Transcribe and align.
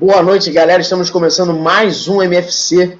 Boa 0.00 0.22
noite, 0.22 0.50
galera. 0.50 0.80
Estamos 0.80 1.10
começando 1.10 1.52
mais 1.52 2.08
um 2.08 2.22
MFC. 2.22 2.98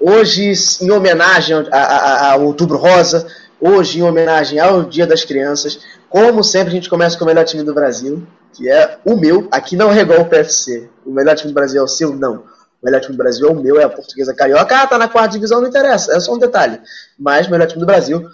Hoje, 0.00 0.52
em 0.80 0.90
homenagem 0.90 1.54
ao 1.54 2.42
Outubro 2.42 2.76
Rosa, 2.76 3.24
hoje, 3.60 4.00
em 4.00 4.02
homenagem 4.02 4.58
ao 4.58 4.82
Dia 4.82 5.06
das 5.06 5.24
Crianças. 5.24 5.78
Como 6.08 6.42
sempre, 6.42 6.70
a 6.70 6.74
gente 6.74 6.90
começa 6.90 7.16
com 7.16 7.22
o 7.22 7.26
melhor 7.28 7.44
time 7.44 7.62
do 7.62 7.72
Brasil, 7.72 8.26
que 8.52 8.68
é 8.68 8.98
o 9.04 9.16
meu. 9.16 9.46
Aqui 9.52 9.76
não 9.76 9.92
é 9.92 10.00
igual 10.00 10.22
o 10.22 10.24
PFC. 10.24 10.90
O 11.06 11.12
melhor 11.12 11.36
time 11.36 11.52
do 11.52 11.54
Brasil 11.54 11.80
é 11.80 11.84
o 11.84 11.86
seu? 11.86 12.16
Não. 12.16 12.38
O 12.38 12.84
melhor 12.84 13.00
time 13.00 13.14
do 13.14 13.18
Brasil 13.18 13.48
é 13.48 13.52
o 13.52 13.54
meu, 13.54 13.80
é 13.80 13.84
a 13.84 13.88
Portuguesa 13.88 14.34
Carioca. 14.34 14.76
Ah, 14.76 14.88
tá 14.88 14.98
na 14.98 15.06
quarta 15.06 15.34
divisão, 15.34 15.60
não 15.60 15.68
interessa, 15.68 16.16
é 16.16 16.18
só 16.18 16.34
um 16.34 16.38
detalhe. 16.38 16.80
Mas 17.16 17.46
o 17.46 17.50
melhor 17.52 17.68
time 17.68 17.78
do 17.78 17.86
Brasil 17.86 18.28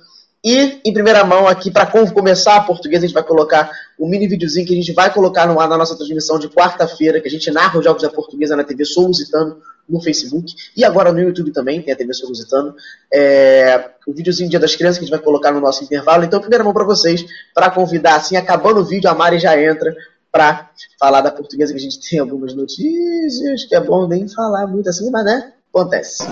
e 0.47 0.81
em 0.85 0.93
primeira 0.93 1.25
mão 1.25 1.49
aqui, 1.49 1.73
para 1.73 1.85
começar 1.87 2.55
a 2.55 2.61
portuguesa, 2.61 3.05
a 3.05 3.09
gente 3.09 3.15
vai 3.15 3.25
colocar 3.25 3.69
um 3.99 4.09
mini 4.09 4.29
videozinho 4.29 4.65
que 4.65 4.73
a 4.73 4.77
gente 4.77 4.93
vai 4.93 5.13
colocar 5.13 5.45
na 5.45 5.77
nossa 5.77 5.97
transmissão 5.97 6.39
de 6.39 6.49
quarta-feira, 6.49 7.21
que 7.21 7.27
a 7.27 7.31
gente 7.31 7.51
narra 7.51 7.77
os 7.77 7.85
jogos 7.85 8.03
da 8.03 8.09
portuguesa 8.09 8.55
na 8.55 8.63
TV 8.63 8.85
Solusitano 8.85 9.61
no 9.89 10.01
Facebook 10.01 10.55
e 10.77 10.85
agora 10.85 11.13
no 11.13 11.19
YouTube 11.19 11.51
também, 11.51 11.83
tem 11.83 11.93
a 11.93 11.97
TV 11.97 12.15
Solusitano. 12.15 12.77
É, 13.13 13.91
o 14.07 14.13
videozinho 14.13 14.49
Dia 14.49 14.61
das 14.61 14.77
Crianças 14.77 14.99
que 14.99 15.05
a 15.05 15.07
gente 15.09 15.17
vai 15.17 15.25
colocar 15.25 15.51
no 15.51 15.61
nosso 15.61 15.83
intervalo. 15.83 16.23
Então, 16.23 16.39
primeira 16.39 16.63
mão 16.63 16.73
para 16.73 16.85
vocês, 16.85 17.27
para 17.53 17.69
convidar, 17.69 18.15
assim, 18.15 18.37
acabando 18.37 18.79
o 18.79 18.85
vídeo, 18.85 19.11
a 19.11 19.15
Mari 19.17 19.41
já 19.41 19.61
entra 19.61 19.93
para 20.31 20.71
falar 20.97 21.23
da 21.23 21.33
portuguesa, 21.33 21.73
que 21.73 21.79
a 21.81 21.83
gente 21.83 21.99
tem 22.09 22.21
algumas 22.21 22.55
notícias, 22.55 23.65
que 23.65 23.75
é 23.75 23.81
bom 23.81 24.07
nem 24.07 24.29
falar 24.29 24.69
muito 24.69 24.89
assim, 24.89 25.11
mas 25.11 25.25
né, 25.25 25.53
acontece. 25.75 26.23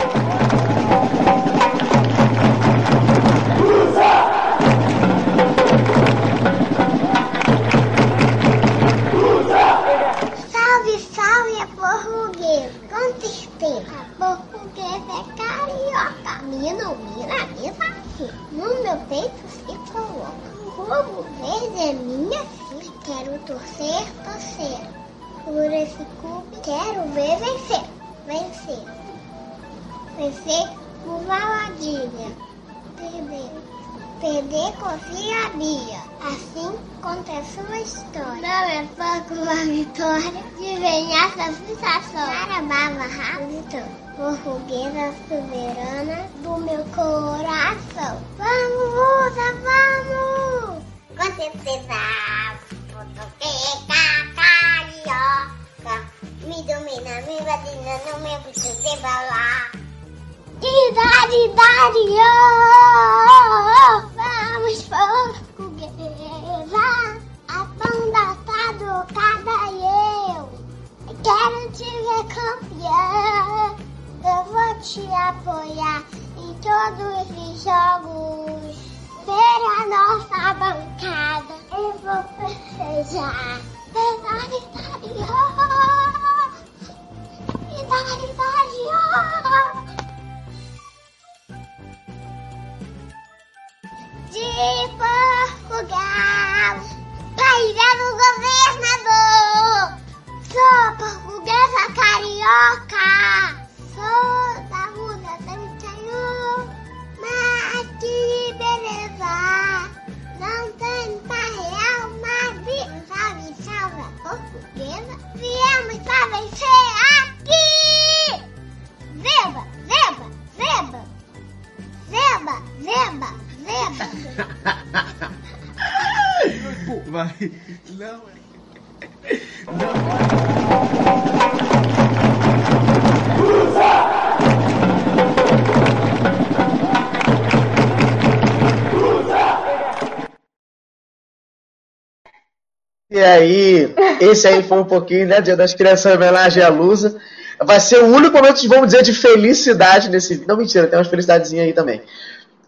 Esse 144.21 144.47
aí 144.47 144.63
foi 144.63 144.79
um 144.79 144.85
pouquinho, 144.85 145.27
né? 145.27 145.41
Dia 145.41 145.57
das 145.57 145.75
Crianças, 145.75 146.15
homenagem 146.15 146.63
à 146.63 146.69
Lusa. 146.69 147.21
Vai 147.63 147.79
ser 147.81 148.03
o 148.03 148.07
único 148.07 148.37
momento, 148.37 148.67
vamos 148.69 148.87
dizer, 148.87 149.03
de 149.03 149.13
felicidade 149.13 150.09
nesse. 150.11 150.45
Não, 150.47 150.57
mentira, 150.57 150.87
tem 150.87 150.99
umas 150.99 151.09
felicidadezinhas 151.09 151.67
aí 151.67 151.73
também. 151.73 152.03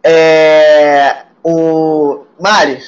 É, 0.03 1.25
o. 1.43 2.25
Mari, 2.39 2.79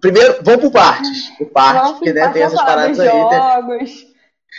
primeiro, 0.00 0.38
vamos 0.42 0.60
por 0.62 0.72
partes. 0.72 1.28
Por 1.38 1.46
partes, 1.50 1.82
Vamos 1.82 1.98
porque 1.98 2.12
né, 2.12 2.28
tem 2.28 2.42
essas 2.42 2.60
paradas 2.62 2.98
aí. 2.98 3.06
né? 3.06 3.52
jogos. 3.54 4.06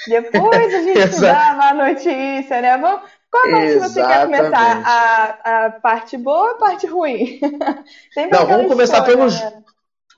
Depois 0.07 0.74
a 0.74 0.81
gente 0.83 1.19
dá 1.21 1.53
uma 1.53 1.74
notícia, 1.88 2.62
né? 2.62 2.77
Vamos, 2.77 3.01
qual 3.31 3.44
parte 3.51 3.74
você 3.80 4.01
quer 4.01 4.27
Exatamente. 4.30 4.38
começar? 4.44 4.81
A, 4.86 5.65
a 5.65 5.69
parte 5.71 6.18
boa 6.18 6.44
ou 6.44 6.51
a 6.51 6.57
parte 6.57 6.88
ruim? 6.88 7.39
Sempre 8.13 8.38
Não, 8.38 8.45
vamos 8.45 8.68
começar 8.68 8.98
escolha, 9.00 9.18
pelos- 9.18 9.42
né? 9.42 9.53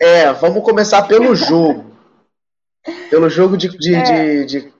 É, 0.01 0.31
vamos 0.33 0.63
começar 0.63 1.01
pelo 1.03 1.35
jogo. 1.35 1.85
Pelo 3.09 3.29
jogo 3.29 3.57
de, 3.57 3.69
de, 3.77 3.95
É. 3.95 4.01
de- 4.03 4.45
de- 4.45 4.73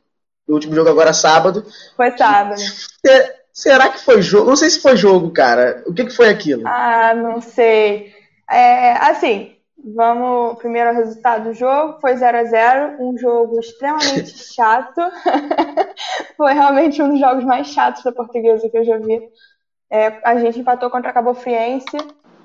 O 0.47 0.53
último 0.53 0.73
jogo 0.73 0.89
agora 0.89 1.13
sábado. 1.13 1.63
Foi 1.95 2.15
sábado. 2.17 2.57
Se- 2.59 3.39
Será 3.53 3.89
que 3.89 3.99
foi 3.99 4.21
jogo? 4.21 4.49
Não 4.49 4.55
sei 4.55 4.69
se 4.69 4.81
foi 4.81 4.95
jogo, 4.95 5.31
cara. 5.31 5.83
O 5.85 5.93
que, 5.93 6.05
que 6.05 6.11
foi 6.15 6.29
aquilo? 6.29 6.63
Ah, 6.65 7.13
não 7.13 7.41
sei. 7.41 8.13
É, 8.49 8.93
assim, 8.93 9.55
vamos 9.93 10.57
primeiro 10.59 10.89
ao 10.89 10.95
resultado 10.95 11.43
do 11.49 11.53
jogo. 11.53 11.99
Foi 11.99 12.15
0 12.15 12.37
a 12.37 12.43
0 12.45 12.95
um 13.03 13.17
jogo 13.17 13.59
extremamente 13.59 14.31
chato. 14.55 15.01
Foi 16.37 16.53
realmente 16.53 17.01
um 17.01 17.09
dos 17.09 17.19
jogos 17.19 17.43
mais 17.43 17.67
chatos 17.67 18.01
da 18.03 18.11
portuguesa 18.11 18.69
que 18.69 18.77
eu 18.77 18.83
já 18.85 18.97
vi. 18.97 19.19
É, 19.91 20.19
a 20.23 20.37
gente 20.37 20.59
empatou 20.59 20.89
contra 20.89 21.09
a 21.09 21.13
Cabo 21.13 21.33
Friense 21.33 21.97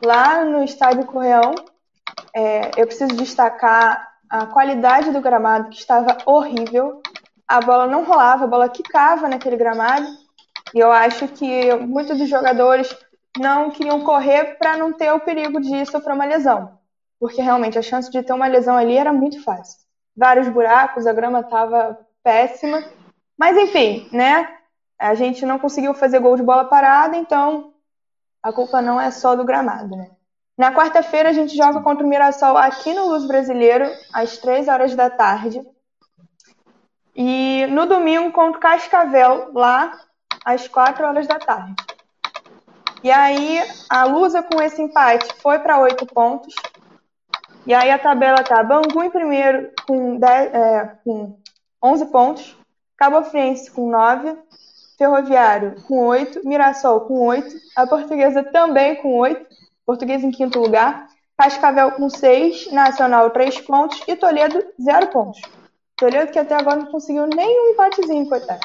lá 0.05 0.45
no 0.45 0.65
estádio 0.65 1.05
Correão. 1.07 1.55
É, 2.35 2.71
eu 2.77 2.87
preciso 2.87 3.15
destacar 3.15 4.05
a 4.35 4.47
qualidade 4.47 5.13
do 5.13 5.21
gramado, 5.21 5.69
que 5.69 5.77
estava 5.77 6.19
horrível. 6.27 7.01
A 7.47 7.61
bola 7.61 7.87
não 7.87 8.03
rolava, 8.03 8.43
a 8.43 8.49
bola 8.49 8.69
quicava 8.69 9.29
naquele 9.29 9.57
gramado. 9.57 10.09
E 10.75 10.81
eu 10.81 10.91
acho 10.91 11.29
que 11.29 11.73
muitos 11.77 12.19
dos 12.19 12.29
jogadores 12.29 12.93
não 13.39 13.71
queriam 13.71 14.01
correr 14.01 14.59
para 14.59 14.77
não 14.77 14.93
ter 14.93 15.13
o 15.13 15.21
perigo 15.21 15.61
de 15.61 15.87
sofrer 15.87 16.15
uma 16.15 16.25
lesão. 16.25 16.77
Porque 17.21 17.41
realmente 17.41 17.79
a 17.79 17.83
chance 17.83 18.11
de 18.11 18.25
ter 18.25 18.33
uma 18.33 18.49
lesão 18.49 18.77
ali 18.77 18.97
era 18.97 19.13
muito 19.13 19.41
fácil. 19.41 19.79
Vários 20.17 20.49
buracos, 20.49 21.07
a 21.07 21.13
grama 21.13 21.39
estava 21.39 21.97
péssima. 22.21 22.83
Mas 23.39 23.57
enfim, 23.57 24.09
né? 24.11 24.49
A 24.99 25.15
gente 25.15 25.47
não 25.47 25.61
conseguiu 25.61 25.95
fazer 25.95 26.19
gol 26.19 26.37
de 26.37 26.43
bola 26.43 26.65
parada, 26.65 27.17
então 27.17 27.73
a 28.43 28.53
culpa 28.53 28.83
não 28.83 29.01
é 29.01 29.13
só 29.13 29.37
do 29.37 29.45
gramado, 29.45 29.97
né? 29.97 30.11
Na 30.57 30.73
quarta-feira 30.73 31.31
a 31.31 31.33
gente 31.33 31.57
joga 31.57 31.81
contra 31.81 32.07
o 32.07 32.09
Mirassol 32.09 32.57
aqui 32.57 32.95
no 32.95 33.09
Luz 33.09 33.27
Brasileiro, 33.27 33.91
às 34.13 34.39
3 34.39 34.69
horas 34.69 34.95
da 34.95 35.11
tarde. 35.11 35.61
E 37.17 37.67
no 37.71 37.87
domingo 37.87 38.31
contra 38.33 38.59
o 38.59 38.61
Cascavel, 38.61 39.51
lá 39.53 39.93
às 40.45 40.69
4 40.69 41.07
horas 41.07 41.27
da 41.27 41.39
tarde. 41.39 41.75
E 43.03 43.11
aí 43.11 43.61
a 43.91 44.05
Lusa 44.05 44.43
com 44.43 44.63
esse 44.63 44.81
empate 44.81 45.29
foi 45.43 45.59
para 45.59 45.79
8 45.79 46.07
pontos. 46.07 46.55
E 47.67 47.75
aí 47.75 47.91
a 47.91 47.99
tabela 47.99 48.43
tá 48.45 48.63
Bangu 48.63 49.03
em 49.03 49.11
primeiro 49.11 49.71
com, 49.87 50.19
10, 50.19 50.55
é, 50.55 50.99
com 51.05 51.39
11 51.83 52.07
pontos, 52.07 52.57
Cabo 52.97 53.23
Friense 53.25 53.71
com 53.71 53.91
9, 53.91 54.37
Ferroviário 54.97 55.83
com 55.83 56.07
8, 56.07 56.47
Mirassol 56.47 57.01
com 57.03 57.27
8, 57.27 57.57
a 57.75 57.87
Portuguesa 57.87 58.43
também 58.45 58.97
com 58.97 59.17
8, 59.19 59.47
Portuguesa 59.87 60.27
em 60.27 60.31
quinto 60.31 60.59
lugar, 60.59 61.07
Cascavel 61.37 61.93
com 61.93 62.09
6, 62.09 62.71
Nacional 62.73 63.31
3 63.31 63.61
pontos 63.61 64.01
e 64.07 64.17
Toledo 64.17 64.63
0 64.81 65.07
pontos. 65.09 65.41
Toledo 65.97 66.33
que 66.33 66.39
até 66.39 66.55
agora 66.55 66.77
não 66.77 66.87
conseguiu 66.87 67.27
nenhum 67.27 67.71
empatezinho, 67.73 68.29
coitado. 68.29 68.61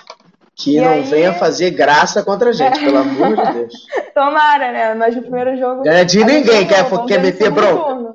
Que 0.56 0.78
E 0.78 0.82
não 0.82 0.90
aí- 0.90 1.04
venha 1.04 1.34
fazer 1.34 1.72
graça 1.72 2.24
contra 2.24 2.50
a 2.50 2.54
gente, 2.54 2.80
É. 2.80 2.86
pelo 2.86 2.98
amor 2.98 3.36
de 3.36 3.54
Deus. 3.54 3.74
Tomara, 4.14 4.72
né? 4.72 4.94
Mas 4.94 5.16
no 5.16 5.22
primeiro 5.22 5.58
jogo. 5.58 5.84
Ganha 5.84 6.04
de 6.06 6.18
a 6.18 6.28
gente 6.28 6.34
ninguém, 6.34 6.68
quer- 6.68 6.84
Vamos 6.84 7.08
quer 7.08 7.22
meter 7.22 7.50
bronca. 7.50 8.14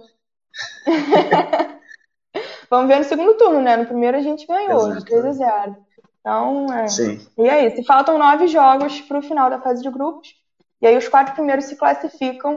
Vamos 2.70 2.88
ver 2.88 2.98
no 2.98 3.04
segundo 3.04 3.34
turno, 3.34 3.60
né? 3.60 3.76
No 3.76 3.86
primeiro 3.86 4.16
a 4.16 4.20
gente 4.20 4.46
ganhou, 4.46 4.84
de 4.90 4.96
Exato. 4.98 5.04
3 5.06 5.24
a 5.26 5.32
0. 5.32 5.76
Então, 6.20 6.66
é. 6.72 6.88
Sim. 6.88 7.20
E 7.38 7.48
é 7.48 7.66
isso. 7.66 7.80
E 7.80 7.84
faltam 7.84 8.18
nove 8.18 8.46
jogos 8.48 9.00
para 9.02 9.18
o 9.18 9.22
final 9.22 9.48
da 9.48 9.60
fase 9.60 9.82
de 9.82 9.90
grupos. 9.90 10.34
E 10.82 10.86
aí 10.86 10.96
os 10.96 11.08
quatro 11.08 11.34
primeiros 11.34 11.66
se 11.66 11.76
classificam 11.76 12.56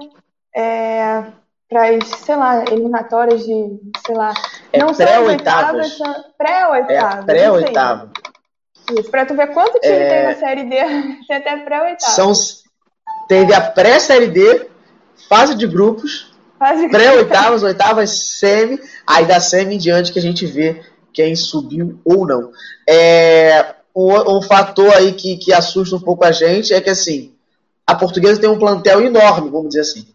é, 0.58 1.24
para 1.70 1.90
as, 1.90 2.08
sei 2.26 2.36
lá, 2.36 2.64
eliminatórias 2.72 3.46
de, 3.46 3.80
sei 4.06 4.16
lá. 4.16 4.34
É 4.74 4.80
não 4.80 4.94
pré-oitavas. 4.94 5.76
oitavas, 5.76 5.98
são 5.98 6.12
É 6.12 6.24
pré-oitavas. 6.38 7.26
pré-oitavo. 7.26 8.10
isso 8.98 9.12
para 9.12 9.26
tu 9.26 9.36
ver 9.36 9.54
quanto 9.54 9.80
time 9.80 9.94
É. 9.94 10.10
tem 10.10 10.24
na 10.24 10.36
Série 10.36 10.64
D, 10.64 10.76
tem 11.28 11.38
até 11.38 11.58
pré-oitava. 11.58 12.12
São, 12.12 12.32
teve 13.28 13.54
a 13.54 13.62
pré-série 13.62 14.28
D, 14.28 14.68
fase 15.30 15.54
de 15.56 15.68
grupos, 15.68 16.34
pré-oitavas, 16.90 17.62
oitavas, 17.62 18.10
semi, 18.40 18.80
aí 19.06 19.26
da 19.26 19.40
semi 19.40 19.76
em 19.76 19.78
diante 19.78 20.12
que 20.12 20.18
a 20.20 20.22
gente 20.22 20.46
vê 20.46 20.82
quem 21.14 21.36
subiu 21.36 22.00
ou 22.04 22.26
não. 22.26 22.52
É, 22.90 23.76
um, 23.96 24.38
um 24.38 24.42
fator 24.42 24.92
aí 24.96 25.12
que, 25.14 25.38
que 25.38 25.54
assusta 25.54 25.96
um 25.96 26.00
pouco 26.02 26.26
a 26.26 26.32
gente 26.32 26.74
é 26.74 26.82
que 26.82 26.90
assim, 26.90 27.34
a 27.86 27.94
portuguesa 27.94 28.40
tem 28.42 28.50
um 28.50 28.58
plantel 28.60 29.02
enorme, 29.02 29.50
vamos 29.52 29.70
dizer 29.70 29.82
assim. 29.82 30.08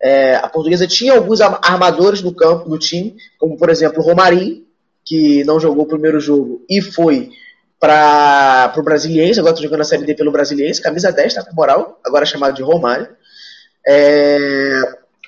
É, 0.00 0.36
a 0.36 0.48
portuguesa 0.48 0.86
tinha 0.86 1.14
alguns 1.14 1.40
armadores 1.40 2.22
no 2.22 2.34
campo, 2.34 2.68
no 2.68 2.78
time, 2.78 3.16
como 3.38 3.56
por 3.56 3.70
exemplo 3.70 4.02
o 4.02 4.04
Romarinho, 4.04 4.64
que 5.04 5.44
não 5.44 5.60
jogou 5.60 5.84
o 5.84 5.88
primeiro 5.88 6.20
jogo 6.20 6.64
e 6.68 6.80
foi 6.80 7.30
para 7.78 8.72
o 8.76 8.82
Brasiliense, 8.82 9.38
agora 9.38 9.54
está 9.54 9.62
jogando 9.62 9.82
a 9.82 9.84
Série 9.84 10.04
D 10.04 10.14
pelo 10.14 10.32
Brasiliense, 10.32 10.80
camisa 10.80 11.12
10, 11.12 11.34
tá 11.34 11.44
com 11.44 11.54
moral, 11.54 12.00
agora 12.04 12.24
chamado 12.24 12.54
de 12.54 12.62
Romário. 12.62 13.08
É, 13.86 14.80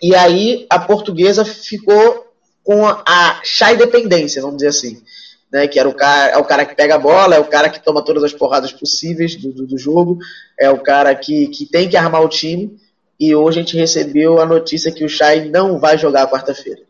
e 0.02 0.14
aí 0.14 0.66
a 0.70 0.78
portuguesa 0.78 1.44
ficou 1.44 2.26
com 2.64 2.87
a, 2.87 3.40
chai 3.44 3.76
dependência, 3.76 4.40
vamos 4.40 4.56
dizer 4.56 4.68
assim. 4.68 5.02
Né, 5.52 5.68
que 5.68 5.78
era 5.78 5.88
o 5.88 5.94
cara, 5.94 6.32
é 6.32 6.37
o 6.38 6.44
cara 6.44 6.64
que 6.64 6.75
pega 6.75 6.96
a 6.96 6.99
bola, 6.99 7.37
é 7.37 7.38
o 7.38 7.44
cara 7.44 7.68
que 7.68 7.82
toma 7.82 8.04
todas 8.04 8.25
as 8.25 8.32
porradas 8.32 8.73
possíveis 8.73 9.37
do, 9.37 9.52
do, 9.52 9.64
do 9.64 9.78
jogo, 9.78 10.18
é 10.58 10.68
o 10.68 10.82
cara 10.82 11.14
que, 11.14 11.46
que 11.49 11.66
tem 11.66 11.88
que 11.88 11.96
armar 11.96 12.20
o 12.20 12.28
time. 12.28 12.76
E 13.18 13.35
hoje 13.35 13.58
a 13.58 13.62
gente 13.62 13.76
recebeu 13.76 14.40
a 14.40 14.46
notícia 14.46 14.92
que 14.92 15.04
o 15.04 15.08
Chay 15.08 15.49
não 15.49 15.78
vai 15.78 15.96
jogar 15.96 16.30
quarta-feira. 16.30 16.82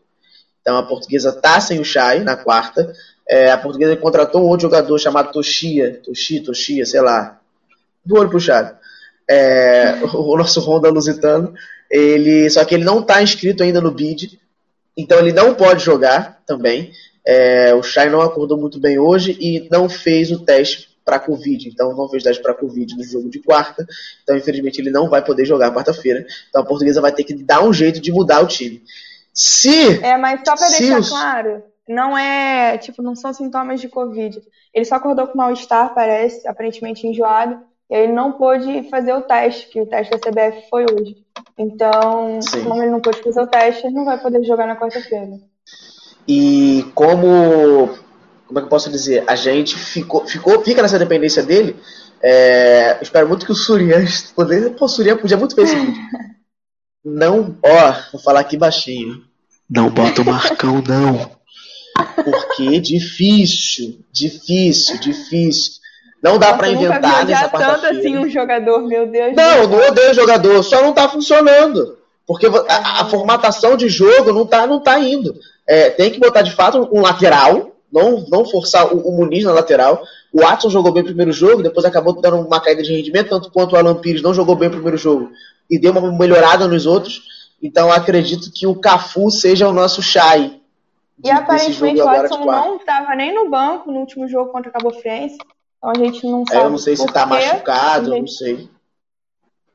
Então 0.61 0.77
a 0.77 0.83
portuguesa 0.83 1.31
tá 1.31 1.59
sem 1.61 1.79
o 1.79 1.85
Chay 1.85 2.19
na 2.19 2.35
quarta. 2.35 2.93
É, 3.27 3.51
a 3.51 3.57
portuguesa 3.57 3.95
contratou 3.95 4.43
um 4.43 4.47
outro 4.47 4.63
jogador 4.63 4.97
chamado 4.97 5.31
Toshia, 5.31 6.01
Toshi, 6.03 6.41
Toshia, 6.41 6.85
sei 6.85 7.01
lá, 7.01 7.39
do 8.05 8.17
olho 8.17 8.29
puxado. 8.29 8.75
É, 9.29 9.99
o, 10.13 10.37
nosso 10.37 10.59
Honda 10.61 10.89
Lusitano. 10.89 11.53
Ele, 11.89 12.49
só 12.49 12.65
que 12.65 12.75
ele 12.75 12.83
não 12.83 12.99
está 12.99 13.23
inscrito 13.23 13.63
ainda 13.63 13.79
no 13.79 13.91
bid, 13.91 14.37
então 14.97 15.19
ele 15.19 15.31
não 15.31 15.55
pode 15.55 15.83
jogar 15.83 16.41
também. 16.45 16.91
É, 17.25 17.73
o 17.73 17.81
Chay 17.81 18.09
não 18.09 18.21
acordou 18.21 18.57
muito 18.57 18.77
bem 18.77 18.99
hoje 18.99 19.37
e 19.39 19.67
não 19.71 19.87
fez 19.87 20.31
o 20.31 20.39
teste 20.39 20.96
para 21.07 21.19
Covid, 21.19 21.69
então 21.69 21.95
não 21.95 22.09
fez 22.09 22.21
teste 22.21 22.43
para 22.43 22.53
Covid 22.53 22.93
no 22.97 23.03
jogo 23.05 23.29
de 23.29 23.39
quarta. 23.39 23.87
Então, 24.21 24.35
infelizmente, 24.35 24.81
ele 24.81 24.91
não 24.91 25.09
vai 25.09 25.23
poder 25.23 25.45
jogar 25.45 25.73
quarta-feira. 25.73 26.25
Então, 26.49 26.61
a 26.61 26.65
portuguesa 26.65 26.99
vai 26.99 27.13
ter 27.13 27.23
que 27.23 27.33
dar 27.33 27.63
um 27.63 27.71
jeito 27.71 28.01
de 28.01 28.11
mudar 28.11 28.41
o 28.43 28.47
time. 28.47 28.83
Se. 29.33 30.03
É, 30.03 30.17
mas 30.17 30.41
só 30.45 30.57
para 30.57 30.67
deixar 30.67 30.99
os- 30.99 31.07
claro, 31.09 31.63
não 31.87 32.17
é, 32.17 32.77
tipo, 32.77 33.01
não 33.01 33.15
são 33.15 33.31
sintomas 33.31 33.79
de 33.79 33.87
Covid. 33.87 34.41
Ele 34.73 34.83
só 34.85 34.95
acordou 34.95 35.27
com 35.27 35.37
mal-estar, 35.37 35.93
parece, 35.93 36.45
aparentemente 36.45 37.07
enjoado, 37.07 37.57
e 37.89 37.95
aí 37.95 38.03
ele 38.03 38.11
não 38.13 38.33
pôde 38.33 38.83
fazer 38.89 39.13
o 39.13 39.21
teste, 39.21 39.69
que 39.69 39.79
o 39.79 39.85
teste 39.85 40.11
da 40.11 40.19
CBF 40.19 40.69
foi 40.69 40.83
hoje. 40.91 41.15
Então, 41.57 42.41
Sim. 42.41 42.65
como 42.65 42.83
ele 42.83 42.91
não 42.91 42.99
pôde 42.99 43.23
fazer 43.23 43.39
o 43.39 43.47
teste, 43.47 43.87
ele 43.87 43.95
não 43.95 44.03
vai 44.03 44.19
poder 44.19 44.43
jogar 44.43 44.67
na 44.67 44.75
quarta-feira. 44.75 45.39
E 46.27 46.85
como. 46.93 48.05
Como 48.47 48.59
é 48.59 48.61
que 48.61 48.65
eu 48.65 48.69
posso 48.69 48.89
dizer? 48.89 49.23
A 49.27 49.35
gente 49.35 49.75
ficou, 49.75 50.25
ficou 50.25 50.63
fica 50.63 50.81
nessa 50.81 50.97
dependência 50.97 51.43
dele. 51.43 51.75
É, 52.23 52.93
eu 52.99 53.03
espero 53.03 53.27
muito 53.27 53.45
que 53.45 53.51
o 53.51 53.55
Surian. 53.55 54.03
poder- 54.35 54.71
Pô, 54.71 54.85
o 54.85 54.89
Surian 54.89 55.17
podia 55.17 55.37
muito 55.37 55.55
ver 55.55 55.63
esse 55.63 55.75
vídeo. 55.75 56.01
Não, 57.03 57.57
ó, 57.63 57.93
vou 58.11 58.21
falar 58.21 58.39
aqui 58.41 58.57
baixinho. 58.57 59.21
Não 59.69 59.89
bota 59.89 60.21
o 60.21 60.25
Marcão, 60.25 60.81
não. 60.87 61.31
Porque 62.23 62.79
difícil, 62.79 63.99
difícil, 64.11 64.97
difícil. 64.99 65.73
Não 66.23 66.37
dá 66.39 66.53
nunca 66.53 66.65
vi 66.67 66.73
inventar 66.73 66.97
odiar 66.99 67.25
nessa 67.25 67.49
tanto 67.49 67.63
quarta-feira. 67.63 67.99
assim 67.99 68.17
um 68.17 68.29
jogador, 68.29 68.79
meu 68.87 69.07
Deus. 69.07 69.35
Não, 69.35 69.67
não 69.67 69.87
odeio 69.87 70.11
o 70.11 70.13
jogador, 70.13 70.63
só 70.63 70.81
não 70.81 70.93
tá 70.93 71.07
funcionando. 71.09 71.97
Porque 72.25 72.45
a, 72.47 73.01
a 73.01 73.05
formatação 73.05 73.77
de 73.77 73.87
jogo 73.87 74.33
não 74.33 74.45
tá, 74.45 74.67
não 74.67 74.79
tá 74.81 74.99
indo. 74.99 75.35
É, 75.67 75.89
tem 75.89 76.11
que 76.11 76.19
botar 76.19 76.41
de 76.41 76.51
fato 76.51 76.89
um 76.91 77.01
lateral, 77.01 77.76
não, 77.91 78.25
não 78.29 78.45
forçar 78.45 78.93
o, 78.93 78.99
o 79.07 79.11
Muniz 79.15 79.43
na 79.43 79.53
lateral. 79.53 80.01
O 80.33 80.41
Watson 80.41 80.69
jogou 80.69 80.91
bem 80.91 81.03
o 81.03 81.05
primeiro 81.05 81.31
jogo, 81.31 81.63
depois 81.63 81.85
acabou 81.85 82.13
dando 82.13 82.37
uma 82.37 82.59
caída 82.59 82.83
de 82.83 82.93
rendimento, 82.93 83.29
tanto 83.29 83.51
quanto 83.51 83.73
o 83.73 83.77
Alan 83.77 83.95
Pires 83.95 84.21
não 84.21 84.33
jogou 84.33 84.55
bem 84.55 84.67
o 84.67 84.71
primeiro 84.71 84.97
jogo 84.97 85.31
e 85.69 85.79
deu 85.79 85.91
uma 85.91 86.11
melhorada 86.11 86.67
nos 86.67 86.85
outros. 86.85 87.23
Então 87.61 87.91
acredito 87.91 88.51
que 88.53 88.67
o 88.67 88.75
Cafu 88.75 89.31
seja 89.31 89.67
o 89.67 89.73
nosso 89.73 90.01
Chay 90.01 90.61
E 91.23 91.31
aparentemente 91.31 92.01
o 92.01 92.05
Watson 92.05 92.45
não 92.45 92.75
estava 92.77 93.15
nem 93.15 93.33
no 93.33 93.49
banco 93.49 93.91
no 93.91 93.99
último 93.99 94.27
jogo 94.27 94.51
contra 94.51 94.69
o 94.69 94.73
Cabo 94.73 94.91
Friense. 94.91 95.37
Então 95.77 95.91
a 95.91 95.97
gente 95.97 96.25
não 96.25 96.45
sabe. 96.45 96.59
É, 96.59 96.65
eu 96.65 96.69
não 96.69 96.77
sei 96.77 96.95
se 96.95 97.05
está 97.05 97.25
machucado, 97.25 98.11
gente... 98.11 98.19
não 98.19 98.27
sei. 98.27 98.69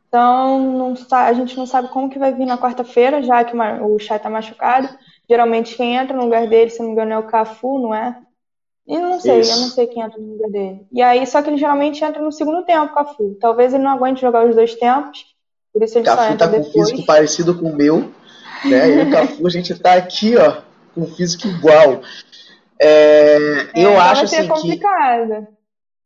Então 0.09 0.61
não, 0.61 0.95
a 1.11 1.33
gente 1.33 1.57
não 1.57 1.66
sabe 1.66 1.88
como 1.88 2.11
que 2.11 2.19
vai 2.19 2.33
vir 2.33 2.45
na 2.45 2.59
quarta-feira, 2.59 3.23
já 3.23 3.42
que 3.45 3.57
o 3.57 3.99
Chay 3.99 4.19
está 4.19 4.28
machucado. 4.28 4.88
Geralmente 5.32 5.76
quem 5.76 5.96
entra 5.96 6.14
no 6.14 6.24
lugar 6.24 6.46
dele, 6.46 6.68
se 6.68 6.78
não 6.80 6.88
me 6.88 6.92
engano, 6.92 7.12
é 7.14 7.18
o 7.18 7.22
Cafu, 7.22 7.78
não 7.78 7.94
é? 7.94 8.14
E 8.86 8.98
não 8.98 9.18
sei, 9.18 9.40
Isso. 9.40 9.50
eu 9.50 9.60
não 9.62 9.68
sei 9.68 9.86
quem 9.86 10.02
entra 10.02 10.20
no 10.20 10.34
lugar 10.34 10.50
dele. 10.50 10.86
E 10.92 11.00
aí, 11.00 11.26
só 11.26 11.40
que 11.40 11.48
ele 11.48 11.56
geralmente 11.56 12.04
entra 12.04 12.20
no 12.20 12.30
segundo 12.30 12.62
tempo, 12.66 12.92
Cafu. 12.92 13.34
Talvez 13.40 13.72
ele 13.72 13.82
não 13.82 13.92
aguente 13.92 14.20
jogar 14.20 14.46
os 14.46 14.54
dois 14.54 14.74
tempos, 14.74 15.24
por 15.72 15.82
isso 15.82 15.96
ele 15.96 16.04
Cafu 16.04 16.22
só 16.22 16.28
entra 16.28 16.48
tá 16.48 16.52
com 16.54 16.62
depois. 16.62 16.90
físico 16.90 17.06
parecido 17.06 17.54
com 17.54 17.70
o 17.70 17.74
meu, 17.74 18.12
né? 18.62 18.90
E 18.90 19.08
o 19.08 19.10
Cafu, 19.10 19.46
a 19.46 19.50
gente 19.50 19.74
tá 19.74 19.94
aqui, 19.94 20.36
ó, 20.36 20.58
com 20.94 21.06
físico 21.06 21.48
igual. 21.48 22.02
É, 22.78 23.38
eu 23.74 23.92
é, 23.92 23.96
acho 23.96 24.26
ser 24.26 24.40
assim 24.40 24.48
complicado. 24.48 25.46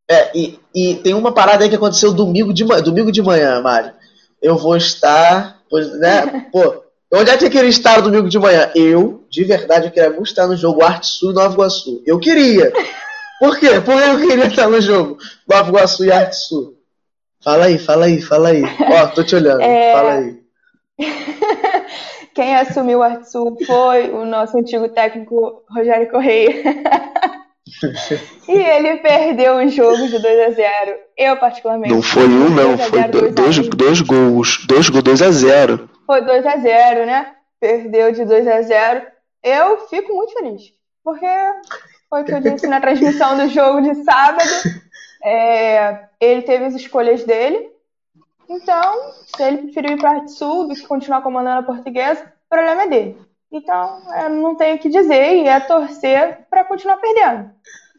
que... 0.08 0.14
É, 0.14 0.38
e, 0.38 0.60
e 0.72 0.94
tem 1.02 1.14
uma 1.14 1.34
parada 1.34 1.64
aí 1.64 1.68
que 1.68 1.74
aconteceu 1.74 2.12
domingo 2.12 2.54
de, 2.54 2.62
domingo 2.62 3.10
de 3.10 3.22
manhã, 3.22 3.60
Mário. 3.60 3.92
Eu 4.40 4.56
vou 4.56 4.76
estar, 4.76 5.62
pois, 5.68 5.98
né, 5.98 6.46
pô, 6.52 6.85
Onde 7.12 7.30
é 7.30 7.36
que 7.36 7.44
eu 7.44 7.50
queria 7.50 7.70
estar 7.70 8.00
domingo 8.00 8.28
de 8.28 8.38
manhã? 8.38 8.70
Eu, 8.74 9.24
de 9.30 9.44
verdade, 9.44 9.86
eu 9.86 9.92
queria 9.92 10.10
muito 10.10 10.26
estar 10.26 10.46
no 10.46 10.56
jogo 10.56 10.82
Arte 10.82 11.06
Sul 11.06 11.30
e 11.30 11.34
Nova 11.34 11.54
Iguaçu. 11.54 12.02
Eu 12.04 12.18
queria. 12.18 12.72
Por 13.38 13.58
quê? 13.58 13.80
Porque 13.80 13.90
eu 13.92 14.28
queria 14.28 14.46
estar 14.46 14.68
no 14.68 14.80
jogo 14.80 15.18
Nova 15.48 15.68
Iguaçu 15.68 16.04
e 16.04 16.10
Arte 16.10 16.36
Sul. 16.36 16.76
Fala 17.42 17.66
aí, 17.66 17.78
fala 17.78 18.06
aí, 18.06 18.20
fala 18.20 18.48
aí. 18.48 18.62
Ó, 18.64 19.06
tô 19.08 19.22
te 19.22 19.36
olhando. 19.36 19.60
É... 19.60 19.92
Fala 19.92 20.12
aí. 20.14 20.40
Quem 22.34 22.56
assumiu 22.56 22.98
o 22.98 23.02
Arte 23.02 23.30
Sul 23.30 23.56
foi 23.64 24.10
o 24.10 24.24
nosso 24.24 24.58
antigo 24.58 24.88
técnico 24.88 25.62
Rogério 25.70 26.10
Correia. 26.10 26.50
e 28.48 28.52
ele 28.52 28.98
perdeu 28.98 29.56
o 29.56 29.68
jogo 29.68 30.06
de 30.06 30.18
2 30.20 30.40
a 30.40 30.50
0 30.50 30.98
Eu, 31.16 31.36
particularmente. 31.36 31.92
Não 31.92 32.00
foi 32.00 32.24
um, 32.24 32.48
não. 32.48 32.78
Foi 32.78 33.02
dois, 33.08 33.34
dois, 33.34 33.68
dois 33.68 34.00
gols. 34.00 34.66
Dois 34.66 34.88
gols, 34.88 35.02
2 35.02 35.22
a 35.22 35.30
0 35.30 35.90
foi 36.06 36.22
2 36.22 36.46
a 36.46 36.56
0 36.56 37.06
né? 37.06 37.34
Perdeu 37.60 38.12
de 38.12 38.24
2 38.24 38.46
a 38.46 38.62
0 38.62 39.06
Eu 39.42 39.88
fico 39.88 40.14
muito 40.14 40.32
feliz, 40.32 40.62
porque 41.02 41.26
foi 42.08 42.22
o 42.22 42.24
que 42.24 42.32
eu 42.32 42.40
disse 42.40 42.66
na 42.68 42.80
transmissão 42.80 43.36
do 43.36 43.48
jogo 43.48 43.82
de 43.82 44.04
sábado. 44.04 44.48
É, 45.24 46.04
ele 46.20 46.42
teve 46.42 46.66
as 46.66 46.74
escolhas 46.74 47.24
dele. 47.24 47.68
Então, 48.48 49.12
se 49.26 49.42
ele 49.42 49.62
preferiu 49.62 49.96
ir 49.96 49.98
para 49.98 50.18
a 50.18 50.28
Sul 50.28 50.68
do 50.68 50.74
que 50.74 50.86
continuar 50.86 51.20
comandando 51.20 51.60
a 51.60 51.62
portuguesa, 51.64 52.22
o 52.22 52.48
problema 52.48 52.82
é 52.82 52.88
dele. 52.88 53.25
Então, 53.52 54.02
eu 54.22 54.30
não 54.30 54.54
tenho 54.56 54.76
o 54.76 54.78
que 54.78 54.88
dizer 54.88 55.36
e 55.36 55.48
é 55.48 55.60
torcer 55.60 56.40
para 56.50 56.64
continuar 56.64 56.96
perdendo. 56.96 57.50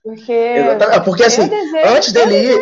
Porque, 0.04 0.32
Exatamente. 0.32 1.04
porque 1.04 1.24
assim, 1.24 1.48
desejo, 1.48 1.88
antes 1.88 2.12
dele 2.12 2.54
ir, 2.54 2.60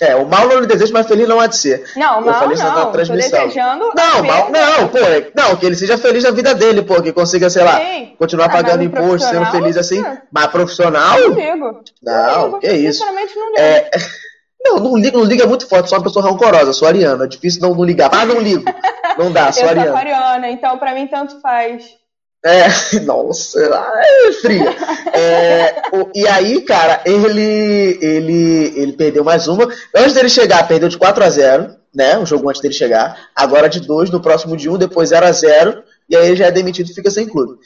é, 0.00 0.16
o 0.16 0.26
mal 0.26 0.48
não 0.48 0.58
lhe 0.58 0.66
desejo, 0.66 0.92
mas 0.92 1.06
feliz 1.06 1.28
não 1.28 1.38
há 1.38 1.46
de 1.46 1.56
ser. 1.56 1.84
Não, 1.96 2.20
mal 2.20 2.26
eu 2.26 2.34
falei 2.34 2.54
isso 2.54 2.64
na 2.64 2.86
transmissão. 2.86 3.46
não, 3.94 4.24
mal, 4.24 4.50
não, 4.50 4.88
pô, 4.88 4.98
não, 5.34 5.56
que 5.56 5.66
ele 5.66 5.76
seja 5.76 5.96
feliz 5.96 6.24
na 6.24 6.32
vida 6.32 6.54
dele, 6.54 6.82
pô, 6.82 7.00
que 7.00 7.12
consiga, 7.12 7.48
sei 7.48 7.62
lá, 7.62 7.78
Sim. 7.78 8.14
continuar 8.18 8.46
ah, 8.46 8.50
pagando 8.50 8.82
imposto, 8.82 9.28
sendo 9.28 9.46
feliz 9.46 9.76
assim. 9.76 10.04
É. 10.04 10.22
Mas 10.32 10.46
profissional? 10.48 11.20
Não 11.20 11.34
ligo. 11.34 11.80
Não, 12.02 12.48
não 12.52 12.60
que 12.60 12.72
isso. 12.72 12.98
Sinceramente, 12.98 13.36
não 13.36 13.46
ligo. 13.50 13.60
É... 13.60 13.90
Não, 14.66 14.78
não 14.78 14.96
liga, 14.96 15.18
não 15.18 15.24
liga 15.26 15.46
muito 15.46 15.68
forte, 15.68 15.90
sou 15.90 15.98
uma 15.98 16.04
pessoa 16.04 16.24
rancorosa, 16.24 16.72
sou 16.72 16.88
ariana. 16.88 17.24
É 17.24 17.28
difícil 17.28 17.60
não, 17.60 17.74
não 17.74 17.84
ligar. 17.84 18.08
Ah, 18.10 18.24
não 18.24 18.40
ligo. 18.40 18.64
Não 19.18 19.32
dá, 19.32 19.52
sou 19.52 19.68
ariana. 19.68 19.88
Sou 19.88 19.96
ariana, 19.96 20.50
então 20.50 20.78
pra 20.78 20.94
mim 20.94 21.06
tanto 21.06 21.40
faz. 21.40 21.96
É, 22.44 22.66
nossa, 23.00 23.58
é 23.58 24.32
frio. 24.32 24.64
É, 25.12 25.82
o, 25.92 26.10
e 26.14 26.28
aí, 26.28 26.60
cara, 26.62 27.00
ele, 27.04 27.98
ele, 28.02 28.72
ele 28.76 28.92
perdeu 28.92 29.24
mais 29.24 29.48
uma. 29.48 29.66
Antes 29.94 30.14
dele 30.14 30.28
chegar, 30.28 30.68
perdeu 30.68 30.88
de 30.88 30.98
4 30.98 31.24
a 31.24 31.30
0 31.30 31.84
né? 31.94 32.18
O 32.18 32.26
jogo 32.26 32.48
antes 32.48 32.60
dele 32.60 32.74
chegar. 32.74 33.28
Agora 33.34 33.68
de 33.68 33.80
2, 33.80 34.10
no 34.10 34.20
próximo 34.20 34.56
de 34.56 34.68
1, 34.68 34.74
um, 34.74 34.78
depois 34.78 35.10
0 35.10 35.24
a 35.24 35.32
0 35.32 35.84
E 36.08 36.16
aí 36.16 36.26
ele 36.26 36.36
já 36.36 36.46
é 36.46 36.50
demitido 36.50 36.90
e 36.90 36.94
fica 36.94 37.10
sem 37.10 37.28
clube. 37.28 37.58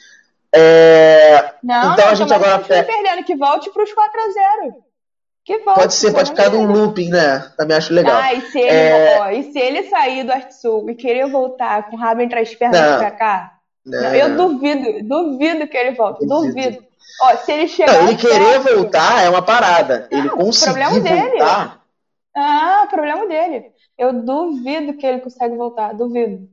É, 0.53 1.53
não, 1.63 1.93
então 1.93 2.05
não, 2.05 2.11
a 2.11 2.15
gente 2.15 2.33
agora. 2.33 2.59
Tá 2.59 2.83
perdendo, 2.83 3.23
que 3.23 3.35
volte 3.35 3.69
para 3.71 3.83
os 3.83 3.93
4 3.93 4.21
a 4.21 4.31
0 4.67 4.88
pode 5.57 5.93
ser, 5.93 6.11
pode 6.13 6.29
ficar 6.29 6.49
num 6.51 6.65
looping, 6.65 7.09
né? 7.09 7.51
Também 7.57 7.75
acho 7.75 7.93
legal. 7.93 8.15
Ah, 8.15 8.33
e 8.33 8.41
se 8.41 8.59
ele, 8.59 8.69
é... 8.69 9.19
ó, 9.19 9.29
e 9.31 9.43
se 9.51 9.57
ele 9.57 9.83
sair 9.89 10.23
do 10.23 10.31
Arte 10.31 10.55
Sul 10.55 10.89
e 10.89 10.95
querer 10.95 11.29
voltar 11.29 11.89
com 11.89 11.95
o 11.95 11.99
rabo 11.99 12.21
entre 12.21 12.39
as 12.39 12.53
pernas 12.53 12.79
não. 12.79 12.97
pra 12.99 13.11
cá? 13.11 13.53
Não, 13.85 14.13
eu 14.13 14.35
duvido, 14.35 15.03
duvido 15.03 15.67
que 15.67 15.77
ele 15.77 15.95
volte, 15.95 16.25
duvido. 16.25 16.53
duvido. 16.53 16.83
Ó, 17.21 17.35
se 17.37 17.51
ele 17.51 17.67
chegar. 17.67 18.03
Ele 18.03 18.15
querer 18.15 18.59
voltar 18.59 19.23
é 19.23 19.29
uma 19.29 19.41
parada. 19.41 20.07
Ele 20.11 20.29
conseguir 20.29 20.73
problema 20.73 20.99
dele. 20.99 21.29
voltar. 21.29 21.81
Ah, 22.35 22.87
problema 22.89 23.27
dele. 23.27 23.71
Eu 23.97 24.13
duvido 24.13 24.93
que 24.93 25.05
ele 25.05 25.19
consegue 25.19 25.55
voltar, 25.55 25.93
duvido. 25.93 26.47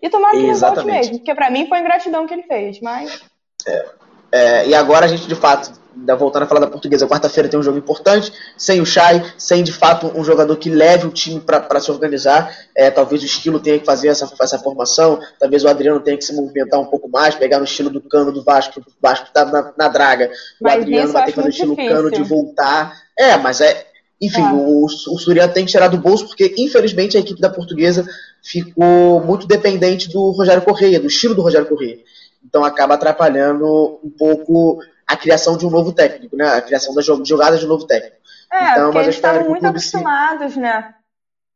E 0.00 0.08
tomara 0.10 0.36
que 0.36 0.44
ele 0.44 0.54
volte 0.54 0.84
mesmo, 0.84 1.18
porque 1.18 1.34
pra 1.34 1.50
mim 1.50 1.66
foi 1.68 1.80
ingratidão 1.80 2.26
que 2.26 2.34
ele 2.34 2.44
fez, 2.44 2.80
mas. 2.80 3.22
É. 3.66 4.02
É, 4.32 4.66
e 4.66 4.74
agora 4.74 5.04
a 5.04 5.08
gente, 5.08 5.28
de 5.28 5.34
fato, 5.34 5.72
voltando 6.18 6.44
a 6.44 6.46
falar 6.46 6.60
da 6.60 6.66
portuguesa, 6.66 7.06
quarta-feira 7.06 7.48
tem 7.48 7.58
um 7.58 7.62
jogo 7.62 7.78
importante, 7.78 8.32
sem 8.56 8.80
o 8.80 8.86
Chay, 8.86 9.22
sem 9.36 9.62
de 9.62 9.72
fato 9.72 10.10
um 10.14 10.24
jogador 10.24 10.56
que 10.56 10.70
leve 10.70 11.06
o 11.06 11.10
time 11.10 11.40
para 11.40 11.80
se 11.80 11.90
organizar. 11.90 12.54
É, 12.74 12.90
talvez 12.90 13.22
o 13.22 13.26
estilo 13.26 13.60
tenha 13.60 13.78
que 13.78 13.84
fazer 13.84 14.08
essa, 14.08 14.30
essa 14.40 14.58
formação, 14.58 15.20
talvez 15.38 15.64
o 15.64 15.68
Adriano 15.68 16.00
tenha 16.00 16.16
que 16.16 16.24
se 16.24 16.34
movimentar 16.34 16.80
um 16.80 16.86
pouco 16.86 17.08
mais, 17.08 17.34
pegar 17.34 17.58
no 17.58 17.64
estilo 17.64 17.90
do 17.90 18.00
cano 18.00 18.32
do 18.32 18.42
Vasco, 18.42 18.80
o 18.80 18.84
Vasco 19.00 19.26
está 19.26 19.44
na, 19.44 19.72
na, 19.76 19.88
draga. 19.88 20.30
O 20.60 20.64
mas 20.64 20.74
Adriano 20.74 21.12
vai 21.12 21.24
ter 21.24 21.32
que 21.32 21.36
fazer 21.36 21.48
o 21.48 21.50
estilo 21.50 21.76
difícil. 21.76 21.96
cano 21.96 22.10
de 22.10 22.22
voltar. 22.22 22.92
É, 23.18 23.36
mas 23.36 23.60
é. 23.60 23.86
Enfim, 24.20 24.42
é. 24.42 24.52
o, 24.52 24.84
o 24.84 25.18
Surya 25.18 25.48
tem 25.48 25.64
que 25.64 25.72
tirar 25.72 25.88
do 25.88 25.98
bolso, 25.98 26.28
porque 26.28 26.54
infelizmente 26.56 27.16
a 27.16 27.20
equipe 27.20 27.40
da 27.40 27.50
portuguesa 27.50 28.06
ficou 28.40 29.20
muito 29.20 29.48
dependente 29.48 30.08
do 30.08 30.30
Rogério 30.30 30.62
Correia, 30.62 31.00
do 31.00 31.08
estilo 31.08 31.34
do 31.34 31.42
Rogério 31.42 31.66
Correia. 31.66 31.98
Então 32.44 32.64
acaba 32.64 32.94
atrapalhando 32.94 33.98
um 34.02 34.10
pouco 34.10 34.80
a 35.12 35.16
criação 35.16 35.56
de 35.56 35.66
um 35.66 35.70
novo 35.70 35.92
técnico, 35.92 36.36
né? 36.36 36.46
A 36.46 36.60
criação 36.60 36.94
das 36.94 37.04
jogadas 37.04 37.60
de 37.60 37.66
um 37.66 37.68
novo 37.68 37.86
técnico. 37.86 38.16
É, 38.52 38.72
então, 38.72 38.84
porque 38.84 38.98
mas 38.98 39.06
eles 39.06 39.16
estavam 39.16 39.48
muito 39.48 39.66
acostumados, 39.66 40.52
se... 40.52 40.60
né? 40.60 40.94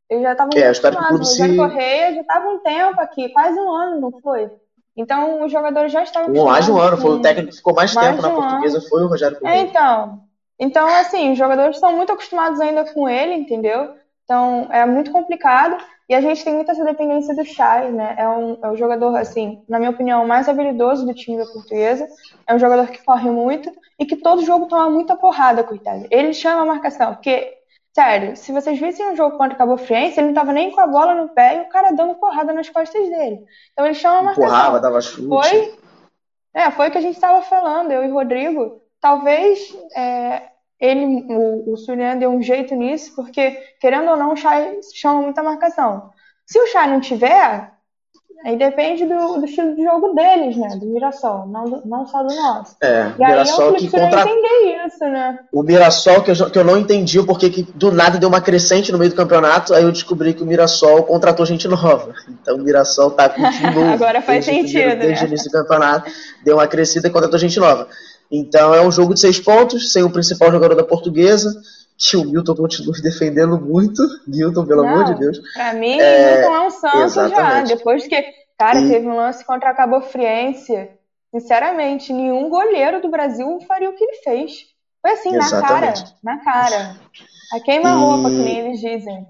Eles 0.08 0.22
já 0.22 0.32
estavam 0.32 0.50
é, 0.54 0.64
muito 0.64 0.86
acostumados. 0.86 1.28
O 1.28 1.30
Rogério 1.30 1.52
se... 1.52 1.58
Correia 1.58 2.14
já 2.14 2.20
estava 2.20 2.48
um 2.48 2.58
tempo 2.58 3.00
aqui, 3.00 3.28
quase 3.30 3.58
um 3.58 3.70
ano, 3.70 4.00
não 4.00 4.20
foi? 4.20 4.50
Então 4.96 5.44
os 5.44 5.52
jogadores 5.52 5.92
já 5.92 6.02
estavam 6.02 6.28
acostumados. 6.28 6.52
Mais 6.52 6.64
de 6.64 6.72
um 6.72 6.78
ano, 6.78 6.96
foi 6.96 7.10
o 7.10 7.20
técnico 7.20 7.50
que 7.50 7.56
ficou 7.56 7.74
mais, 7.74 7.92
mais 7.92 8.08
tempo 8.08 8.22
na 8.22 8.28
um 8.28 8.34
portuguesa, 8.34 8.78
ano. 8.78 8.88
foi 8.88 9.02
o 9.02 9.08
Rogério 9.08 9.38
Correia. 9.38 9.58
É, 9.58 9.60
então. 9.62 10.20
Então, 10.58 10.86
assim, 10.88 11.32
os 11.32 11.38
jogadores 11.38 11.76
estão 11.76 11.94
muito 11.94 12.12
acostumados 12.12 12.60
ainda 12.60 12.84
com 12.92 13.06
ele, 13.08 13.34
entendeu? 13.34 13.94
Então 14.26 14.68
é 14.70 14.84
muito 14.84 15.12
complicado. 15.12 15.78
E 16.08 16.14
a 16.14 16.20
gente 16.20 16.44
tem 16.44 16.54
muita 16.54 16.70
essa 16.72 16.84
dependência 16.84 17.34
do 17.34 17.44
Chay, 17.44 17.90
né? 17.90 18.14
É 18.16 18.28
um, 18.28 18.58
é 18.62 18.68
um 18.68 18.76
jogador, 18.76 19.16
assim, 19.16 19.62
na 19.68 19.78
minha 19.78 19.90
opinião, 19.90 20.26
mais 20.26 20.48
habilidoso 20.48 21.04
do 21.04 21.14
time 21.14 21.36
da 21.36 21.46
portuguesa. 21.46 22.06
É 22.46 22.54
um 22.54 22.58
jogador 22.58 22.86
que 22.88 23.04
corre 23.04 23.28
muito 23.28 23.72
e 23.98 24.06
que 24.06 24.16
todo 24.16 24.44
jogo 24.44 24.66
toma 24.66 24.88
muita 24.88 25.16
porrada, 25.16 25.64
coitado. 25.64 26.06
Ele 26.10 26.32
chama 26.32 26.62
a 26.62 26.66
marcação, 26.66 27.14
porque, 27.14 27.54
sério, 27.92 28.36
se 28.36 28.52
vocês 28.52 28.78
vissem 28.78 29.10
um 29.10 29.16
jogo 29.16 29.36
contra 29.36 29.54
o 29.54 29.58
Cabo 29.58 29.76
Friense, 29.76 30.20
ele 30.20 30.28
não 30.28 30.34
tava 30.34 30.52
nem 30.52 30.70
com 30.70 30.80
a 30.80 30.86
bola 30.86 31.14
no 31.14 31.28
pé 31.30 31.56
e 31.56 31.60
o 31.62 31.68
cara 31.68 31.90
dando 31.90 32.14
porrada 32.14 32.52
nas 32.52 32.68
costas 32.68 33.08
dele. 33.08 33.40
Então 33.72 33.84
ele 33.84 33.94
chama 33.94 34.18
a 34.18 34.22
marcação. 34.22 34.44
Empurrava, 34.44 34.80
dava 34.80 35.00
chute. 35.00 35.28
Foi, 35.28 35.74
é, 36.54 36.70
foi 36.70 36.88
o 36.88 36.90
que 36.92 36.98
a 36.98 37.02
gente 37.02 37.16
estava 37.16 37.42
falando, 37.42 37.90
eu 37.90 38.04
e 38.04 38.10
o 38.10 38.14
Rodrigo. 38.14 38.80
Talvez 39.00 39.76
é, 39.96 40.42
ele, 40.80 41.24
o, 41.28 41.72
o 41.72 41.76
Surian 41.76 42.16
deu 42.18 42.30
um 42.30 42.42
jeito 42.42 42.74
nisso, 42.74 43.14
porque, 43.14 43.52
querendo 43.80 44.10
ou 44.10 44.16
não, 44.16 44.32
o 44.32 44.36
Chay 44.36 44.78
chama 44.94 45.22
muita 45.22 45.42
marcação. 45.42 46.10
Se 46.44 46.58
o 46.60 46.66
Chay 46.66 46.88
não 46.88 47.00
tiver, 47.00 47.72
aí 48.44 48.56
depende 48.56 49.06
do, 49.06 49.40
do, 49.40 49.44
estilo 49.44 49.74
de 49.74 49.82
jogo 49.82 50.12
deles, 50.14 50.56
né? 50.56 50.68
Do 50.76 50.86
Mirassol, 50.86 51.46
não, 51.46 51.64
do, 51.64 51.82
não 51.86 52.06
só 52.06 52.22
do 52.22 52.34
nosso. 52.34 52.76
É, 52.82 53.10
e 53.18 53.26
Mirassol 53.26 53.70
aí 53.70 53.76
que 53.76 53.90
contra... 53.90 54.20
entender 54.20 54.86
isso, 54.86 55.04
né? 55.04 55.38
O 55.50 55.62
Mirassol, 55.62 56.22
que 56.22 56.30
eu, 56.30 56.50
que 56.50 56.58
eu 56.58 56.64
não 56.64 56.76
entendi 56.76 57.18
o 57.18 57.26
porquê 57.26 57.48
que 57.48 57.62
do 57.74 57.90
nada 57.90 58.18
deu 58.18 58.28
uma 58.28 58.40
crescente 58.40 58.92
no 58.92 58.98
meio 58.98 59.10
do 59.10 59.16
campeonato, 59.16 59.74
aí 59.74 59.82
eu 59.82 59.90
descobri 59.90 60.34
que 60.34 60.42
o 60.42 60.46
Mirassol 60.46 61.04
contratou 61.04 61.46
gente 61.46 61.66
nova. 61.66 62.14
Então 62.28 62.56
o 62.56 62.62
Mirassol 62.62 63.10
tá 63.10 63.28
com 63.28 63.42
time 63.50 63.70
novo. 63.74 63.92
Agora 63.92 64.20
faz 64.20 64.44
desde 64.44 64.62
sentido, 64.62 64.90
primeiro, 64.90 65.00
né? 65.00 65.06
Desde 65.06 65.24
o 65.24 65.28
início 65.28 65.50
do 65.50 65.58
campeonato, 65.58 66.10
deu 66.44 66.56
uma 66.56 66.68
crescida 66.68 67.08
e 67.08 67.10
contratou 67.10 67.38
gente 67.38 67.58
nova. 67.58 67.88
Então 68.30 68.74
é 68.74 68.80
um 68.80 68.90
jogo 68.90 69.14
de 69.14 69.20
seis 69.20 69.38
pontos, 69.38 69.92
sem 69.92 70.02
o 70.02 70.10
principal 70.10 70.50
jogador 70.50 70.74
da 70.74 70.84
portuguesa, 70.84 71.54
que 71.96 72.16
o 72.16 72.24
Milton 72.24 72.54
continua 72.54 72.94
defendendo 73.02 73.60
muito. 73.60 74.02
Milton, 74.26 74.66
pelo 74.66 74.82
Não, 74.82 74.88
amor 74.88 75.04
de 75.04 75.14
Deus. 75.18 75.38
Pra 75.54 75.72
mim, 75.72 75.98
é, 75.98 76.38
Milton 76.38 76.54
é 76.54 76.66
um 76.66 76.70
santo 76.70 76.98
exatamente. 76.98 77.68
já. 77.68 77.76
Depois 77.76 78.06
que, 78.06 78.24
cara, 78.58 78.80
e... 78.80 78.88
teve 78.88 79.06
um 79.06 79.16
lance 79.16 79.44
contra 79.44 79.70
a 79.70 79.74
Cabo 79.74 80.00
Friense. 80.00 80.90
Sinceramente, 81.34 82.12
nenhum 82.12 82.48
goleiro 82.48 83.00
do 83.02 83.10
Brasil 83.10 83.58
faria 83.66 83.90
o 83.90 83.94
que 83.94 84.04
ele 84.04 84.16
fez. 84.22 84.52
Foi 85.02 85.12
assim, 85.12 85.36
exatamente. 85.36 86.04
na 86.22 86.38
cara. 86.38 86.44
Na 86.44 86.44
cara. 86.44 86.96
A 87.52 87.60
queima-roupa, 87.60 88.30
e... 88.30 88.36
que 88.36 88.42
nem 88.42 88.58
eles 88.58 88.80
dizem. 88.80 89.26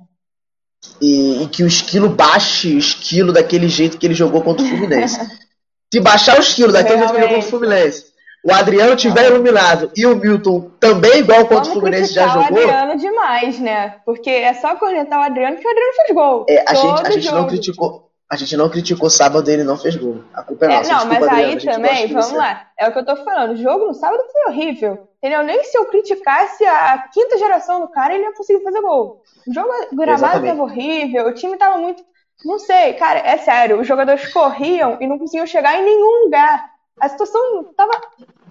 E, 1.01 1.43
e, 1.43 1.49
que 1.49 1.63
o 1.63 1.67
esquilo 1.67 2.09
baixe 2.09 2.75
o 2.75 2.79
esquilo 2.79 3.33
daquele 3.33 3.69
jeito 3.69 3.99
que 3.99 4.07
ele 4.07 4.15
jogou 4.15 4.43
contra 4.43 4.65
o 4.65 4.69
Fluminense. 4.69 5.19
Se 5.93 6.01
baixar 6.01 6.39
os 6.39 6.53
quilos 6.53 6.73
daquele 6.73 6.99
jeito 6.99 7.13
que 7.13 7.21
jogou 7.21 7.35
contra 7.35 7.47
o 7.47 7.51
Fluminense, 7.51 8.05
o 8.47 8.53
Adriano 8.53 8.95
tiver 8.95 9.27
iluminado 9.27 9.91
e 9.97 10.07
o 10.07 10.15
Milton 10.15 10.71
também 10.79 11.19
igual 11.19 11.47
contra 11.47 11.69
o 11.69 11.73
Fluminense 11.73 12.15
já 12.15 12.29
jogou. 12.29 12.57
o 12.57 12.63
Adriano 12.63 12.97
demais, 12.97 13.59
né? 13.59 13.97
Porque 14.05 14.31
é 14.31 14.55
só 14.55 14.77
cornetar 14.77 15.19
o 15.19 15.23
Adriano 15.25 15.57
que 15.57 15.67
o 15.67 15.71
Adriano 15.71 15.93
fez 15.97 16.15
gol. 16.15 16.47
É, 16.49 16.65
a 16.65 16.75
gente, 16.75 17.07
a 17.07 17.11
gente 17.11 17.33
não 17.33 17.47
criticou. 17.49 18.07
A 18.31 18.37
gente 18.37 18.57
não 18.57 18.69
criticou 18.69 19.11
sábado 19.11 19.51
ele 19.51 19.65
não 19.65 19.77
fez 19.77 19.97
gol. 19.97 20.23
A 20.33 20.43
culpa 20.43 20.67
é 20.67 20.69
nossa. 20.69 20.91
É, 20.91 20.95
não, 20.95 20.99
Desculpa, 21.01 21.27
mas 21.27 21.39
aí 21.39 21.53
Adriano, 21.55 21.83
também, 21.83 22.07
vamos 22.07 22.33
lá. 22.33 22.67
É 22.79 22.89
o 22.89 22.93
que 22.93 22.99
eu 23.01 23.05
tô 23.05 23.17
falando. 23.17 23.53
O 23.53 23.57
jogo 23.57 23.87
no 23.87 23.95
sábado 23.95 24.23
foi 24.31 24.53
horrível. 24.53 25.09
Entendeu? 25.19 25.43
Nem 25.43 25.65
se 25.65 25.77
eu 25.77 25.85
criticasse 25.87 26.65
a 26.65 26.99
quinta 27.13 27.39
geração 27.39 27.81
do 27.81 27.89
cara, 27.89 28.15
ele 28.15 28.25
ia 28.25 28.33
conseguir 28.33 28.63
fazer 28.63 28.81
gol. 28.81 29.23
O 29.47 29.53
jogo 29.53 29.69
o 29.91 29.97
gramado 29.97 30.25
Exatamente. 30.25 30.51
tava 30.51 30.63
horrível, 30.63 31.27
o 31.27 31.35
time 31.35 31.57
tava 31.57 31.79
muito. 31.79 32.01
Não 32.45 32.61
sei, 32.61 32.93
cara, 32.93 33.19
é 33.21 33.39
sério. 33.39 33.81
Os 33.81 33.89
jogadores 33.89 34.33
corriam 34.33 34.99
e 35.01 35.07
não 35.07 35.19
conseguiam 35.19 35.47
chegar 35.47 35.81
em 35.81 35.85
nenhum 35.85 36.25
lugar. 36.25 36.76
A 37.01 37.09
situação 37.09 37.65
tava 37.77 37.93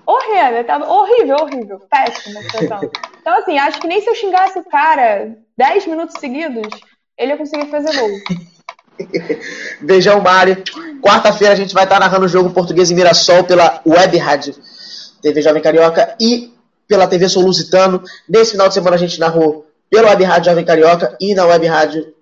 horrível, 0.06 0.64
tava 0.66 0.88
horrível, 0.88 1.38
horrível. 1.38 1.80
Péssima 1.90 2.40
a 2.40 2.44
situação. 2.44 2.92
Então, 3.20 3.38
assim, 3.40 3.58
acho 3.58 3.80
que 3.80 3.88
nem 3.88 4.02
se 4.02 4.10
eu 4.10 4.16
xingasse 4.16 4.60
o 4.60 4.64
cara 4.64 5.36
10 5.58 5.88
minutos 5.88 6.20
seguidos, 6.20 6.68
ele 7.18 7.32
ia 7.32 7.38
conseguir 7.38 7.70
fazer 7.72 7.96
gol. 7.98 8.10
Beijão, 9.82 10.22
Mário. 10.22 10.64
Quarta-feira 11.02 11.54
a 11.54 11.58
gente 11.58 11.74
vai 11.74 11.86
estar 11.86 12.00
narrando 12.00 12.26
o 12.26 12.30
jogo 12.30 12.52
português 12.52 12.92
em 12.92 12.96
Mirassol 12.96 13.44
pela 13.44 13.82
Web 13.86 14.18
Rádio 14.18 14.56
TV 15.22 15.42
Jovem 15.42 15.62
Carioca 15.62 16.16
e 16.20 16.54
pela 16.88 17.08
TV 17.08 17.28
Sou 17.28 17.44
Lusitano. 17.44 18.04
Nesse 18.30 18.52
final 18.52 18.68
de 18.68 18.76
semana 18.76 18.96
a 18.96 19.00
gente 19.00 19.20
narrou 19.20 19.66
pela 19.90 20.10
Web 20.10 20.24
Rádio 20.24 20.52
Jovem 20.52 20.66
Carioca 20.66 21.18
e 21.20 21.34
na 21.34 21.46
Web 21.46 21.66
Rádio 21.66 22.14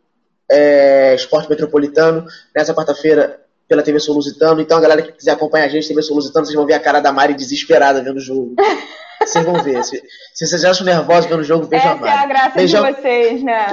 é, 0.50 1.16
Esporte 1.16 1.50
Metropolitano. 1.50 2.26
Nessa 2.56 2.74
quarta-feira 2.74 3.43
pela 3.74 3.82
TV 3.82 4.00
Sou 4.00 4.14
Lusitano. 4.14 4.62
Então 4.62 4.78
a 4.78 4.82
galera 4.82 5.02
que 5.02 5.12
quiser 5.12 5.32
acompanhar 5.32 5.66
a 5.66 5.68
gente, 5.68 5.88
TV 5.88 6.02
Sou 6.04 6.16
Lusitano, 6.16 6.46
vocês 6.46 6.56
vão 6.56 6.66
ver 6.66 6.76
a 6.76 6.80
cara 6.80 7.00
da 7.00 7.12
Mari 7.12 7.34
desesperada 7.34 8.04
vendo 8.04 8.18
o 8.18 8.22
jogo. 8.22 8.56
Vocês 9.20 9.44
vão 9.44 9.64
ver. 9.64 9.84
Se, 9.84 10.04
se 10.34 10.48
vocês 10.48 10.64
acham 10.64 10.86
nervosos 10.86 11.30
vendo 11.30 11.40
o 11.40 11.44
jogo, 11.44 11.66
vejam 11.66 11.92
a 11.92 11.94
Essa 11.94 12.02
Mari. 12.02 12.14
é 12.14 12.20
a 12.20 12.26
graça 12.28 12.56
Beijão. 12.56 12.86
de 12.86 12.92
vocês, 13.02 13.44
né? 13.44 13.66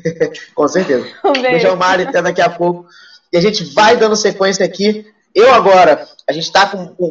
Com 0.54 0.68
certeza. 0.68 1.06
Um 1.24 1.32
beijo. 1.32 1.48
Beijão, 1.48 1.76
Mari, 1.76 2.02
até 2.02 2.20
daqui 2.20 2.42
a 2.42 2.50
pouco. 2.50 2.86
E 3.32 3.36
a 3.38 3.40
gente 3.40 3.64
vai 3.72 3.96
dando 3.96 4.14
sequência 4.14 4.64
aqui. 4.64 5.06
Eu 5.34 5.52
agora, 5.54 6.06
a 6.28 6.32
gente 6.32 6.50
tá 6.52 6.66
com, 6.66 6.88
com, 6.88 7.10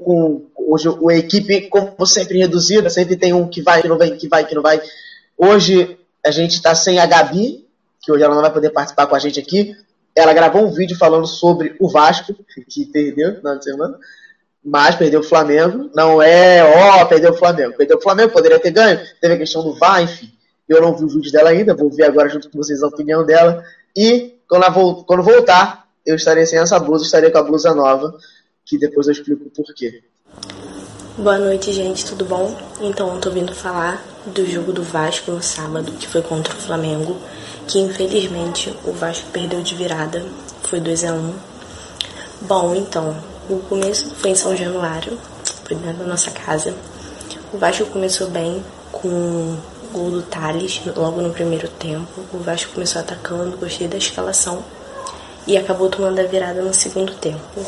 com 0.54 0.74
hoje 0.74 0.88
a 0.90 1.14
equipe, 1.16 1.70
como 1.70 2.06
sempre, 2.06 2.40
reduzida. 2.40 2.90
Sempre 2.90 3.16
tem 3.16 3.34
um 3.34 3.48
que 3.48 3.62
vai, 3.62 3.82
que 3.82 3.88
não 3.88 3.98
vem, 3.98 4.16
que 4.18 4.28
vai, 4.28 4.46
que 4.46 4.54
não 4.54 4.62
vai. 4.62 4.82
Hoje 5.38 5.98
a 6.24 6.32
gente 6.32 6.62
tá 6.62 6.76
sem 6.76 7.00
a 7.00 7.06
Gabi, 7.06 7.66
que 8.02 8.12
hoje 8.12 8.24
ela 8.24 8.36
não 8.36 8.42
vai 8.42 8.52
poder 8.52 8.70
participar 8.72 9.08
com 9.08 9.16
a 9.16 9.20
gente 9.20 9.40
aqui. 9.40 9.76
Ela 10.16 10.34
gravou 10.34 10.66
um 10.66 10.72
vídeo 10.72 10.98
falando 10.98 11.28
sobre 11.28 11.76
o 11.80 11.90
Vasco, 11.90 12.34
que 12.70 12.86
perdeu 12.86 13.42
de 13.42 13.64
semana. 13.64 13.98
Mas 14.64 14.96
perdeu 14.96 15.20
o 15.20 15.24
Flamengo. 15.24 15.92
Não 15.94 16.22
é, 16.22 16.64
ó, 16.64 17.06
perdeu 17.06 17.32
o 17.32 17.38
Flamengo. 17.38 17.76
Perdeu 17.78 17.98
o 17.98 18.02
Flamengo, 18.02 18.32
poderia 18.32 18.60
ter 18.60 18.72
ganho. 18.72 19.00
Teve 19.22 19.34
a 19.36 19.38
questão 19.38 19.64
do 19.64 19.76
VAR, 19.76 20.02
enfim. 20.02 20.32
Eu 20.68 20.82
não 20.82 20.96
vi 20.96 21.04
o 21.04 21.10
vídeo 21.10 21.32
dela 21.32 21.50
ainda, 21.52 21.76
vou 21.76 21.92
ver 21.92 22.06
agora 22.06 22.28
junto 22.30 22.50
com 22.50 22.58
vocês 22.58 22.82
a 22.82 22.88
opinião 22.88 23.24
dela. 23.24 23.64
E 23.96 24.40
quando, 24.50 24.74
vol- 24.74 25.04
quando 25.04 25.22
voltar, 25.22 25.86
eu 26.04 26.16
estarei 26.16 26.46
sem 26.48 26.58
essa 26.58 26.80
blusa, 26.80 27.06
estarei 27.06 27.30
com 27.30 27.38
a 27.38 27.44
blusa 27.44 27.76
nova, 27.76 28.18
que 28.66 28.80
depois 28.80 29.06
eu 29.06 29.14
explico 29.14 29.46
o 29.46 29.50
porquê. 29.52 30.02
Boa 31.18 31.38
noite, 31.38 31.72
gente, 31.72 32.04
tudo 32.06 32.26
bom? 32.26 32.58
Então, 32.82 33.14
eu 33.14 33.22
tô 33.22 33.30
vindo 33.30 33.54
falar 33.54 34.04
do 34.26 34.46
jogo 34.46 34.74
do 34.74 34.82
Vasco 34.82 35.32
no 35.32 35.42
sábado, 35.42 35.92
que 35.94 36.08
foi 36.08 36.22
contra 36.24 36.54
o 36.54 36.58
Flamengo, 36.58 37.16
que 37.68 37.80
infelizmente 37.80 38.74
o 38.84 38.92
Vasco 38.92 39.28
perdeu 39.32 39.62
de 39.62 39.76
virada, 39.76 40.24
foi 40.64 40.80
2 40.80 41.04
a 41.06 41.14
1 41.14 41.34
Bom, 42.42 42.76
então, 42.76 43.16
o 43.50 43.60
começo 43.60 44.10
foi 44.16 44.32
em 44.32 44.36
São 44.36 44.56
Januário, 44.56 45.18
foi 45.64 45.76
dentro 45.78 46.00
da 46.00 46.06
nossa 46.06 46.30
casa. 46.32 46.76
O 47.54 47.58
Vasco 47.58 47.86
começou 47.86 48.30
bem 48.30 48.64
com 48.92 49.08
o 49.08 49.58
gol 49.92 50.12
do 50.12 50.22
Thales, 50.22 50.82
logo 50.96 51.22
no 51.22 51.32
primeiro 51.32 51.68
tempo. 51.68 52.22
O 52.34 52.38
Vasco 52.40 52.74
começou 52.74 53.02
atacando, 53.02 53.58
gostei 53.58 53.88
da 53.88 53.98
escalação 53.98 54.64
e 55.48 55.58
acabou 55.58 55.90
tomando 55.90 56.20
a 56.20 56.24
virada 56.24 56.62
no 56.62 56.74
segundo 56.74 57.14
tempo. 57.14 57.66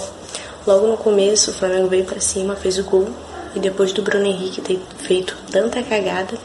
Logo 0.65 0.88
no 0.88 0.97
começo, 0.97 1.51
o 1.51 1.53
Flamengo 1.53 1.88
veio 1.88 2.05
pra 2.05 2.19
cima, 2.19 2.55
fez 2.55 2.77
o 2.77 2.83
gol 2.83 3.07
e 3.55 3.60
depois 3.60 3.93
do 3.93 4.01
Bruno 4.01 4.25
Henrique 4.25 4.62
ter 4.62 4.79
feito 4.97 5.38
tanta 5.49 5.81
cagada, 5.81 6.38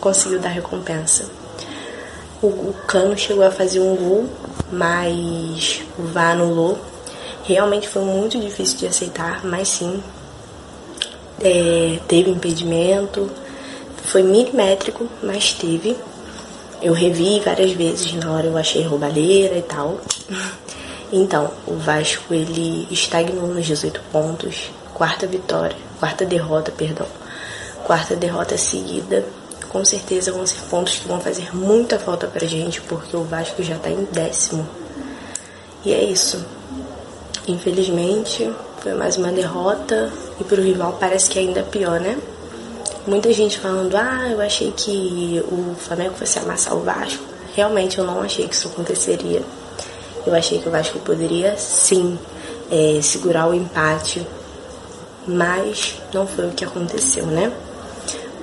conseguiu 0.00 0.38
dar 0.38 0.50
recompensa. 0.50 1.37
O, 2.40 2.46
o 2.46 2.74
Cano 2.86 3.16
chegou 3.18 3.44
a 3.44 3.50
fazer 3.50 3.80
um 3.80 3.96
gol, 3.96 4.28
mas 4.70 5.82
o 5.98 6.02
VAR 6.02 6.32
anulou. 6.32 6.78
Realmente 7.44 7.88
foi 7.88 8.02
muito 8.02 8.38
difícil 8.38 8.78
de 8.78 8.86
aceitar, 8.86 9.44
mas 9.44 9.68
sim, 9.68 10.02
é, 11.40 11.98
teve 12.06 12.30
impedimento, 12.30 13.30
foi 14.04 14.22
milimétrico, 14.22 15.08
mas 15.22 15.52
teve. 15.52 15.96
Eu 16.80 16.92
revi 16.92 17.40
várias 17.40 17.72
vezes, 17.72 18.12
na 18.14 18.32
hora 18.32 18.46
eu 18.46 18.56
achei 18.56 18.82
roubalheira 18.82 19.56
e 19.56 19.62
tal. 19.62 20.00
Então, 21.10 21.50
o 21.66 21.72
Vasco 21.72 22.34
ele 22.34 22.86
estagnou 22.90 23.46
nos 23.46 23.64
18 23.64 23.98
pontos, 24.12 24.70
quarta 24.92 25.26
vitória, 25.26 25.74
quarta 25.98 26.26
derrota, 26.26 26.70
perdão. 26.70 27.06
Quarta 27.86 28.14
derrota 28.14 28.58
seguida. 28.58 29.24
Com 29.68 29.84
certeza 29.84 30.32
vão 30.32 30.46
ser 30.46 30.60
pontos 30.70 30.98
que 30.98 31.06
vão 31.06 31.20
fazer 31.20 31.54
muita 31.54 31.98
falta 31.98 32.26
pra 32.26 32.46
gente, 32.46 32.80
porque 32.82 33.16
o 33.16 33.24
Vasco 33.24 33.62
já 33.62 33.78
tá 33.78 33.90
em 33.90 34.04
décimo. 34.04 34.66
E 35.84 35.92
é 35.92 36.02
isso. 36.04 36.44
Infelizmente, 37.46 38.50
foi 38.80 38.94
mais 38.94 39.16
uma 39.16 39.32
derrota 39.32 40.12
e 40.40 40.44
pro 40.44 40.62
rival 40.62 40.96
parece 40.98 41.28
que 41.28 41.38
é 41.38 41.42
ainda 41.42 41.62
pior, 41.62 42.00
né? 42.00 42.18
Muita 43.06 43.32
gente 43.32 43.58
falando, 43.58 43.96
ah, 43.96 44.28
eu 44.30 44.40
achei 44.40 44.72
que 44.72 45.42
o 45.50 45.74
Flamengo 45.74 46.14
fosse 46.14 46.38
amassar 46.38 46.74
o 46.74 46.80
Vasco. 46.80 47.24
Realmente 47.54 47.98
eu 47.98 48.04
não 48.04 48.20
achei 48.20 48.46
que 48.46 48.54
isso 48.54 48.68
aconteceria. 48.68 49.42
Eu 50.26 50.34
achei 50.34 50.58
que 50.58 50.68
o 50.68 50.70
Vasco 50.70 50.98
poderia 50.98 51.56
sim 51.56 52.18
é, 52.70 53.00
segurar 53.02 53.48
o 53.48 53.54
empate, 53.54 54.26
mas 55.26 55.96
não 56.12 56.26
foi 56.26 56.48
o 56.48 56.52
que 56.52 56.64
aconteceu, 56.64 57.26
né? 57.26 57.50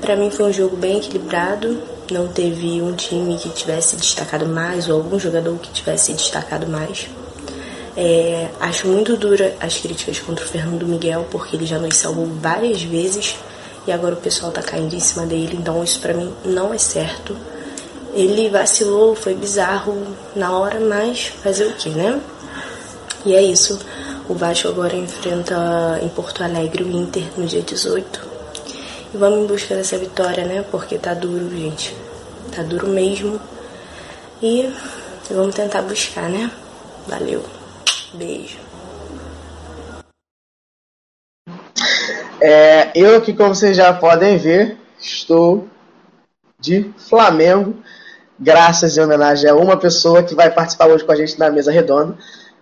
Para 0.05 0.15
mim 0.15 0.29
foi 0.29 0.45
um 0.45 0.53
jogo 0.53 0.77
bem 0.77 0.99
equilibrado, 0.99 1.81
não 2.11 2.27
teve 2.27 2.79
um 2.79 2.95
time 2.95 3.39
que 3.39 3.49
tivesse 3.49 3.95
destacado 3.95 4.45
mais 4.45 4.87
ou 4.87 4.97
algum 4.97 5.17
jogador 5.17 5.57
que 5.57 5.71
tivesse 5.71 6.13
destacado 6.13 6.67
mais. 6.67 7.09
É, 7.97 8.49
acho 8.59 8.87
muito 8.87 9.17
dura 9.17 9.55
as 9.59 9.79
críticas 9.79 10.19
contra 10.19 10.45
o 10.45 10.47
Fernando 10.47 10.85
Miguel, 10.85 11.25
porque 11.31 11.55
ele 11.55 11.65
já 11.65 11.79
nos 11.79 11.97
salvou 11.97 12.27
várias 12.27 12.83
vezes 12.83 13.35
e 13.87 13.91
agora 13.91 14.13
o 14.13 14.17
pessoal 14.17 14.51
tá 14.51 14.61
caindo 14.61 14.93
em 14.93 14.99
cima 14.99 15.25
dele, 15.25 15.57
então 15.59 15.83
isso 15.83 15.99
pra 15.99 16.13
mim 16.13 16.31
não 16.45 16.71
é 16.71 16.77
certo. 16.77 17.35
Ele 18.13 18.47
vacilou, 18.47 19.15
foi 19.15 19.33
bizarro 19.33 20.05
na 20.35 20.55
hora, 20.55 20.79
mas 20.79 21.25
fazer 21.41 21.65
o 21.65 21.73
que, 21.73 21.89
né? 21.89 22.21
E 23.25 23.33
é 23.33 23.41
isso. 23.41 23.79
O 24.29 24.35
Vasco 24.35 24.67
agora 24.67 24.95
enfrenta 24.95 25.99
em 25.99 26.09
Porto 26.09 26.43
Alegre 26.43 26.83
o 26.83 26.91
Inter 26.91 27.23
no 27.35 27.47
dia 27.47 27.63
18. 27.63 28.24
E 29.13 29.17
vamos 29.17 29.39
em 29.39 29.47
busca 29.47 29.75
dessa 29.75 29.97
vitória, 29.97 30.45
né? 30.45 30.63
Porque 30.69 30.97
tá 30.97 31.13
duro, 31.13 31.49
gente. 31.49 31.95
Tá 32.55 32.61
duro 32.63 32.87
mesmo. 32.87 33.39
E 34.41 34.71
vamos 35.29 35.55
tentar 35.55 35.81
buscar, 35.81 36.29
né? 36.29 36.51
Valeu. 37.07 37.43
Beijo. 38.13 38.57
É, 42.41 42.91
eu 42.93 43.17
aqui, 43.17 43.33
como 43.33 43.55
vocês 43.55 43.75
já 43.75 43.93
podem 43.93 44.37
ver, 44.37 44.77
estou 44.99 45.67
de 46.59 46.91
Flamengo, 46.97 47.75
graças 48.39 48.97
em 48.97 49.01
homenagem 49.01 49.49
a 49.49 49.55
uma 49.55 49.77
pessoa 49.77 50.23
que 50.23 50.35
vai 50.35 50.51
participar 50.51 50.87
hoje 50.87 51.03
com 51.03 51.11
a 51.11 51.15
gente 51.15 51.39
na 51.39 51.49
mesa 51.49 51.71
redonda. 51.71 52.17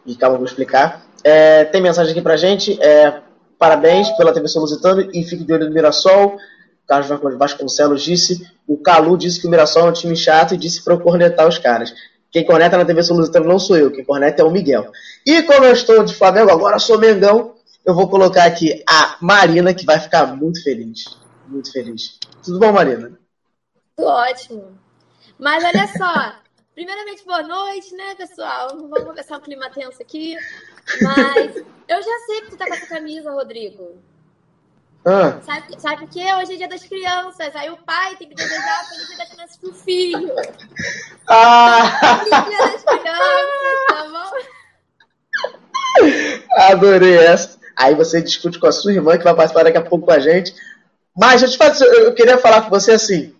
E 0.06 0.16
calma, 0.16 0.38
vou 0.38 0.46
explicar. 0.46 1.02
É, 1.24 1.66
tem 1.66 1.82
mensagem 1.82 2.12
aqui 2.12 2.22
pra 2.22 2.38
gente. 2.38 2.82
É, 2.82 3.22
parabéns 3.58 4.10
pela 4.12 4.34
TV 4.34 4.48
Lusitano 4.56 5.10
e 5.14 5.24
fique 5.24 5.44
de 5.44 5.54
olho 5.54 5.68
no 5.68 5.74
Mirassol. 5.74 6.38
Carlos 6.88 7.08
Vasconcelos 7.38 8.02
disse. 8.02 8.48
O 8.68 8.78
Calu 8.78 9.18
disse 9.18 9.42
que 9.42 9.48
o 9.48 9.50
Mirassol 9.50 9.88
é 9.88 9.90
um 9.90 9.94
time 9.94 10.16
chato 10.16 10.54
e 10.54 10.58
disse 10.58 10.84
pra 10.84 10.94
eu 10.94 11.00
cornetar 11.00 11.48
os 11.48 11.58
caras. 11.58 11.94
Quem 12.32 12.46
corneta 12.46 12.78
na 12.78 12.86
TV 12.86 13.02
Lusitano 13.12 13.48
não 13.48 13.60
sou 13.60 13.78
eu, 13.78 13.92
quem 13.92 14.04
corneta 14.04 14.42
é 14.42 14.46
o 14.46 14.50
Miguel. 14.50 14.92
E 15.26 15.44
como 15.44 15.66
eu 15.66 15.74
estou 15.74 16.04
de 16.04 16.16
Flamengo, 16.16 16.52
agora 16.52 16.80
sou 16.80 16.98
Mengão, 16.98 17.54
eu 17.86 17.94
vou 17.94 18.10
colocar 18.10 18.46
aqui 18.46 18.84
a 18.90 19.18
Marina, 19.22 19.74
que 19.74 19.86
vai 19.86 20.00
ficar 20.00 20.36
muito 20.36 20.64
feliz. 20.64 21.04
Muito 21.48 21.72
feliz. 21.72 22.18
Tudo 22.44 22.60
bom, 22.60 22.72
Marina? 22.72 23.20
Tudo 23.96 24.08
ótimo. 24.08 24.80
Mas 25.38 25.64
olha 25.64 25.88
só, 25.88 26.34
primeiramente, 26.74 27.24
boa 27.24 27.44
noite, 27.44 27.94
né, 27.96 28.16
pessoal? 28.16 28.70
Vamos 28.70 29.04
começar 29.04 29.38
um 29.38 29.42
clima 29.42 29.70
tenso 29.70 30.02
aqui. 30.02 30.36
Mas 31.02 31.56
eu 31.88 32.02
já 32.02 32.20
sei 32.26 32.42
que 32.42 32.52
tu 32.52 32.58
tá 32.58 32.68
com 32.68 32.74
essa 32.74 32.88
camisa, 32.88 33.32
Rodrigo. 33.32 33.98
Ah, 35.06 35.42
Sabe, 35.42 35.82
sabe 35.82 35.98
por 35.98 36.10
quê? 36.10 36.24
Hoje 36.40 36.54
é 36.54 36.58
dia 36.58 36.68
das 36.70 36.84
crianças. 36.84 37.54
Aí 37.56 37.70
o 37.70 37.78
pai 37.78 38.16
tem 38.16 38.30
que 38.30 38.36
desejar 38.36 38.86
feliz 38.88 39.08
dia 39.08 39.18
das 39.18 39.30
crianças 39.30 39.58
pro 39.58 39.74
filho. 39.74 40.32
ah 41.28 42.20
Feliz 42.24 42.46
dia 42.48 42.58
das 42.72 42.84
crianças, 42.84 43.86
tá 43.90 44.08
bom? 44.10 44.32
adorei 46.70 47.18
essa. 47.18 47.60
Aí 47.76 47.96
você 47.96 48.22
discute 48.22 48.60
com 48.60 48.68
a 48.68 48.72
sua 48.72 48.94
irmã, 48.94 49.18
que 49.18 49.24
vai 49.24 49.36
participar 49.36 49.64
daqui 49.64 49.78
a 49.78 49.82
pouco 49.82 50.06
com 50.06 50.12
a 50.12 50.20
gente. 50.20 50.54
Mas 51.16 51.42
eu, 51.42 51.50
te 51.50 51.58
faço, 51.58 51.84
eu 51.84 52.14
queria 52.14 52.38
falar 52.38 52.62
com 52.62 52.70
você 52.70 52.94
assim: 52.94 53.36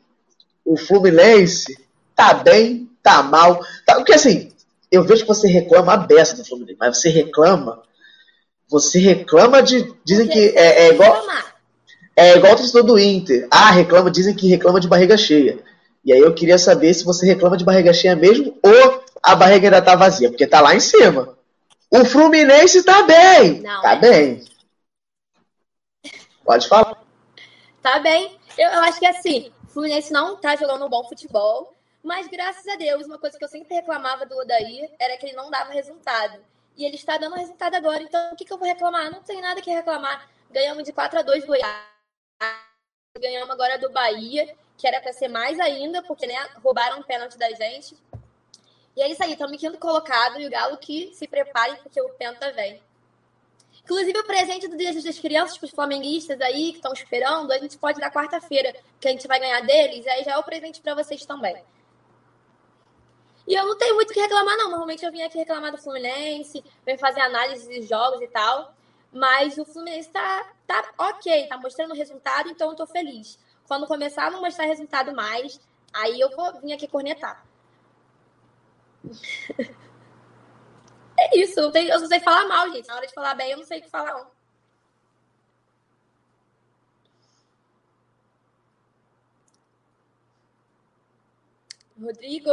o 0.66 0.76
Fluminense 0.78 1.78
tá 2.16 2.34
bem, 2.34 2.90
tá 3.02 3.24
mal. 3.24 3.64
Tá, 3.86 3.96
porque 3.96 4.14
assim, 4.14 4.53
eu 4.94 5.04
vejo 5.04 5.24
que 5.24 5.28
você 5.28 5.48
reclama 5.48 5.94
a 5.94 5.98
beça 5.98 6.36
do 6.36 6.46
Fluminense, 6.46 6.78
mas 6.80 6.98
você 6.98 7.10
reclama. 7.10 7.82
Você 8.70 9.00
reclama 9.00 9.62
de. 9.64 9.92
Dizem 10.06 10.28
que 10.28 10.54
é, 10.56 10.86
é 10.86 10.94
igual. 10.94 11.20
É 12.16 12.38
igual 12.38 12.54
o 12.54 12.58
torcedor 12.58 12.84
do 12.84 13.00
Inter. 13.00 13.48
Ah, 13.50 13.72
reclama, 13.72 14.12
dizem 14.12 14.36
que 14.36 14.48
reclama 14.48 14.80
de 14.80 14.88
barriga 14.88 15.18
cheia. 15.18 15.58
E 16.06 16.14
aí 16.14 16.20
eu 16.20 16.36
queria 16.36 16.60
saber 16.60 16.94
se 16.94 17.04
você 17.04 17.26
reclama 17.26 17.58
de 17.58 17.66
barriga 17.66 17.92
cheia 17.92 18.16
mesmo 18.16 18.56
ou 18.62 19.04
a 19.24 19.36
barriga 19.36 19.68
ainda 19.68 19.82
tá 19.82 19.96
vazia, 19.96 20.30
porque 20.30 20.46
tá 20.46 20.62
lá 20.62 20.76
em 20.76 20.80
cima. 20.80 21.36
O 21.90 22.06
Fluminense 22.06 22.84
tá 22.84 23.02
bem. 23.02 23.62
Não, 23.62 23.82
tá 23.82 23.96
bem. 23.96 24.44
Pode 26.46 26.68
falar. 26.68 27.02
Tá 27.82 27.98
bem. 28.00 28.38
Eu, 28.58 28.70
eu 28.70 28.80
acho 28.82 29.00
que 29.00 29.08
assim, 29.08 29.52
o 29.64 29.68
Fluminense 29.70 30.14
não 30.14 30.36
tá 30.36 30.56
jogando 30.56 30.86
um 30.86 30.90
bom 30.90 31.04
futebol, 31.06 31.73
mas 32.04 32.28
graças 32.28 32.68
a 32.68 32.76
Deus, 32.76 33.06
uma 33.06 33.18
coisa 33.18 33.38
que 33.38 33.44
eu 33.44 33.50
sempre 33.50 33.74
reclamava 33.74 34.26
do 34.26 34.38
Odair 34.38 34.92
era 35.00 35.18
que 35.18 35.26
ele 35.26 35.36
não 35.36 35.50
dava 35.50 35.72
resultado. 35.72 36.44
E 36.76 36.86
ele 36.86 36.96
está 36.96 37.18
dando 37.18 37.36
resultado 37.36 37.76
agora, 37.76 38.04
então 38.04 38.34
o 38.34 38.36
que, 38.36 38.46
que 38.46 38.52
eu 38.52 38.58
vou 38.58 38.68
reclamar? 38.68 39.12
Não 39.12 39.22
tem 39.24 39.40
nada 39.42 39.62
que 39.62 39.72
reclamar. 39.72 40.28
Ganhamos 40.52 40.84
de 40.84 40.92
4 40.92 41.20
a 41.20 41.22
2 41.22 41.46
Goiás. 41.46 41.94
Ganhamos 43.20 43.50
agora 43.50 43.78
do 43.78 43.90
Bahia 43.92 44.56
que 44.78 44.88
era 44.88 45.00
para 45.00 45.14
ser 45.14 45.28
mais 45.28 45.60
ainda, 45.60 46.02
porque 46.04 46.28
né, 46.28 46.36
roubaram 46.62 47.00
um 47.00 47.04
pênalti 47.04 47.38
da 47.38 47.50
gente. 47.52 47.96
E 48.96 49.02
é 49.02 49.10
isso 49.10 49.24
aí, 49.24 49.34
estamos 49.34 49.58
quinto 49.58 49.78
colocado 49.78 50.40
e 50.40 50.46
o 50.46 50.50
Galo 50.50 50.78
que 50.78 51.14
se 51.14 51.28
prepare 51.28 51.78
porque 51.78 52.02
o 52.02 52.10
Penta 52.10 52.52
vem. 52.52 52.82
Inclusive, 53.84 54.20
o 54.20 54.24
presente 54.26 54.68
do 54.68 54.78
Dia 54.78 54.94
das 54.94 55.20
Crianças 55.20 55.58
para 55.58 55.66
os 55.66 55.72
flamenguistas 55.72 56.40
aí 56.42 56.72
que 56.72 56.78
estão 56.78 56.94
esperando, 56.94 57.52
a 57.52 57.58
gente 57.58 57.78
pode 57.78 58.00
dar 58.00 58.12
quarta-feira, 58.12 58.74
que 59.00 59.08
a 59.08 59.12
gente 59.12 59.28
vai 59.28 59.40
ganhar 59.40 59.62
deles, 59.62 60.06
aí 60.08 60.24
já 60.24 60.34
é 60.34 60.38
o 60.38 60.44
presente 60.44 60.80
para 60.80 60.96
vocês 60.96 61.26
também. 61.26 61.64
E 63.48 63.54
eu 63.54 63.66
não 63.66 63.78
tenho 63.78 63.96
muito 63.96 64.12
o 64.12 64.14
que 64.14 64.22
reclamar, 64.22 64.58
não. 64.58 64.70
Normalmente 64.70 65.06
eu 65.06 65.12
vim 65.12 65.22
aqui 65.22 65.38
reclamar 65.38 65.72
do 65.72 65.78
Fluminense, 65.78 66.64
vem 66.86 66.98
fazer 66.98 67.22
análise 67.22 67.68
de 67.68 67.82
jogos 67.86 68.22
e 68.22 68.28
tal. 68.28 68.74
Mas 69.12 69.58
o 69.58 69.66
Fluminense 69.66 70.10
tá, 70.10 70.52
tá 70.66 70.94
ok, 70.98 71.48
tá 71.48 71.58
mostrando 71.58 71.94
resultado, 71.94 72.50
então 72.50 72.70
eu 72.72 72.76
tô 72.76 72.88
feliz. 72.88 73.38
Quando 73.68 73.88
começar 73.88 74.28
a 74.28 74.32
não 74.32 74.42
mostrar 74.42 74.66
resultado 74.66 75.14
mais, 75.14 75.60
aí 75.94 76.20
eu 76.20 76.30
vou 76.32 76.60
vir 76.62 76.74
aqui 76.74 76.88
cornetar. 76.88 77.46
é 81.20 81.38
isso, 81.38 81.60
eu, 81.60 81.72
tenho, 81.72 81.92
eu 81.92 82.00
só 82.00 82.08
sei 82.08 82.20
falar 82.20 82.48
mal, 82.48 82.72
gente. 82.72 82.88
Na 82.88 82.96
hora 82.96 83.08
de 83.08 83.14
falar 83.14 83.36
bem, 83.36 83.52
eu 83.52 83.58
não 83.58 83.66
sei 83.66 83.80
o 83.80 83.84
que 83.84 83.90
falar. 83.90 84.14
Não. 84.14 84.32
Rodrigo. 92.02 92.52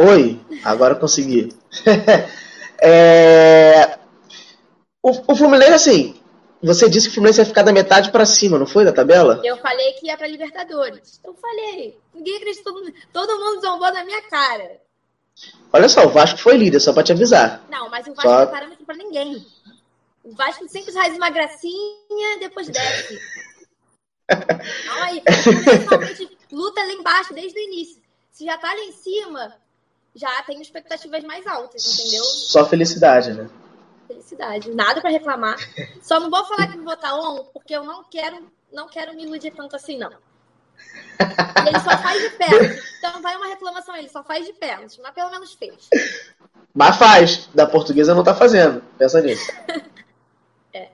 Oi, 0.00 0.40
agora 0.64 0.94
consegui. 0.94 1.52
é... 2.80 3.98
o, 5.02 5.10
o 5.32 5.34
Fluminense, 5.34 5.72
assim, 5.72 6.22
você 6.62 6.88
disse 6.88 7.08
que 7.08 7.10
o 7.10 7.14
Fluminense 7.14 7.40
ia 7.40 7.44
ficar 7.44 7.64
da 7.64 7.72
metade 7.72 8.12
para 8.12 8.24
cima, 8.24 8.60
não 8.60 8.66
foi, 8.66 8.84
da 8.84 8.92
tabela? 8.92 9.40
Eu 9.42 9.56
falei 9.56 9.94
que 9.94 10.06
ia 10.06 10.16
para 10.16 10.28
Libertadores. 10.28 11.20
Eu 11.24 11.34
falei. 11.34 11.98
Ninguém 12.14 12.36
acreditou. 12.36 12.74
Todo 13.12 13.40
mundo 13.40 13.60
zombou 13.60 13.92
na 13.92 14.04
minha 14.04 14.22
cara. 14.22 14.80
Olha 15.72 15.88
só, 15.88 16.06
o 16.06 16.10
Vasco 16.10 16.38
foi 16.38 16.56
líder, 16.56 16.78
só 16.78 16.92
para 16.92 17.02
te 17.02 17.10
avisar. 17.10 17.66
Não, 17.68 17.88
mas 17.90 18.06
o 18.06 18.14
Vasco 18.14 18.22
só... 18.22 18.36
não 18.36 18.42
é 18.42 18.46
parâmetro 18.46 18.86
para 18.86 18.96
ninguém. 18.96 19.44
O 20.22 20.32
Vasco 20.36 20.68
sempre 20.68 20.92
faz 20.92 21.16
uma 21.16 21.30
gracinha, 21.30 22.38
depois 22.38 22.68
desce. 22.68 23.18
aí, 25.02 25.24
realmente 25.88 26.38
luta 26.52 26.84
lá 26.84 26.92
embaixo 26.92 27.34
desde 27.34 27.58
o 27.58 27.62
início. 27.64 28.00
Se 28.30 28.44
já 28.44 28.56
tá 28.56 28.68
lá 28.72 28.84
em 28.84 28.92
cima, 28.92 29.56
já 30.14 30.42
tem 30.42 30.60
expectativas 30.60 31.22
mais 31.24 31.46
altas, 31.46 31.98
entendeu? 31.98 32.24
Só 32.24 32.66
felicidade, 32.66 33.32
né? 33.32 33.48
felicidade. 34.08 34.70
Nada 34.74 35.00
para 35.00 35.10
reclamar. 35.10 35.56
Só 36.02 36.18
não 36.18 36.30
vou 36.30 36.44
falar 36.46 36.68
que 36.68 36.76
vou 36.76 36.86
votar 36.86 37.14
on, 37.14 37.44
porque 37.52 37.76
eu 37.76 37.84
não 37.84 38.02
quero, 38.04 38.50
não 38.72 38.88
quero 38.88 39.14
me 39.14 39.24
iludir 39.24 39.52
tanto 39.52 39.76
assim, 39.76 39.98
não. 39.98 40.10
E 40.10 41.68
ele 41.68 41.80
só 41.80 41.96
faz 41.98 42.22
de 42.22 42.30
pênalti. 42.30 42.82
Então 42.98 43.22
vai 43.22 43.36
uma 43.36 43.48
reclamação, 43.48 43.94
ele 43.96 44.08
só 44.08 44.24
faz 44.24 44.46
de 44.46 44.52
pênalti, 44.54 44.98
mas 45.02 45.12
pelo 45.12 45.30
menos 45.30 45.52
fez. 45.52 45.88
Mas 46.74 46.96
faz. 46.96 47.48
Da 47.54 47.66
portuguesa 47.66 48.14
não 48.14 48.24
tá 48.24 48.34
fazendo. 48.34 48.82
Pensa 48.96 49.20
nisso. 49.20 49.52
é. 50.72 50.88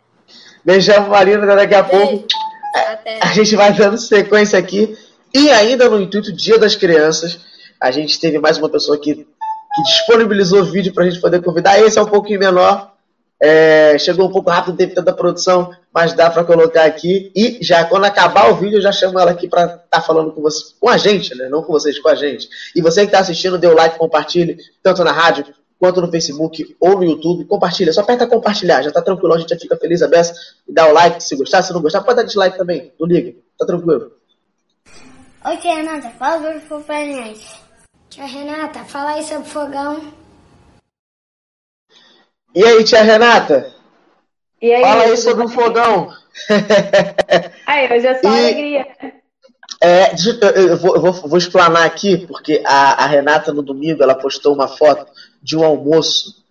Beijão, 0.64 1.09
Marina, 1.09 1.46
daqui 1.46 1.74
a 1.74 1.83
Beijo. 1.83 2.07
pouco. 2.07 2.27
Até. 2.74 3.22
A 3.22 3.33
gente 3.33 3.55
vai 3.55 3.72
dando 3.72 3.98
sequência 3.98 4.59
aqui. 4.59 4.98
E 5.33 5.50
ainda 5.50 5.88
no 5.88 6.00
intuito 6.00 6.33
Dia 6.33 6.59
das 6.59 6.77
Crianças, 6.77 7.40
a 7.85 7.90
gente 7.90 8.18
teve 8.18 8.38
mais 8.38 8.57
uma 8.57 8.70
pessoa 8.70 8.97
que, 8.97 9.14
que 9.14 9.83
disponibilizou 9.85 10.62
o 10.62 10.64
vídeo 10.64 10.94
para 10.94 11.05
a 11.05 11.11
gente 11.11 11.20
poder 11.20 11.42
convidar. 11.42 11.79
Esse 11.79 11.99
é 11.99 12.03
um 12.03 12.07
pouquinho 12.07 12.40
menor, 12.40 12.94
é, 13.38 13.99
chegou 13.99 14.27
um 14.27 14.33
pouco 14.33 14.49
rápido 14.49 14.75
devido 14.75 15.03
da 15.03 15.12
produção, 15.12 15.70
mas 15.92 16.14
dá 16.14 16.31
para 16.31 16.44
colocar 16.44 16.85
aqui. 16.85 17.31
E 17.37 17.59
já 17.61 17.85
quando 17.85 18.07
acabar 18.07 18.51
o 18.51 18.57
vídeo, 18.57 18.79
eu 18.79 18.81
já 18.81 18.90
chamo 18.90 19.20
ela 19.20 19.33
aqui 19.33 19.47
para 19.47 19.64
estar 19.64 19.79
tá 19.90 20.01
falando 20.01 20.33
com, 20.33 20.40
você, 20.40 20.73
com 20.81 20.88
a 20.88 20.97
gente, 20.97 21.35
né? 21.35 21.47
Não 21.51 21.62
com 21.62 21.75
vocês, 21.75 21.99
com 21.99 22.09
a 22.09 22.14
gente. 22.14 22.49
E 22.75 22.81
você 22.81 23.03
que 23.03 23.09
está 23.09 23.18
assistindo, 23.18 23.59
dê 23.59 23.66
o 23.66 23.75
like, 23.75 23.99
compartilhe, 23.99 24.57
tanto 24.83 25.05
na 25.05 25.12
rádio 25.12 25.44
quanto 25.79 26.01
no 26.01 26.11
Facebook 26.11 26.75
ou 26.81 26.97
no 26.97 27.05
YouTube. 27.05 27.44
Compartilha, 27.44 27.92
só 27.92 28.01
aperta 28.01 28.27
compartilhar, 28.27 28.81
já 28.81 28.90
tá 28.90 29.03
tranquilo, 29.03 29.35
a 29.35 29.38
gente 29.38 29.51
já 29.51 29.59
fica 29.59 29.77
feliz 29.77 30.01
a 30.01 30.09
beça. 30.09 30.35
Dá 30.66 30.88
o 30.88 30.92
like 30.94 31.23
se 31.23 31.37
gostar, 31.37 31.61
se 31.61 31.70
não 31.75 31.83
gostar, 31.83 32.01
pode 32.01 32.16
dar 32.16 32.23
dislike 32.23 32.57
também, 32.57 32.94
não 32.99 33.07
liga, 33.07 33.35
tá 33.59 33.66
tranquilo. 33.66 34.11
Oi, 35.44 35.57
Renata, 35.57 36.09
fala 36.18 36.59
do 36.59 36.81
pra 36.81 37.05
gente. 37.05 37.63
Tia 38.14 38.27
Renata, 38.27 38.85
fala 38.85 39.14
aí 39.14 39.24
sobre 39.24 39.48
fogão. 39.48 40.00
E 42.55 42.64
aí, 42.64 42.85
tia 42.85 43.03
Renata? 43.03 43.74
E 44.62 44.72
aí, 44.72 44.83
Fala 44.83 45.03
aí 45.03 45.16
sobre 45.16 45.44
o 45.44 45.48
fogão. 45.48 46.14
Aí, 47.66 47.92
hoje 47.92 48.07
é 48.07 48.20
só 48.20 48.33
e, 48.33 48.38
alegria. 48.38 48.87
É, 49.83 50.14
eu 50.55 50.77
vou, 50.77 51.00
vou, 51.00 51.12
vou 51.12 51.38
explanar 51.38 51.85
aqui, 51.85 52.24
porque 52.29 52.62
a, 52.64 53.03
a, 53.05 53.07
Renata 53.09 53.53
no 53.53 53.62
domingo 53.62 54.00
ela 54.00 54.14
postou 54.14 54.55
uma 54.55 54.68
foto 54.68 55.11
de 55.42 55.57
um 55.57 55.64
almoço 55.64 56.44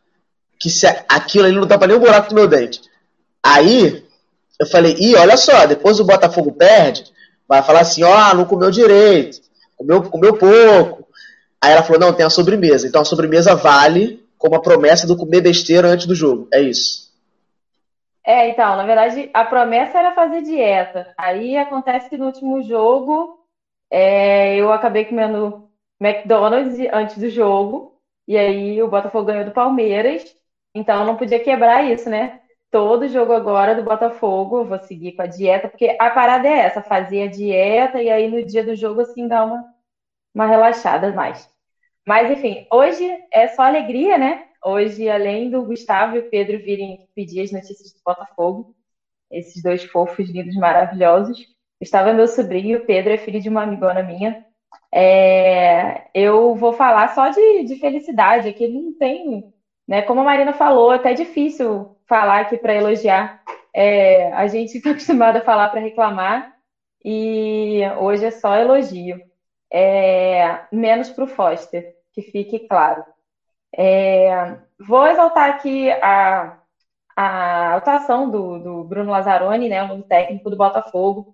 que 0.60 0.70
se 0.70 0.86
aquilo 1.08 1.46
ali 1.46 1.56
não 1.56 1.68
tava 1.68 1.88
nem 1.88 1.96
o 1.96 2.02
buraco 2.02 2.28
do 2.28 2.36
meu 2.36 2.48
dente. 2.48 2.82
Aí 3.42 4.06
eu 4.60 4.68
falei, 4.68 4.98
ih, 5.00 5.16
olha 5.16 5.38
só, 5.38 5.66
depois 5.66 5.98
o 6.02 6.06
Botafogo 6.06 6.52
perde, 6.52 7.06
vai 7.48 7.64
falar 7.64 7.80
assim, 7.80 8.04
ó, 8.04 8.32
oh, 8.32 8.36
não 8.36 8.44
comeu 8.44 8.70
direito, 8.70 9.40
comeu, 9.78 10.04
comeu 10.04 10.36
pouco. 10.36 11.03
Aí 11.64 11.72
ela 11.72 11.82
falou, 11.82 12.02
não, 12.02 12.14
tem 12.14 12.26
a 12.26 12.30
sobremesa. 12.30 12.86
Então 12.86 13.02
a 13.02 13.06
sobremesa 13.06 13.56
vale 13.56 14.22
como 14.38 14.56
a 14.56 14.62
promessa 14.62 15.08
do 15.08 15.16
comer 15.16 15.40
besteira 15.40 15.88
antes 15.88 16.06
do 16.06 16.14
jogo. 16.14 16.50
É 16.54 16.60
isso. 16.60 17.10
É, 18.26 18.50
então, 18.50 18.76
na 18.76 18.86
verdade, 18.86 19.30
a 19.34 19.46
promessa 19.46 19.98
era 19.98 20.14
fazer 20.14 20.42
dieta. 20.42 21.14
Aí 21.18 21.56
acontece 21.56 22.10
que 22.10 22.18
no 22.18 22.26
último 22.26 22.62
jogo 22.64 23.40
é, 23.90 24.58
eu 24.58 24.74
acabei 24.74 25.06
comendo 25.06 25.70
McDonald's 26.02 26.78
antes 26.92 27.18
do 27.18 27.30
jogo. 27.30 27.98
E 28.28 28.38
aí 28.38 28.84
o 28.84 28.90
Botafogo 28.90 29.28
ganhou 29.28 29.46
do 29.46 29.52
Palmeiras. 29.52 30.36
Então 30.76 31.06
não 31.06 31.16
podia 31.16 31.40
quebrar 31.40 31.90
isso, 31.90 32.10
né? 32.10 32.42
Todo 32.70 33.08
jogo 33.08 33.32
agora 33.32 33.74
do 33.74 33.84
Botafogo, 33.84 34.60
eu 34.60 34.66
vou 34.66 34.80
seguir 34.80 35.14
com 35.14 35.22
a 35.22 35.28
dieta, 35.28 35.70
porque 35.70 35.96
a 35.98 36.10
parada 36.10 36.48
é 36.48 36.60
essa, 36.60 36.82
fazer 36.82 37.24
a 37.24 37.28
dieta 37.32 38.02
e 38.02 38.10
aí 38.10 38.30
no 38.30 38.44
dia 38.44 38.66
do 38.66 38.76
jogo, 38.76 39.02
assim, 39.02 39.28
dar 39.28 39.46
uma, 39.46 39.64
uma 40.34 40.48
relaxada 40.48 41.14
mais. 41.14 41.53
Mas, 42.06 42.30
enfim, 42.30 42.68
hoje 42.72 43.06
é 43.32 43.48
só 43.50 43.64
alegria, 43.64 44.18
né? 44.18 44.46
Hoje, 44.64 45.10
além 45.10 45.50
do 45.50 45.64
Gustavo 45.64 46.16
e 46.16 46.20
o 46.20 46.30
Pedro 46.30 46.58
virem 46.60 47.08
pedir 47.16 47.42
as 47.42 47.52
notícias 47.52 47.94
do 47.94 48.00
Botafogo, 48.06 48.76
esses 49.32 49.62
dois 49.64 49.84
fofos, 49.86 50.30
lindos, 50.30 50.56
maravilhosos. 50.56 51.38
Gustavo 51.82 52.10
é 52.10 52.14
meu 52.14 52.28
sobrinho, 52.28 52.80
o 52.80 52.86
Pedro 52.86 53.14
é 53.14 53.18
filho 53.18 53.42
de 53.42 53.50
uma 53.50 53.64
amigona 53.64 54.04
minha. 54.04 54.46
É, 54.92 56.08
eu 56.14 56.56
vou 56.56 56.74
falar 56.74 57.14
só 57.16 57.30
de, 57.30 57.64
de 57.66 57.76
felicidade, 57.78 58.50
aqui 58.50 58.68
não 58.68 58.94
tem, 58.98 59.54
né? 59.88 60.02
Como 60.04 60.22
a 60.22 60.24
Marina 60.24 60.54
falou, 60.54 60.94
é 60.94 60.96
até 60.98 61.14
difícil 61.14 61.98
falar 62.08 62.42
aqui 62.42 62.58
para 62.58 62.76
elogiar. 62.76 63.42
É, 63.74 64.32
a 64.34 64.48
gente 64.48 64.76
está 64.78 64.92
acostumado 64.92 65.38
a 65.38 65.42
falar 65.42 65.70
para 65.70 65.82
reclamar 65.82 66.54
e 67.04 67.82
hoje 68.00 68.26
é 68.26 68.32
só 68.32 68.56
elogio 68.56 69.20
é, 69.74 70.62
menos 70.72 71.10
para 71.10 71.24
o 71.24 71.28
Foster, 71.28 71.84
que 72.14 72.22
fique 72.22 72.60
claro. 72.68 73.04
É, 73.76 74.58
vou 74.80 75.08
exaltar 75.08 75.50
aqui 75.50 75.90
a, 75.92 76.56
a 77.16 77.76
atuação 77.76 78.30
do, 78.30 78.60
do 78.60 78.84
Bruno 78.84 79.12
Lazzaroni, 79.12 79.68
né, 79.68 79.84
o 79.84 80.04
técnico 80.04 80.50
do 80.50 80.58
Botafogo, 80.58 81.26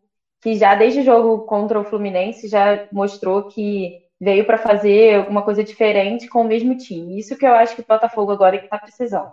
que 0.42 0.56
já 0.56 0.74
desde 0.76 1.02
o 1.02 1.04
jogo 1.04 1.42
contra 1.46 1.80
o 1.80 1.84
Fluminense 1.84 2.48
já 2.48 2.88
mostrou 2.92 3.44
que 3.44 3.92
veio 4.20 4.46
para 4.46 4.58
fazer 4.58 5.18
alguma 5.18 5.42
coisa 5.44 5.64
diferente 5.64 6.28
com 6.28 6.42
o 6.42 6.46
mesmo 6.46 6.76
time. 6.76 7.20
Isso 7.20 7.36
que 7.38 7.46
eu 7.46 7.54
acho 7.54 7.76
que 7.76 7.82
o 7.82 7.86
Botafogo 7.88 8.32
agora 8.32 8.56
é 8.56 8.60
está 8.60 8.78
precisando. 8.78 9.32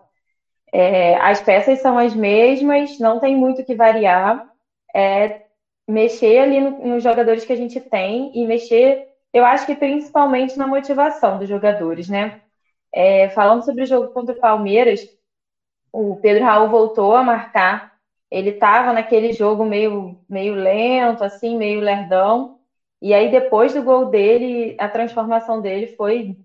É, 0.73 1.17
as 1.17 1.41
peças 1.41 1.81
são 1.81 1.99
as 1.99 2.15
mesmas, 2.15 2.99
não 2.99 3.21
tem 3.21 3.37
muito 3.37 3.65
que 3.65 3.75
variar. 3.75 4.41
É 4.95 5.46
mexer 5.89 6.39
ali 6.39 6.61
no, 6.61 6.87
nos 6.87 7.03
jogadores 7.03 7.45
que 7.45 7.53
a 7.53 7.57
gente 7.57 7.81
tem 7.81 8.33
e 8.35 8.47
mexer, 8.47 9.09
eu 9.33 9.45
acho 9.45 9.67
que 9.67 9.75
principalmente 9.75 10.57
na 10.59 10.67
motivação 10.67 11.39
dos 11.39 11.49
jogadores, 11.49 12.09
né? 12.09 12.43
É, 12.93 13.29
falando 13.31 13.65
sobre 13.65 13.83
o 13.85 13.87
jogo 13.87 14.13
contra 14.13 14.35
o 14.35 14.41
Palmeiras, 14.41 15.07
o 15.93 16.17
Pedro 16.17 16.45
Raul 16.45 16.69
voltou 16.69 17.15
a 17.15 17.23
marcar. 17.23 17.95
Ele 18.31 18.51
estava 18.51 18.93
naquele 18.93 19.33
jogo 19.33 19.65
meio, 19.65 20.21
meio 20.29 20.55
lento, 20.55 21.25
assim, 21.25 21.57
meio 21.57 21.81
lerdão. 21.81 22.59
E 23.01 23.15
aí, 23.15 23.31
depois 23.31 23.75
do 23.75 23.83
gol 23.83 24.07
dele, 24.07 24.77
a 24.81 24.89
transformação 24.89 25.61
dele 25.61 25.89
foi, 25.97 26.37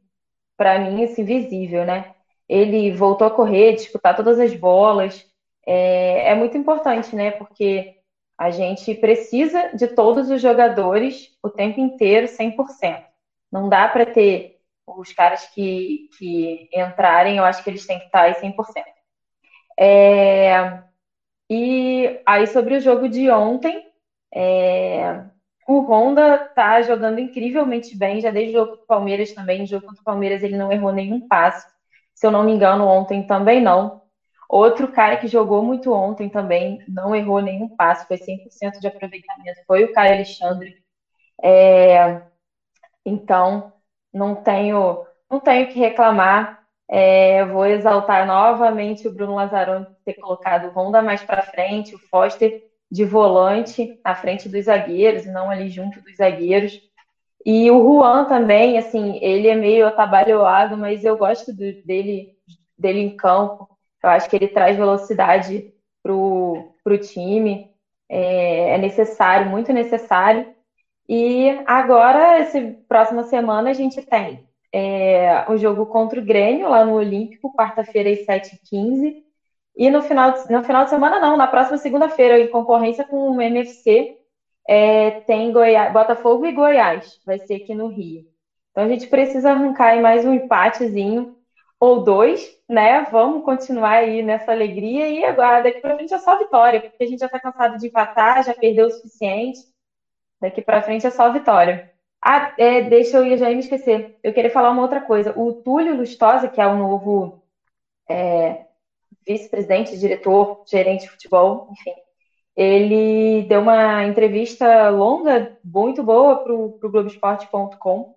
para 0.58 0.80
mim, 0.80 1.04
assim, 1.04 1.24
visível, 1.24 1.86
né? 1.86 2.14
Ele 2.48 2.92
voltou 2.92 3.28
a 3.28 3.32
correr, 3.32 3.74
disputar 3.76 4.16
todas 4.16 4.40
as 4.40 4.54
bolas. 4.56 5.26
É, 5.66 6.32
é 6.32 6.36
muito 6.36 6.58
importante, 6.58 7.16
né? 7.16 7.32
Porque 7.32 8.01
a 8.42 8.50
gente 8.50 8.96
precisa 8.96 9.70
de 9.76 9.88
todos 9.90 10.32
os 10.32 10.42
jogadores 10.42 11.30
o 11.44 11.50
tempo 11.50 11.80
inteiro, 11.80 12.28
100%. 12.28 13.06
Não 13.52 13.70
dá 13.70 13.88
para 13.88 14.04
ter 14.04 14.60
os 14.88 15.14
caras 15.14 15.46
que, 15.54 16.10
que 16.18 16.68
entrarem, 16.74 17.38
eu 17.38 17.44
acho 17.44 17.64
que 17.64 17.70
eles 17.70 17.86
têm 17.86 18.00
que 18.00 18.06
estar 18.06 18.22
aí 18.24 18.34
100%. 18.34 18.56
É, 19.80 20.82
e 21.48 22.20
aí, 22.26 22.48
sobre 22.48 22.78
o 22.78 22.82
jogo 22.82 23.08
de 23.08 23.30
ontem, 23.30 23.86
é, 24.34 25.24
o 25.68 25.82
Honda 25.82 26.48
está 26.48 26.82
jogando 26.82 27.20
incrivelmente 27.20 27.96
bem, 27.96 28.22
já 28.22 28.32
desde 28.32 28.58
o 28.58 28.60
jogo 28.60 28.78
do 28.78 28.88
Palmeiras 28.88 29.34
também. 29.34 29.60
No 29.60 29.68
jogo 29.68 29.86
contra 29.86 30.02
o 30.02 30.06
Palmeiras 30.06 30.42
ele 30.42 30.58
não 30.58 30.72
errou 30.72 30.92
nenhum 30.92 31.28
passe. 31.28 31.68
Se 32.16 32.26
eu 32.26 32.32
não 32.32 32.44
me 32.44 32.54
engano, 32.54 32.88
ontem 32.88 33.22
também 33.28 33.62
não. 33.62 34.01
Outro 34.52 34.92
cara 34.92 35.18
que 35.18 35.28
jogou 35.28 35.64
muito 35.64 35.94
ontem 35.94 36.30
também, 36.30 36.78
não 36.88 37.16
errou 37.16 37.42
nenhum 37.42 37.70
passe, 37.78 38.06
foi 38.08 38.18
100% 38.18 38.80
de 38.80 38.88
aproveitamento, 38.88 39.60
foi 39.68 39.84
o 39.86 39.92
Caio 39.92 40.14
Alexandre. 40.14 40.76
É, 41.44 42.22
então, 43.06 43.72
não 44.14 44.36
tenho, 44.36 45.04
não 45.30 45.40
tenho 45.40 45.68
que 45.68 45.80
reclamar. 45.80 46.60
É, 46.90 47.46
vou 47.46 47.66
exaltar 47.66 48.26
novamente 48.28 49.08
o 49.08 49.14
Bruno 49.14 49.36
Lazzaroni 49.36 49.86
por 49.86 49.98
ter 50.06 50.14
colocado 50.16 50.66
o 50.68 50.72
Honda 50.72 51.02
mais 51.02 51.24
para 51.24 51.42
frente, 51.44 51.96
o 51.96 52.00
Foster 52.10 52.54
de 52.92 53.06
volante 53.06 53.98
à 54.04 54.14
frente 54.16 54.50
dos 54.50 54.66
zagueiros, 54.66 55.26
e 55.26 55.32
não 55.32 55.50
ali 55.50 55.70
junto 55.70 56.02
dos 56.02 56.18
zagueiros. 56.18 56.82
E 57.46 57.72
o 57.72 57.82
Juan 57.84 58.26
também, 58.26 58.78
assim, 58.78 59.18
ele 59.22 59.48
é 59.50 59.56
meio 59.56 59.88
atabalhoado, 59.88 60.78
mas 60.78 61.04
eu 61.06 61.18
gosto 61.18 61.54
do, 61.54 61.74
dele, 61.86 62.30
dele 62.78 63.00
em 63.02 63.16
campo. 63.16 63.68
Eu 64.04 64.10
acho 64.10 64.30
que 64.30 64.36
ele 64.36 64.48
traz 64.48 64.78
velocidade 64.78 65.72
para 66.02 66.14
o 66.14 66.98
time. 67.02 67.70
É, 68.10 68.76
é, 68.76 68.78
necessário, 68.78 69.50
muito 69.50 69.72
necessário. 69.72 70.54
E 71.08 71.50
agora, 71.66 72.40
essa 72.40 72.60
próxima 72.88 73.24
semana, 73.24 73.70
a 73.70 73.74
gente 73.74 74.02
tem 74.02 74.46
é, 74.74 75.50
o 75.50 75.58
jogo 75.58 75.86
contra 75.86 76.20
o 76.20 76.24
Grêmio, 76.24 76.70
lá 76.70 76.84
no 76.84 76.94
Olímpico, 76.94 77.54
quarta-feira 77.54 78.10
às 78.10 78.26
7h15. 78.26 79.16
E 79.78 79.90
no 79.90 80.02
final, 80.02 80.32
de, 80.34 80.52
no 80.52 80.64
final 80.64 80.84
de 80.84 80.90
semana, 80.90 81.20
não, 81.20 81.38
na 81.38 81.48
próxima 81.48 81.78
segunda-feira, 81.78 82.40
em 82.40 82.50
concorrência 82.50 83.06
com 83.06 83.32
o 83.32 83.42
MFC, 83.42 84.18
é, 84.68 85.12
tem 85.22 85.52
Goiás, 85.52 85.92
Botafogo 85.94 86.46
e 86.46 86.52
Goiás, 86.52 87.20
vai 87.26 87.40
ser 87.40 87.56
aqui 87.56 87.74
no 87.74 87.88
Rio. 87.88 88.26
Então 88.72 88.86
a 88.86 88.88
gente 88.88 89.08
precisa 89.08 89.52
arrancar 89.52 90.00
mais 90.02 90.26
um 90.26 90.34
empatezinho 90.34 91.36
ou 91.80 92.04
dois, 92.04 92.50
né? 92.72 93.04
Vamos 93.12 93.44
continuar 93.44 93.98
aí 93.98 94.24
nessa 94.24 94.52
alegria 94.54 95.10
e 95.10 95.26
agora 95.26 95.62
daqui 95.62 95.82
para 95.82 95.96
frente 95.96 96.14
é 96.14 96.18
só 96.20 96.38
vitória, 96.38 96.80
porque 96.80 97.04
a 97.04 97.08
gente 97.08 97.20
já 97.20 97.26
está 97.26 97.38
cansado 97.38 97.78
de 97.78 97.88
empatar, 97.88 98.44
já 98.46 98.54
perdeu 98.54 98.88
o 98.88 98.92
suficiente. 98.92 99.60
Daqui 100.40 100.62
para 100.62 100.82
frente 100.82 101.06
é 101.06 101.12
só 101.12 101.32
vitória. 101.32 101.92
Ah, 102.24 102.54
é, 102.58 102.82
deixa 102.84 103.18
eu 103.18 103.38
já 103.38 103.50
me 103.50 103.60
esquecer. 103.60 104.18
Eu 104.24 104.34
queria 104.34 104.50
falar 104.50 104.72
uma 104.72 104.84
outra 104.84 105.02
coisa. 105.02 105.38
O 105.38 105.54
Túlio 105.54 105.98
Lustosa, 105.98 106.48
que 106.48 106.62
é 106.62 106.68
o 106.68 106.78
novo 106.78 107.44
é, 108.10 108.66
vice-presidente, 109.28 110.00
diretor, 110.00 110.64
gerente 110.66 111.02
de 111.02 111.10
futebol, 111.10 111.68
enfim, 111.72 111.94
ele 112.56 113.44
deu 113.50 113.62
uma 113.62 114.06
entrevista 114.06 114.90
longa, 114.90 115.58
muito 115.64 116.04
boa 116.04 116.38
para 116.44 116.54
o 116.54 116.80
Globoesporte.com. 116.80 118.16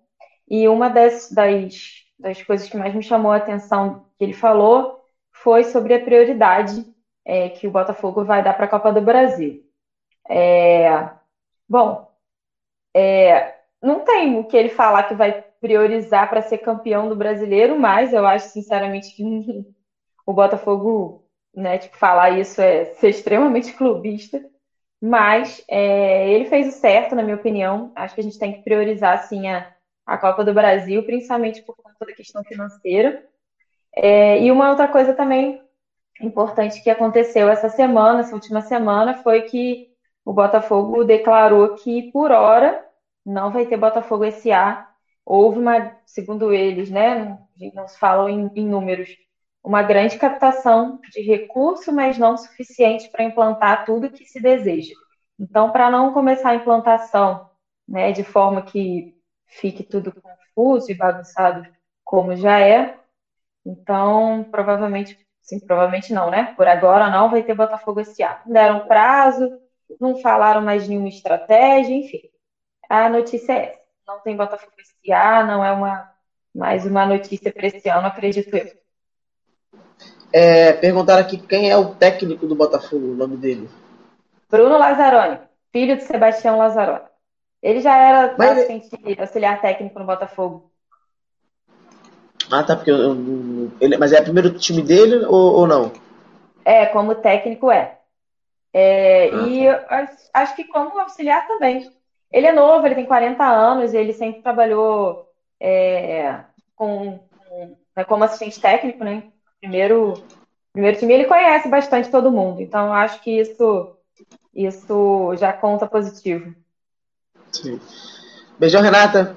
E 0.49 0.69
uma 0.69 0.89
das, 0.89 1.31
das 1.33 2.04
das 2.25 2.43
coisas 2.43 2.69
que 2.69 2.77
mais 2.77 2.95
me 2.95 3.03
chamou 3.03 3.31
a 3.31 3.37
atenção 3.37 4.07
que 4.17 4.25
ele 4.25 4.33
falou 4.33 5.05
foi 5.31 5.63
sobre 5.63 5.93
a 5.93 6.03
prioridade 6.03 6.87
é, 7.23 7.51
que 7.51 7.67
o 7.67 7.71
Botafogo 7.71 8.25
vai 8.25 8.43
dar 8.43 8.55
para 8.55 8.65
a 8.65 8.69
Copa 8.69 8.91
do 8.91 9.03
Brasil. 9.03 9.63
É, 10.29 11.11
bom, 11.69 12.11
é, 12.95 13.57
não 13.83 14.01
tem 14.01 14.39
o 14.39 14.45
que 14.45 14.57
ele 14.57 14.71
falar 14.71 15.03
que 15.03 15.15
vai 15.15 15.43
priorizar 15.61 16.31
para 16.31 16.41
ser 16.41 16.59
campeão 16.59 17.11
do 17.11 17.17
brasileiro, 17.17 17.79
mas 17.79 18.15
eu 18.15 18.27
acho 18.27 18.49
sinceramente 18.49 19.15
que 19.15 19.23
o 20.27 20.33
Botafogo, 20.33 21.27
né, 21.55 21.77
tipo, 21.77 21.97
falar 21.99 22.39
isso 22.39 22.61
é 22.63 22.87
ser 22.95 23.11
extremamente 23.11 23.73
clubista. 23.77 24.43
Mas 24.99 25.63
é, 25.69 26.31
ele 26.31 26.47
fez 26.47 26.69
o 26.69 26.79
certo, 26.79 27.15
na 27.15 27.23
minha 27.23 27.37
opinião. 27.37 27.93
Acho 27.95 28.15
que 28.15 28.23
a 28.23 28.25
gente 28.25 28.39
tem 28.39 28.55
que 28.55 28.63
priorizar 28.63 29.19
assim 29.19 29.47
a, 29.49 29.71
a 30.07 30.17
Copa 30.17 30.43
do 30.43 30.55
Brasil, 30.55 31.05
principalmente 31.05 31.61
por 31.63 31.77
conta 32.05 32.07
da 32.07 32.13
questão 32.17 32.45
financeira. 32.45 33.25
É, 33.97 34.41
e 34.43 34.51
uma 34.51 34.71
outra 34.71 34.89
coisa 34.89 35.15
também 35.15 35.63
importante 36.21 36.83
que 36.83 36.91
aconteceu 36.91 37.49
essa 37.49 37.69
semana, 37.69 38.21
essa 38.21 38.35
última 38.35 38.61
semana, 38.61 39.15
foi 39.23 39.43
que 39.43 39.89
o 40.25 40.33
Botafogo 40.33 41.05
declarou 41.05 41.75
que, 41.75 42.11
por 42.13 42.31
hora, 42.31 42.85
não 43.25 43.51
vai 43.51 43.67
ter 43.67 43.77
Botafogo 43.77 44.25
SA. 44.31 44.89
Houve 45.25 45.59
uma, 45.59 45.97
segundo 46.05 46.53
eles, 46.53 46.91
né, 46.91 47.39
não 47.75 47.89
se 47.89 47.99
falam 47.99 48.29
em, 48.29 48.51
em 48.55 48.67
números, 48.67 49.09
uma 49.63 49.83
grande 49.83 50.19
captação 50.19 51.01
de 51.11 51.23
recurso, 51.23 51.91
mas 51.93 52.19
não 52.19 52.37
suficiente 52.37 53.09
para 53.11 53.25
implantar 53.25 53.87
tudo 53.87 54.11
que 54.11 54.27
se 54.27 54.41
deseja. 54.41 54.93
Então, 55.39 55.71
para 55.71 55.91
não 55.91 56.13
começar 56.13 56.51
a 56.51 56.55
implantação 56.55 57.49
né, 57.89 58.13
de 58.13 58.23
forma 58.23 58.63
que 58.63 59.15
fique 59.47 59.83
tudo 59.83 60.13
confuso 60.55 60.91
e 60.91 60.95
bagunçado 60.95 61.67
como 62.15 62.37
já 62.37 62.61
é. 62.61 62.97
Então, 63.67 64.47
provavelmente, 64.49 65.19
sim, 65.43 65.59
provavelmente 65.59 66.13
não, 66.13 66.31
né? 66.31 66.55
Por 66.57 66.69
agora 66.69 67.11
não 67.11 67.29
vai 67.29 67.43
ter 67.43 67.55
Botafogo 67.55 67.99
esse 67.99 68.23
ano. 68.23 68.39
Deram 68.47 68.87
prazo, 68.87 69.51
não 70.01 70.17
falaram 70.21 70.61
mais 70.63 70.87
nenhuma 70.87 71.09
estratégia, 71.09 71.93
enfim. 71.93 72.21
A 72.89 73.09
notícia 73.09 73.53
é 73.53 73.65
essa. 73.65 73.81
Não 74.07 74.21
tem 74.21 74.37
Botafogo 74.37 74.73
esse 74.79 75.13
ano, 75.13 75.49
não 75.49 75.65
é 75.65 75.73
uma 75.73 76.15
mais 76.55 76.87
uma 76.87 77.05
notícia 77.05 77.53
para 77.53 77.67
esse 77.67 77.89
ano, 77.89 78.07
acredito 78.07 78.57
eu. 78.57 78.69
É, 80.33 80.73
perguntaram 80.75 81.21
aqui 81.21 81.37
quem 81.37 81.69
é 81.69 81.77
o 81.77 81.97
técnico 81.97 82.47
do 82.47 82.55
Botafogo, 82.55 83.11
o 83.11 83.17
nome 83.17 83.37
dele. 83.37 83.69
Bruno 84.49 84.79
Lazzaroni, 84.79 85.41
filho 85.73 85.97
de 85.97 86.05
Sebastião 86.05 86.59
Lazzaroni. 86.59 87.09
Ele 87.61 87.81
já 87.81 87.97
era 87.97 88.37
Mas 88.39 88.69
auxiliar 89.19 89.61
técnico 89.61 89.99
no 89.99 90.07
Botafogo. 90.07 90.71
Ah, 92.51 92.63
tá, 92.63 92.77
porque 92.77 92.91
eu, 92.91 93.71
ele, 93.81 93.97
mas 93.97 94.13
é 94.13 94.21
o 94.21 94.25
primeiro 94.25 94.51
time 94.59 94.83
dele 94.83 95.25
ou, 95.27 95.61
ou 95.61 95.67
não? 95.67 95.93
É, 96.65 96.87
como 96.87 97.15
técnico 97.15 97.71
é. 97.71 97.99
é 98.73 99.31
ah, 99.33 99.47
e 99.47 99.67
tá. 99.67 100.11
acho 100.35 100.57
que 100.57 100.65
como 100.65 100.99
auxiliar 100.99 101.47
também. 101.47 101.91
Ele 102.33 102.47
é 102.47 102.53
novo, 102.53 102.87
ele 102.87 102.97
tem 102.97 103.07
40 103.07 103.45
anos, 103.45 103.95
ele 103.95 104.13
sempre 104.13 104.43
trabalhou 104.43 105.29
é, 105.61 106.41
com, 106.75 107.21
com 107.39 107.77
né, 107.97 108.05
como 108.05 108.25
assistente 108.25 108.61
técnico, 108.61 109.05
né? 109.05 109.25
Primeiro, 109.61 110.15
primeiro 110.73 110.99
time, 110.99 111.15
ele 111.15 111.25
conhece 111.27 111.69
bastante 111.69 112.11
todo 112.11 112.33
mundo, 112.33 112.61
então 112.61 112.93
acho 112.93 113.21
que 113.23 113.39
isso, 113.39 113.97
isso 114.53 115.35
já 115.37 115.53
conta 115.53 115.87
positivo. 115.87 116.55
Sim. 117.53 117.81
Beijão, 118.59 118.83
Renata. 118.83 119.37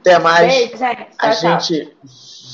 Até 0.00 0.18
mais. 0.18 0.52
Beijo, 0.52 0.76
gente. 0.76 0.96
Tchau, 0.96 1.14
a 1.18 1.30
tchau. 1.30 1.60
gente 1.60 1.96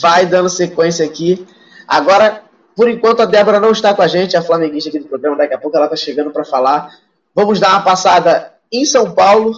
vai 0.01 0.27
dando 0.27 0.49
sequência 0.49 1.05
aqui. 1.05 1.47
Agora, 1.87 2.43
por 2.77 2.89
enquanto, 2.89 3.21
a 3.21 3.27
Débora 3.27 3.61
não 3.61 3.71
está 3.71 3.95
com 3.95 4.03
a 4.03 4.09
gente, 4.09 4.37
a 4.37 4.43
flamenguista 4.43 4.89
aqui 4.89 4.99
do 4.99 5.09
programa. 5.09 5.37
Daqui 5.37 5.55
a 5.55 5.59
pouco 5.59 5.77
ela 5.77 5.87
está 5.87 5.97
chegando 5.97 6.31
para 6.31 6.45
falar. 6.45 6.91
Vamos 7.35 7.61
dar 7.61 7.71
uma 7.71 7.83
passada 7.83 8.53
em 8.73 8.85
São 8.85 9.13
Paulo, 9.13 9.53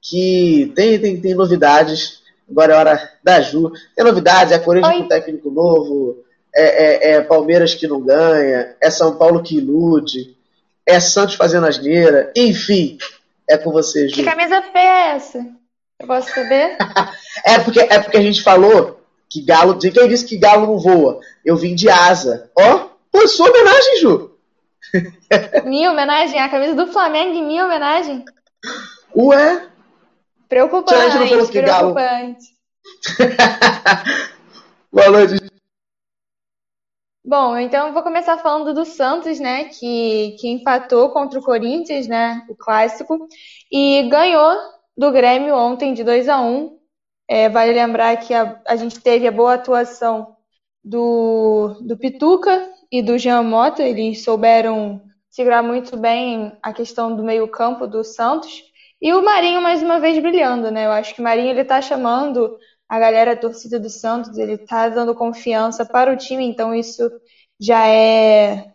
que 0.00 0.72
tem, 0.74 0.98
tem, 0.98 1.20
tem 1.20 1.34
novidades. 1.34 2.20
Agora 2.50 2.72
é 2.72 2.76
hora 2.76 3.10
da 3.22 3.40
Ju. 3.40 3.72
Tem 3.94 4.04
novidades, 4.04 4.52
é 4.52 4.58
Corinthians 4.58 4.96
com 4.96 5.08
técnico 5.08 5.50
novo, 5.50 6.24
é, 6.54 6.62
é, 6.62 7.12
é, 7.12 7.20
Palmeiras 7.22 7.74
que 7.74 7.86
não 7.86 8.00
ganha, 8.00 8.74
é 8.80 8.90
São 8.90 9.16
Paulo 9.16 9.42
que 9.42 9.56
ilude, 9.56 10.36
é 10.84 10.98
Santos 10.98 11.36
fazendo 11.36 11.66
asneira, 11.66 12.32
enfim. 12.36 12.98
É 13.48 13.56
com 13.56 13.70
você, 13.70 14.08
Ju. 14.08 14.14
Que 14.14 14.24
camisa 14.24 14.62
feia 14.62 15.12
é 15.12 15.16
essa? 15.16 15.59
Eu 16.00 16.06
posso 16.06 16.30
saber? 16.34 16.76
é, 17.44 17.58
porque, 17.60 17.80
é 17.80 17.98
porque 18.00 18.16
a 18.16 18.22
gente 18.22 18.42
falou 18.42 19.00
que 19.28 19.42
galo. 19.42 19.78
Quem 19.78 20.08
disse 20.08 20.26
que 20.26 20.38
galo 20.38 20.66
não 20.66 20.78
voa? 20.78 21.20
Eu 21.44 21.56
vim 21.56 21.74
de 21.74 21.88
asa. 21.88 22.50
Ó, 22.58 22.90
Pô, 23.10 23.26
sua 23.26 23.50
homenagem, 23.50 24.00
Ju. 24.00 24.30
Minha 25.64 25.90
homenagem? 25.90 26.40
A 26.40 26.48
camisa 26.48 26.74
do 26.74 26.92
Flamengo 26.92 27.34
em 27.34 27.44
minha 27.44 27.64
homenagem? 27.64 28.24
Ué? 29.14 29.68
Preocupante, 30.48 31.12
gente 31.12 31.18
não 31.18 31.28
falou 31.28 31.48
que 31.48 31.62
Galo- 31.62 31.94
preocupante. 31.94 32.46
Boa 34.92 35.10
noite. 35.10 35.50
Bom, 37.24 37.56
então 37.56 37.88
eu 37.88 37.92
vou 37.92 38.02
começar 38.02 38.38
falando 38.38 38.74
do 38.74 38.84
Santos, 38.84 39.38
né, 39.38 39.64
que, 39.64 40.36
que 40.40 40.48
empatou 40.48 41.10
contra 41.10 41.38
o 41.38 41.42
Corinthians, 41.42 42.08
né, 42.08 42.44
o 42.48 42.56
clássico, 42.56 43.28
e 43.70 44.08
ganhou 44.08 44.56
do 44.96 45.10
Grêmio 45.12 45.56
ontem 45.56 45.94
de 45.94 46.04
2 46.04 46.28
a 46.28 46.40
1. 46.40 46.78
É, 47.28 47.48
vale 47.48 47.72
lembrar 47.72 48.16
que 48.16 48.34
a, 48.34 48.60
a 48.66 48.76
gente 48.76 49.00
teve 49.00 49.26
a 49.26 49.32
boa 49.32 49.54
atuação 49.54 50.36
do, 50.84 51.76
do 51.80 51.96
Pituca 51.96 52.68
e 52.90 53.02
do 53.02 53.16
Jean 53.18 53.42
Mota, 53.42 53.82
eles 53.82 54.24
souberam 54.24 55.00
segurar 55.30 55.62
muito 55.62 55.96
bem 55.96 56.52
a 56.62 56.72
questão 56.72 57.14
do 57.14 57.22
meio-campo 57.22 57.86
do 57.86 58.02
Santos. 58.02 58.64
E 59.00 59.12
o 59.12 59.22
Marinho 59.22 59.62
mais 59.62 59.82
uma 59.82 60.00
vez 60.00 60.18
brilhando, 60.18 60.70
né? 60.70 60.86
Eu 60.86 60.92
acho 60.92 61.14
que 61.14 61.20
o 61.20 61.24
Marinho 61.24 61.50
ele 61.50 61.64
tá 61.64 61.80
chamando 61.80 62.58
a 62.88 62.98
galera, 62.98 63.32
a 63.32 63.36
torcida 63.36 63.78
do 63.78 63.88
Santos, 63.88 64.36
ele 64.36 64.58
tá 64.58 64.88
dando 64.88 65.14
confiança 65.14 65.86
para 65.86 66.12
o 66.12 66.16
time, 66.16 66.44
então 66.44 66.74
isso 66.74 67.08
já 67.60 67.86
é 67.86 68.72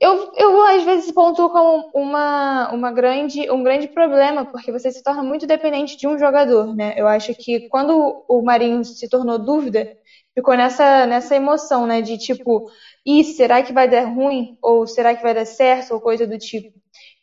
eu, 0.00 0.32
eu 0.36 0.62
às 0.66 0.82
vezes 0.84 1.12
pontuo 1.12 1.50
como 1.50 1.84
uma, 1.94 2.70
uma 2.72 2.90
grande, 2.92 3.50
um 3.50 3.62
grande 3.62 3.88
problema, 3.88 4.46
porque 4.46 4.72
você 4.72 4.90
se 4.90 5.02
torna 5.02 5.22
muito 5.22 5.46
dependente 5.46 5.96
de 5.98 6.06
um 6.08 6.18
jogador, 6.18 6.74
né? 6.74 6.94
Eu 6.96 7.06
acho 7.06 7.34
que 7.38 7.60
quando 7.68 8.24
o 8.28 8.42
Marinho 8.42 8.84
se 8.84 9.08
tornou 9.08 9.38
dúvida, 9.38 9.86
ficou 10.34 10.56
nessa, 10.56 11.06
nessa 11.06 11.34
emoção, 11.36 11.86
né? 11.86 12.00
De 12.02 12.16
tipo, 12.18 12.64
e 13.04 13.22
será 13.24 13.62
que 13.62 13.72
vai 13.72 13.88
dar 13.88 14.04
ruim? 14.06 14.56
Ou 14.62 14.86
será 14.86 15.14
que 15.14 15.22
vai 15.22 15.34
dar 15.34 15.44
certo? 15.46 15.92
Ou 15.92 16.00
coisa 16.00 16.26
do 16.26 16.38
tipo. 16.38 16.68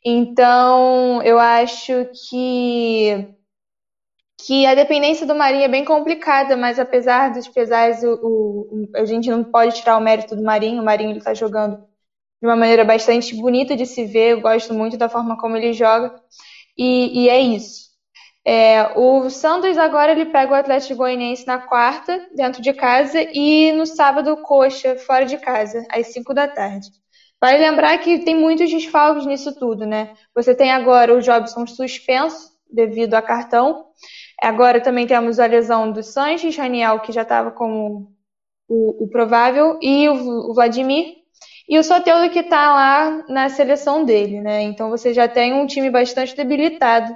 Então, 0.05 1.21
eu 1.23 1.39
acho 1.39 2.05
que 2.29 3.27
que 4.45 4.65
a 4.65 4.75
dependência 4.75 5.25
do 5.25 5.35
Marinho 5.35 5.63
é 5.63 5.67
bem 5.67 5.85
complicada, 5.85 6.57
mas 6.57 6.77
apesar 6.79 7.31
dos 7.31 7.47
pesares, 7.47 8.03
o, 8.03 8.13
o- 8.23 8.89
a 8.95 9.05
gente 9.05 9.29
não 9.29 9.43
pode 9.43 9.75
tirar 9.75 9.97
o 9.97 10.01
mérito 10.01 10.35
do 10.35 10.43
Marinho. 10.43 10.81
O 10.81 10.85
Marinho 10.85 11.17
está 11.17 11.33
jogando 11.33 11.77
de 12.43 12.47
uma 12.47 12.57
maneira 12.57 12.83
bastante 12.83 13.33
bonita 13.33 13.73
de 13.73 13.85
se 13.85 14.03
ver. 14.03 14.31
Eu 14.33 14.41
gosto 14.41 14.73
muito 14.73 14.97
da 14.97 15.07
forma 15.07 15.37
como 15.37 15.55
ele 15.55 15.71
joga. 15.71 16.13
E, 16.77 17.23
e 17.23 17.29
é 17.29 17.39
isso. 17.39 17.83
É, 18.45 18.99
o 18.99 19.29
Santos 19.29 19.77
agora 19.77 20.11
ele 20.11 20.25
pega 20.25 20.51
o 20.51 20.55
Atlético 20.55 20.97
Goianiense 20.97 21.47
na 21.47 21.57
quarta, 21.57 22.27
dentro 22.35 22.61
de 22.61 22.73
casa, 22.73 23.21
e 23.33 23.71
no 23.71 23.85
sábado, 23.85 24.35
coxa, 24.35 24.97
fora 24.97 25.25
de 25.25 25.37
casa, 25.37 25.87
às 25.89 26.07
5 26.07 26.33
da 26.33 26.45
tarde. 26.45 26.89
Vale 27.41 27.59
lembrar 27.59 27.97
que 27.99 28.19
tem 28.19 28.35
muitos 28.35 28.69
desfalques 28.69 29.25
nisso 29.25 29.57
tudo, 29.57 29.85
né? 29.85 30.13
Você 30.35 30.53
tem 30.53 30.69
agora 30.69 31.15
o 31.15 31.21
Jobson 31.21 31.65
suspenso 31.65 32.51
devido 32.69 33.13
a 33.13 33.21
cartão. 33.21 33.85
Agora 34.41 34.81
também 34.81 35.07
temos 35.07 35.39
a 35.39 35.45
lesão 35.45 35.93
do 35.93 36.03
Sanches, 36.03 36.57
Raniel, 36.57 36.99
que 36.99 37.13
já 37.13 37.21
estava 37.21 37.51
como 37.51 38.11
o, 38.67 39.05
o 39.05 39.07
provável, 39.07 39.79
e 39.81 40.09
o, 40.09 40.51
o 40.51 40.53
Vladimir, 40.53 41.22
e 41.67 41.77
o 41.79 41.83
Soteldo 41.83 42.31
que 42.31 42.39
está 42.39 42.73
lá 42.73 43.25
na 43.29 43.49
seleção 43.49 44.05
dele, 44.05 44.41
né? 44.41 44.61
Então 44.61 44.89
você 44.89 45.13
já 45.13 45.27
tem 45.27 45.53
um 45.53 45.65
time 45.67 45.89
bastante 45.89 46.35
debilitado 46.35 47.15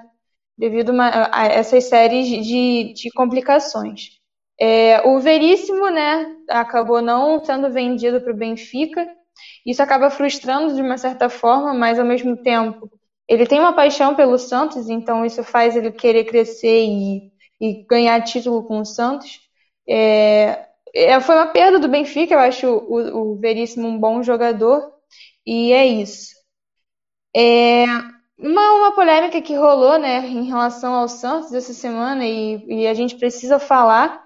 devido 0.57 0.91
a 1.01 1.45
essas 1.47 1.85
séries 1.85 2.27
de, 2.45 2.93
de 2.93 3.11
complicações. 3.11 4.11
É, 4.59 5.01
o 5.07 5.19
Veríssimo, 5.19 5.89
né, 5.89 6.35
acabou 6.49 7.01
não 7.01 7.43
sendo 7.43 7.69
vendido 7.71 8.19
para 8.21 8.33
o 8.33 8.37
Benfica. 8.37 9.07
Isso 9.65 9.81
acaba 9.83 10.09
frustrando 10.09 10.73
de 10.75 10.81
uma 10.81 10.97
certa 10.97 11.29
forma, 11.29 11.73
mas 11.73 11.99
ao 11.99 12.05
mesmo 12.05 12.35
tempo 12.37 12.89
ele 13.27 13.45
tem 13.45 13.59
uma 13.59 13.73
paixão 13.73 14.15
pelo 14.15 14.37
Santos, 14.37 14.89
então 14.89 15.25
isso 15.25 15.43
faz 15.43 15.75
ele 15.75 15.91
querer 15.91 16.23
crescer 16.25 16.85
e, 16.85 17.31
e 17.59 17.83
ganhar 17.85 18.21
título 18.23 18.63
com 18.63 18.79
o 18.79 18.85
Santos. 18.85 19.41
É, 19.87 20.66
é, 20.97 21.19
foi 21.19 21.35
uma 21.35 21.47
perda 21.47 21.79
do 21.79 21.87
Benfica, 21.87 22.33
eu 22.33 22.39
acho 22.39 22.67
o, 22.67 23.33
o 23.33 23.39
Veríssimo 23.39 23.87
um 23.87 23.99
bom 23.99 24.23
jogador, 24.23 24.91
e 25.45 25.71
é 25.73 25.85
isso. 25.85 26.35
É, 27.35 27.85
uma, 28.37 28.73
uma 28.73 28.95
polêmica 28.95 29.41
que 29.41 29.55
rolou, 29.55 29.97
né, 29.99 30.25
em 30.27 30.45
relação 30.45 30.93
ao 30.93 31.07
Santos 31.07 31.53
essa 31.53 31.73
semana, 31.73 32.25
e, 32.25 32.63
e 32.67 32.87
a 32.87 32.93
gente 32.93 33.15
precisa 33.15 33.59
falar, 33.59 34.25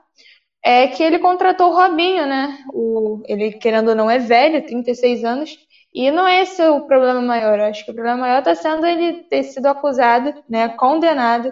é 0.63 0.87
que 0.87 1.03
ele 1.03 1.19
contratou 1.19 1.71
o 1.71 1.75
Robinho, 1.75 2.25
né? 2.25 2.57
O, 2.73 3.21
ele, 3.27 3.53
querendo 3.53 3.89
ou 3.89 3.95
não, 3.95 4.09
é 4.09 4.19
velho, 4.19 4.65
36 4.65 5.23
anos, 5.23 5.57
e 5.93 6.09
não 6.11 6.27
é 6.27 6.41
esse 6.41 6.61
o 6.63 6.81
problema 6.87 7.21
maior. 7.21 7.59
Eu 7.59 7.65
acho 7.65 7.83
que 7.83 7.91
o 7.91 7.93
problema 7.93 8.19
maior 8.19 8.39
está 8.39 8.55
sendo 8.55 8.85
ele 8.85 9.23
ter 9.23 9.43
sido 9.43 9.65
acusado, 9.67 10.33
né, 10.49 10.69
condenado 10.69 11.51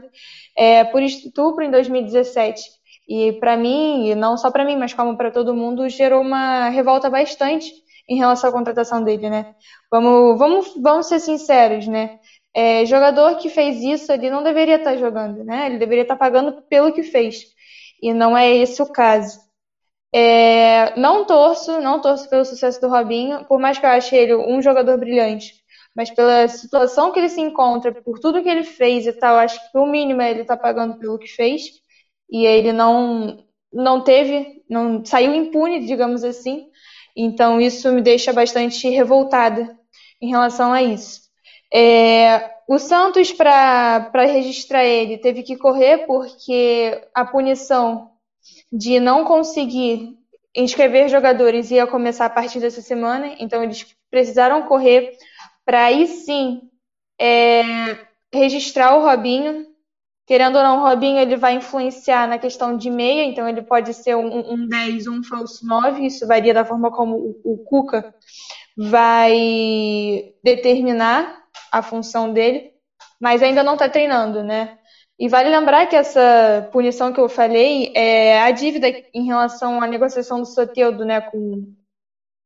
é, 0.57 0.83
por 0.85 1.01
estupro 1.01 1.63
em 1.63 1.71
2017. 1.71 2.78
E 3.09 3.33
para 3.33 3.57
mim, 3.57 4.07
e 4.09 4.15
não 4.15 4.37
só 4.37 4.51
para 4.51 4.63
mim, 4.63 4.77
mas 4.77 4.93
como 4.93 5.17
para 5.17 5.31
todo 5.31 5.55
mundo, 5.55 5.89
gerou 5.89 6.21
uma 6.21 6.69
revolta 6.69 7.09
bastante 7.09 7.73
em 8.07 8.17
relação 8.17 8.49
à 8.49 8.53
contratação 8.53 9.03
dele, 9.03 9.29
né? 9.29 9.55
Vamos, 9.91 10.37
vamos, 10.37 10.73
vamos 10.81 11.07
ser 11.07 11.19
sinceros, 11.19 11.87
né? 11.87 12.19
É, 12.53 12.85
jogador 12.85 13.37
que 13.37 13.49
fez 13.49 13.81
isso, 13.81 14.11
ele 14.11 14.29
não 14.29 14.43
deveria 14.43 14.75
estar 14.77 14.95
jogando, 14.97 15.43
né? 15.43 15.65
Ele 15.67 15.79
deveria 15.79 16.03
estar 16.03 16.15
pagando 16.17 16.61
pelo 16.63 16.93
que 16.93 17.03
fez. 17.03 17.45
E 18.01 18.13
não 18.13 18.37
é 18.37 18.55
esse 18.55 18.81
o 18.81 18.91
caso. 18.91 19.39
É, 20.13 20.97
não 20.99 21.25
torço, 21.25 21.79
não 21.81 22.01
torço 22.01 22.29
pelo 22.29 22.45
sucesso 22.45 22.81
do 22.81 22.89
Robinho, 22.89 23.45
por 23.45 23.59
mais 23.59 23.77
que 23.77 23.85
eu 23.85 23.89
ache 23.89 24.15
ele 24.15 24.35
um 24.35 24.61
jogador 24.61 24.97
brilhante, 24.97 25.53
mas 25.95 26.09
pela 26.09 26.47
situação 26.47 27.11
que 27.11 27.19
ele 27.19 27.29
se 27.29 27.41
encontra, 27.41 27.91
por 27.93 28.19
tudo 28.19 28.41
que 28.41 28.49
ele 28.49 28.63
fez 28.63 29.05
e 29.05 29.13
tal, 29.13 29.35
acho 29.37 29.59
que 29.71 29.77
o 29.77 29.85
mínimo 29.85 30.21
é 30.21 30.31
ele 30.31 30.41
estar 30.41 30.57
pagando 30.57 30.97
pelo 30.97 31.19
que 31.19 31.27
fez. 31.27 31.63
E 32.31 32.45
ele 32.45 32.71
não 32.71 33.43
não 33.71 34.01
teve, 34.01 34.63
não 34.69 35.05
saiu 35.05 35.33
impune, 35.33 35.85
digamos 35.85 36.23
assim. 36.23 36.67
Então 37.15 37.61
isso 37.61 37.91
me 37.91 38.01
deixa 38.01 38.33
bastante 38.33 38.87
revoltada 38.89 39.77
em 40.21 40.29
relação 40.29 40.73
a 40.73 40.81
isso. 40.81 41.21
É, 41.73 42.51
o 42.67 42.77
Santos, 42.79 43.31
para 43.31 44.11
registrar 44.25 44.85
ele, 44.85 45.17
teve 45.17 45.43
que 45.43 45.55
correr 45.57 46.05
porque 46.05 47.01
a 47.13 47.25
punição 47.25 48.11
de 48.71 48.99
não 48.99 49.23
conseguir 49.25 50.17
inscrever 50.55 51.09
jogadores 51.09 51.71
ia 51.71 51.87
começar 51.87 52.25
a 52.25 52.29
partir 52.29 52.59
dessa 52.59 52.81
semana, 52.81 53.35
então 53.39 53.63
eles 53.63 53.85
precisaram 54.09 54.63
correr 54.63 55.15
para 55.65 55.85
aí 55.85 56.07
sim 56.07 56.61
é, 57.19 57.63
registrar 58.33 58.95
o 58.95 59.03
Robinho. 59.03 59.67
Querendo 60.29 60.57
ou 60.57 60.63
não, 60.63 60.77
o 60.77 60.83
Robinho 60.83 61.17
ele 61.17 61.35
vai 61.35 61.55
influenciar 61.55 62.27
na 62.27 62.37
questão 62.37 62.77
de 62.77 62.87
meia, 62.87 63.23
então 63.23 63.49
ele 63.49 63.63
pode 63.63 63.95
ser 63.95 64.15
um, 64.15 64.53
um 64.53 64.67
10 64.67 65.07
ou 65.07 65.15
um 65.15 65.23
falso 65.23 65.65
9, 65.65 66.05
isso 66.05 66.27
varia 66.27 66.53
da 66.53 66.63
forma 66.63 66.91
como 66.91 67.15
o, 67.15 67.53
o 67.53 67.57
Cuca 67.57 68.13
vai 68.77 70.31
determinar 70.43 71.45
a 71.71 71.81
função 71.81 72.31
dele, 72.31 72.73
mas 73.19 73.41
ainda 73.41 73.63
não 73.63 73.73
está 73.73 73.89
treinando, 73.89 74.43
né? 74.43 74.77
E 75.17 75.27
vale 75.27 75.49
lembrar 75.49 75.87
que 75.87 75.95
essa 75.95 76.69
punição 76.71 77.11
que 77.11 77.19
eu 77.19 77.27
falei 77.27 77.91
é 77.95 78.39
a 78.43 78.51
dívida 78.51 78.87
em 79.11 79.25
relação 79.25 79.81
à 79.81 79.87
negociação 79.87 80.41
do 80.41 80.45
Soteldo, 80.45 81.03
né, 81.05 81.21
com 81.21 81.73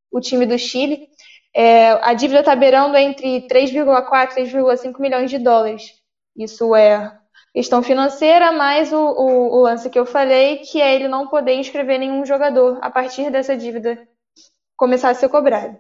o 0.10 0.22
time 0.22 0.46
do 0.46 0.58
Chile. 0.58 1.10
É, 1.54 1.92
a 2.02 2.14
dívida 2.14 2.40
está 2.40 2.56
beirando 2.56 2.96
entre 2.96 3.42
3,4 3.46 4.38
e 4.38 4.44
3,5 4.44 5.02
milhões 5.02 5.30
de 5.30 5.38
dólares. 5.38 5.92
Isso 6.38 6.74
é 6.74 7.20
questão 7.54 7.84
financeira, 7.84 8.52
mais 8.52 8.92
o, 8.92 8.98
o, 8.98 9.58
o 9.58 9.62
lance 9.62 9.90
que 9.90 10.00
eu 10.00 10.06
falei, 10.06 10.58
que 10.58 10.82
é 10.82 10.96
ele 10.96 11.08
não 11.08 11.28
poder 11.28 11.54
inscrever 11.54 12.00
nenhum 12.00 12.26
jogador 12.26 12.80
a 12.82 12.90
partir 12.90 13.30
dessa 13.30 13.56
dívida 13.56 14.08
começar 14.76 15.10
a 15.10 15.14
ser 15.14 15.30
cobrada. 15.30 15.80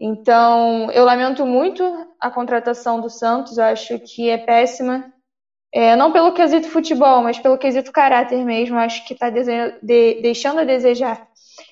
Então, 0.00 0.90
eu 0.92 1.04
lamento 1.04 1.44
muito 1.44 1.84
a 2.18 2.30
contratação 2.30 3.00
do 3.00 3.10
Santos, 3.10 3.58
acho 3.58 3.98
que 3.98 4.30
é 4.30 4.38
péssima. 4.38 5.12
É, 5.72 5.94
não 5.94 6.10
pelo 6.10 6.32
quesito 6.32 6.68
futebol, 6.68 7.22
mas 7.22 7.38
pelo 7.38 7.58
quesito 7.58 7.92
caráter 7.92 8.44
mesmo, 8.44 8.78
acho 8.78 9.06
que 9.06 9.12
está 9.12 9.28
de, 9.30 9.42
deixando 10.22 10.60
a 10.60 10.64
desejar 10.64 11.28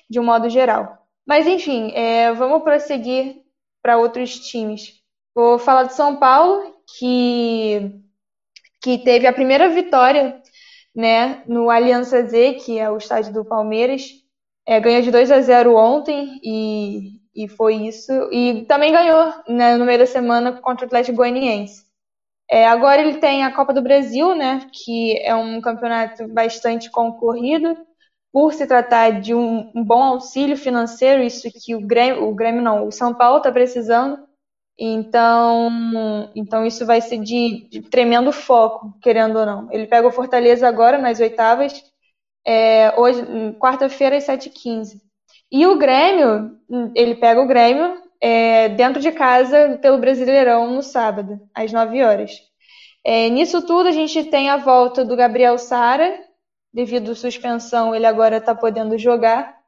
de 0.07 0.19
um 0.19 0.23
modo 0.23 0.47
geral. 0.47 0.99
Mas, 1.27 1.47
enfim, 1.47 1.91
é, 1.95 2.31
vamos 2.33 2.63
prosseguir 2.63 3.41
para 3.81 3.97
outros 3.97 4.39
times. 4.39 4.93
Vou 5.35 5.57
falar 5.57 5.83
do 5.83 5.93
São 5.93 6.17
Paulo, 6.17 6.75
que, 6.97 7.91
que 8.81 8.97
teve 8.99 9.27
a 9.27 9.33
primeira 9.33 9.69
vitória 9.69 10.41
né, 10.95 11.43
no 11.47 11.69
Aliança 11.69 12.23
Z, 12.23 12.55
que 12.55 12.79
é 12.79 12.89
o 12.89 12.97
estádio 12.97 13.33
do 13.33 13.45
Palmeiras. 13.45 14.11
É, 14.65 14.79
ganhou 14.79 15.01
de 15.01 15.11
2 15.11 15.31
a 15.31 15.41
0 15.41 15.75
ontem 15.75 16.39
e, 16.43 17.19
e 17.35 17.47
foi 17.47 17.75
isso. 17.87 18.11
E 18.31 18.65
também 18.67 18.91
ganhou 18.91 19.33
né, 19.47 19.77
no 19.77 19.85
meio 19.85 19.99
da 19.99 20.05
semana 20.05 20.53
contra 20.61 20.85
o 20.85 20.87
Atlético 20.87 21.17
Goianiense. 21.17 21.83
É, 22.49 22.67
agora 22.67 23.01
ele 23.01 23.19
tem 23.19 23.43
a 23.43 23.53
Copa 23.55 23.73
do 23.73 23.81
Brasil, 23.81 24.35
né, 24.35 24.67
que 24.73 25.17
é 25.21 25.35
um 25.35 25.61
campeonato 25.61 26.27
bastante 26.27 26.89
concorrido. 26.89 27.77
por 28.33 28.53
se 28.53 28.67
tratar 28.67 29.21
de 29.21 29.33
um, 29.35 29.71
um 29.75 29.83
bom 29.83 30.03
auxílio 30.03 30.57
financeiro, 30.57 31.23
isso 31.23 31.49
que 31.51 31.75
o 31.75 31.81
Grêmio, 31.81 32.29
o 32.29 32.35
Grêmio 32.35 32.61
não, 32.61 32.87
o 32.87 32.91
São 32.91 33.13
Paulo 33.13 33.39
está 33.39 33.51
precisando. 33.51 34.28
Então, 34.81 36.31
então 36.33 36.65
isso 36.65 36.85
vai 36.85 37.01
ser 37.01 37.17
de, 37.17 37.67
de, 37.69 37.81
tremendo 37.81 38.31
foco, 38.31 38.97
querendo 39.01 39.37
ou 39.37 39.45
não. 39.45 39.67
Ele 39.71 39.85
pega 39.85 40.07
o 40.07 40.11
Fortaleza 40.11 40.65
agora 40.67 40.97
nas 40.97 41.19
oitavas, 41.19 41.83
é, 42.47 42.97
hoje, 42.97 43.21
quarta-feira 43.59 44.15
às 44.15 44.25
7h15. 44.25 45.01
E 45.51 45.67
o 45.67 45.77
Grêmio, 45.77 46.57
ele 46.95 47.15
pega 47.15 47.41
o 47.41 47.47
Grêmio 47.47 48.01
é, 48.21 48.69
dentro 48.69 49.01
de 49.01 49.11
casa 49.11 49.77
pelo 49.81 49.97
Brasileirão 49.97 50.73
no 50.73 50.81
sábado, 50.81 51.41
às 51.53 51.73
9 51.73 52.01
horas. 52.01 52.31
É, 53.03 53.27
nisso 53.29 53.61
tudo, 53.65 53.89
a 53.89 53.91
gente 53.91 54.23
tem 54.25 54.49
a 54.49 54.57
volta 54.57 55.03
do 55.03 55.15
Gabriel 55.15 55.57
Sara, 55.57 56.19
devido 56.73 57.11
à 57.11 57.15
suspensão, 57.15 57.93
ele 57.93 58.05
agora 58.05 58.37
está 58.37 58.55
podendo 58.55 58.97
jogar. 58.97 59.58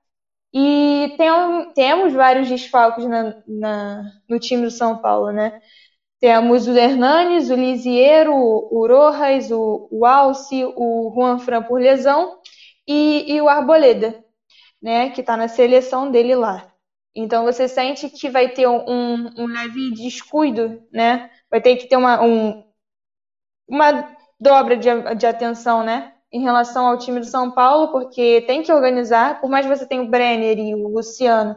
E 0.53 1.13
tem, 1.17 1.73
temos 1.73 2.13
vários 2.13 2.49
desfalques 2.49 3.05
na, 3.05 3.41
na, 3.47 4.03
no 4.27 4.39
time 4.39 4.63
do 4.63 4.71
São 4.71 4.97
Paulo, 4.97 5.31
né? 5.31 5.61
Temos 6.19 6.67
o 6.67 6.77
Hernanes, 6.77 7.49
o 7.49 7.55
Lisiero, 7.55 8.33
o 8.33 8.87
Rojas, 8.87 9.51
o, 9.51 9.87
o 9.91 10.05
Alce, 10.05 10.65
o 10.75 11.11
Juan 11.15 11.39
Fran 11.39 11.63
por 11.63 11.79
lesão 11.81 12.39
e, 12.87 13.33
e 13.33 13.41
o 13.41 13.49
Arboleda, 13.49 14.23
né? 14.81 15.09
Que 15.11 15.21
está 15.21 15.37
na 15.37 15.47
seleção 15.47 16.11
dele 16.11 16.35
lá. 16.35 16.71
Então 17.15 17.43
você 17.45 17.67
sente 17.67 18.09
que 18.09 18.29
vai 18.29 18.49
ter 18.49 18.67
um, 18.67 19.27
um 19.37 19.47
leve 19.47 19.91
descuido, 19.93 20.81
né? 20.91 21.29
Vai 21.49 21.61
ter 21.61 21.75
que 21.77 21.87
ter 21.87 21.97
uma, 21.97 22.21
um, 22.23 22.63
uma 23.67 24.15
dobra 24.39 24.77
de, 24.77 24.89
de 25.15 25.25
atenção, 25.25 25.83
né? 25.83 26.10
Em 26.31 26.41
relação 26.41 26.87
ao 26.87 26.97
time 26.97 27.19
do 27.19 27.25
São 27.25 27.51
Paulo, 27.51 27.91
porque 27.91 28.41
tem 28.47 28.63
que 28.63 28.71
organizar, 28.71 29.41
por 29.41 29.49
mais 29.49 29.65
que 29.65 29.75
você 29.75 29.85
tenha 29.85 30.01
o 30.01 30.07
Brenner 30.09 30.57
e 30.57 30.75
o 30.75 30.87
Luciano, 30.87 31.55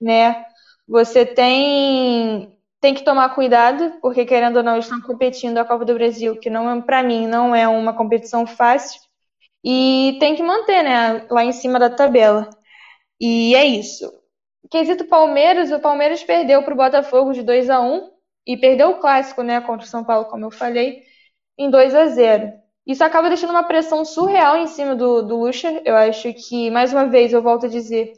né? 0.00 0.44
Você 0.88 1.24
tem 1.26 2.54
tem 2.80 2.94
que 2.94 3.02
tomar 3.04 3.34
cuidado, 3.34 3.94
porque 4.00 4.24
querendo 4.24 4.58
ou 4.58 4.62
não, 4.62 4.78
estão 4.78 5.00
competindo 5.00 5.58
a 5.58 5.64
Copa 5.64 5.84
do 5.84 5.94
Brasil, 5.94 6.38
que 6.38 6.48
não 6.50 6.70
é 6.70 6.80
para 6.82 7.02
mim 7.02 7.26
não 7.26 7.54
é 7.54 7.66
uma 7.68 7.92
competição 7.94 8.46
fácil, 8.46 9.00
e 9.64 10.16
tem 10.20 10.36
que 10.36 10.42
manter, 10.42 10.82
né, 10.82 11.26
lá 11.30 11.44
em 11.44 11.52
cima 11.52 11.78
da 11.78 11.90
tabela. 11.90 12.48
E 13.20 13.54
é 13.54 13.64
isso. 13.64 14.12
Quesito 14.70 15.06
Palmeiras, 15.06 15.70
o 15.72 15.80
Palmeiras 15.80 16.22
perdeu 16.22 16.62
para 16.62 16.74
o 16.74 16.76
Botafogo 16.76 17.32
de 17.32 17.42
2 17.42 17.70
a 17.70 17.80
1 17.80 18.10
e 18.46 18.56
perdeu 18.56 18.90
o 18.90 18.98
clássico, 19.00 19.42
né, 19.42 19.60
contra 19.60 19.86
o 19.86 19.88
São 19.88 20.04
Paulo, 20.04 20.26
como 20.26 20.44
eu 20.44 20.50
falei, 20.50 21.02
em 21.58 21.70
2 21.70 21.94
a 21.94 22.06
0. 22.06 22.52
Isso 22.88 23.04
acaba 23.04 23.28
deixando 23.28 23.50
uma 23.50 23.64
pressão 23.64 24.02
surreal 24.02 24.56
em 24.56 24.66
cima 24.66 24.96
do, 24.96 25.20
do 25.22 25.36
Lucha. 25.36 25.82
Eu 25.84 25.94
acho 25.94 26.32
que, 26.32 26.70
mais 26.70 26.90
uma 26.90 27.06
vez, 27.06 27.34
eu 27.34 27.42
volto 27.42 27.66
a 27.66 27.68
dizer 27.68 28.14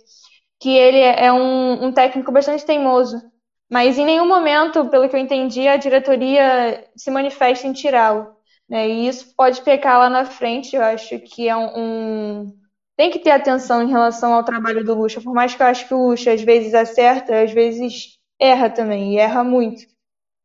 que 0.61 0.71
ele 0.71 1.01
é 1.01 1.33
um, 1.33 1.87
um 1.87 1.93
técnico 1.93 2.31
bastante 2.31 2.65
teimoso. 2.65 3.21
Mas 3.69 3.99
em 3.99 4.05
nenhum 4.05 4.29
momento, 4.29 4.87
pelo 4.87 5.09
que 5.09 5.17
eu 5.17 5.21
entendi, 5.21 5.67
a 5.67 5.77
diretoria 5.77 6.89
se 6.97 7.11
manifesta 7.11 7.67
em 7.67 7.73
tirá-lo. 7.73 8.33
Né? 8.69 8.89
E 8.89 9.09
isso 9.09 9.35
pode 9.37 9.61
pecar 9.63 9.99
lá 9.99 10.09
na 10.09 10.25
frente. 10.25 10.77
Eu 10.77 10.85
acho 10.85 11.19
que 11.19 11.49
é 11.49 11.57
um, 11.57 11.73
um, 11.77 12.59
Tem 12.97 13.11
que 13.11 13.19
ter 13.19 13.33
atenção 13.33 13.83
em 13.83 13.91
relação 13.91 14.33
ao 14.33 14.45
trabalho 14.45 14.85
do 14.85 14.95
Lucha. 14.95 15.21
Por 15.21 15.35
mais 15.35 15.53
que 15.53 15.63
eu 15.63 15.67
acho 15.67 15.89
que 15.89 15.95
o 15.95 16.09
Lucha 16.11 16.33
às 16.33 16.43
vezes 16.43 16.75
acerta, 16.75 17.43
às 17.43 17.53
vezes 17.53 18.19
erra 18.39 18.71
também, 18.71 19.15
e 19.15 19.19
erra 19.19 19.43
muito. 19.43 19.83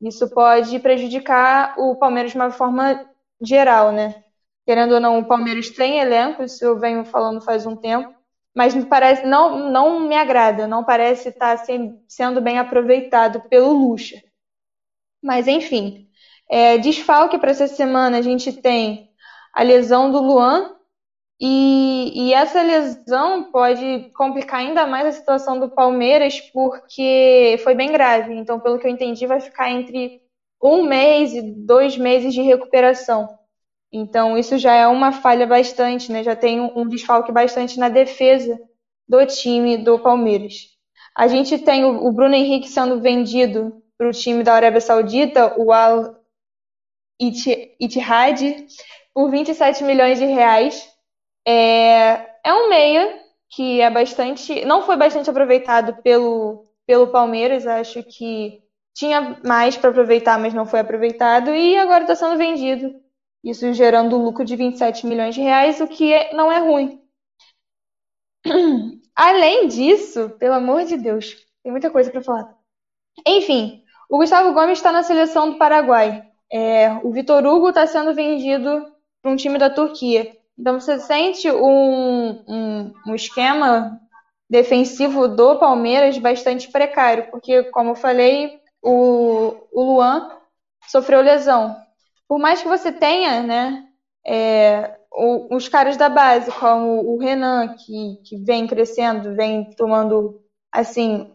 Isso 0.02 0.28
pode 0.32 0.80
prejudicar 0.80 1.76
o 1.78 1.96
Palmeiras 1.96 2.32
de 2.32 2.38
uma 2.38 2.50
forma 2.50 3.06
geral, 3.42 3.92
né? 3.92 4.24
Querendo 4.66 4.96
ou 4.96 5.00
não, 5.00 5.20
o 5.20 5.26
Palmeiras 5.26 5.70
tem 5.70 6.00
elenco, 6.00 6.44
isso 6.44 6.64
eu 6.64 6.80
venho 6.80 7.06
falando 7.06 7.42
faz 7.42 7.66
um 7.66 7.76
tempo, 7.76 8.14
mas 8.56 8.74
me 8.74 8.86
parece, 8.86 9.26
não, 9.26 9.70
não 9.70 10.00
me 10.00 10.16
agrada, 10.16 10.68
não 10.68 10.84
parece 10.84 11.30
estar 11.30 11.58
sendo 12.08 12.42
bem 12.42 12.58
aproveitado 12.58 13.42
pelo 13.50 13.74
Lucha. 13.74 14.22
Mas 15.22 15.48
enfim, 15.48 16.08
é, 16.50 16.78
desfalque 16.78 17.38
para 17.38 17.52
essa 17.52 17.68
semana 17.68 18.18
a 18.18 18.22
gente 18.22 18.54
tem 18.54 19.10
a 19.54 19.64
lesão 19.64 20.12
do 20.12 20.20
Luan, 20.22 20.76
e, 21.40 22.30
e, 22.30 22.34
essa 22.34 22.62
lesão 22.62 23.52
pode 23.52 24.10
complicar 24.16 24.62
ainda 24.62 24.88
mais 24.88 25.06
a 25.08 25.12
situação 25.12 25.60
do 25.60 25.70
Palmeiras, 25.70 26.40
porque 26.40 27.60
foi 27.64 27.76
bem 27.76 27.92
grave. 27.92 28.34
Então, 28.34 28.60
pelo 28.60 28.80
que 28.80 28.88
eu 28.88 28.92
entendi, 28.92 29.28
vai 29.28 29.42
ficar 29.42 29.70
entre 29.70 30.22
um 30.66 30.84
mês 30.84 31.34
e 31.34 31.41
dois 31.41 31.97
meses 31.97 32.34
de 32.34 32.41
recuperação. 32.41 33.30
Então, 33.91 34.38
isso 34.38 34.57
já 34.57 34.74
é 34.74 34.88
uma 34.88 35.11
falha 35.11 35.45
bastante, 35.45 36.11
né? 36.11 36.24
Já 36.24 36.36
tem 36.36 36.59
um, 36.59 36.88
desfalque 36.88 37.32
bastante 37.32 37.80
na 37.80 37.88
defesa 37.88 38.59
do 39.07 39.26
time 39.26 39.78
do 39.78 39.99
Palmeiras. 39.99 40.70
A 41.16 41.28
gente 41.28 41.57
tem 41.59 41.86
o, 41.86 42.11
Bruno 42.11 42.36
Henrique 42.36 42.68
sendo 42.68 42.99
vendido 42.99 43.82
para 43.97 44.09
o 44.09 44.11
time 44.11 44.43
da 44.43 44.53
Arábia 44.53 44.82
Saudita, 44.82 45.57
o 45.57 45.72
Al 45.72 46.16
Ittihad, 47.22 48.66
por 49.13 49.32
27 49.32 49.84
milhões 49.86 50.20
de 50.20 50.26
reais. 50.26 50.91
É, 51.47 52.28
é 52.43 52.53
um 52.53 52.68
meia 52.68 53.22
que 53.49 53.80
é 53.80 53.89
bastante, 53.89 54.66
não 54.66 54.82
foi 54.82 54.97
bastante 54.97 55.30
aproveitado 55.30 56.01
pelo, 56.01 56.66
pelo 56.86 57.07
Palmeiras. 57.07 57.66
Acho 57.66 58.03
que 58.03 58.64
tinha 58.96 59.38
mais 59.46 59.76
para 59.78 59.89
aproveitar, 59.89 60.39
mas 60.39 60.54
não 60.54 60.66
foi 60.66 60.80
aproveitado, 60.80 61.54
e 61.54 61.78
agora 61.78 62.04
está 62.04 62.16
sendo 62.16 62.38
vendido. 62.38 62.96
Isso 63.43 63.72
gerando 63.74 64.18
lucro 64.18 64.43
de 64.43 64.56
27 64.56 65.06
milhões 65.06 65.36
de 65.36 65.41
reais, 65.41 65.80
o 65.82 65.88
que 65.88 66.12
é, 66.12 66.34
não 66.34 66.52
é 66.52 66.60
ruim. 66.60 67.00
Além 69.16 69.68
disso, 69.68 70.30
pelo 70.39 70.56
amor 70.56 70.86
de 70.86 70.98
Deus, 70.98 71.36
tem 71.62 71.72
muita 71.72 71.89
coisa 71.89 72.10
para 72.10 72.24
falar. 72.24 72.56
Enfim, 73.28 73.84
o 74.10 74.18
Gustavo 74.18 74.54
Gomes 74.54 74.80
está 74.80 74.91
na 74.91 75.04
seleção 75.04 75.52
do 75.52 75.58
Paraguai. 75.58 76.24
É, 76.52 76.93
o 77.04 77.12
Vitor 77.12 77.46
Hugo 77.46 77.70
está 77.70 77.86
sendo 77.86 78.14
vendido 78.14 78.86
para 79.22 79.32
um 79.32 79.36
time 79.36 79.58
da 79.58 79.70
Turquia. 79.70 80.36
Então 80.58 80.80
você 80.80 81.00
sente 81.00 81.52
um, 81.52 82.43
um, 82.48 82.93
um 83.08 83.16
esquema 83.16 84.00
defensivo 84.50 85.28
do 85.28 85.58
Palmeiras 85.58 86.18
bastante 86.18 86.72
precário, 86.72 87.30
porque, 87.32 87.64
como 87.66 87.91
eu 87.91 87.96
falei, 87.96 88.60
o, 88.86 89.68
o 89.72 89.84
Luan 89.84 90.30
sofreu 90.88 91.22
lesão. 91.22 91.76
Por 92.28 92.40
mais 92.40 92.62
que 92.62 92.68
você 92.68 92.92
tenha, 92.92 93.42
né, 93.42 93.84
é, 94.26 94.98
os 95.50 95.68
caras 95.68 95.98
da 95.98 96.08
base, 96.08 96.52
como 96.52 97.02
o 97.14 97.18
Renan, 97.18 97.76
que, 97.76 98.22
que 98.24 98.38
vem 98.38 98.68
crescendo, 98.68 99.36
vem 99.36 99.72
tomando, 99.72 100.42
assim, 100.72 101.32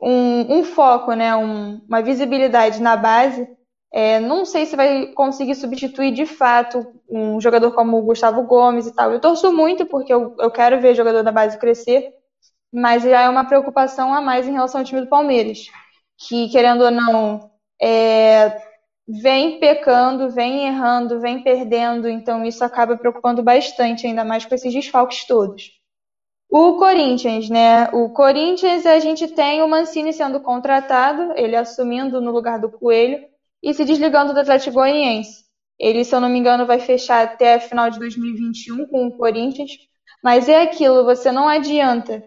um, 0.00 0.58
um 0.58 0.64
foco, 0.64 1.12
né, 1.14 1.34
um, 1.34 1.80
uma 1.88 2.00
visibilidade 2.02 2.80
na 2.80 2.96
base, 2.96 3.48
é, 3.92 4.20
não 4.20 4.44
sei 4.44 4.64
se 4.64 4.76
vai 4.76 5.08
conseguir 5.08 5.54
substituir 5.54 6.12
de 6.12 6.26
fato 6.26 6.86
um 7.08 7.40
jogador 7.40 7.72
como 7.72 7.98
o 7.98 8.02
Gustavo 8.02 8.42
Gomes 8.44 8.86
e 8.86 8.94
tal. 8.94 9.12
Eu 9.12 9.20
torço 9.20 9.52
muito 9.52 9.84
porque 9.86 10.12
eu, 10.12 10.34
eu 10.38 10.50
quero 10.50 10.80
ver 10.80 10.94
jogador 10.94 11.22
da 11.22 11.32
base 11.32 11.58
crescer, 11.58 12.12
mas 12.72 13.02
já 13.02 13.22
é 13.22 13.28
uma 13.28 13.44
preocupação 13.44 14.14
a 14.14 14.20
mais 14.20 14.46
em 14.48 14.52
relação 14.52 14.80
ao 14.80 14.86
time 14.86 15.02
do 15.02 15.08
Palmeiras 15.08 15.66
que, 16.26 16.48
querendo 16.48 16.84
ou 16.84 16.90
não, 16.90 17.50
é, 17.80 18.60
vem 19.06 19.58
pecando, 19.58 20.30
vem 20.30 20.66
errando, 20.66 21.20
vem 21.20 21.42
perdendo, 21.42 22.08
então 22.08 22.44
isso 22.44 22.64
acaba 22.64 22.96
preocupando 22.96 23.42
bastante, 23.42 24.06
ainda 24.06 24.24
mais 24.24 24.44
com 24.44 24.54
esses 24.54 24.72
desfalques 24.72 25.26
todos. 25.26 25.70
O 26.50 26.76
Corinthians, 26.76 27.48
né? 27.48 27.88
O 27.92 28.10
Corinthians, 28.10 28.84
a 28.84 28.98
gente 28.98 29.26
tem 29.28 29.62
o 29.62 29.68
Mancini 29.68 30.12
sendo 30.12 30.38
contratado, 30.40 31.32
ele 31.36 31.56
assumindo 31.56 32.20
no 32.20 32.30
lugar 32.30 32.60
do 32.60 32.70
Coelho 32.70 33.24
e 33.62 33.72
se 33.72 33.84
desligando 33.84 34.34
do 34.34 34.40
Atlético 34.40 34.74
Goianiense. 34.74 35.44
Ele, 35.78 36.04
se 36.04 36.14
eu 36.14 36.20
não 36.20 36.28
me 36.28 36.38
engano, 36.38 36.66
vai 36.66 36.78
fechar 36.78 37.24
até 37.24 37.58
final 37.58 37.88
de 37.90 37.98
2021 37.98 38.86
com 38.86 39.06
o 39.06 39.16
Corinthians. 39.16 39.70
Mas 40.22 40.48
é 40.48 40.62
aquilo, 40.62 41.04
você 41.04 41.32
não 41.32 41.48
adianta 41.48 42.22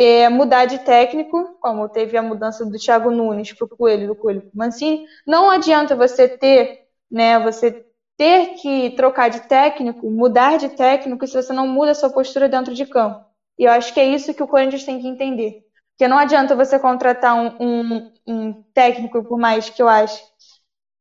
é, 0.00 0.30
mudar 0.30 0.64
de 0.64 0.78
técnico, 0.78 1.58
como 1.60 1.86
teve 1.86 2.16
a 2.16 2.22
mudança 2.22 2.64
do 2.64 2.78
Thiago 2.78 3.10
Nunes 3.10 3.52
para 3.52 3.66
o 3.66 3.68
Coelho, 3.68 4.08
do 4.08 4.14
Coelho 4.14 4.40
para 4.40 4.50
o 4.54 4.58
Mancini, 4.58 5.04
não 5.26 5.50
adianta 5.50 5.94
você 5.94 6.26
ter, 6.26 6.86
né, 7.10 7.38
você 7.38 7.86
ter 8.16 8.54
que 8.54 8.90
trocar 8.96 9.28
de 9.28 9.40
técnico, 9.40 10.10
mudar 10.10 10.56
de 10.56 10.70
técnico, 10.70 11.26
se 11.26 11.34
você 11.34 11.52
não 11.52 11.68
muda 11.68 11.90
a 11.90 11.94
sua 11.94 12.08
postura 12.08 12.48
dentro 12.48 12.74
de 12.74 12.86
campo. 12.86 13.24
E 13.58 13.64
eu 13.64 13.72
acho 13.72 13.92
que 13.92 14.00
é 14.00 14.06
isso 14.06 14.32
que 14.32 14.42
o 14.42 14.48
Corinthians 14.48 14.84
tem 14.84 14.98
que 15.00 15.06
entender. 15.06 15.62
Porque 15.92 16.08
não 16.08 16.16
adianta 16.16 16.56
você 16.56 16.78
contratar 16.78 17.34
um, 17.34 17.56
um, 17.60 18.12
um 18.26 18.62
técnico, 18.72 19.22
por 19.22 19.38
mais 19.38 19.68
que 19.68 19.82
eu 19.82 19.88
ache 19.88 20.22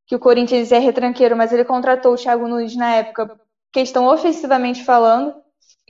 que 0.05 0.15
o 0.15 0.19
Corinthians 0.19 0.71
é 0.73 0.79
retranqueiro, 0.79 1.37
mas 1.37 1.53
ele 1.53 1.63
contratou 1.63 2.13
o 2.13 2.17
Thiago 2.17 2.47
Nunes 2.47 2.75
na 2.75 2.95
época, 2.95 3.39
questão 3.71 4.07
ofensivamente 4.07 4.83
falando, 4.83 5.35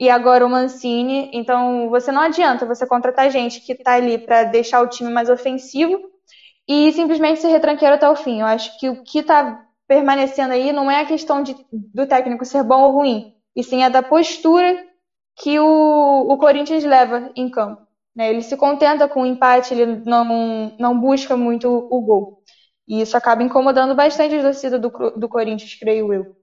e 0.00 0.08
agora 0.08 0.46
o 0.46 0.48
Mancini. 0.48 1.30
Então, 1.34 1.90
você 1.90 2.10
não 2.10 2.22
adianta 2.22 2.64
você 2.64 2.86
contratar 2.86 3.30
gente 3.30 3.60
que 3.60 3.72
está 3.72 3.92
ali 3.92 4.16
para 4.16 4.44
deixar 4.44 4.80
o 4.80 4.88
time 4.88 5.10
mais 5.10 5.28
ofensivo 5.28 6.00
e 6.66 6.90
simplesmente 6.92 7.40
ser 7.40 7.48
retranqueiro 7.48 7.96
até 7.96 8.08
o 8.08 8.16
fim. 8.16 8.40
Eu 8.40 8.46
acho 8.46 8.78
que 8.80 8.88
o 8.88 9.02
que 9.02 9.18
está 9.18 9.62
permanecendo 9.86 10.54
aí 10.54 10.72
não 10.72 10.90
é 10.90 11.02
a 11.02 11.06
questão 11.06 11.42
de, 11.42 11.54
do 11.70 12.06
técnico 12.06 12.46
ser 12.46 12.62
bom 12.62 12.82
ou 12.84 12.92
ruim, 12.92 13.34
e 13.54 13.62
sim 13.62 13.82
a 13.82 13.88
da 13.88 14.02
postura 14.02 14.86
que 15.36 15.58
o, 15.58 16.26
o 16.28 16.38
Corinthians 16.38 16.84
leva 16.84 17.30
em 17.36 17.50
campo. 17.50 17.82
Né? 18.16 18.30
Ele 18.30 18.42
se 18.42 18.56
contenta 18.56 19.08
com 19.08 19.22
o 19.22 19.26
empate, 19.26 19.74
ele 19.74 20.02
não, 20.06 20.72
não 20.78 20.98
busca 20.98 21.36
muito 21.36 21.68
o, 21.68 21.98
o 21.98 22.00
gol. 22.00 22.42
E 22.88 23.02
isso 23.02 23.16
acaba 23.16 23.42
incomodando 23.42 23.94
bastante 23.94 24.34
a 24.34 24.42
torcida 24.42 24.78
do, 24.78 24.88
do 24.88 25.28
Corinthians, 25.28 25.74
creio 25.74 26.12
eu. 26.12 26.39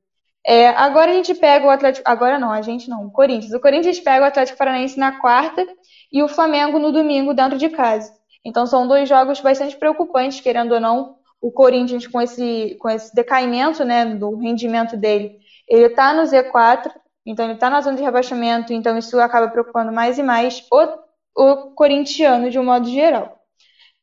É, 0.48 0.70
agora 0.70 1.12
a 1.12 1.14
gente 1.14 1.36
pega 1.36 1.68
o 1.68 1.70
Atlético. 1.70 2.10
Agora 2.10 2.40
não, 2.40 2.52
a 2.52 2.62
gente 2.62 2.90
não, 2.90 3.06
o 3.06 3.12
Corinthians. 3.12 3.54
O 3.54 3.60
Corinthians 3.60 4.00
pega 4.00 4.24
o 4.24 4.28
Atlético 4.28 4.58
Paranaense 4.58 4.98
na 4.98 5.20
quarta 5.20 5.68
e 6.10 6.24
o 6.24 6.30
Flamengo 6.30 6.80
no 6.80 6.90
domingo 6.92 7.34
dentro 7.34 7.58
de 7.58 7.68
casa. 7.68 8.14
Então 8.46 8.66
são 8.66 8.88
dois 8.88 9.10
jogos 9.10 9.42
bastante 9.42 9.76
preocupantes, 9.76 10.40
querendo 10.40 10.74
ou 10.74 10.80
não. 10.80 11.18
O 11.42 11.52
Corinthians 11.52 12.08
com 12.08 12.22
esse, 12.22 12.78
com 12.80 12.90
esse 12.90 13.14
decaimento 13.14 13.84
né, 13.84 14.06
do 14.06 14.38
rendimento 14.38 14.96
dele, 14.98 15.38
ele 15.68 15.86
está 15.86 16.14
no 16.14 16.24
Z4, 16.24 16.92
então 17.26 17.46
ele 17.46 17.54
está 17.54 17.70
na 17.70 17.82
zona 17.82 17.96
de 17.96 18.02
rebaixamento, 18.02 18.74
então 18.74 18.98
isso 18.98 19.20
acaba 19.20 19.48
preocupando 19.50 19.92
mais 19.92 20.18
e 20.18 20.24
mais 20.24 20.66
o, 20.72 20.88
o 21.36 21.72
corintiano 21.76 22.50
de 22.50 22.58
um 22.58 22.64
modo 22.64 22.88
geral. 22.88 23.38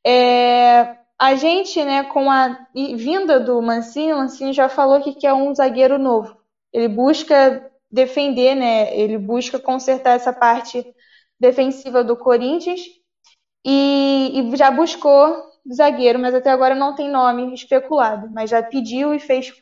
É, 0.06 0.96
a 1.18 1.34
gente, 1.36 1.82
né, 1.84 2.04
com 2.04 2.30
a 2.30 2.66
vinda 2.74 3.38
do 3.40 3.60
Mancini, 3.62 4.12
o 4.12 4.18
Mancini 4.18 4.52
já 4.52 4.68
falou 4.68 5.00
que 5.00 5.14
quer 5.14 5.32
um 5.32 5.54
zagueiro 5.54 5.98
novo. 5.98 6.36
Ele 6.72 6.88
busca 6.88 7.70
defender, 7.90 8.54
né, 8.54 8.96
ele 8.96 9.16
busca 9.18 9.58
consertar 9.58 10.16
essa 10.16 10.32
parte 10.32 10.84
defensiva 11.38 12.02
do 12.02 12.16
Corinthians 12.16 12.80
e, 13.64 14.32
e 14.34 14.56
já 14.56 14.70
buscou 14.70 15.36
zagueiro, 15.72 16.18
mas 16.18 16.34
até 16.34 16.50
agora 16.50 16.74
não 16.74 16.94
tem 16.94 17.08
nome 17.08 17.54
especulado, 17.54 18.28
mas 18.32 18.50
já 18.50 18.62
pediu 18.62 19.14
e 19.14 19.20
fez, 19.20 19.52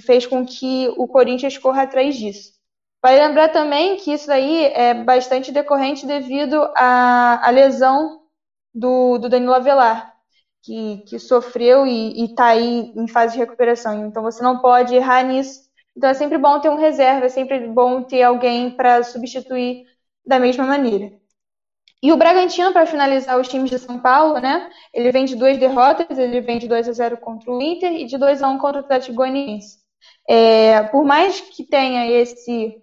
fez 0.00 0.26
com 0.26 0.46
que 0.46 0.88
o 0.96 1.06
Corinthians 1.06 1.58
corra 1.58 1.82
atrás 1.82 2.16
disso. 2.16 2.54
Vale 3.02 3.18
lembrar 3.26 3.50
também 3.50 3.96
que 3.96 4.12
isso 4.12 4.30
aí 4.32 4.64
é 4.66 4.94
bastante 4.94 5.52
decorrente 5.52 6.06
devido 6.06 6.56
à, 6.74 7.46
à 7.46 7.50
lesão 7.50 8.22
do, 8.74 9.18
do 9.18 9.28
Danilo 9.28 9.54
Avelar, 9.54 10.15
que, 10.66 10.98
que 11.06 11.18
sofreu 11.20 11.86
e 11.86 12.24
está 12.24 12.46
aí 12.46 12.92
em 12.96 13.06
fase 13.06 13.34
de 13.34 13.38
recuperação. 13.38 14.06
Então 14.06 14.22
você 14.22 14.42
não 14.42 14.58
pode 14.58 14.94
errar 14.94 15.22
nisso. 15.22 15.60
Então 15.96 16.10
é 16.10 16.14
sempre 16.14 16.36
bom 16.36 16.58
ter 16.60 16.68
um 16.68 16.76
reserva, 16.76 17.26
é 17.26 17.28
sempre 17.28 17.60
bom 17.68 18.02
ter 18.02 18.24
alguém 18.24 18.70
para 18.72 19.04
substituir 19.04 19.86
da 20.26 20.40
mesma 20.40 20.66
maneira. 20.66 21.12
E 22.02 22.12
o 22.12 22.16
Bragantino, 22.16 22.72
para 22.72 22.84
finalizar 22.84 23.38
os 23.40 23.48
times 23.48 23.70
de 23.70 23.78
São 23.78 24.00
Paulo, 24.00 24.38
né? 24.38 24.68
Ele 24.92 25.10
vem 25.12 25.24
de 25.24 25.36
duas 25.36 25.56
derrotas, 25.56 26.18
ele 26.18 26.40
vem 26.40 26.58
de 26.58 26.68
2 26.68 26.88
a 26.88 26.92
0 26.92 27.16
contra 27.18 27.50
o 27.50 27.62
Inter 27.62 27.92
e 27.92 28.04
de 28.04 28.18
2 28.18 28.42
a 28.42 28.48
1 28.48 28.58
contra 28.58 28.80
o 28.80 28.84
Atlético 28.84 29.14
Goianiense. 29.14 29.78
É, 30.28 30.82
por 30.84 31.04
mais 31.04 31.40
que 31.40 31.64
tenha 31.64 32.06
esse 32.10 32.82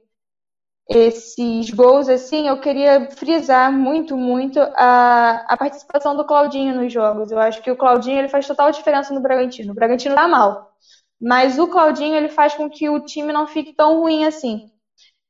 esses 0.90 1.70
gols, 1.70 2.10
assim, 2.10 2.48
eu 2.48 2.60
queria 2.60 3.10
frisar 3.12 3.72
muito, 3.72 4.18
muito 4.18 4.60
a, 4.60 5.46
a 5.48 5.58
participação 5.58 6.16
do 6.16 6.26
Claudinho 6.26 6.76
nos 6.76 6.92
jogos. 6.92 7.32
Eu 7.32 7.40
acho 7.40 7.62
que 7.62 7.72
o 7.72 7.78
Claudinho 7.78 8.20
ele 8.20 8.28
faz 8.30 8.48
total 8.48 8.72
diferença 8.72 9.14
no 9.14 9.22
Bragantino. 9.22 9.72
O 9.72 9.76
Bragantino 9.76 10.16
tá 10.16 10.28
mal, 10.28 10.74
mas 11.22 11.58
o 11.58 11.68
Claudinho 11.68 12.16
ele 12.16 12.30
faz 12.30 12.54
com 12.56 12.70
que 12.70 12.90
o 12.90 13.00
time 13.00 13.32
não 13.34 13.48
fique 13.48 13.74
tão 13.74 14.00
ruim 14.02 14.26
assim. 14.26 14.70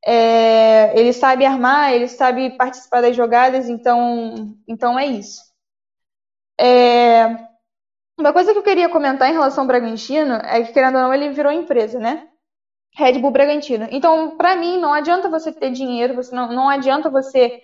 É, 0.05 0.99
ele 0.99 1.13
sabe 1.13 1.45
armar, 1.45 1.93
ele 1.93 2.07
sabe 2.07 2.57
participar 2.57 3.01
das 3.01 3.15
jogadas, 3.15 3.69
então, 3.69 4.57
então 4.67 4.99
é 4.99 5.05
isso. 5.05 5.41
É, 6.59 7.25
uma 8.19 8.33
coisa 8.33 8.53
que 8.53 8.59
eu 8.59 8.63
queria 8.63 8.89
comentar 8.89 9.29
em 9.29 9.33
relação 9.33 9.63
ao 9.63 9.67
Bragantino 9.67 10.35
é 10.35 10.63
que, 10.63 10.73
querendo 10.73 10.95
ou 10.95 11.01
não, 11.03 11.13
ele 11.13 11.31
virou 11.31 11.51
empresa, 11.51 11.99
né? 11.99 12.27
Red 12.95 13.19
Bull 13.19 13.31
Bragantino. 13.31 13.87
Então, 13.91 14.37
para 14.37 14.55
mim, 14.55 14.79
não 14.79 14.93
adianta 14.93 15.29
você 15.29 15.51
ter 15.51 15.71
dinheiro, 15.71 16.15
você 16.15 16.35
não, 16.35 16.51
não 16.51 16.69
adianta 16.69 17.09
você 17.09 17.61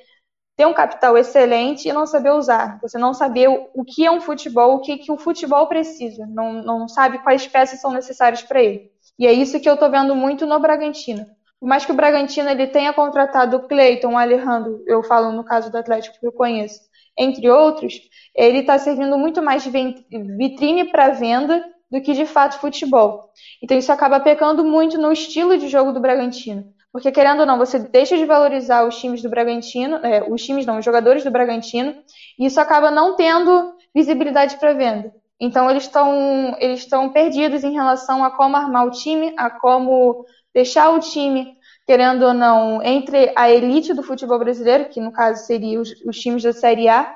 ter 0.57 0.65
um 0.65 0.73
capital 0.73 1.17
excelente 1.17 1.87
e 1.87 1.93
não 1.93 2.05
saber 2.05 2.31
usar. 2.31 2.79
Você 2.81 2.97
não 2.97 3.13
saber 3.13 3.47
o, 3.47 3.69
o 3.73 3.85
que 3.85 4.05
é 4.05 4.11
um 4.11 4.19
futebol, 4.19 4.75
o 4.75 4.81
que, 4.81 4.97
que 4.97 5.11
o 5.11 5.17
futebol 5.17 5.67
precisa. 5.67 6.25
Não, 6.27 6.53
não 6.63 6.87
sabe 6.87 7.19
quais 7.19 7.47
peças 7.47 7.79
são 7.79 7.91
necessárias 7.91 8.41
para 8.41 8.61
ele. 8.61 8.91
E 9.17 9.25
é 9.25 9.31
isso 9.31 9.59
que 9.59 9.69
eu 9.69 9.75
estou 9.75 9.89
vendo 9.89 10.15
muito 10.15 10.45
no 10.45 10.59
Bragantino. 10.59 11.25
Por 11.59 11.67
mais 11.67 11.85
que 11.85 11.91
o 11.91 11.95
Bragantino 11.95 12.49
ele 12.49 12.67
tenha 12.67 12.93
contratado 12.93 13.57
o 13.57 13.67
Cleiton, 13.67 14.13
o 14.13 14.17
Alejandro, 14.17 14.83
eu 14.87 15.03
falo 15.03 15.31
no 15.31 15.43
caso 15.43 15.71
do 15.71 15.77
Atlético 15.77 16.19
que 16.19 16.25
eu 16.25 16.31
conheço, 16.31 16.79
entre 17.17 17.49
outros, 17.49 17.99
ele 18.33 18.59
está 18.59 18.77
servindo 18.77 19.17
muito 19.17 19.41
mais 19.41 19.63
de 19.63 19.69
vitrine 19.69 20.85
para 20.85 21.09
venda 21.09 21.65
do 21.91 22.01
que 22.01 22.13
de 22.13 22.25
fato 22.25 22.59
futebol. 22.59 23.31
Então 23.61 23.77
isso 23.77 23.91
acaba 23.91 24.19
pecando 24.19 24.63
muito 24.63 24.97
no 24.97 25.11
estilo 25.11 25.57
de 25.57 25.67
jogo 25.67 25.91
do 25.91 25.99
Bragantino. 25.99 26.73
Porque, 26.91 27.11
querendo 27.11 27.41
ou 27.41 27.45
não, 27.45 27.57
você 27.57 27.77
deixa 27.77 28.17
de 28.17 28.25
valorizar 28.25 28.87
os 28.87 28.97
times 28.99 29.21
do 29.21 29.29
Bragantino, 29.29 29.97
é, 29.97 30.23
os 30.27 30.43
times 30.43 30.65
não, 30.65 30.79
os 30.79 30.85
jogadores 30.85 31.23
do 31.23 31.29
Bragantino, 31.29 31.95
e 32.37 32.45
isso 32.45 32.59
acaba 32.59 32.89
não 32.89 33.15
tendo 33.15 33.75
visibilidade 33.93 34.57
para 34.57 34.73
venda. 34.73 35.13
Então 35.39 35.69
eles 35.69 35.83
estão 35.83 36.55
eles 36.59 36.79
estão 36.79 37.09
perdidos 37.09 37.63
em 37.63 37.71
relação 37.71 38.23
a 38.23 38.31
como 38.31 38.57
armar 38.57 38.87
o 38.87 38.91
time, 38.91 39.33
a 39.37 39.49
como 39.49 40.25
deixar 40.53 40.89
o 40.89 40.99
time, 40.99 41.55
querendo 41.85 42.23
ou 42.25 42.33
não, 42.33 42.83
entre 42.83 43.31
a 43.35 43.49
elite 43.49 43.93
do 43.93 44.03
futebol 44.03 44.39
brasileiro, 44.39 44.89
que 44.89 44.99
no 44.99 45.11
caso 45.11 45.45
seria 45.45 45.79
os, 45.79 45.89
os 46.05 46.19
times 46.19 46.43
da 46.43 46.51
Série 46.51 46.89
A, 46.89 47.15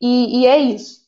e, 0.00 0.40
e 0.40 0.46
é 0.46 0.58
isso. 0.58 1.01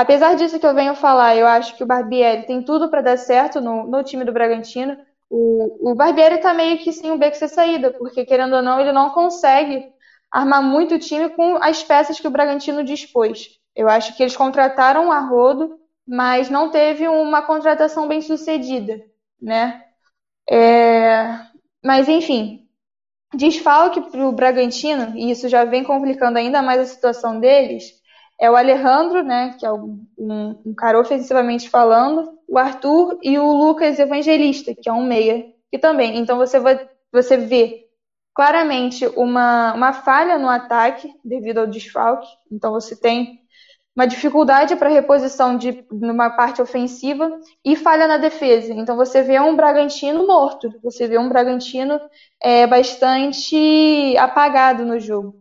Apesar 0.00 0.34
disso 0.34 0.58
que 0.58 0.66
eu 0.66 0.74
venho 0.74 0.94
falar, 0.94 1.36
eu 1.36 1.46
acho 1.46 1.76
que 1.76 1.84
o 1.84 1.86
Barbieri 1.86 2.46
tem 2.46 2.62
tudo 2.62 2.88
para 2.88 3.02
dar 3.02 3.18
certo 3.18 3.60
no, 3.60 3.86
no, 3.86 4.02
time 4.02 4.24
do 4.24 4.32
Bragantino. 4.32 4.96
O, 5.28 5.90
o 5.90 5.94
Barbieri 5.94 6.36
está 6.36 6.54
meio 6.54 6.78
que 6.78 6.90
sem 6.90 7.10
um 7.10 7.18
beco 7.18 7.36
sem 7.36 7.48
saída, 7.48 7.90
porque 7.90 8.24
querendo 8.24 8.56
ou 8.56 8.62
não, 8.62 8.80
ele 8.80 8.92
não 8.92 9.10
consegue 9.10 9.92
armar 10.32 10.62
muito 10.62 10.94
o 10.94 10.98
time 10.98 11.28
com 11.28 11.62
as 11.62 11.82
peças 11.82 12.18
que 12.18 12.26
o 12.26 12.30
Bragantino 12.30 12.82
dispôs. 12.82 13.50
Eu 13.76 13.90
acho 13.90 14.16
que 14.16 14.22
eles 14.22 14.34
contrataram 14.34 15.12
a 15.12 15.20
rodo, 15.20 15.78
mas 16.08 16.48
não 16.48 16.70
teve 16.70 17.06
uma 17.06 17.42
contratação 17.42 18.08
bem 18.08 18.22
sucedida, 18.22 19.04
né? 19.38 19.84
É... 20.48 21.40
Mas 21.84 22.08
enfim, 22.08 22.66
desfalque 23.34 24.00
para 24.00 24.26
o 24.26 24.32
Bragantino, 24.32 25.14
e 25.14 25.30
isso 25.30 25.46
já 25.46 25.66
vem 25.66 25.84
complicando 25.84 26.38
ainda 26.38 26.62
mais 26.62 26.80
a 26.80 26.86
situação 26.86 27.38
deles 27.38 27.99
é 28.40 28.50
o 28.50 28.56
Alejandro, 28.56 29.22
né, 29.22 29.54
que 29.58 29.66
é 29.66 29.72
um, 29.72 30.02
um, 30.18 30.74
cara 30.74 30.98
ofensivamente 30.98 31.68
falando, 31.68 32.38
o 32.48 32.56
Arthur 32.56 33.18
e 33.22 33.38
o 33.38 33.52
Lucas 33.52 33.98
Evangelista, 33.98 34.74
que 34.74 34.88
é 34.88 34.92
um 34.92 35.04
meia, 35.04 35.46
que 35.70 35.78
também. 35.78 36.18
Então 36.18 36.38
você 36.38 36.58
vai, 36.58 36.88
você 37.12 37.36
vê 37.36 37.86
claramente 38.34 39.06
uma, 39.14 39.74
uma 39.74 39.92
falha 39.92 40.38
no 40.38 40.48
ataque 40.48 41.12
devido 41.22 41.58
ao 41.58 41.66
desfalque. 41.66 42.28
Então 42.50 42.72
você 42.72 42.96
tem 42.96 43.40
uma 43.94 44.06
dificuldade 44.06 44.74
para 44.76 44.88
reposição 44.88 45.58
de 45.58 45.84
numa 45.92 46.30
parte 46.30 46.62
ofensiva 46.62 47.30
e 47.62 47.76
falha 47.76 48.08
na 48.08 48.16
defesa. 48.16 48.72
Então 48.72 48.96
você 48.96 49.22
vê 49.22 49.38
um 49.38 49.54
Bragantino 49.54 50.26
morto, 50.26 50.72
você 50.82 51.06
vê 51.06 51.18
um 51.18 51.28
Bragantino 51.28 52.00
é, 52.40 52.66
bastante 52.66 54.16
apagado 54.16 54.86
no 54.86 54.98
jogo. 54.98 55.39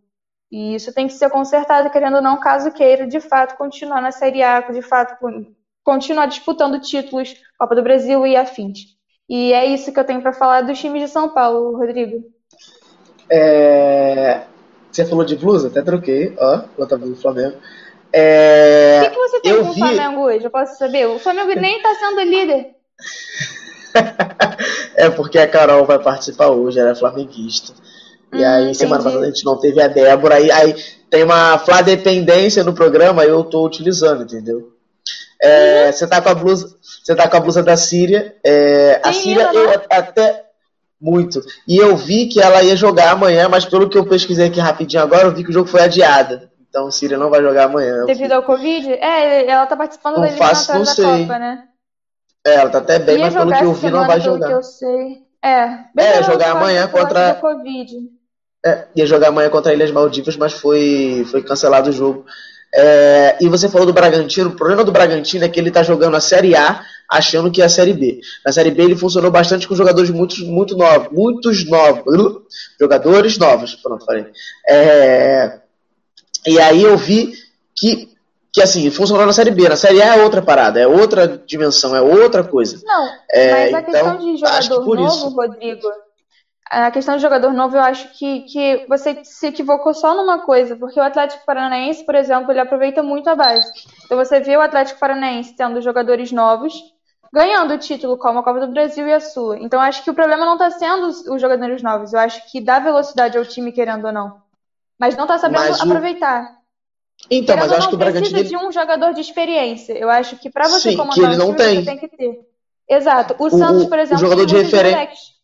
E 0.51 0.75
isso 0.75 0.93
tem 0.93 1.07
que 1.07 1.13
ser 1.13 1.29
consertado, 1.29 1.89
querendo 1.89 2.15
ou 2.15 2.21
não, 2.21 2.39
caso 2.39 2.71
queira, 2.71 3.05
de 3.07 3.19
fato, 3.19 3.55
continuar 3.55 4.01
na 4.01 4.11
Série 4.11 4.41
A, 4.41 4.61
de 4.61 4.81
fato, 4.81 5.15
continuar 5.83 6.25
disputando 6.25 6.79
títulos, 6.79 7.35
Copa 7.57 7.75
do 7.75 7.83
Brasil 7.83 8.25
e 8.25 8.35
afins. 8.35 8.79
E 9.29 9.53
é 9.53 9.65
isso 9.65 9.93
que 9.93 9.99
eu 9.99 10.03
tenho 10.03 10.21
para 10.21 10.33
falar 10.33 10.61
dos 10.61 10.79
times 10.79 11.03
de 11.03 11.07
São 11.07 11.29
Paulo, 11.29 11.77
Rodrigo. 11.77 12.23
É... 13.29 14.41
Você 14.91 15.05
falou 15.05 15.23
de 15.23 15.35
blusa? 15.35 15.67
Até 15.67 15.83
troquei, 15.83 16.35
ó, 16.39 16.63
outra 16.75 16.97
blusa 16.97 17.13
do 17.13 17.21
Flamengo. 17.21 17.57
É... 18.11 19.01
O 19.01 19.03
que, 19.03 19.09
que 19.11 19.19
você 19.19 19.39
tem 19.41 19.51
eu 19.51 19.63
com 19.63 19.71
vi... 19.71 19.83
o 19.83 19.85
Flamengo 19.85 20.21
hoje? 20.21 20.45
Eu 20.45 20.49
posso 20.49 20.77
saber? 20.79 21.05
O 21.05 21.19
Flamengo 21.19 21.53
nem 21.59 21.77
está 21.77 21.93
sendo 21.93 22.21
líder. 22.21 22.75
é 24.95 25.09
porque 25.11 25.37
a 25.37 25.47
Carol 25.47 25.85
vai 25.85 25.99
participar 25.99 26.47
hoje, 26.47 26.79
ela 26.79 26.91
é 26.91 26.95
flamenguista. 26.95 27.73
E 28.33 28.43
aí, 28.43 28.69
hum, 28.69 28.73
semana 28.73 29.03
passada 29.03 29.25
a 29.25 29.27
gente 29.27 29.45
não 29.45 29.57
teve 29.57 29.81
a 29.81 29.87
Débora, 29.87 30.35
aí, 30.35 30.51
aí 30.51 30.75
tem 31.09 31.23
uma 31.23 31.57
flá 31.57 31.81
dependência 31.81 32.63
no 32.63 32.73
programa, 32.73 33.23
eu 33.23 33.43
tô 33.43 33.65
utilizando, 33.65 34.23
entendeu? 34.23 34.73
É, 35.41 35.85
uhum. 35.85 35.93
Você 35.93 36.07
tá 36.07 36.21
com 36.21 36.29
a 36.29 36.35
blusa, 36.35 36.77
você 37.03 37.15
tá 37.15 37.27
com 37.27 37.37
a 37.37 37.39
blusa 37.39 37.63
da 37.63 37.77
Síria. 37.77 38.35
É, 38.43 39.01
a 39.03 39.13
Síria 39.13 39.49
eu 39.53 39.71
até 39.89 40.45
muito. 41.01 41.41
E 41.67 41.77
eu 41.77 41.95
vi 41.95 42.27
que 42.27 42.41
ela 42.41 42.61
ia 42.61 42.75
jogar 42.75 43.11
amanhã, 43.11 43.47
mas 43.47 43.65
pelo 43.65 43.89
que 43.89 43.97
eu 43.97 44.05
pesquisei 44.05 44.47
aqui 44.47 44.59
rapidinho 44.59 45.01
agora, 45.01 45.27
eu 45.27 45.33
vi 45.33 45.43
que 45.43 45.49
o 45.49 45.53
jogo 45.53 45.69
foi 45.69 45.81
adiado. 45.81 46.49
Então 46.69 46.87
a 46.87 46.91
Síria 46.91 47.17
não 47.17 47.29
vai 47.29 47.41
jogar 47.41 47.65
amanhã. 47.65 48.05
Devido 48.05 48.33
ao 48.33 48.43
Covid? 48.43 48.91
É, 48.91 49.49
ela 49.49 49.65
tá 49.65 49.75
participando 49.75 50.15
não 50.15 50.21
da 50.21 50.27
eliminatória 50.27 50.85
da 50.85 50.93
sei. 50.93 51.21
Copa, 51.21 51.39
né? 51.39 51.63
É, 52.45 52.55
ela 52.55 52.69
tá 52.69 52.77
até 52.77 52.99
bem, 52.99 53.17
ia 53.17 53.25
mas 53.25 53.33
pelo 53.33 53.51
que 53.51 53.63
eu 53.63 53.73
vi 53.73 53.89
não 53.89 54.05
vai 54.05 54.19
jogar. 54.19 54.47
Que 54.47 54.53
eu 54.53 54.63
sei. 54.63 55.23
É, 55.41 55.87
é 55.97 56.23
jogar 56.23 56.51
amanhã 56.51 56.87
contra. 56.87 57.39
É, 58.65 58.87
ia 58.95 59.05
jogar 59.05 59.29
amanhã 59.29 59.49
contra 59.49 59.73
Ilhas 59.73 59.91
Maldivas, 59.91 60.35
mas 60.35 60.53
foi, 60.53 61.25
foi 61.31 61.41
cancelado 61.41 61.89
o 61.89 61.93
jogo. 61.93 62.25
É, 62.73 63.37
e 63.41 63.47
você 63.47 63.67
falou 63.67 63.87
do 63.87 63.93
Bragantino. 63.93 64.49
O 64.49 64.55
problema 64.55 64.83
do 64.83 64.91
Bragantino 64.91 65.45
é 65.45 65.49
que 65.49 65.59
ele 65.59 65.69
está 65.69 65.81
jogando 65.81 66.15
a 66.15 66.21
Série 66.21 66.55
A 66.55 66.83
achando 67.09 67.49
que 67.49 67.61
é 67.61 67.65
a 67.65 67.69
Série 67.69 67.93
B. 67.93 68.21
Na 68.45 68.51
Série 68.51 68.69
B 68.69 68.83
ele 68.83 68.95
funcionou 68.95 69.31
bastante 69.31 69.67
com 69.67 69.75
jogadores 69.75 70.11
muito, 70.11 70.35
muito 70.45 70.77
novos, 70.77 71.09
muitos 71.11 71.67
novos, 71.67 72.43
jogadores 72.79 73.37
novos, 73.37 73.75
pronto, 73.75 74.05
falei. 74.05 74.27
É, 74.67 75.59
e 76.45 76.59
aí 76.59 76.83
eu 76.83 76.95
vi 76.95 77.33
que, 77.75 78.09
que 78.53 78.61
assim, 78.61 78.91
funcionou 78.91 79.25
na 79.25 79.33
Série 79.33 79.51
B. 79.51 79.67
Na 79.67 79.75
Série 79.75 80.01
A 80.03 80.17
é 80.17 80.23
outra 80.23 80.41
parada, 80.41 80.79
é 80.79 80.85
outra 80.85 81.41
dimensão, 81.45 81.95
é 81.95 82.01
outra 82.01 82.43
coisa. 82.43 82.79
Não, 82.83 83.09
é, 83.31 83.71
mas 83.71 83.73
a 83.73 83.81
questão 83.83 84.13
então, 84.13 84.17
de 84.19 84.37
jogador 84.37 84.95
novo, 84.95 85.07
isso. 85.07 85.29
Rodrigo, 85.29 85.87
a 86.69 86.91
questão 86.91 87.15
de 87.15 87.21
jogador 87.21 87.51
novo, 87.51 87.75
eu 87.75 87.81
acho 87.81 88.09
que, 88.13 88.41
que 88.41 88.85
você 88.87 89.23
se 89.23 89.47
equivocou 89.47 89.93
só 89.93 90.15
numa 90.15 90.39
coisa, 90.39 90.75
porque 90.75 90.99
o 90.99 91.03
Atlético 91.03 91.43
Paranaense, 91.45 92.05
por 92.05 92.13
exemplo, 92.13 92.51
ele 92.51 92.59
aproveita 92.59 93.01
muito 93.01 93.27
a 93.27 93.35
base. 93.35 93.67
Então 94.05 94.15
você 94.15 94.39
vê 94.39 94.55
o 94.55 94.61
Atlético 94.61 94.99
Paranaense 94.99 95.55
tendo 95.55 95.81
jogadores 95.81 96.31
novos, 96.31 96.73
ganhando 97.33 97.73
o 97.73 97.77
título 97.79 98.17
como 98.17 98.39
a 98.39 98.43
Copa 98.43 98.59
do 98.59 98.71
Brasil 98.71 99.07
e 99.07 99.13
a 99.13 99.19
Sula. 99.19 99.57
Então 99.59 99.81
acho 99.81 100.03
que 100.03 100.11
o 100.11 100.13
problema 100.13 100.45
não 100.45 100.53
está 100.53 100.69
sendo 100.69 101.07
os 101.07 101.41
jogadores 101.41 101.81
novos, 101.81 102.13
eu 102.13 102.19
acho 102.19 102.51
que 102.51 102.61
dá 102.61 102.77
velocidade 102.77 103.35
ao 103.35 103.45
time 103.45 103.71
querendo 103.71 104.05
ou 104.05 104.13
não. 104.13 104.39
Mas 104.99 105.15
não 105.15 105.23
está 105.23 105.39
sabendo 105.39 105.69
mas 105.69 105.81
aproveitar. 105.81 106.59
Então, 107.31 107.55
querendo 107.55 107.61
mas 107.61 107.71
eu 107.71 107.77
acho 107.79 107.89
que 107.89 107.95
o 107.95 107.97
Bragantino 107.97 108.37
precisa 108.37 108.57
de 108.57 108.63
um 108.63 108.71
jogador 108.71 109.13
de 109.13 109.21
experiência. 109.21 109.93
Eu 109.93 110.09
acho 110.09 110.35
que 110.37 110.51
para 110.51 110.67
você 110.67 110.91
Sim, 110.91 110.97
comandar 110.97 111.15
que 111.15 111.21
ele 111.21 111.37
não 111.37 111.55
time, 111.55 111.57
tem. 111.57 111.75
você 111.79 111.85
tem 111.85 111.97
que 111.97 112.07
ter. 112.09 112.39
Exato. 112.87 113.35
O, 113.39 113.47
o 113.47 113.49
Santos, 113.49 113.85
por 113.85 113.97
exemplo, 113.97 114.17
o 114.17 114.29
jogador 114.29 114.45
de 114.45 114.55
referência. 114.55 115.38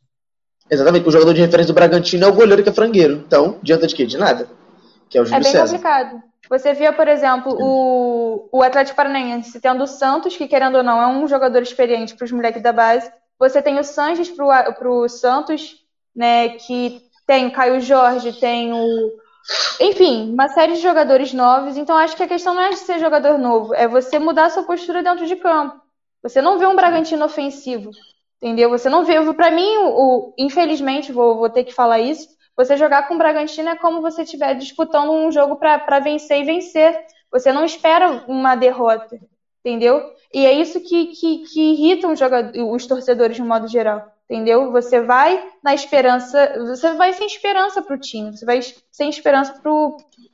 Exatamente, 0.69 1.07
o 1.07 1.11
jogador 1.11 1.33
de 1.33 1.41
referência 1.41 1.73
do 1.73 1.75
Bragantino 1.75 2.25
é 2.25 2.27
o 2.27 2.33
goleiro 2.33 2.63
que 2.63 2.69
é 2.69 2.73
frangueiro. 2.73 3.23
Então, 3.27 3.57
adianta 3.61 3.87
de 3.87 3.95
quê? 3.95 4.05
De 4.05 4.17
nada. 4.17 4.49
Que 5.09 5.17
é 5.17 5.21
o 5.21 5.25
Júlio 5.25 5.39
É 5.39 5.43
bem 5.43 5.51
César. 5.51 5.65
complicado. 5.65 6.23
Você 6.49 6.73
via, 6.73 6.93
por 6.93 7.07
exemplo, 7.07 7.55
o, 7.59 8.49
o 8.51 8.63
Atlético 8.63 8.97
Paranaense 8.97 9.59
tendo 9.59 9.83
o 9.83 9.87
Santos, 9.87 10.35
que 10.35 10.47
querendo 10.47 10.75
ou 10.75 10.83
não 10.83 11.01
é 11.01 11.07
um 11.07 11.27
jogador 11.27 11.61
experiente 11.61 12.15
para 12.15 12.25
os 12.25 12.31
moleques 12.31 12.61
da 12.61 12.71
base. 12.71 13.11
Você 13.39 13.61
tem 13.61 13.79
o 13.79 13.83
Sanches 13.83 14.29
para 14.29 14.89
o 14.89 15.09
Santos, 15.09 15.83
né, 16.15 16.49
que 16.49 17.01
tem 17.27 17.47
o 17.47 17.51
Caio 17.51 17.81
Jorge, 17.81 18.33
tem 18.33 18.73
o. 18.73 19.11
Enfim, 19.79 20.31
uma 20.33 20.47
série 20.49 20.73
de 20.73 20.81
jogadores 20.81 21.33
novos. 21.33 21.77
Então 21.77 21.97
acho 21.97 22.15
que 22.15 22.23
a 22.23 22.27
questão 22.27 22.53
não 22.53 22.61
é 22.61 22.69
de 22.69 22.77
ser 22.77 22.99
jogador 22.99 23.37
novo, 23.37 23.73
é 23.73 23.87
você 23.87 24.17
mudar 24.19 24.45
a 24.45 24.49
sua 24.49 24.63
postura 24.63 25.03
dentro 25.03 25.25
de 25.25 25.35
campo. 25.35 25.79
Você 26.23 26.41
não 26.41 26.57
vê 26.57 26.65
um 26.65 26.75
Bragantino 26.75 27.25
ofensivo. 27.25 27.91
Entendeu? 28.45 28.69
Você 28.69 28.87
não 28.89 29.03
vê. 29.03 29.15
Para 29.33 29.49
mim, 29.49 29.75
o, 29.79 30.31
infelizmente, 30.37 31.11
vou, 31.11 31.35
vou 31.35 31.49
ter 31.49 31.63
que 31.63 31.73
falar 31.73 31.99
isso. 31.99 32.27
Você 32.55 32.77
jogar 32.77 33.07
com 33.07 33.15
o 33.15 33.17
Bragantino 33.17 33.69
é 33.69 33.75
como 33.75 34.03
você 34.03 34.21
estiver 34.21 34.53
disputando 34.53 35.09
um 35.09 35.31
jogo 35.31 35.55
para 35.55 35.99
vencer 35.99 36.41
e 36.41 36.43
vencer. 36.43 36.95
Você 37.31 37.51
não 37.51 37.65
espera 37.65 38.23
uma 38.27 38.55
derrota, 38.55 39.19
entendeu? 39.61 39.99
E 40.31 40.45
é 40.45 40.53
isso 40.53 40.79
que, 40.79 41.07
que, 41.07 41.39
que 41.39 41.71
irrita 41.71 42.07
os, 42.07 42.19
os 42.71 42.85
torcedores 42.85 43.35
de 43.35 43.41
um 43.41 43.47
modo 43.47 43.67
geral, 43.67 44.13
entendeu? 44.29 44.71
Você 44.71 45.01
vai 45.01 45.43
na 45.63 45.73
esperança, 45.73 46.53
você 46.67 46.93
vai 46.93 47.13
sem 47.13 47.25
esperança 47.25 47.81
para 47.81 47.95
o 47.95 47.99
time, 47.99 48.37
você 48.37 48.45
vai 48.45 48.59
sem 48.91 49.09
esperança 49.09 49.59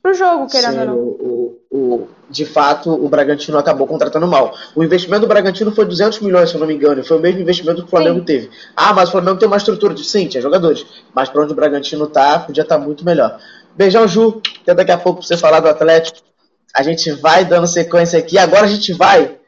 para 0.02 0.10
o 0.10 0.14
jogo, 0.14 0.48
querendo 0.48 0.72
Sim, 0.72 0.80
ou 0.80 0.86
não. 0.86 0.96
O, 0.98 1.58
o, 1.70 2.08
de 2.28 2.44
fato, 2.44 2.90
o 2.92 3.08
Bragantino 3.08 3.56
acabou 3.56 3.86
contratando 3.86 4.26
mal. 4.26 4.52
O 4.74 4.82
investimento 4.82 5.20
do 5.20 5.28
Bragantino 5.28 5.70
foi 5.70 5.84
200 5.84 6.20
milhões, 6.20 6.50
se 6.50 6.56
eu 6.56 6.60
não 6.60 6.66
me 6.66 6.74
engano. 6.74 7.04
Foi 7.04 7.18
o 7.18 7.20
mesmo 7.20 7.40
investimento 7.40 7.82
que 7.82 7.86
o 7.86 7.90
Flamengo 7.90 8.18
Sim. 8.18 8.24
teve. 8.24 8.50
Ah, 8.74 8.92
mas 8.92 9.08
o 9.08 9.12
Flamengo 9.12 9.38
tem 9.38 9.46
uma 9.46 9.56
estrutura 9.56 9.94
de 9.94 10.04
sim, 10.04 10.26
tinha 10.26 10.42
jogadores. 10.42 10.84
Mas 11.14 11.28
para 11.28 11.42
onde 11.42 11.52
o 11.52 11.56
Bragantino 11.56 12.08
tá, 12.08 12.40
podia 12.40 12.62
estar 12.62 12.78
tá 12.78 12.84
muito 12.84 13.04
melhor. 13.04 13.38
Beijão, 13.76 14.08
Ju. 14.08 14.42
Até 14.62 14.74
daqui 14.74 14.90
a 14.90 14.98
pouco 14.98 15.20
pra 15.20 15.28
você 15.28 15.36
falar 15.36 15.60
do 15.60 15.68
Atlético. 15.68 16.18
A 16.74 16.82
gente 16.82 17.12
vai 17.12 17.44
dando 17.44 17.66
sequência 17.68 18.18
aqui. 18.18 18.38
Agora 18.38 18.64
a 18.64 18.68
gente 18.68 18.92
vai 18.92 19.38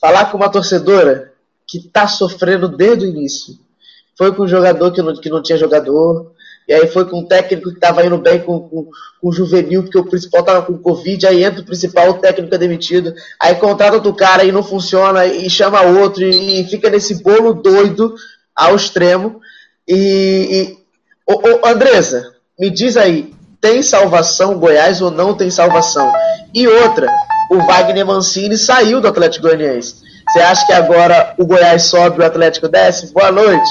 falar 0.00 0.30
com 0.30 0.38
uma 0.38 0.48
torcedora 0.48 1.32
que 1.66 1.80
tá 1.80 2.08
sofrendo 2.08 2.68
desde 2.68 3.04
o 3.04 3.08
início. 3.08 3.58
Foi 4.16 4.34
com 4.34 4.44
um 4.44 4.48
jogador 4.48 4.90
que 4.90 5.02
não, 5.02 5.14
que 5.14 5.28
não 5.28 5.42
tinha 5.42 5.58
jogador. 5.58 6.32
E 6.68 6.74
aí 6.74 6.86
foi 6.86 7.06
com 7.06 7.20
um 7.20 7.24
técnico 7.24 7.70
que 7.70 7.76
estava 7.76 8.04
indo 8.04 8.18
bem 8.18 8.40
com, 8.40 8.60
com, 8.60 8.84
com, 9.20 9.28
o 9.28 9.32
juvenil, 9.32 9.82
porque 9.82 9.98
o 9.98 10.04
principal 10.04 10.40
estava 10.40 10.62
com 10.62 10.76
Covid, 10.76 11.26
aí 11.26 11.42
entra 11.42 11.62
o 11.62 11.64
principal, 11.64 12.10
o 12.10 12.18
técnico 12.18 12.54
é 12.54 12.58
demitido, 12.58 13.14
aí 13.40 13.54
contrata 13.54 13.94
outro 13.94 14.12
cara 14.12 14.44
e 14.44 14.52
não 14.52 14.62
funciona, 14.62 15.24
e 15.24 15.48
chama 15.48 15.80
outro, 15.80 16.22
e, 16.22 16.60
e 16.60 16.68
fica 16.68 16.90
nesse 16.90 17.22
bolo 17.22 17.54
doido 17.54 18.14
ao 18.54 18.76
extremo. 18.76 19.40
E. 19.86 20.76
e 21.26 21.32
ô, 21.32 21.34
ô, 21.34 21.66
Andresa, 21.66 22.34
me 22.58 22.68
diz 22.68 22.98
aí, 22.98 23.32
tem 23.62 23.82
salvação 23.82 24.58
Goiás 24.58 25.00
ou 25.00 25.10
não 25.10 25.34
tem 25.34 25.50
salvação? 25.50 26.12
E 26.52 26.68
outra, 26.68 27.10
o 27.50 27.56
Wagner 27.66 28.04
Mancini 28.04 28.58
saiu 28.58 29.00
do 29.00 29.08
Atlético 29.08 29.46
Goianiense. 29.46 30.02
Você 30.28 30.40
acha 30.40 30.66
que 30.66 30.72
agora 30.74 31.34
o 31.38 31.46
Goiás 31.46 31.84
sobe 31.84 32.18
e 32.18 32.20
o 32.20 32.26
Atlético 32.26 32.68
desce? 32.68 33.10
Boa 33.14 33.32
noite. 33.32 33.70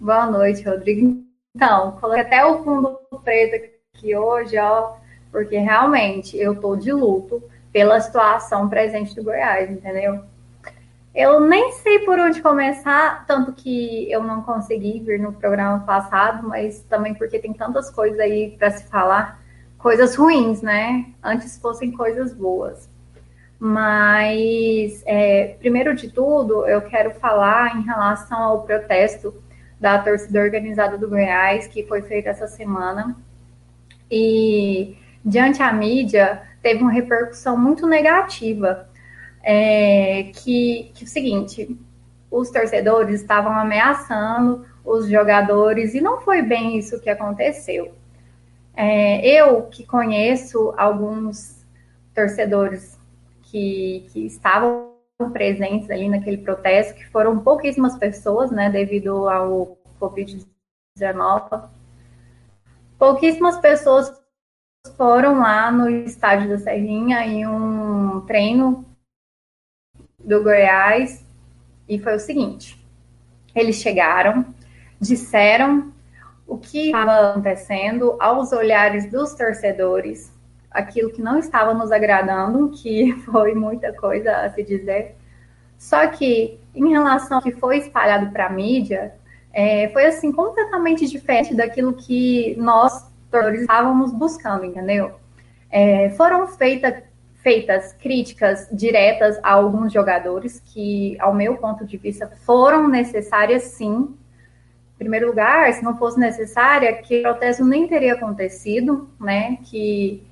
Boa 0.00 0.24
noite, 0.24 0.66
Rodrigo. 0.66 1.22
Então, 1.54 1.92
coloquei 2.00 2.22
até 2.22 2.42
o 2.42 2.64
fundo 2.64 2.98
preto 3.22 3.68
aqui 3.94 4.16
hoje, 4.16 4.56
ó, 4.56 4.94
porque 5.30 5.58
realmente 5.58 6.38
eu 6.38 6.58
tô 6.58 6.74
de 6.74 6.90
luto 6.90 7.42
pela 7.70 8.00
situação 8.00 8.66
presente 8.66 9.14
do 9.14 9.22
Goiás, 9.22 9.70
entendeu? 9.70 10.24
Eu 11.14 11.40
nem 11.40 11.72
sei 11.72 11.98
por 11.98 12.18
onde 12.18 12.40
começar, 12.40 13.26
tanto 13.26 13.52
que 13.52 14.10
eu 14.10 14.22
não 14.22 14.40
consegui 14.40 15.00
vir 15.00 15.20
no 15.20 15.34
programa 15.34 15.80
passado, 15.80 16.48
mas 16.48 16.80
também 16.84 17.12
porque 17.12 17.38
tem 17.38 17.52
tantas 17.52 17.90
coisas 17.90 18.18
aí 18.18 18.56
para 18.56 18.70
se 18.70 18.84
falar, 18.88 19.38
coisas 19.76 20.16
ruins, 20.16 20.62
né? 20.62 21.12
Antes 21.22 21.58
fossem 21.58 21.92
coisas 21.92 22.32
boas. 22.32 22.88
Mas, 23.58 25.02
é, 25.04 25.56
primeiro 25.58 25.94
de 25.94 26.10
tudo, 26.10 26.66
eu 26.66 26.80
quero 26.80 27.10
falar 27.10 27.76
em 27.76 27.82
relação 27.82 28.38
ao 28.38 28.62
protesto 28.62 29.34
da 29.80 29.98
torcida 29.98 30.40
organizada 30.40 30.98
do 30.98 31.08
Goiás, 31.08 31.66
que 31.66 31.84
foi 31.84 32.02
feita 32.02 32.28
essa 32.28 32.46
semana. 32.46 33.16
E, 34.10 34.96
diante 35.24 35.62
a 35.62 35.72
mídia, 35.72 36.42
teve 36.62 36.82
uma 36.82 36.92
repercussão 36.92 37.56
muito 37.56 37.86
negativa. 37.86 38.88
É, 39.42 40.30
que, 40.34 40.90
que 40.94 41.04
é 41.04 41.06
o 41.06 41.08
seguinte, 41.08 41.78
os 42.30 42.50
torcedores 42.50 43.22
estavam 43.22 43.52
ameaçando 43.52 44.66
os 44.84 45.08
jogadores, 45.08 45.94
e 45.94 46.00
não 46.00 46.20
foi 46.20 46.42
bem 46.42 46.76
isso 46.76 47.00
que 47.00 47.08
aconteceu. 47.08 47.94
É, 48.76 49.26
eu, 49.26 49.62
que 49.62 49.84
conheço 49.84 50.74
alguns 50.76 51.64
torcedores 52.14 52.98
que, 53.42 54.06
que 54.12 54.26
estavam 54.26 54.89
presentes 55.28 55.90
ali 55.90 56.08
naquele 56.08 56.38
protesto, 56.38 56.94
que 56.94 57.06
foram 57.08 57.40
pouquíssimas 57.40 57.98
pessoas, 57.98 58.50
né, 58.50 58.70
devido 58.70 59.28
ao 59.28 59.76
Covid-19. 60.00 61.68
Pouquíssimas 62.98 63.58
pessoas 63.58 64.10
foram 64.96 65.40
lá 65.40 65.70
no 65.70 65.88
estádio 65.88 66.48
da 66.48 66.58
Serrinha 66.58 67.26
em 67.26 67.46
um 67.46 68.22
treino 68.22 68.84
do 70.18 70.42
Goiás 70.42 71.24
e 71.88 71.98
foi 71.98 72.16
o 72.16 72.20
seguinte: 72.20 72.82
eles 73.54 73.76
chegaram, 73.76 74.46
disseram 75.00 75.92
o 76.46 76.58
que 76.58 76.86
estava 76.86 77.30
acontecendo 77.30 78.16
aos 78.20 78.52
olhares 78.52 79.10
dos 79.10 79.34
torcedores, 79.34 80.32
aquilo 80.70 81.10
que 81.10 81.20
não 81.20 81.38
estava 81.38 81.74
nos 81.74 81.90
agradando, 81.90 82.70
que 82.70 83.12
foi 83.24 83.54
muita 83.54 83.92
coisa 83.92 84.36
a 84.36 84.50
se 84.50 84.62
dizer. 84.62 85.16
Só 85.76 86.06
que, 86.06 86.60
em 86.74 86.90
relação 86.90 87.38
ao 87.38 87.42
que 87.42 87.52
foi 87.52 87.78
espalhado 87.78 88.30
para 88.30 88.46
a 88.46 88.50
mídia, 88.50 89.14
é, 89.52 89.88
foi 89.88 90.06
assim 90.06 90.30
completamente 90.30 91.06
diferente 91.06 91.54
daquilo 91.54 91.94
que 91.94 92.54
nós 92.58 93.10
estávamos 93.54 94.12
buscando, 94.12 94.64
entendeu? 94.64 95.12
É, 95.70 96.10
foram 96.10 96.46
feita, 96.46 97.02
feitas 97.42 97.92
críticas 97.94 98.68
diretas 98.70 99.38
a 99.42 99.52
alguns 99.52 99.92
jogadores 99.92 100.60
que, 100.60 101.16
ao 101.20 101.34
meu 101.34 101.56
ponto 101.56 101.84
de 101.84 101.96
vista, 101.96 102.30
foram 102.44 102.88
necessárias 102.88 103.62
sim. 103.62 104.14
Em 104.94 104.98
primeiro 104.98 105.28
lugar, 105.28 105.72
se 105.72 105.82
não 105.82 105.96
fosse 105.96 106.20
necessária, 106.20 106.92
que 107.00 107.20
o 107.20 107.22
protesto 107.22 107.64
nem 107.64 107.88
teria 107.88 108.14
acontecido, 108.14 109.08
né? 109.18 109.56
Que 109.64 110.22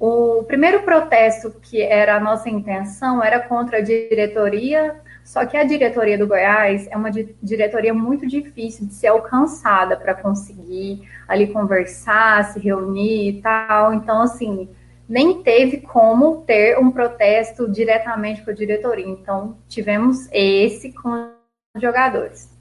o 0.00 0.44
primeiro 0.44 0.82
protesto 0.82 1.50
que 1.60 1.82
era 1.82 2.16
a 2.16 2.20
nossa 2.20 2.48
intenção 2.48 3.22
era 3.22 3.40
contra 3.40 3.78
a 3.78 3.80
diretoria, 3.80 5.00
só 5.24 5.44
que 5.44 5.56
a 5.56 5.64
diretoria 5.64 6.16
do 6.16 6.26
Goiás 6.26 6.86
é 6.90 6.96
uma 6.96 7.10
diretoria 7.10 7.92
muito 7.92 8.26
difícil 8.26 8.86
de 8.86 8.94
ser 8.94 9.08
alcançada 9.08 9.96
para 9.96 10.14
conseguir 10.14 11.08
ali 11.26 11.48
conversar, 11.48 12.44
se 12.52 12.60
reunir 12.60 13.28
e 13.28 13.42
tal. 13.42 13.92
Então, 13.92 14.22
assim, 14.22 14.68
nem 15.08 15.42
teve 15.42 15.82
como 15.82 16.42
ter 16.42 16.78
um 16.78 16.90
protesto 16.90 17.68
diretamente 17.68 18.42
com 18.42 18.50
a 18.50 18.54
diretoria. 18.54 19.06
Então, 19.06 19.58
tivemos 19.68 20.28
esse 20.32 20.92
com 20.92 21.30
os 21.74 21.82
jogadores. 21.82 22.56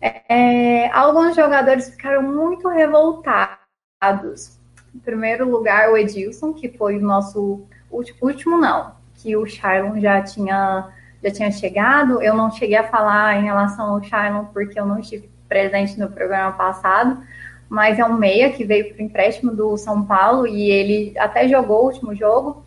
É, 0.00 0.88
alguns 0.88 1.36
jogadores 1.36 1.90
ficaram 1.90 2.22
muito 2.22 2.68
revoltados 2.68 4.61
em 4.94 4.98
primeiro 4.98 5.48
lugar, 5.48 5.90
o 5.90 5.96
Edilson, 5.96 6.52
que 6.52 6.68
foi 6.68 6.98
o 6.98 7.00
nosso 7.00 7.62
último, 7.90 8.58
não, 8.58 8.92
que 9.14 9.36
o 9.36 9.46
Shailon 9.46 10.00
já 10.00 10.22
tinha, 10.22 10.88
já 11.22 11.30
tinha 11.30 11.50
chegado. 11.50 12.22
Eu 12.22 12.34
não 12.34 12.50
cheguei 12.50 12.76
a 12.76 12.88
falar 12.88 13.36
em 13.36 13.44
relação 13.44 13.94
ao 13.94 14.02
Shailon 14.02 14.46
porque 14.52 14.78
eu 14.78 14.86
não 14.86 14.98
estive 14.98 15.30
presente 15.48 15.98
no 15.98 16.10
programa 16.10 16.52
passado, 16.52 17.22
mas 17.68 17.98
é 17.98 18.04
um 18.04 18.16
meia 18.16 18.52
que 18.52 18.64
veio 18.64 18.92
para 18.92 19.02
empréstimo 19.02 19.54
do 19.54 19.76
São 19.76 20.04
Paulo 20.04 20.46
e 20.46 20.70
ele 20.70 21.18
até 21.18 21.48
jogou 21.48 21.82
o 21.82 21.86
último 21.86 22.14
jogo. 22.14 22.64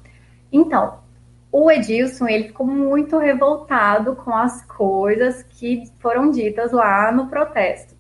Então, 0.51 0.99
o 1.51 1.71
Edilson 1.71 2.28
ele 2.28 2.49
ficou 2.49 2.67
muito 2.67 3.17
revoltado 3.17 4.15
com 4.15 4.36
as 4.36 4.63
coisas 4.65 5.41
que 5.43 5.89
foram 5.99 6.30
ditas 6.30 6.71
lá 6.71 7.11
no 7.11 7.28
protesto. 7.28 7.95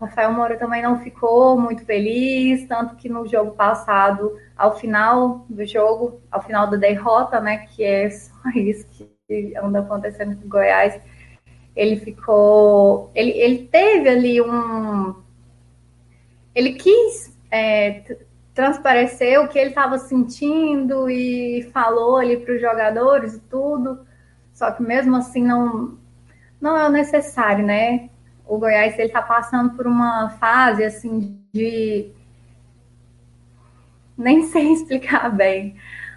Rafael 0.00 0.32
Moura 0.32 0.58
também 0.58 0.82
não 0.82 0.98
ficou 1.00 1.58
muito 1.58 1.84
feliz, 1.84 2.66
tanto 2.68 2.96
que 2.96 3.08
no 3.08 3.26
jogo 3.26 3.52
passado, 3.52 4.38
ao 4.56 4.76
final 4.76 5.46
do 5.48 5.64
jogo, 5.64 6.20
ao 6.30 6.42
final 6.42 6.68
da 6.68 6.76
derrota, 6.76 7.40
né, 7.40 7.66
que 7.66 7.82
é 7.82 8.10
só 8.10 8.34
isso 8.54 8.86
que 8.88 9.56
anda 9.56 9.80
acontecendo 9.80 10.36
com 10.36 10.46
o 10.46 10.48
Goiás, 10.48 11.00
ele 11.74 11.96
ficou, 11.96 13.10
ele, 13.14 13.30
ele 13.32 13.68
teve 13.68 14.08
ali 14.08 14.40
um, 14.40 15.14
ele 16.54 16.74
quis 16.74 17.36
é, 17.50 18.16
transparecer 18.54 19.40
o 19.40 19.48
que 19.48 19.58
ele 19.58 19.70
estava 19.70 19.98
sentindo 19.98 21.08
e 21.08 21.62
falou 21.72 22.16
ali 22.16 22.36
para 22.36 22.54
os 22.54 22.60
jogadores 22.60 23.34
e 23.34 23.40
tudo, 23.40 24.06
só 24.52 24.70
que 24.70 24.82
mesmo 24.82 25.16
assim 25.16 25.42
não, 25.42 25.98
não 26.60 26.76
é 26.76 26.86
o 26.86 26.90
necessário, 26.90 27.64
né? 27.64 28.08
O 28.46 28.58
Goiás 28.58 28.94
ele 28.94 29.08
está 29.08 29.20
passando 29.20 29.74
por 29.76 29.86
uma 29.86 30.30
fase 30.30 30.84
assim 30.84 31.38
de 31.52 32.10
nem 34.16 34.44
sei 34.48 34.72
explicar 34.72 35.30
bem. 35.30 35.76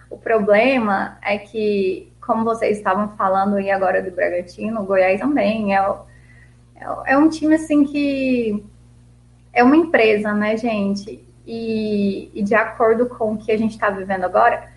O 0.09 0.17
problema 0.17 1.17
é 1.21 1.37
que, 1.37 2.11
como 2.21 2.43
vocês 2.43 2.77
estavam 2.77 3.09
falando 3.09 3.55
aí 3.55 3.69
agora 3.69 4.01
do 4.01 4.11
Bragantino, 4.11 4.81
o 4.81 4.85
Goiás 4.85 5.19
também 5.19 5.75
é, 5.75 5.79
é, 6.75 7.13
é 7.13 7.17
um 7.17 7.29
time 7.29 7.55
assim 7.55 7.83
que 7.83 8.63
é 9.53 9.63
uma 9.63 9.75
empresa, 9.75 10.33
né, 10.33 10.55
gente? 10.57 11.23
E, 11.45 12.31
e 12.33 12.43
de 12.43 12.55
acordo 12.55 13.07
com 13.07 13.33
o 13.33 13.37
que 13.37 13.51
a 13.51 13.57
gente 13.57 13.71
está 13.71 13.89
vivendo 13.89 14.23
agora, 14.23 14.68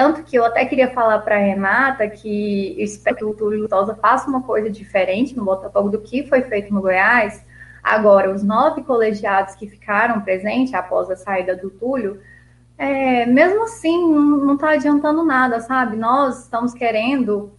tanto 0.00 0.22
que 0.22 0.34
eu 0.34 0.46
até 0.46 0.64
queria 0.64 0.88
falar 0.88 1.18
para 1.18 1.36
Renata 1.36 2.08
que 2.08 2.74
eu 2.78 2.84
espero 2.86 3.16
que 3.16 3.24
o 3.26 3.34
Túlio 3.34 3.60
Lutosa 3.60 3.94
faça 3.94 4.30
uma 4.30 4.42
coisa 4.42 4.70
diferente 4.70 5.36
no 5.36 5.44
Botafogo 5.44 5.90
do 5.90 6.00
que 6.00 6.26
foi 6.26 6.40
feito 6.40 6.72
no 6.72 6.80
Goiás. 6.80 7.44
Agora, 7.82 8.32
os 8.32 8.42
nove 8.42 8.82
colegiados 8.82 9.54
que 9.54 9.68
ficaram 9.68 10.22
presentes 10.22 10.72
após 10.72 11.10
a 11.10 11.16
saída 11.16 11.54
do 11.54 11.68
Túlio, 11.68 12.18
é, 12.78 13.26
mesmo 13.26 13.64
assim, 13.64 14.10
não 14.10 14.54
está 14.54 14.70
adiantando 14.70 15.22
nada, 15.22 15.60
sabe? 15.60 15.98
Nós 15.98 16.44
estamos 16.44 16.72
querendo 16.72 17.52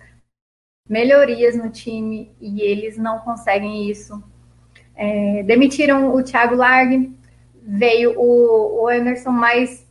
melhorias 0.89 1.56
no 1.56 1.70
time 1.70 2.36
e 2.42 2.60
eles 2.60 2.98
não 2.98 3.20
conseguem 3.20 3.88
isso. 3.88 4.20
É, 4.96 5.44
demitiram 5.44 6.16
o 6.16 6.24
Thiago 6.24 6.56
Largue, 6.56 7.16
veio 7.62 8.20
o, 8.20 8.82
o 8.82 8.89
Emerson, 8.89 9.30
mas 9.30 9.88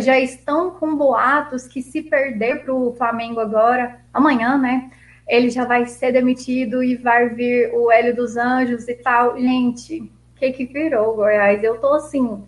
já 0.00 0.18
estão 0.18 0.72
com 0.72 0.96
boatos 0.96 1.66
que 1.66 1.80
se 1.82 2.02
perder 2.02 2.64
para 2.64 2.74
o 2.74 2.92
Flamengo 2.94 3.40
agora, 3.40 4.00
amanhã, 4.12 4.58
né? 4.58 4.90
Ele 5.26 5.50
já 5.50 5.64
vai 5.64 5.86
ser 5.86 6.12
demitido 6.12 6.82
e 6.82 6.96
vai 6.96 7.28
vir 7.28 7.72
o 7.74 7.90
Hélio 7.90 8.16
dos 8.16 8.36
Anjos 8.36 8.88
e 8.88 8.94
tal. 8.94 9.38
Gente, 9.38 10.00
o 10.00 10.10
que, 10.38 10.52
que 10.52 10.64
virou, 10.64 11.14
Goiás? 11.14 11.62
Eu 11.62 11.78
tô 11.78 11.94
assim, 11.94 12.42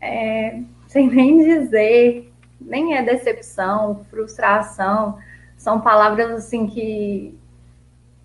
é, 0.00 0.60
sem 0.86 1.08
nem 1.10 1.38
dizer, 1.38 2.32
nem 2.60 2.96
é 2.96 3.02
decepção, 3.02 4.04
frustração, 4.10 5.18
são 5.56 5.80
palavras 5.80 6.30
assim 6.30 6.66
que 6.66 7.36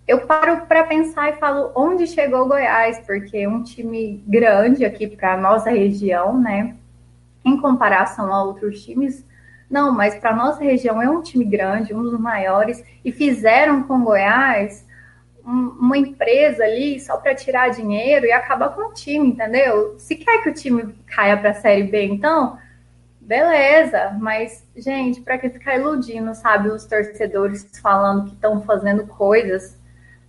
eu 0.06 0.26
paro 0.26 0.66
para 0.66 0.84
pensar 0.84 1.30
e 1.30 1.36
falo 1.36 1.72
onde 1.74 2.06
chegou 2.06 2.46
Goiás, 2.46 3.00
porque 3.06 3.38
é 3.38 3.48
um 3.48 3.62
time 3.62 4.22
grande 4.26 4.84
aqui 4.84 5.06
para 5.08 5.36
nossa 5.36 5.70
região, 5.70 6.38
né? 6.38 6.76
Em 7.44 7.56
comparação 7.60 8.32
a 8.32 8.42
outros 8.42 8.82
times. 8.84 9.24
Não, 9.68 9.92
mas 9.92 10.14
para 10.14 10.34
nossa 10.34 10.62
região 10.62 11.02
é 11.02 11.08
um 11.08 11.22
time 11.22 11.44
grande, 11.44 11.94
um 11.94 12.02
dos 12.02 12.18
maiores, 12.18 12.84
e 13.04 13.10
fizeram 13.10 13.82
com 13.82 14.04
Goiás 14.04 14.84
um, 15.44 15.76
uma 15.78 15.98
empresa 15.98 16.64
ali 16.64 16.98
só 16.98 17.16
para 17.16 17.34
tirar 17.34 17.70
dinheiro 17.70 18.26
e 18.26 18.32
acabar 18.32 18.70
com 18.70 18.88
o 18.88 18.94
time, 18.94 19.28
entendeu? 19.28 19.94
Se 19.98 20.16
quer 20.16 20.42
que 20.42 20.48
o 20.48 20.54
time 20.54 20.94
caia 21.06 21.36
para 21.36 21.50
a 21.50 21.54
Série 21.54 21.84
B, 21.84 22.04
então, 22.06 22.58
beleza, 23.20 24.16
mas, 24.20 24.66
gente, 24.76 25.20
para 25.20 25.38
que 25.38 25.50
ficar 25.50 25.76
iludindo, 25.76 26.34
sabe, 26.34 26.68
os 26.68 26.84
torcedores 26.86 27.68
falando 27.82 28.26
que 28.26 28.34
estão 28.34 28.62
fazendo 28.62 29.06
coisas 29.06 29.78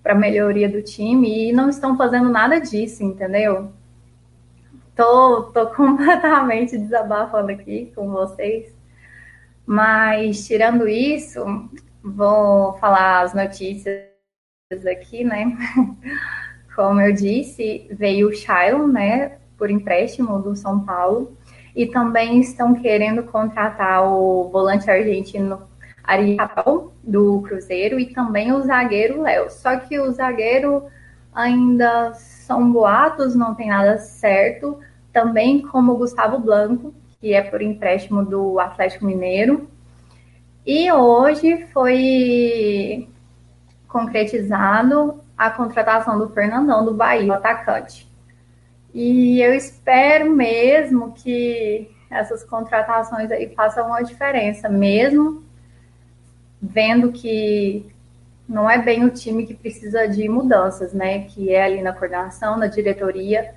para 0.03 0.13
melhoria 0.13 0.69
do 0.69 0.81
time 0.83 1.49
e 1.49 1.53
não 1.53 1.69
estão 1.69 1.97
fazendo 1.97 2.29
nada 2.29 2.59
disso, 2.59 3.03
entendeu? 3.03 3.71
Tô, 4.95 5.43
tô 5.51 5.67
completamente 5.75 6.77
desabafando 6.77 7.51
aqui 7.51 7.91
com 7.95 8.09
vocês. 8.09 8.73
Mas, 9.65 10.45
tirando 10.47 10.87
isso, 10.87 11.43
vou 12.03 12.73
falar 12.73 13.21
as 13.21 13.33
notícias 13.33 14.05
aqui, 14.89 15.23
né? 15.23 15.57
Como 16.75 17.01
eu 17.01 17.13
disse, 17.13 17.87
veio 17.91 18.29
o 18.29 18.33
Shailon, 18.33 18.87
né, 18.87 19.37
por 19.57 19.71
empréstimo 19.71 20.41
do 20.41 20.55
São 20.55 20.81
Paulo, 20.81 21.37
e 21.75 21.87
também 21.87 22.39
estão 22.39 22.75
querendo 22.75 23.23
contratar 23.23 24.03
o 24.05 24.49
volante 24.49 24.89
argentino 24.91 25.67
Ariel, 26.03 26.93
do 27.01 27.41
Cruzeiro, 27.41 27.99
e 27.99 28.13
também 28.13 28.51
o 28.51 28.61
zagueiro 28.61 29.21
Léo. 29.21 29.49
Só 29.49 29.77
que 29.77 29.97
o 29.99 30.11
zagueiro 30.11 30.83
ainda 31.33 32.13
são 32.45 32.71
boatos, 32.71 33.35
não 33.35 33.55
tem 33.55 33.69
nada 33.69 33.97
certo, 33.97 34.79
também 35.11 35.61
como 35.61 35.93
o 35.93 35.97
Gustavo 35.97 36.37
Blanco, 36.37 36.93
que 37.19 37.33
é 37.33 37.41
por 37.41 37.61
empréstimo 37.61 38.23
do 38.23 38.59
Atlético 38.59 39.05
Mineiro. 39.05 39.67
E 40.65 40.91
hoje 40.91 41.65
foi 41.73 43.09
concretizado 43.87 45.19
a 45.35 45.49
contratação 45.49 46.19
do 46.19 46.29
Fernandão 46.29 46.85
do 46.85 46.93
Bahia, 46.93 47.31
o 47.31 47.35
atacante. 47.35 48.07
E 48.93 49.41
eu 49.41 49.53
espero 49.55 50.31
mesmo 50.31 51.13
que 51.13 51.89
essas 52.11 52.43
contratações 52.43 53.31
aí 53.31 53.53
façam 53.55 53.87
uma 53.87 54.03
diferença, 54.03 54.69
mesmo 54.69 55.43
vendo 56.61 57.11
que 57.11 57.91
não 58.47 58.69
é 58.69 58.77
bem 58.77 59.03
o 59.03 59.09
time 59.09 59.45
que 59.45 59.53
precisa 59.53 60.07
de 60.07 60.29
mudanças, 60.29 60.93
né? 60.93 61.25
Que 61.25 61.53
é 61.53 61.63
ali 61.63 61.81
na 61.81 61.93
coordenação, 61.93 62.57
na 62.57 62.67
diretoria. 62.67 63.55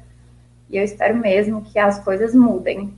E 0.70 0.76
eu 0.76 0.84
espero 0.84 1.16
mesmo 1.16 1.62
que 1.62 1.78
as 1.78 2.02
coisas 2.02 2.34
mudem. 2.34 2.94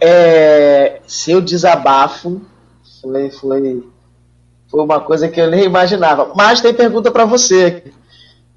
É, 0.00 1.00
seu 1.06 1.40
desabafo 1.40 2.42
foi, 3.00 3.30
foi, 3.30 3.88
foi 4.68 4.84
uma 4.84 5.00
coisa 5.00 5.28
que 5.28 5.40
eu 5.40 5.50
nem 5.50 5.64
imaginava. 5.64 6.32
Mas 6.34 6.60
tem 6.60 6.74
pergunta 6.74 7.10
para 7.10 7.24
você. 7.24 7.84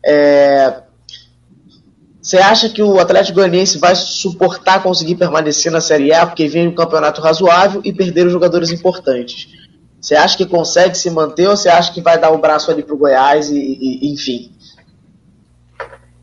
É, 0.03 0.81
você 2.25 2.37
acha 2.37 2.67
que 2.69 2.81
o 2.81 2.99
Atlético 2.99 3.35
Goianiense 3.35 3.77
vai 3.77 3.95
suportar 3.95 4.81
conseguir 4.81 5.13
permanecer 5.13 5.71
na 5.71 5.79
Série 5.79 6.11
A 6.11 6.25
porque 6.25 6.47
vem 6.47 6.67
um 6.67 6.73
campeonato 6.73 7.21
razoável 7.21 7.81
e 7.85 7.93
perder 7.93 8.25
os 8.25 8.33
jogadores 8.33 8.71
importantes? 8.71 9.47
Você 10.01 10.15
acha 10.15 10.35
que 10.35 10.47
consegue 10.47 10.97
se 10.97 11.11
manter 11.11 11.47
ou 11.47 11.55
você 11.55 11.69
acha 11.69 11.93
que 11.93 12.01
vai 12.01 12.17
dar 12.17 12.31
o 12.31 12.39
braço 12.39 12.71
ali 12.71 12.81
para 12.81 12.95
o 12.95 12.97
Goiás 12.97 13.51
e, 13.51 13.59
e, 13.59 14.11
enfim? 14.11 14.51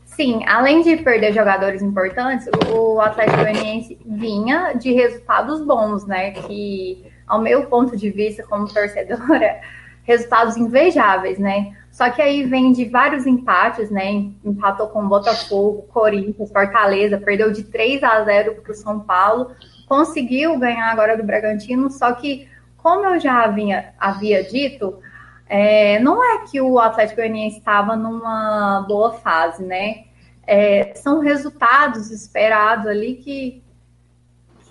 Sim, 0.03 0.41
além 0.45 0.81
de 0.81 0.97
perder 0.97 1.33
jogadores 1.33 1.81
importantes, 1.81 2.49
o 2.69 2.99
Atlético 2.99 3.37
Goianiense 3.37 3.97
vinha 4.05 4.73
de 4.73 4.91
resultados 4.91 5.65
bons, 5.65 6.05
né? 6.05 6.31
Que, 6.31 7.01
ao 7.25 7.41
meu 7.41 7.67
ponto 7.67 7.95
de 7.95 8.09
vista 8.09 8.43
como 8.43 8.67
torcedora, 8.67 9.61
resultados 10.03 10.57
invejáveis, 10.57 11.39
né? 11.39 11.73
Só 11.93 12.09
que 12.09 12.23
aí 12.23 12.43
vem 12.43 12.71
de 12.71 12.85
vários 12.85 13.27
empates, 13.27 13.91
né? 13.91 14.09
Empatou 14.43 14.87
com 14.87 15.07
Botafogo, 15.07 15.83
Corinthians, 15.93 16.51
Fortaleza, 16.51 17.19
perdeu 17.19 17.53
de 17.53 17.65
3 17.65 18.03
a 18.03 18.23
0 18.23 18.55
para 18.63 18.71
o 18.71 18.75
São 18.75 18.99
Paulo, 18.99 19.51
conseguiu 19.87 20.57
ganhar 20.57 20.89
agora 20.89 21.15
do 21.15 21.23
Bragantino, 21.23 21.91
só 21.91 22.11
que, 22.13 22.49
como 22.77 23.05
eu 23.05 23.19
já 23.19 23.43
havia, 23.43 23.93
havia 23.99 24.43
dito, 24.43 24.99
é, 25.47 25.99
não 25.99 26.23
é 26.23 26.45
que 26.47 26.59
o 26.59 26.79
Atlético 26.79 27.21
Goianiense 27.21 27.59
estava 27.59 27.95
numa 27.95 28.83
boa 28.87 29.13
fase, 29.13 29.63
né? 29.63 30.05
É, 30.47 30.95
são 30.95 31.19
resultados 31.19 32.09
esperados 32.09 32.87
ali 32.87 33.17
que 33.17 33.62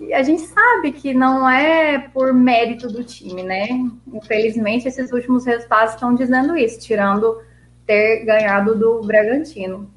que 0.03 0.13
a 0.13 0.23
gente 0.23 0.43
sabe 0.43 0.91
que 0.91 1.13
não 1.13 1.49
é 1.49 1.99
por 1.99 2.33
mérito 2.33 2.87
do 2.87 3.03
time, 3.03 3.43
né? 3.43 3.67
Infelizmente, 4.13 4.87
esses 4.87 5.11
últimos 5.11 5.45
resultados 5.45 5.93
estão 5.93 6.13
dizendo 6.13 6.57
isso, 6.57 6.79
tirando 6.79 7.41
ter 7.85 8.25
ganhado 8.25 8.75
do 8.77 9.01
Bragantino. 9.01 9.91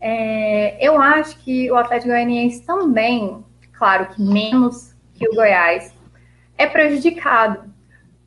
É, 0.00 0.76
eu 0.84 1.00
acho 1.00 1.38
que 1.38 1.70
o 1.70 1.76
Atlético 1.76 2.10
Goianiense 2.10 2.62
também, 2.62 3.44
claro 3.72 4.06
que 4.06 4.22
menos 4.22 4.94
que 5.14 5.28
o 5.28 5.34
Goiás, 5.34 5.94
é 6.56 6.66
prejudicado. 6.66 7.70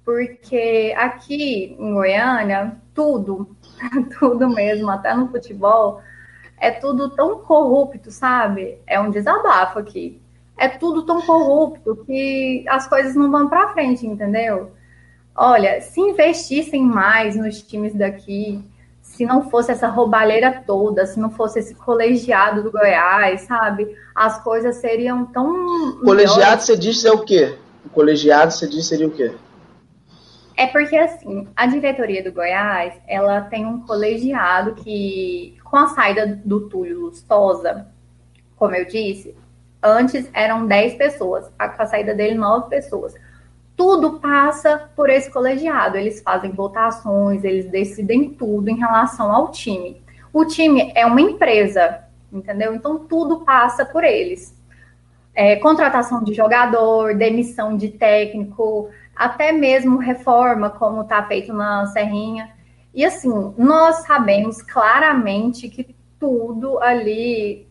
Porque 0.05 0.93
aqui 0.97 1.78
em 1.80 1.93
Goiânia, 1.93 2.76
tudo, 2.93 3.55
tudo 4.19 4.49
mesmo, 4.49 4.89
até 4.89 5.15
no 5.15 5.30
futebol, 5.30 6.01
é 6.59 6.71
tudo 6.71 7.09
tão 7.09 7.39
corrupto, 7.39 8.11
sabe? 8.11 8.78
É 8.86 8.99
um 8.99 9.09
desabafo 9.09 9.80
aqui. 9.80 10.22
É 10.57 10.67
tudo 10.67 11.03
tão 11.03 11.21
corrupto 11.21 12.03
que 12.05 12.63
as 12.67 12.87
coisas 12.87 13.15
não 13.15 13.31
vão 13.31 13.49
para 13.49 13.73
frente, 13.73 14.05
entendeu? 14.05 14.71
Olha, 15.35 15.81
se 15.81 15.99
investissem 15.99 16.83
mais 16.83 17.35
nos 17.35 17.61
times 17.61 17.93
daqui, 17.95 18.63
se 19.01 19.25
não 19.25 19.49
fosse 19.49 19.71
essa 19.71 19.87
roubalheira 19.87 20.63
toda, 20.65 21.05
se 21.05 21.19
não 21.19 21.29
fosse 21.29 21.59
esse 21.59 21.75
colegiado 21.75 22.63
do 22.63 22.71
Goiás, 22.71 23.41
sabe? 23.41 23.95
As 24.15 24.43
coisas 24.43 24.77
seriam 24.77 25.25
tão. 25.25 25.99
Colegiado, 25.99 26.39
melhores. 26.39 26.65
você 26.65 26.77
disse 26.77 27.07
é 27.07 27.11
o 27.11 27.23
quê? 27.23 27.57
O 27.85 27.89
colegiado, 27.89 28.51
você 28.51 28.67
disse 28.67 28.89
seria 28.89 29.07
o 29.07 29.11
quê? 29.11 29.31
É 30.55 30.67
porque, 30.67 30.95
assim, 30.95 31.47
a 31.55 31.65
diretoria 31.65 32.23
do 32.23 32.31
Goiás, 32.31 32.93
ela 33.07 33.41
tem 33.41 33.65
um 33.65 33.81
colegiado 33.81 34.75
que, 34.75 35.57
com 35.63 35.77
a 35.77 35.87
saída 35.87 36.39
do 36.45 36.69
Túlio 36.69 37.01
Lustosa, 37.01 37.87
como 38.55 38.75
eu 38.75 38.85
disse, 38.85 39.35
antes 39.84 40.29
eram 40.34 40.65
10 40.65 40.95
pessoas, 40.95 41.45
com 41.47 41.81
a 41.81 41.86
saída 41.86 42.13
dele, 42.13 42.36
9 42.36 42.69
pessoas 42.69 43.13
tudo 43.75 44.19
passa 44.19 44.89
por 44.95 45.09
esse 45.09 45.31
colegiado. 45.31 45.97
Eles 45.97 46.21
fazem 46.21 46.51
votações, 46.51 47.43
eles 47.43 47.65
decidem 47.69 48.29
tudo 48.29 48.69
em 48.69 48.77
relação 48.77 49.31
ao 49.31 49.51
time. 49.51 50.01
O 50.31 50.45
time 50.45 50.91
é 50.95 51.05
uma 51.05 51.21
empresa, 51.21 52.03
entendeu? 52.31 52.73
Então 52.73 52.99
tudo 52.99 53.41
passa 53.41 53.86
por 53.86 54.03
eles. 54.03 54.55
É, 55.36 55.55
contratação 55.55 56.23
de 56.23 56.34
jogador, 56.34 57.15
demissão 57.15 57.75
de 57.75 57.89
técnico, 57.89 58.89
até 59.15 59.51
mesmo 59.51 59.97
reforma, 59.97 60.69
como 60.69 61.01
está 61.01 61.23
feito 61.23 61.51
na 61.51 61.88
Serrinha. 61.88 62.51
E 62.93 63.03
assim, 63.03 63.53
nós 63.57 63.97
sabemos 64.05 64.61
claramente 64.61 65.67
que 65.67 65.95
tudo 66.19 66.79
ali 66.79 67.67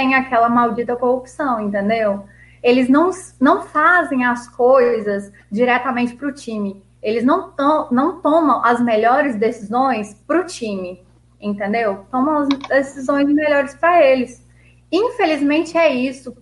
tem 0.00 0.14
aquela 0.14 0.48
maldita 0.48 0.96
corrupção, 0.96 1.60
entendeu? 1.60 2.24
eles 2.62 2.88
não, 2.88 3.10
não 3.40 3.62
fazem 3.62 4.24
as 4.24 4.48
coisas 4.48 5.32
diretamente 5.50 6.14
para 6.14 6.28
o 6.28 6.32
time. 6.32 6.82
Eles 7.02 7.24
não, 7.24 7.50
tom, 7.52 7.88
não 7.90 8.20
tomam 8.20 8.62
as 8.64 8.82
melhores 8.82 9.34
decisões 9.36 10.14
para 10.26 10.42
o 10.42 10.46
time, 10.46 11.02
entendeu? 11.40 12.04
Tomam 12.10 12.40
as 12.40 12.48
decisões 12.68 13.26
melhores 13.26 13.74
para 13.74 14.04
eles. 14.04 14.46
Infelizmente 14.92 15.78
é 15.78 15.94
isso. 15.94 16.36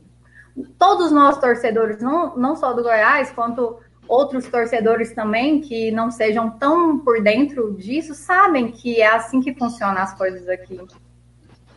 Todos 0.77 1.13
nós 1.13 1.39
torcedores, 1.39 2.03
não, 2.03 2.37
não 2.37 2.57
só 2.57 2.73
do 2.73 2.83
Goiás, 2.83 3.31
quanto 3.31 3.79
outros 4.09 4.47
torcedores 4.47 5.13
também 5.15 5.61
que 5.61 5.93
não 5.93 6.11
sejam 6.11 6.51
tão 6.51 6.99
por 6.99 7.23
dentro 7.23 7.75
disso, 7.75 8.15
sabem 8.15 8.73
que 8.73 9.01
é 9.01 9.07
assim 9.07 9.41
que 9.41 9.55
funcionam 9.55 10.03
as 10.03 10.15
coisas 10.15 10.49
aqui. 10.49 10.81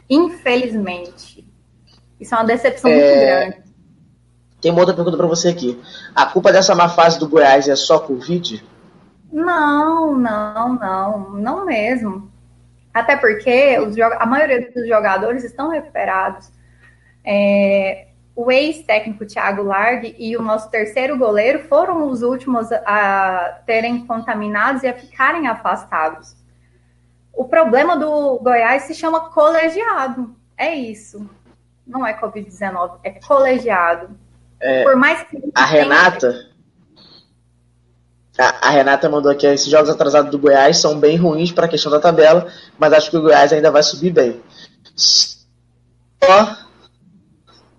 Infelizmente. 0.09 1.50
Isso 2.21 2.35
é 2.35 2.37
uma 2.37 2.45
decepção 2.45 2.89
é... 2.89 2.95
muito 2.95 3.19
grande. 3.19 3.71
Tem 4.61 4.71
uma 4.71 4.81
outra 4.81 4.93
pergunta 4.93 5.17
para 5.17 5.25
você 5.25 5.49
aqui. 5.49 5.81
A 6.15 6.27
culpa 6.27 6.51
dessa 6.53 6.75
má 6.75 6.87
fase 6.87 7.19
do 7.19 7.27
Goiás 7.27 7.67
é 7.67 7.75
só 7.75 7.97
Covid? 7.97 8.63
Não, 9.33 10.15
não, 10.15 10.75
não, 10.75 11.29
não 11.31 11.65
mesmo. 11.65 12.31
Até 12.93 13.17
porque 13.17 13.79
os, 13.79 13.99
a 13.99 14.25
maioria 14.25 14.71
dos 14.71 14.87
jogadores 14.87 15.43
estão 15.43 15.69
recuperados. 15.69 16.51
É, 17.25 18.09
o 18.35 18.51
ex-técnico 18.51 19.25
Thiago 19.25 19.63
Largue 19.63 20.15
e 20.19 20.37
o 20.37 20.43
nosso 20.43 20.69
terceiro 20.69 21.17
goleiro 21.17 21.63
foram 21.67 22.07
os 22.07 22.21
últimos 22.21 22.71
a 22.71 23.61
terem 23.65 24.05
contaminados 24.05 24.83
e 24.83 24.87
a 24.87 24.93
ficarem 24.93 25.47
afastados. 25.47 26.35
O 27.33 27.45
problema 27.45 27.97
do 27.97 28.37
Goiás 28.39 28.83
se 28.83 28.93
chama 28.93 29.31
colegiado. 29.31 30.35
É 30.55 30.75
isso. 30.75 31.27
Não 31.85 32.05
é 32.05 32.19
Covid-19, 32.19 32.99
é 33.03 33.11
colegiado. 33.11 34.09
É, 34.59 34.83
Por 34.83 34.95
mais 34.95 35.23
que 35.27 35.37
a 35.55 35.65
Renata. 35.65 36.51
A, 38.37 38.67
a, 38.67 38.69
Renata 38.69 39.09
mandou 39.09 39.31
aqui: 39.31 39.45
esses 39.47 39.67
jogos 39.67 39.89
atrasados 39.89 40.31
do 40.31 40.39
Goiás 40.39 40.77
são 40.77 40.99
bem 40.99 41.17
ruins 41.17 41.51
para 41.51 41.65
a 41.65 41.69
questão 41.69 41.91
da 41.91 41.99
tabela, 41.99 42.51
mas 42.77 42.93
acho 42.93 43.09
que 43.09 43.17
o 43.17 43.21
Goiás 43.21 43.51
ainda 43.51 43.71
vai 43.71 43.83
subir 43.83 44.11
bem. 44.11 44.41
Só 44.95 46.57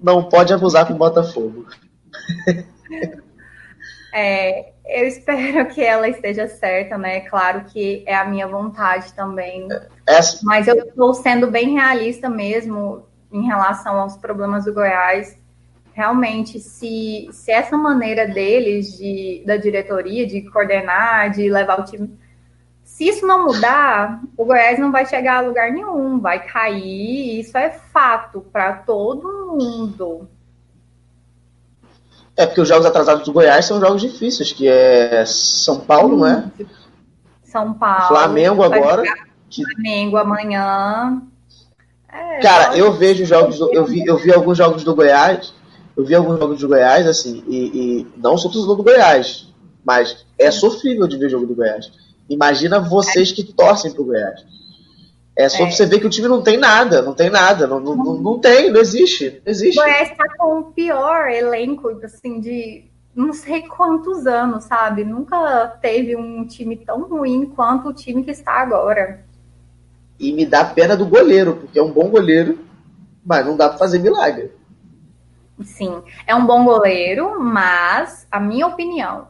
não 0.00 0.24
pode 0.24 0.52
abusar 0.52 0.86
com 0.86 0.94
o 0.94 0.98
Botafogo. 0.98 1.66
É, 4.14 4.72
eu 4.84 5.06
espero 5.06 5.66
que 5.72 5.82
ela 5.82 6.06
esteja 6.06 6.46
certa, 6.46 6.98
né? 6.98 7.20
Claro 7.20 7.64
que 7.64 8.04
é 8.06 8.14
a 8.14 8.26
minha 8.26 8.46
vontade 8.46 9.10
também. 9.14 9.66
Essa... 10.06 10.40
Mas 10.42 10.68
eu 10.68 10.76
estou 10.76 11.14
sendo 11.14 11.50
bem 11.50 11.72
realista 11.72 12.28
mesmo 12.28 13.06
em 13.32 13.46
relação 13.46 13.98
aos 13.98 14.16
problemas 14.16 14.64
do 14.64 14.74
Goiás 14.74 15.40
realmente, 15.92 16.58
se, 16.58 17.28
se 17.32 17.50
essa 17.50 17.76
maneira 17.76 18.26
deles, 18.26 18.96
de, 18.96 19.42
da 19.46 19.56
diretoria, 19.56 20.26
de 20.26 20.42
coordenar, 20.50 21.30
de 21.30 21.50
levar 21.50 21.80
o 21.80 21.84
time, 21.84 22.18
se 22.82 23.08
isso 23.08 23.26
não 23.26 23.46
mudar, 23.46 24.20
o 24.36 24.44
Goiás 24.44 24.78
não 24.78 24.90
vai 24.90 25.06
chegar 25.06 25.38
a 25.38 25.40
lugar 25.46 25.70
nenhum, 25.70 26.18
vai 26.18 26.44
cair, 26.44 27.40
isso 27.40 27.56
é 27.56 27.70
fato 27.70 28.40
para 28.52 28.74
todo 28.74 29.56
mundo. 29.56 30.28
É 32.36 32.46
porque 32.46 32.60
os 32.60 32.68
jogos 32.68 32.86
atrasados 32.86 33.24
do 33.24 33.32
Goiás 33.32 33.66
são 33.66 33.78
jogos 33.78 34.00
difíceis, 34.00 34.52
que 34.52 34.66
é 34.66 35.24
São 35.26 35.80
Paulo, 35.80 36.18
não 36.18 36.26
é? 36.26 36.50
São 37.42 37.74
Paulo. 37.74 38.08
Flamengo 38.08 38.62
agora. 38.62 39.02
Flamengo 39.50 40.16
amanhã. 40.16 41.22
É, 42.12 42.40
Cara, 42.40 42.76
eu 42.76 42.92
vejo 42.92 43.24
jogos, 43.24 43.58
eu 43.58 43.84
vi, 43.84 44.04
eu 44.06 44.18
vi 44.18 44.32
alguns 44.32 44.58
jogos 44.58 44.84
do 44.84 44.94
Goiás 44.94 45.52
eu 45.96 46.04
vi 46.04 46.14
alguns 46.14 46.38
jogos 46.38 46.60
do 46.60 46.68
Goiás, 46.68 47.06
assim, 47.06 47.44
e, 47.46 47.56
e 48.00 48.06
não 48.16 48.36
sou 48.36 48.50
torcedor 48.50 48.76
do 48.76 48.82
Goiás, 48.82 49.52
mas 49.84 50.24
é 50.38 50.50
sofrível 50.50 51.06
de 51.06 51.18
ver 51.18 51.28
jogo 51.28 51.46
do 51.46 51.54
Goiás. 51.54 51.92
Imagina 52.28 52.80
vocês 52.80 53.32
que 53.32 53.44
torcem 53.52 53.92
pro 53.92 54.04
Goiás. 54.04 54.40
É 55.36 55.48
só 55.48 55.66
é. 55.66 55.70
você 55.70 55.86
ver 55.86 55.98
que 55.98 56.06
o 56.06 56.10
time 56.10 56.28
não 56.28 56.42
tem 56.42 56.56
nada, 56.56 57.02
não 57.02 57.14
tem 57.14 57.30
nada, 57.30 57.66
não, 57.66 57.80
não, 57.80 57.96
não, 57.96 58.14
não 58.14 58.38
tem, 58.38 58.70
não 58.70 58.80
existe, 58.80 59.42
não 59.44 59.50
existe. 59.50 59.78
O 59.78 59.82
Goiás 59.82 60.16
tá 60.16 60.24
com 60.38 60.60
o 60.60 60.64
pior 60.72 61.28
elenco, 61.30 61.88
assim, 62.02 62.40
de 62.40 62.84
não 63.14 63.32
sei 63.32 63.62
quantos 63.62 64.26
anos, 64.26 64.64
sabe? 64.64 65.04
Nunca 65.04 65.78
teve 65.80 66.16
um 66.16 66.46
time 66.46 66.76
tão 66.76 67.02
ruim 67.02 67.46
quanto 67.46 67.88
o 67.88 67.94
time 67.94 68.22
que 68.24 68.30
está 68.30 68.52
agora. 68.52 69.24
E 70.22 70.32
me 70.32 70.46
dá 70.46 70.64
pena 70.64 70.96
do 70.96 71.04
goleiro, 71.04 71.56
porque 71.56 71.76
é 71.76 71.82
um 71.82 71.90
bom 71.90 72.08
goleiro, 72.08 72.60
mas 73.26 73.44
não 73.44 73.56
dá 73.56 73.68
pra 73.68 73.76
fazer 73.76 73.98
milagre. 73.98 74.52
Sim, 75.64 76.00
é 76.28 76.32
um 76.32 76.46
bom 76.46 76.64
goleiro, 76.64 77.40
mas 77.40 78.24
a 78.30 78.38
minha 78.38 78.68
opinião, 78.68 79.26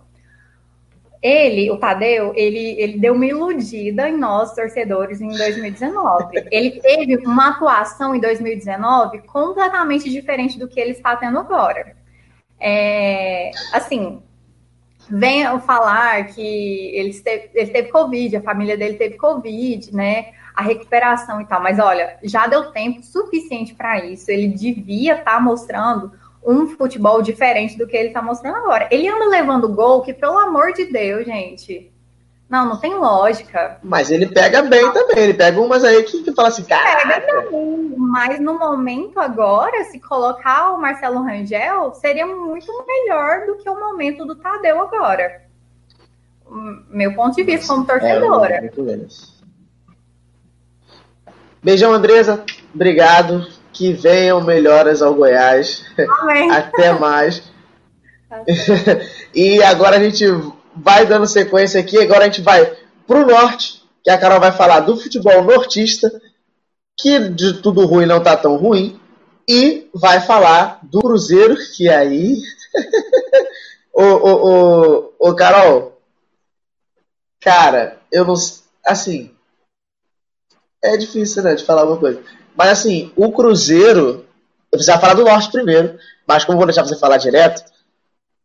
ele, 1.23 1.71
o 1.71 1.79
Tadeu, 1.79 2.35
ele, 2.37 2.79
ele 2.79 2.99
deu 2.99 3.15
uma 3.15 3.25
iludida 3.25 4.07
em 4.07 4.19
nós, 4.19 4.55
torcedores, 4.55 5.23
em 5.23 5.29
2019. 5.29 6.45
ele 6.53 6.73
teve 6.73 7.17
uma 7.27 7.49
atuação 7.53 8.15
em 8.15 8.21
2019 8.21 9.21
completamente 9.23 10.11
diferente 10.11 10.59
do 10.59 10.69
que 10.69 10.79
ele 10.79 10.91
está 10.91 11.17
tendo 11.17 11.39
agora. 11.39 11.97
É, 12.61 13.51
assim, 13.73 14.23
venham 15.15 15.61
falar 15.61 16.25
que 16.29 16.91
ele 16.95 17.13
teve, 17.13 17.51
ele 17.55 17.71
teve 17.71 17.89
Covid, 17.91 18.37
a 18.37 18.43
família 18.43 18.79
dele 18.79 18.97
teve 18.97 19.17
Covid, 19.17 19.95
né? 19.95 20.29
A 20.55 20.63
recuperação 20.63 21.39
e 21.39 21.45
tal. 21.45 21.63
Mas 21.63 21.79
olha, 21.79 22.17
já 22.23 22.47
deu 22.47 22.73
tempo 22.73 23.03
suficiente 23.03 23.75
para 23.75 24.03
isso. 24.05 24.31
Ele 24.31 24.49
devia 24.49 25.19
estar 25.19 25.35
tá 25.35 25.41
mostrando 25.41 26.13
um 26.45 26.67
futebol 26.67 27.21
diferente 27.21 27.77
do 27.77 27.87
que 27.87 27.97
ele 27.97 28.11
tá 28.11 28.23
mostrando 28.23 28.57
agora. 28.57 28.89
Ele 28.91 29.07
anda 29.07 29.27
levando 29.27 29.69
gol 29.69 30.01
que, 30.01 30.15
pelo 30.15 30.39
amor 30.39 30.73
de 30.73 30.87
Deus, 30.87 31.27
gente. 31.27 31.93
Não, 32.49 32.67
não 32.67 32.79
tem 32.79 32.95
lógica. 32.95 33.79
Mas 33.83 34.11
ele 34.11 34.27
pega 34.27 34.63
bem 34.63 34.91
também. 34.93 35.25
Ele 35.25 35.35
pega 35.35 35.61
umas 35.61 35.85
aí 35.85 36.03
que, 36.05 36.23
que 36.23 36.33
fala 36.33 36.49
assim, 36.49 36.65
cara. 36.65 37.07
Pega 37.07 37.21
também. 37.21 37.92
Mas 38.13 38.39
no 38.39 38.59
momento 38.59 39.19
agora, 39.19 39.85
se 39.85 39.99
colocar 39.99 40.73
o 40.73 40.79
Marcelo 40.79 41.23
Rangel, 41.23 41.95
seria 41.95 42.27
muito 42.27 42.71
melhor 42.87 43.47
do 43.47 43.57
que 43.57 43.67
o 43.71 43.81
momento 43.81 44.27
do 44.27 44.37
Tadeu 44.37 44.83
agora. 44.83 45.41
Meu 46.91 47.15
ponto 47.15 47.35
de 47.37 47.43
vista 47.43 47.73
como 47.73 47.87
torcedora. 47.87 48.57
É, 48.57 48.71
Beijão, 51.63 51.95
Andresa. 51.95 52.45
Obrigado 52.75 53.47
que 53.73 53.95
venham 53.95 54.45
melhoras 54.45 55.01
ao 55.01 55.15
Goiás. 55.15 55.83
Amém. 56.21 56.51
Até 56.53 56.93
mais. 56.93 57.51
e 59.35 59.63
agora 59.63 59.97
a 59.97 60.01
gente 60.01 60.27
vai 60.77 61.07
dando 61.07 61.27
sequência 61.27 61.81
aqui. 61.81 61.99
Agora 61.99 62.25
a 62.25 62.27
gente 62.27 62.43
vai 62.43 62.77
pro 63.07 63.27
norte, 63.27 63.83
que 64.05 64.11
a 64.11 64.19
Carol 64.19 64.39
vai 64.39 64.53
falar 64.53 64.81
do 64.81 64.99
futebol 64.99 65.43
nortista, 65.43 66.13
que 67.03 67.19
de 67.19 67.55
tudo 67.55 67.85
ruim 67.85 68.07
não 68.07 68.23
tá 68.23 68.37
tão 68.37 68.57
ruim. 68.57 68.99
e 69.49 69.91
vai 69.93 70.21
falar 70.21 70.79
do 70.85 71.01
Cruzeiro, 71.01 71.57
que 71.75 71.89
aí. 71.89 72.37
ô, 73.93 74.03
ô, 74.05 74.33
ô, 74.47 75.13
ô, 75.19 75.35
Carol, 75.35 76.01
cara, 77.41 77.99
eu 78.11 78.25
não. 78.25 78.35
Assim. 78.87 79.35
É 80.81 80.97
difícil, 80.97 81.43
né, 81.43 81.55
de 81.55 81.65
falar 81.65 81.83
alguma 81.83 81.99
coisa. 81.99 82.23
Mas, 82.57 82.69
assim, 82.69 83.13
o 83.17 83.33
Cruzeiro. 83.33 84.25
Eu 84.71 84.79
precisava 84.79 85.03
falar 85.03 85.15
do 85.15 85.25
Norte 85.25 85.53
primeiro, 85.53 85.99
mas 86.27 86.47
como 86.47 86.57
vou 86.57 86.67
deixar 86.67 86.83
você 86.83 86.97
falar 86.97 87.19
direto. 87.19 87.63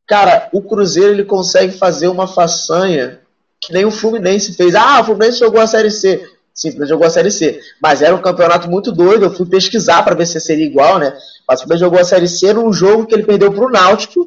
Cara, 0.05 0.49
o 0.51 0.61
Cruzeiro 0.61 1.11
ele 1.11 1.23
consegue 1.23 1.77
fazer 1.77 2.09
uma 2.09 2.27
façanha 2.27 3.21
que 3.61 3.71
nem 3.71 3.85
o 3.85 3.91
Fluminense 3.91 4.53
fez. 4.53 4.75
Ah, 4.75 4.99
o 4.99 5.05
Fluminense 5.05 5.39
jogou 5.39 5.61
a 5.61 5.67
Série 5.67 5.89
C. 5.89 6.36
Sim, 6.57 6.71
Fluminense 6.71 6.89
jogou 6.89 7.05
a 7.05 7.11
Série 7.11 7.29
C. 7.29 7.61
Mas 7.79 8.01
era 8.01 8.15
um 8.15 8.21
campeonato 8.21 8.67
muito 8.67 8.91
doido. 8.91 9.25
Eu 9.25 9.31
fui 9.31 9.45
pesquisar 9.45 10.01
para 10.01 10.15
ver 10.15 10.25
se 10.25 10.39
seria 10.39 10.65
igual, 10.65 10.97
né? 10.97 11.15
Mas 11.47 11.61
Fluminense 11.61 11.85
jogou 11.85 11.99
a 11.99 12.03
Série 12.03 12.27
C 12.27 12.51
num 12.51 12.73
jogo 12.73 13.05
que 13.05 13.13
ele 13.13 13.23
perdeu 13.23 13.53
para 13.53 13.65
o 13.65 13.69
Náutico. 13.69 14.25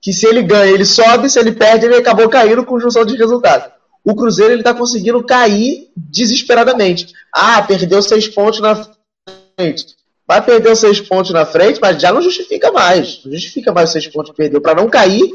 Que 0.00 0.12
se 0.12 0.24
ele 0.24 0.42
ganha, 0.42 0.70
ele 0.72 0.84
sobe. 0.84 1.28
Se 1.28 1.40
ele 1.40 1.50
perde, 1.50 1.86
ele 1.86 1.96
acabou 1.96 2.28
caindo 2.28 2.64
com 2.64 2.78
junção 2.78 3.04
de 3.04 3.16
resultados. 3.16 3.72
O 4.04 4.14
Cruzeiro 4.14 4.52
ele 4.52 4.60
está 4.60 4.72
conseguindo 4.72 5.24
cair 5.24 5.88
desesperadamente. 5.96 7.12
Ah, 7.32 7.60
perdeu 7.62 8.00
seis 8.02 8.28
pontos 8.28 8.60
na 8.60 8.86
frente. 9.58 9.96
Vai 10.26 10.42
perder 10.42 10.72
os 10.72 10.78
seis 10.78 11.00
pontos 11.00 11.32
na 11.32 11.44
frente, 11.44 11.80
mas 11.82 12.00
já 12.00 12.12
não 12.12 12.22
justifica 12.22 12.70
mais. 12.70 13.20
Não 13.24 13.32
justifica 13.32 13.72
mais 13.72 13.88
os 13.88 13.92
seis 13.92 14.06
pontos 14.06 14.30
que 14.30 14.36
perdeu 14.36 14.60
para 14.60 14.80
não 14.80 14.88
cair. 14.88 15.28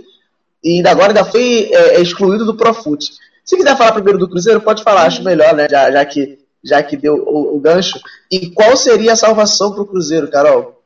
E 0.64 0.78
ainda 0.78 0.92
agora 0.92 1.10
ainda 1.10 1.26
foi 1.26 1.70
é, 1.72 1.96
é 1.96 2.02
excluído 2.02 2.46
do 2.46 2.56
Profut. 2.56 3.06
Se 3.50 3.58
quiser 3.58 3.76
falar 3.76 3.94
primeiro 3.94 4.20
do 4.20 4.30
Cruzeiro, 4.30 4.62
pode 4.62 4.84
falar, 4.84 5.08
acho 5.08 5.24
melhor, 5.24 5.56
né? 5.56 5.68
Já, 5.68 5.92
já 5.92 6.06
que, 6.06 6.38
já 6.64 6.84
que 6.84 6.96
deu 6.96 7.16
o, 7.16 7.58
o 7.58 7.60
gancho. 7.60 8.00
E 8.32 8.52
qual 8.52 8.78
seria 8.78 9.14
a 9.14 9.16
salvação 9.16 9.74
para 9.74 9.82
o 9.82 9.88
Cruzeiro, 9.88 10.30
Carol? 10.30 10.84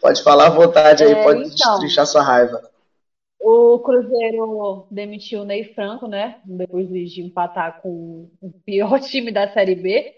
Pode 0.00 0.24
falar 0.24 0.48
à 0.48 0.50
vontade 0.50 1.04
aí, 1.04 1.12
é, 1.12 1.22
pode 1.22 1.42
então, 1.42 1.74
destrinchar 1.74 2.04
sua 2.04 2.20
raiva. 2.20 2.68
O 3.40 3.78
Cruzeiro 3.78 4.88
demitiu 4.90 5.42
o 5.42 5.44
Ney 5.44 5.72
Franco, 5.72 6.08
né? 6.08 6.40
Depois 6.44 6.88
de 6.88 7.22
empatar 7.22 7.80
com 7.80 8.28
o 8.42 8.50
pior 8.64 8.98
time 8.98 9.30
da 9.30 9.48
Série 9.52 9.76
B. 9.76 10.16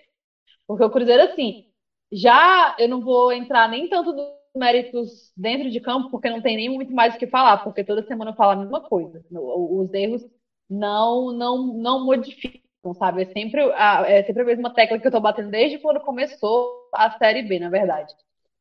Porque 0.66 0.82
o 0.82 0.90
Cruzeiro, 0.90 1.24
assim, 1.24 1.66
já 2.10 2.74
eu 2.78 2.88
não 2.88 3.02
vou 3.02 3.30
entrar 3.32 3.68
nem 3.68 3.86
tanto 3.86 4.14
nos 4.14 4.28
méritos 4.56 5.30
dentro 5.36 5.70
de 5.70 5.78
campo, 5.78 6.10
porque 6.10 6.30
não 6.30 6.40
tem 6.40 6.56
nem 6.56 6.70
muito 6.70 6.94
mais 6.94 7.14
o 7.14 7.18
que 7.18 7.26
falar, 7.26 7.58
porque 7.58 7.84
toda 7.84 8.06
semana 8.06 8.30
eu 8.30 8.34
falo 8.34 8.52
a 8.52 8.56
mesma 8.56 8.80
coisa. 8.80 9.22
Os 9.30 9.92
erros 9.92 10.24
não 10.68 11.32
não 11.32 11.66
não 11.74 12.04
modificam, 12.04 12.94
sabe? 12.94 13.22
É 13.22 13.24
sempre 13.26 13.60
a, 13.74 14.04
é 14.06 14.22
sempre 14.24 14.42
a 14.42 14.46
mesma 14.46 14.72
tecla 14.72 14.98
que 14.98 15.06
eu 15.06 15.10
tô 15.10 15.20
batendo 15.20 15.50
desde 15.50 15.78
quando 15.78 16.00
começou 16.00 16.88
a 16.94 17.10
Série 17.10 17.42
B, 17.42 17.58
na 17.58 17.70
verdade. 17.70 18.12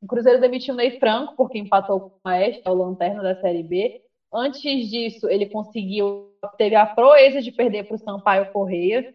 O 0.02 0.08
Cruzeiro 0.08 0.40
demitiu 0.40 0.74
o 0.74 0.78
Ney 0.78 1.00
Franco 1.00 1.36
porque 1.36 1.58
empatou 1.58 2.02
com 2.02 2.08
o 2.08 2.20
Maestro, 2.24 2.72
o 2.72 2.76
lanterna 2.76 3.24
da 3.24 3.36
Série 3.40 3.64
B. 3.64 4.02
Antes 4.32 4.90
disso, 4.90 5.28
ele 5.30 5.48
conseguiu, 5.48 6.32
teve 6.58 6.76
a 6.76 6.86
proeza 6.86 7.42
de 7.42 7.52
perder 7.52 7.86
para 7.86 7.96
o 7.96 8.00
Sampaio 8.00 8.52
Correia. 8.52 9.14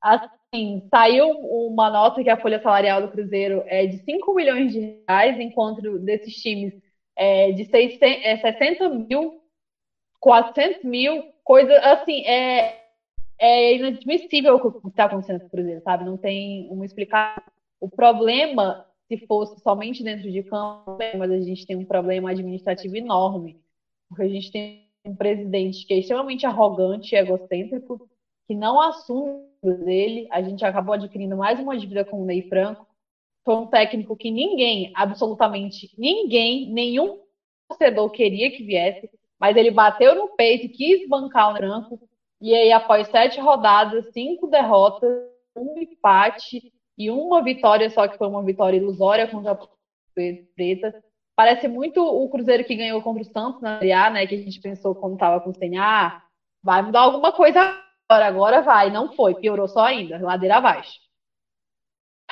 Assim, 0.00 0.86
saiu 0.90 1.28
uma 1.28 1.90
nota 1.90 2.22
que 2.22 2.30
a 2.30 2.40
folha 2.40 2.60
salarial 2.60 3.00
do 3.02 3.10
Cruzeiro 3.10 3.62
é 3.66 3.86
de 3.86 3.98
5 3.98 4.34
milhões 4.34 4.72
de 4.72 5.02
reais, 5.08 5.38
enquanto 5.38 5.98
desses 6.00 6.34
times 6.34 6.74
é 7.16 7.52
de 7.52 7.64
600, 7.66 8.00
é 8.02 8.36
60 8.38 8.88
mil, 8.88 9.40
400 10.20 10.82
mil, 10.82 11.22
coisa 11.44 11.78
assim, 11.80 12.22
é, 12.26 12.84
é 13.38 13.76
inadmissível 13.76 14.56
o 14.56 14.80
que 14.80 14.88
está 14.88 15.04
acontecendo 15.04 15.40
com 15.40 15.46
o 15.46 15.50
Cruzeiro, 15.50 15.82
sabe? 15.82 16.04
Não 16.04 16.16
tem 16.16 16.68
uma 16.70 16.84
explicação. 16.84 17.42
O 17.80 17.88
problema, 17.88 18.86
se 19.06 19.18
fosse 19.26 19.60
somente 19.60 20.02
dentro 20.02 20.30
de 20.30 20.42
campo, 20.42 20.98
mas 21.18 21.30
a 21.30 21.40
gente 21.40 21.66
tem 21.66 21.76
um 21.76 21.84
problema 21.84 22.30
administrativo 22.30 22.96
enorme, 22.96 23.60
porque 24.08 24.22
a 24.22 24.28
gente 24.28 24.50
tem 24.50 24.88
um 25.04 25.14
presidente 25.14 25.86
que 25.86 25.92
é 25.92 25.98
extremamente 25.98 26.46
arrogante 26.46 27.14
e 27.14 27.18
egocêntrico, 27.18 28.08
que 28.46 28.54
não 28.54 28.80
assume 28.80 29.44
dele. 29.84 30.26
A 30.30 30.40
gente 30.40 30.64
acabou 30.64 30.94
adquirindo 30.94 31.36
mais 31.36 31.60
uma 31.60 31.76
dívida 31.76 32.04
com 32.04 32.22
o 32.22 32.24
Ney 32.24 32.48
Franco. 32.48 32.86
Foi 33.44 33.56
um 33.56 33.66
técnico 33.66 34.16
que 34.16 34.30
ninguém, 34.30 34.90
absolutamente 34.94 35.94
ninguém, 35.98 36.72
nenhum 36.72 37.20
torcedor 37.68 38.10
queria 38.10 38.50
que 38.50 38.62
viesse 38.62 39.10
mas 39.44 39.58
ele 39.58 39.70
bateu 39.70 40.14
no 40.14 40.28
peito 40.28 40.64
e 40.64 40.68
quis 40.70 41.06
bancar 41.06 41.52
o 41.52 41.56
Franco. 41.58 42.00
E 42.40 42.54
aí, 42.54 42.72
após 42.72 43.06
sete 43.08 43.38
rodadas, 43.38 44.10
cinco 44.10 44.46
derrotas, 44.46 45.10
um 45.54 45.78
empate 45.78 46.72
e 46.96 47.10
uma 47.10 47.42
vitória, 47.42 47.90
só 47.90 48.08
que 48.08 48.16
foi 48.16 48.26
uma 48.26 48.42
vitória 48.42 48.78
ilusória 48.78 49.28
contra 49.28 49.52
a 49.52 49.58
Preta. 50.56 50.94
Parece 51.36 51.68
muito 51.68 52.02
o 52.02 52.26
Cruzeiro 52.30 52.64
que 52.64 52.74
ganhou 52.74 53.02
contra 53.02 53.20
o 53.20 53.26
Santos 53.26 53.60
na 53.60 53.80
Série 53.80 53.92
A, 53.92 54.08
né? 54.08 54.26
Que 54.26 54.34
a 54.34 54.38
gente 54.38 54.58
pensou 54.62 54.94
quando 54.94 55.12
estava 55.12 55.38
com 55.42 55.50
o 55.50 55.54
Senha, 55.54 55.82
ah, 55.82 56.22
vai 56.62 56.80
mudar 56.80 57.00
alguma 57.00 57.30
coisa 57.30 57.60
agora, 58.08 58.26
agora 58.26 58.62
vai. 58.62 58.90
Não 58.90 59.12
foi, 59.12 59.34
piorou 59.34 59.68
só 59.68 59.84
ainda, 59.84 60.18
ladeira 60.22 60.56
abaixo. 60.56 60.94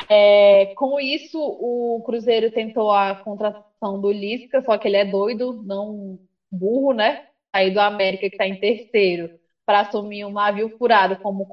É, 0.08 0.72
com 0.76 0.98
isso, 0.98 1.38
o 1.38 2.02
Cruzeiro 2.06 2.50
tentou 2.50 2.90
a 2.90 3.16
contratação 3.16 4.00
do 4.00 4.10
Lisca, 4.10 4.62
só 4.62 4.78
que 4.78 4.88
ele 4.88 4.96
é 4.96 5.04
doido, 5.04 5.62
não 5.62 6.18
burro, 6.53 6.92
né? 6.92 7.26
Sair 7.55 7.70
do 7.70 7.80
América, 7.80 8.28
que 8.28 8.34
está 8.34 8.46
em 8.46 8.61
terceiro, 8.61 9.38
para 9.64 9.80
assumir 9.80 10.24
um 10.24 10.32
navio 10.32 10.76
furado 10.76 11.16
como. 11.16 11.48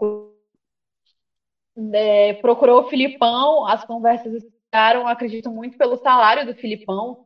É, 1.93 2.34
procurou 2.34 2.82
o 2.82 2.89
Filipão, 2.89 3.66
as 3.66 3.86
conversas 3.86 4.43
ficaram, 4.43 5.08
acredito 5.08 5.50
muito 5.50 5.78
pelo 5.78 5.97
salário 5.97 6.45
do 6.45 6.54
Filipão. 6.54 7.26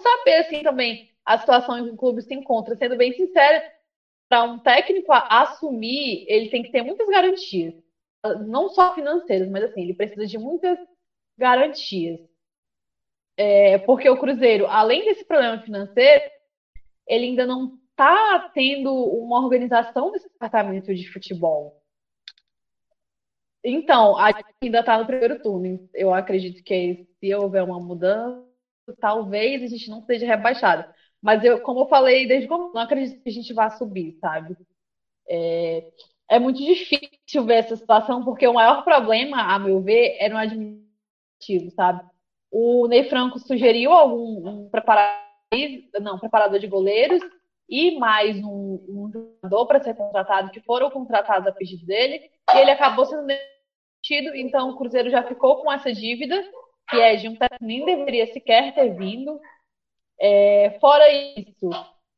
Saber, 0.00 0.36
assim, 0.38 0.62
também 0.62 1.10
a 1.24 1.38
situação 1.38 1.78
em 1.78 1.84
que 1.84 1.90
o 1.90 1.96
clube 1.96 2.22
se 2.22 2.34
encontra. 2.34 2.76
Sendo 2.76 2.96
bem 2.96 3.12
sincera, 3.12 3.62
para 4.28 4.44
um 4.44 4.58
técnico 4.58 5.12
assumir, 5.12 6.24
ele 6.28 6.48
tem 6.50 6.62
que 6.62 6.70
ter 6.70 6.82
muitas 6.82 7.08
garantias. 7.08 7.74
Não 8.46 8.68
só 8.68 8.94
financeiras, 8.94 9.48
mas 9.48 9.64
assim, 9.64 9.82
ele 9.82 9.94
precisa 9.94 10.26
de 10.26 10.38
muitas 10.38 10.78
garantias. 11.38 12.20
É, 13.36 13.78
porque 13.78 14.08
o 14.08 14.18
Cruzeiro, 14.18 14.66
além 14.66 15.04
desse 15.04 15.24
problema 15.24 15.60
financeiro, 15.62 16.24
ele 17.06 17.26
ainda 17.26 17.46
não 17.46 17.78
está 17.90 18.50
tendo 18.52 18.92
uma 18.92 19.40
organização 19.42 20.10
desse 20.12 20.28
departamento 20.28 20.94
de 20.94 21.10
futebol. 21.10 21.82
Então, 23.64 24.16
a 24.16 24.28
gente 24.28 24.44
ainda 24.62 24.80
está 24.80 24.98
no 24.98 25.06
primeiro 25.06 25.42
turno. 25.42 25.88
Eu 25.94 26.14
acredito 26.14 26.62
que 26.62 27.06
se 27.18 27.34
houver 27.34 27.64
uma 27.64 27.80
mudança, 27.80 28.46
talvez 29.00 29.62
a 29.62 29.66
gente 29.66 29.90
não 29.90 30.02
seja 30.04 30.26
rebaixado. 30.26 30.88
Mas 31.20 31.42
eu, 31.42 31.60
como 31.60 31.80
eu 31.80 31.88
falei 31.88 32.28
desde 32.28 32.46
como 32.46 32.72
não 32.72 32.82
acredito 32.82 33.22
que 33.22 33.28
a 33.28 33.32
gente 33.32 33.52
vá 33.52 33.70
subir, 33.70 34.16
sabe? 34.20 34.56
É, 35.28 35.90
é 36.28 36.38
muito 36.38 36.58
difícil 36.58 37.44
ver 37.44 37.54
essa 37.56 37.76
situação, 37.76 38.24
porque 38.24 38.46
o 38.46 38.54
maior 38.54 38.84
problema, 38.84 39.54
a 39.54 39.58
meu 39.58 39.80
ver, 39.80 40.16
é 40.20 40.28
no 40.28 40.36
administrativo, 40.36 41.70
sabe? 41.74 42.04
O 42.50 42.86
Ney 42.86 43.08
Franco 43.08 43.38
sugeriu 43.40 43.92
algum 43.92 44.48
um 44.48 44.70
preparador 44.70 45.25
não, 46.00 46.18
preparador 46.18 46.58
de 46.58 46.66
goleiros 46.66 47.22
e 47.68 47.98
mais 47.98 48.36
um, 48.38 48.84
um 48.88 49.10
jogador 49.12 49.66
para 49.66 49.82
ser 49.82 49.94
contratado, 49.94 50.50
que 50.50 50.60
foram 50.60 50.90
contratados 50.90 51.46
a 51.46 51.52
pedido 51.52 51.84
dele, 51.84 52.30
e 52.54 52.58
ele 52.58 52.70
acabou 52.70 53.04
sendo 53.04 53.26
demitido, 53.26 54.36
então 54.36 54.70
o 54.70 54.76
Cruzeiro 54.76 55.10
já 55.10 55.22
ficou 55.24 55.62
com 55.62 55.72
essa 55.72 55.92
dívida, 55.92 56.40
que 56.88 56.96
é 56.96 57.16
de 57.16 57.28
um 57.28 57.34
que 57.34 57.40
nem 57.60 57.84
deveria 57.84 58.32
sequer 58.32 58.72
ter 58.74 58.94
vindo. 58.94 59.40
É, 60.20 60.78
fora 60.80 61.10
isso, 61.10 61.68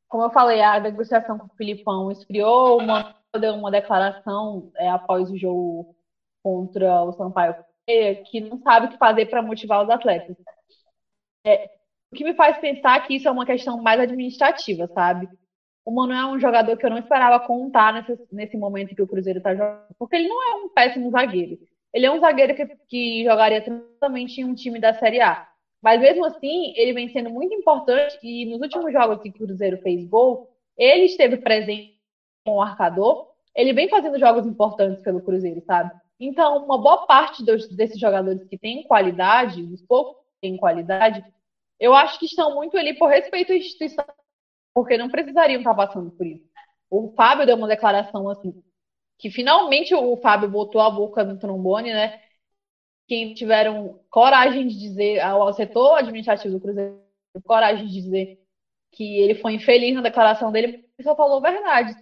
como 0.07 0.23
eu 0.23 0.29
falei, 0.29 0.61
a 0.61 0.79
negociação 0.79 1.37
com 1.37 1.47
o 1.47 1.57
Filipão 1.57 2.11
esfriou, 2.11 2.79
uma, 2.79 3.15
deu 3.39 3.55
uma 3.55 3.71
declaração 3.71 4.71
é, 4.75 4.87
após 4.89 5.31
o 5.31 5.37
jogo 5.37 5.95
contra 6.43 7.03
o 7.03 7.11
Sampaio 7.13 7.55
que 8.29 8.39
não 8.39 8.61
sabe 8.61 8.85
o 8.85 8.89
que 8.89 8.97
fazer 8.97 9.25
para 9.25 9.41
motivar 9.41 9.83
os 9.83 9.89
atletas. 9.89 10.37
É, 11.43 11.78
o 12.11 12.15
que 12.15 12.23
me 12.23 12.33
faz 12.33 12.57
pensar 12.57 13.05
que 13.05 13.15
isso 13.15 13.27
é 13.27 13.31
uma 13.31 13.45
questão 13.45 13.81
mais 13.81 13.99
administrativa, 13.99 14.87
sabe? 14.87 15.29
O 15.85 15.91
Mano 15.91 16.13
é 16.13 16.25
um 16.25 16.39
jogador 16.39 16.75
que 16.77 16.85
eu 16.85 16.89
não 16.89 16.97
esperava 16.97 17.45
contar 17.45 17.93
nesse, 17.93 18.19
nesse 18.31 18.57
momento 18.57 18.95
que 18.95 19.01
o 19.01 19.07
Cruzeiro 19.07 19.39
está 19.39 19.53
jogando, 19.53 19.87
porque 19.97 20.15
ele 20.15 20.27
não 20.27 20.51
é 20.51 20.55
um 20.63 20.69
péssimo 20.69 21.09
zagueiro. 21.11 21.57
Ele 21.93 22.05
é 22.05 22.11
um 22.11 22.19
zagueiro 22.19 22.55
que, 22.55 22.65
que 22.87 23.23
jogaria 23.23 23.61
tranquilamente 23.61 24.41
em 24.41 24.45
um 24.45 24.53
time 24.53 24.79
da 24.79 24.93
Série 24.93 25.21
A. 25.21 25.47
Mas 25.81 25.99
mesmo 26.01 26.25
assim, 26.25 26.73
ele 26.75 26.93
vem 26.93 27.09
sendo 27.09 27.29
muito 27.29 27.53
importante 27.53 28.19
e 28.21 28.45
nos 28.45 28.61
últimos 28.61 28.91
jogos 28.91 29.21
que 29.21 29.29
o 29.29 29.33
Cruzeiro 29.33 29.77
fez 29.81 30.05
gol, 30.05 30.49
ele 30.77 31.05
esteve 31.05 31.37
presente 31.37 31.97
com 32.45 32.57
o 32.57 32.61
arcador, 32.61 33.27
ele 33.55 33.73
vem 33.73 33.89
fazendo 33.89 34.19
jogos 34.19 34.45
importantes 34.45 35.01
pelo 35.01 35.21
Cruzeiro, 35.21 35.61
sabe? 35.65 35.91
Então, 36.19 36.65
uma 36.65 36.77
boa 36.77 37.05
parte 37.05 37.43
dos, 37.43 37.67
desses 37.69 37.99
jogadores 37.99 38.43
que 38.47 38.57
têm 38.57 38.83
qualidade, 38.83 39.63
os 39.63 39.81
poucos 39.81 40.17
que 40.17 40.41
têm 40.41 40.57
qualidade, 40.57 41.23
eu 41.79 41.93
acho 41.93 42.19
que 42.19 42.25
estão 42.25 42.55
muito 42.55 42.77
ali 42.77 42.97
por 42.97 43.09
respeito 43.09 43.51
à 43.51 43.55
instituição, 43.55 44.05
porque 44.73 44.97
não 44.97 45.09
precisariam 45.09 45.59
estar 45.59 45.73
passando 45.73 46.11
por 46.11 46.25
isso. 46.25 46.47
O 46.89 47.13
Fábio 47.15 47.45
deu 47.45 47.55
uma 47.55 47.67
declaração 47.67 48.29
assim, 48.29 48.63
que 49.17 49.29
finalmente 49.29 49.93
o 49.93 50.17
Fábio 50.17 50.49
botou 50.49 50.81
a 50.81 50.89
boca 50.89 51.23
no 51.23 51.37
trombone, 51.37 51.93
né? 51.93 52.19
que 53.09 53.33
tiveram 53.33 53.99
coragem 54.09 54.67
de 54.67 54.77
dizer, 54.77 55.19
ao 55.19 55.51
setor 55.51 55.97
administrativo 55.97 56.53
do 56.53 56.61
Cruzeiro, 56.61 57.01
coragem 57.43 57.87
de 57.87 57.93
dizer 57.93 58.39
que 58.91 59.17
ele 59.17 59.33
foi 59.33 59.53
infeliz 59.53 59.95
na 59.95 60.01
declaração 60.01 60.51
dele, 60.51 60.85
ele 60.97 61.07
só 61.07 61.15
falou 61.15 61.37
a 61.37 61.51
verdade. 61.51 61.95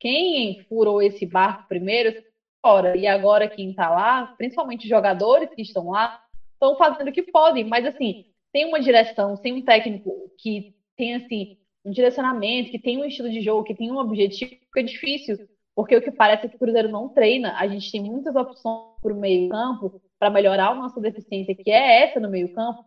Quem 0.00 0.64
furou 0.64 1.02
esse 1.02 1.26
barco 1.26 1.68
primeiro, 1.68 2.14
fora. 2.62 2.96
E 2.96 3.06
agora 3.06 3.48
quem 3.48 3.70
está 3.70 3.90
lá, 3.90 4.34
principalmente 4.38 4.84
os 4.84 4.88
jogadores 4.88 5.50
que 5.54 5.60
estão 5.60 5.90
lá, 5.90 6.18
estão 6.54 6.76
fazendo 6.76 7.08
o 7.08 7.12
que 7.12 7.22
podem. 7.22 7.64
Mas, 7.64 7.84
assim, 7.84 8.24
tem 8.54 8.66
uma 8.66 8.80
direção, 8.80 9.36
tem 9.36 9.52
um 9.52 9.62
técnico 9.62 10.12
que 10.38 10.76
tem, 10.96 11.16
assim, 11.16 11.58
um 11.84 11.90
direcionamento, 11.90 12.70
que 12.70 12.78
tem 12.78 12.96
um 12.96 13.04
estilo 13.04 13.28
de 13.28 13.40
jogo, 13.40 13.64
que 13.64 13.74
tem 13.74 13.90
um 13.90 13.98
objetivo, 13.98 14.52
fica 14.52 14.84
difícil. 14.84 15.36
Porque 15.74 15.96
o 15.96 16.00
que 16.00 16.12
parece 16.12 16.46
é 16.46 16.48
que 16.48 16.54
o 16.54 16.58
Cruzeiro 16.60 16.88
não 16.88 17.08
treina. 17.08 17.58
A 17.58 17.66
gente 17.66 17.90
tem 17.90 18.00
muitas 18.00 18.36
opções 18.36 18.94
para 19.02 19.12
o 19.12 19.18
meio 19.18 19.48
campo 19.48 20.00
para 20.20 20.30
melhorar 20.30 20.68
a 20.68 20.74
nossa 20.76 21.00
deficiência, 21.00 21.52
que 21.56 21.68
é 21.68 22.04
essa 22.04 22.20
no 22.20 22.30
meio 22.30 22.54
campo, 22.54 22.84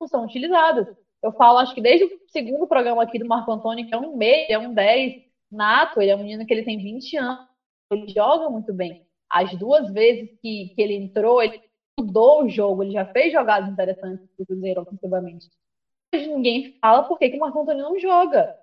não 0.00 0.08
são 0.08 0.24
utilizadas. 0.24 0.88
Eu 1.22 1.30
falo, 1.32 1.58
acho 1.58 1.72
que 1.72 1.80
desde 1.80 2.04
o 2.04 2.20
segundo 2.26 2.66
programa 2.66 3.04
aqui 3.04 3.20
do 3.20 3.28
Marco 3.28 3.52
Antônio, 3.52 3.86
que 3.86 3.94
é 3.94 3.96
um 3.96 4.16
meio, 4.16 4.46
é 4.50 4.58
um 4.58 4.74
10, 4.74 5.22
nato, 5.52 6.02
ele 6.02 6.10
é 6.10 6.16
um 6.16 6.18
menino 6.18 6.44
que 6.44 6.52
ele 6.52 6.64
tem 6.64 6.78
20 6.78 7.16
anos, 7.16 7.46
ele 7.92 8.08
joga 8.08 8.50
muito 8.50 8.74
bem. 8.74 9.06
As 9.30 9.56
duas 9.56 9.88
vezes 9.92 10.36
que, 10.42 10.72
que 10.74 10.82
ele 10.82 10.94
entrou, 10.94 11.40
ele 11.40 11.60
mudou 11.98 12.44
o 12.44 12.48
jogo, 12.48 12.82
ele 12.82 12.92
já 12.92 13.06
fez 13.06 13.32
jogadas 13.32 13.70
interessantes 13.70 14.26
para 14.36 14.42
o 14.42 14.46
Cruzeiro 14.46 14.82
ofensivamente. 14.82 15.48
Mas 16.12 16.26
ninguém 16.26 16.76
fala 16.80 17.04
por 17.04 17.18
que, 17.18 17.30
que 17.30 17.36
o 17.36 17.40
Marco 17.40 17.60
Antônio 17.60 17.82
não 17.82 17.98
joga. 17.98 18.54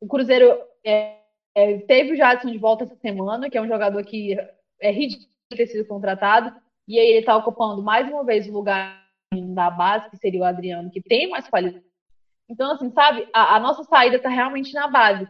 O 0.00 0.06
Cruzeiro 0.06 0.58
é, 0.84 1.18
é, 1.54 1.78
teve 1.78 2.12
o 2.12 2.16
Jadson 2.16 2.50
de 2.50 2.58
volta 2.58 2.84
essa 2.84 2.96
semana, 2.96 3.50
que 3.50 3.58
é 3.58 3.62
um 3.62 3.68
jogador 3.68 4.04
que 4.04 4.36
é 4.80 4.90
ridículo 4.92 5.28
ter 5.50 5.66
sido 5.66 5.86
contratado, 5.86 6.54
e 6.88 6.98
aí 6.98 7.06
ele 7.06 7.18
está 7.20 7.36
ocupando 7.36 7.82
mais 7.82 8.08
uma 8.08 8.24
vez 8.24 8.48
o 8.48 8.52
lugar 8.52 9.04
da 9.32 9.70
base, 9.70 10.10
que 10.10 10.16
seria 10.16 10.40
o 10.40 10.44
Adriano, 10.44 10.90
que 10.90 11.00
tem 11.00 11.28
mais 11.28 11.48
qualidade. 11.48 11.84
Então, 12.48 12.70
assim, 12.72 12.90
sabe, 12.90 13.28
a, 13.32 13.56
a 13.56 13.60
nossa 13.60 13.84
saída 13.84 14.16
está 14.16 14.28
realmente 14.28 14.72
na 14.72 14.86
base. 14.86 15.26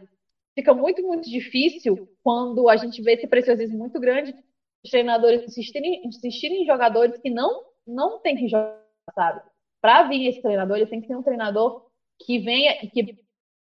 Fica 0.55 0.73
muito, 0.73 1.01
muito 1.03 1.29
difícil 1.29 2.07
quando 2.23 2.69
a 2.69 2.75
gente 2.75 3.01
vê 3.01 3.13
esse 3.13 3.27
preciosismo 3.27 3.77
muito 3.77 3.99
grande 3.99 4.35
os 4.83 4.89
treinadores 4.89 5.43
insistirem, 5.43 6.05
insistirem 6.05 6.63
em 6.63 6.65
jogadores 6.65 7.19
que 7.19 7.29
não, 7.29 7.63
não 7.85 8.19
tem 8.19 8.35
que 8.35 8.47
jogar, 8.47 8.81
sabe? 9.13 9.41
Para 9.81 10.03
vir 10.03 10.27
esse 10.27 10.41
treinador, 10.41 10.77
ele 10.77 10.87
tem 10.87 11.01
que 11.01 11.07
ser 11.07 11.15
um 11.15 11.23
treinador 11.23 11.85
que 12.19 12.39
venha 12.39 12.83
e 12.83 12.89
que 12.89 13.17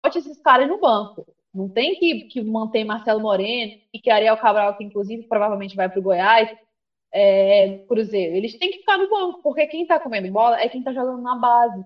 bote 0.02 0.18
esses 0.18 0.40
caras 0.40 0.68
no 0.68 0.78
banco. 0.78 1.26
Não 1.52 1.68
tem 1.68 1.94
que, 1.96 2.24
que 2.24 2.42
manter 2.42 2.84
Marcelo 2.84 3.20
Moreno 3.20 3.80
e 3.92 3.98
que 3.98 4.10
Ariel 4.10 4.36
Cabral, 4.36 4.76
que 4.76 4.84
inclusive 4.84 5.24
provavelmente 5.24 5.76
vai 5.76 5.88
para 5.88 5.98
o 5.98 6.02
Goiás, 6.02 6.56
é, 7.12 7.78
Cruzeiro. 7.88 8.36
Eles 8.36 8.58
têm 8.58 8.70
que 8.70 8.78
ficar 8.78 8.98
no 8.98 9.08
banco, 9.08 9.42
porque 9.42 9.66
quem 9.66 9.82
está 9.82 9.98
comendo 9.98 10.30
bola 10.30 10.60
é 10.60 10.68
quem 10.68 10.80
está 10.80 10.92
jogando 10.92 11.22
na 11.22 11.36
base. 11.36 11.84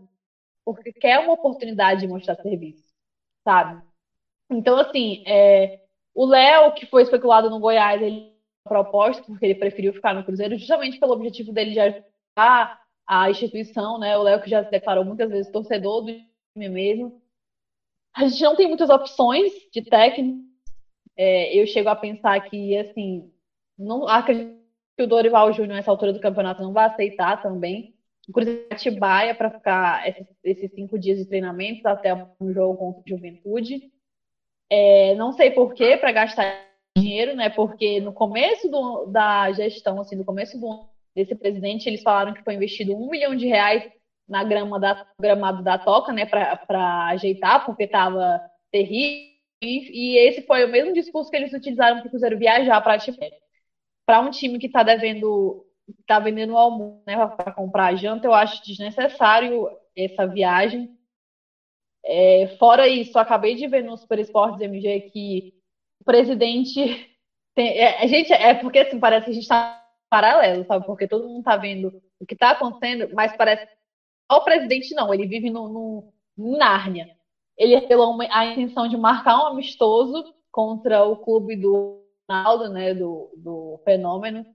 Porque 0.64 0.92
quer 0.92 1.20
uma 1.20 1.32
oportunidade 1.32 2.00
de 2.00 2.08
mostrar 2.08 2.36
serviço, 2.36 2.84
sabe? 3.44 3.82
Então, 4.50 4.78
assim, 4.78 5.24
é, 5.26 5.80
o 6.14 6.26
Léo, 6.26 6.72
que 6.74 6.86
foi 6.86 7.02
especulado 7.02 7.50
no 7.50 7.58
Goiás, 7.58 8.00
ele 8.00 8.31
proposta, 8.64 9.22
porque 9.24 9.46
ele 9.46 9.54
preferiu 9.54 9.92
ficar 9.92 10.14
no 10.14 10.24
Cruzeiro, 10.24 10.56
justamente 10.56 10.98
pelo 10.98 11.12
objetivo 11.12 11.52
dele 11.52 11.72
de 11.72 11.80
ajudar 11.80 12.78
a 13.06 13.30
instituição, 13.30 13.98
né? 13.98 14.16
O 14.16 14.22
Léo 14.22 14.40
que 14.40 14.50
já 14.50 14.64
se 14.64 14.70
declarou 14.70 15.04
muitas 15.04 15.30
vezes 15.30 15.50
torcedor 15.50 16.02
do 16.02 16.12
time 16.12 16.68
mesmo. 16.68 17.20
A 18.14 18.26
gente 18.26 18.42
não 18.42 18.54
tem 18.54 18.68
muitas 18.68 18.90
opções 18.90 19.52
de 19.72 19.82
técnico. 19.82 20.38
É, 21.16 21.54
eu 21.56 21.66
chego 21.66 21.88
a 21.88 21.96
pensar 21.96 22.40
que, 22.40 22.76
assim, 22.76 23.30
não 23.78 24.06
acredito 24.06 24.60
que 24.96 25.02
o 25.02 25.06
Dorival 25.06 25.52
Júnior, 25.52 25.76
nessa 25.76 25.90
altura 25.90 26.12
do 26.12 26.20
campeonato, 26.20 26.62
não 26.62 26.72
vai 26.72 26.86
aceitar 26.86 27.40
também. 27.40 27.94
O 28.28 28.32
Cruzeiro 28.32 28.66
Atibaia 28.70 29.34
para 29.34 29.50
ficar 29.50 30.08
esses, 30.08 30.26
esses, 30.44 30.70
cinco 30.72 30.98
dias 30.98 31.18
de 31.18 31.26
treinamento 31.26 31.86
até 31.88 32.14
um 32.14 32.52
jogo 32.52 32.76
contra 32.76 33.00
o 33.00 33.08
Juventude. 33.08 33.90
É, 34.70 35.14
não 35.16 35.32
sei 35.32 35.50
por 35.50 35.74
quê, 35.74 35.96
para 35.96 36.12
gastar 36.12 36.71
dinheiro, 36.96 37.34
né? 37.34 37.48
Porque 37.50 38.00
no 38.00 38.12
começo 38.12 38.68
do, 38.68 39.06
da 39.06 39.50
gestão, 39.52 40.00
assim, 40.00 40.16
no 40.16 40.24
começo 40.24 40.58
do, 40.58 40.88
desse 41.14 41.34
presidente, 41.34 41.88
eles 41.88 42.02
falaram 42.02 42.34
que 42.34 42.42
foi 42.42 42.54
investido 42.54 42.94
um 42.94 43.08
milhão 43.08 43.34
de 43.34 43.46
reais 43.46 43.90
na 44.28 44.44
grama 44.44 44.78
da 44.78 45.06
gramado 45.20 45.62
da 45.62 45.78
Toca, 45.78 46.12
né? 46.12 46.26
Para 46.26 47.06
ajeitar, 47.08 47.64
porque 47.66 47.84
estava 47.84 48.40
terrível. 48.70 49.32
E, 49.62 50.16
e, 50.16 50.18
esse 50.18 50.42
foi 50.42 50.64
o 50.64 50.68
mesmo 50.68 50.92
discurso 50.92 51.30
que 51.30 51.36
eles 51.36 51.52
utilizaram 51.52 51.98
para 51.98 52.08
o 52.08 52.10
Cruzeiro 52.10 52.38
viajar 52.38 52.80
para 52.80 52.98
para 54.04 54.20
um 54.20 54.30
time 54.30 54.58
que 54.58 54.66
está 54.66 54.82
devendo, 54.82 55.64
está 56.00 56.18
vendendo 56.18 56.56
almoço, 56.56 57.00
né, 57.06 57.14
para 57.28 57.52
comprar 57.52 57.94
janta, 57.94 58.26
eu 58.26 58.34
acho 58.34 58.64
desnecessário 58.64 59.68
essa 59.96 60.26
viagem. 60.26 60.98
É, 62.04 62.56
fora 62.58 62.88
isso, 62.88 63.16
acabei 63.16 63.54
de 63.54 63.68
ver 63.68 63.84
no 63.84 63.96
Super 63.96 64.18
Esportes 64.18 64.60
MG 64.60 65.10
que 65.12 65.54
o 66.02 66.04
presidente 66.04 67.08
tem, 67.54 67.78
é, 67.78 68.02
a 68.02 68.06
gente 68.06 68.32
é 68.32 68.54
porque 68.54 68.80
assim 68.80 68.98
parece 68.98 69.26
que 69.26 69.30
a 69.30 69.34
gente 69.34 69.44
está 69.44 69.80
paralelo, 70.10 70.64
sabe? 70.66 70.84
Porque 70.84 71.08
todo 71.08 71.28
mundo 71.28 71.38
está 71.38 71.56
vendo 71.56 72.02
o 72.20 72.26
que 72.26 72.34
está 72.34 72.50
acontecendo, 72.50 73.14
mas 73.14 73.34
parece 73.36 73.66
o 74.30 74.40
presidente 74.40 74.94
não, 74.94 75.12
ele 75.12 75.26
vive 75.26 75.50
no, 75.50 75.68
no 75.68 76.12
em 76.38 76.56
Nárnia. 76.56 77.16
Ele 77.56 77.76
revelou 77.76 78.18
a 78.30 78.46
intenção 78.46 78.88
de 78.88 78.96
marcar 78.96 79.38
um 79.38 79.46
amistoso 79.48 80.34
contra 80.50 81.04
o 81.04 81.16
clube 81.16 81.56
do 81.56 82.02
Ronaldo, 82.28 82.70
né, 82.70 82.94
do, 82.94 83.30
do 83.36 83.80
fenômeno, 83.84 84.46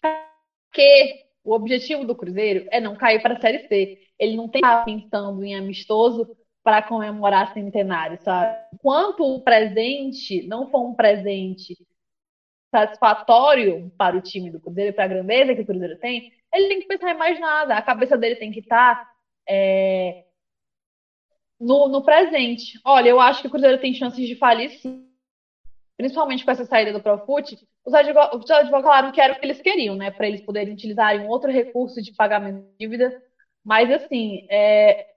porque 0.00 1.26
o 1.42 1.52
objetivo 1.52 2.04
do 2.04 2.14
Cruzeiro 2.14 2.68
é 2.70 2.80
não 2.80 2.94
cair 2.94 3.20
para 3.20 3.34
a 3.34 3.40
Série 3.40 3.66
C. 3.66 3.98
Ele 4.18 4.36
não 4.36 4.48
tem 4.48 4.62
pensando 4.84 5.42
em 5.44 5.56
amistoso 5.56 6.36
para 6.62 6.82
comemorar 6.82 7.52
centenário, 7.52 8.18
sabe? 8.22 8.56
Enquanto 8.74 9.24
o 9.24 9.42
presente 9.42 10.46
não 10.46 10.70
for 10.70 10.80
um 10.86 10.94
presente 10.94 11.76
satisfatório 12.70 13.90
para 13.96 14.16
o 14.16 14.20
time 14.20 14.50
do 14.50 14.60
Cruzeiro, 14.60 14.94
para 14.94 15.04
a 15.04 15.08
grandeza 15.08 15.54
que 15.54 15.62
o 15.62 15.66
Cruzeiro 15.66 15.98
tem, 15.98 16.32
ele 16.52 16.68
tem 16.68 16.80
que 16.80 16.86
pensar 16.86 17.12
em 17.12 17.18
mais 17.18 17.40
nada. 17.40 17.76
A 17.76 17.82
cabeça 17.82 18.16
dele 18.16 18.36
tem 18.36 18.52
que 18.52 18.60
estar 18.60 19.10
é, 19.48 20.24
no, 21.58 21.88
no 21.88 22.02
presente. 22.02 22.80
Olha, 22.84 23.08
eu 23.08 23.20
acho 23.20 23.42
que 23.42 23.48
o 23.48 23.50
Cruzeiro 23.50 23.78
tem 23.78 23.94
chances 23.94 24.26
de 24.26 24.36
falir 24.36 24.70
sim. 24.70 25.06
Principalmente 25.96 26.44
com 26.44 26.50
essa 26.50 26.64
saída 26.64 26.94
do 26.94 27.02
Profut, 27.02 27.58
os 27.84 27.92
advogados 27.92 28.70
falaram 28.70 29.12
que 29.12 29.20
era 29.20 29.34
o 29.34 29.38
que 29.38 29.44
eles 29.44 29.60
queriam, 29.60 29.94
né? 29.94 30.10
Para 30.10 30.26
eles 30.26 30.40
poderem 30.40 30.72
utilizarem 30.72 31.20
um 31.20 31.28
outro 31.28 31.50
recurso 31.50 32.00
de 32.00 32.14
pagamento 32.14 32.62
de 32.62 32.78
dívida. 32.78 33.22
Mas, 33.62 33.90
assim, 33.90 34.46
é... 34.48 35.08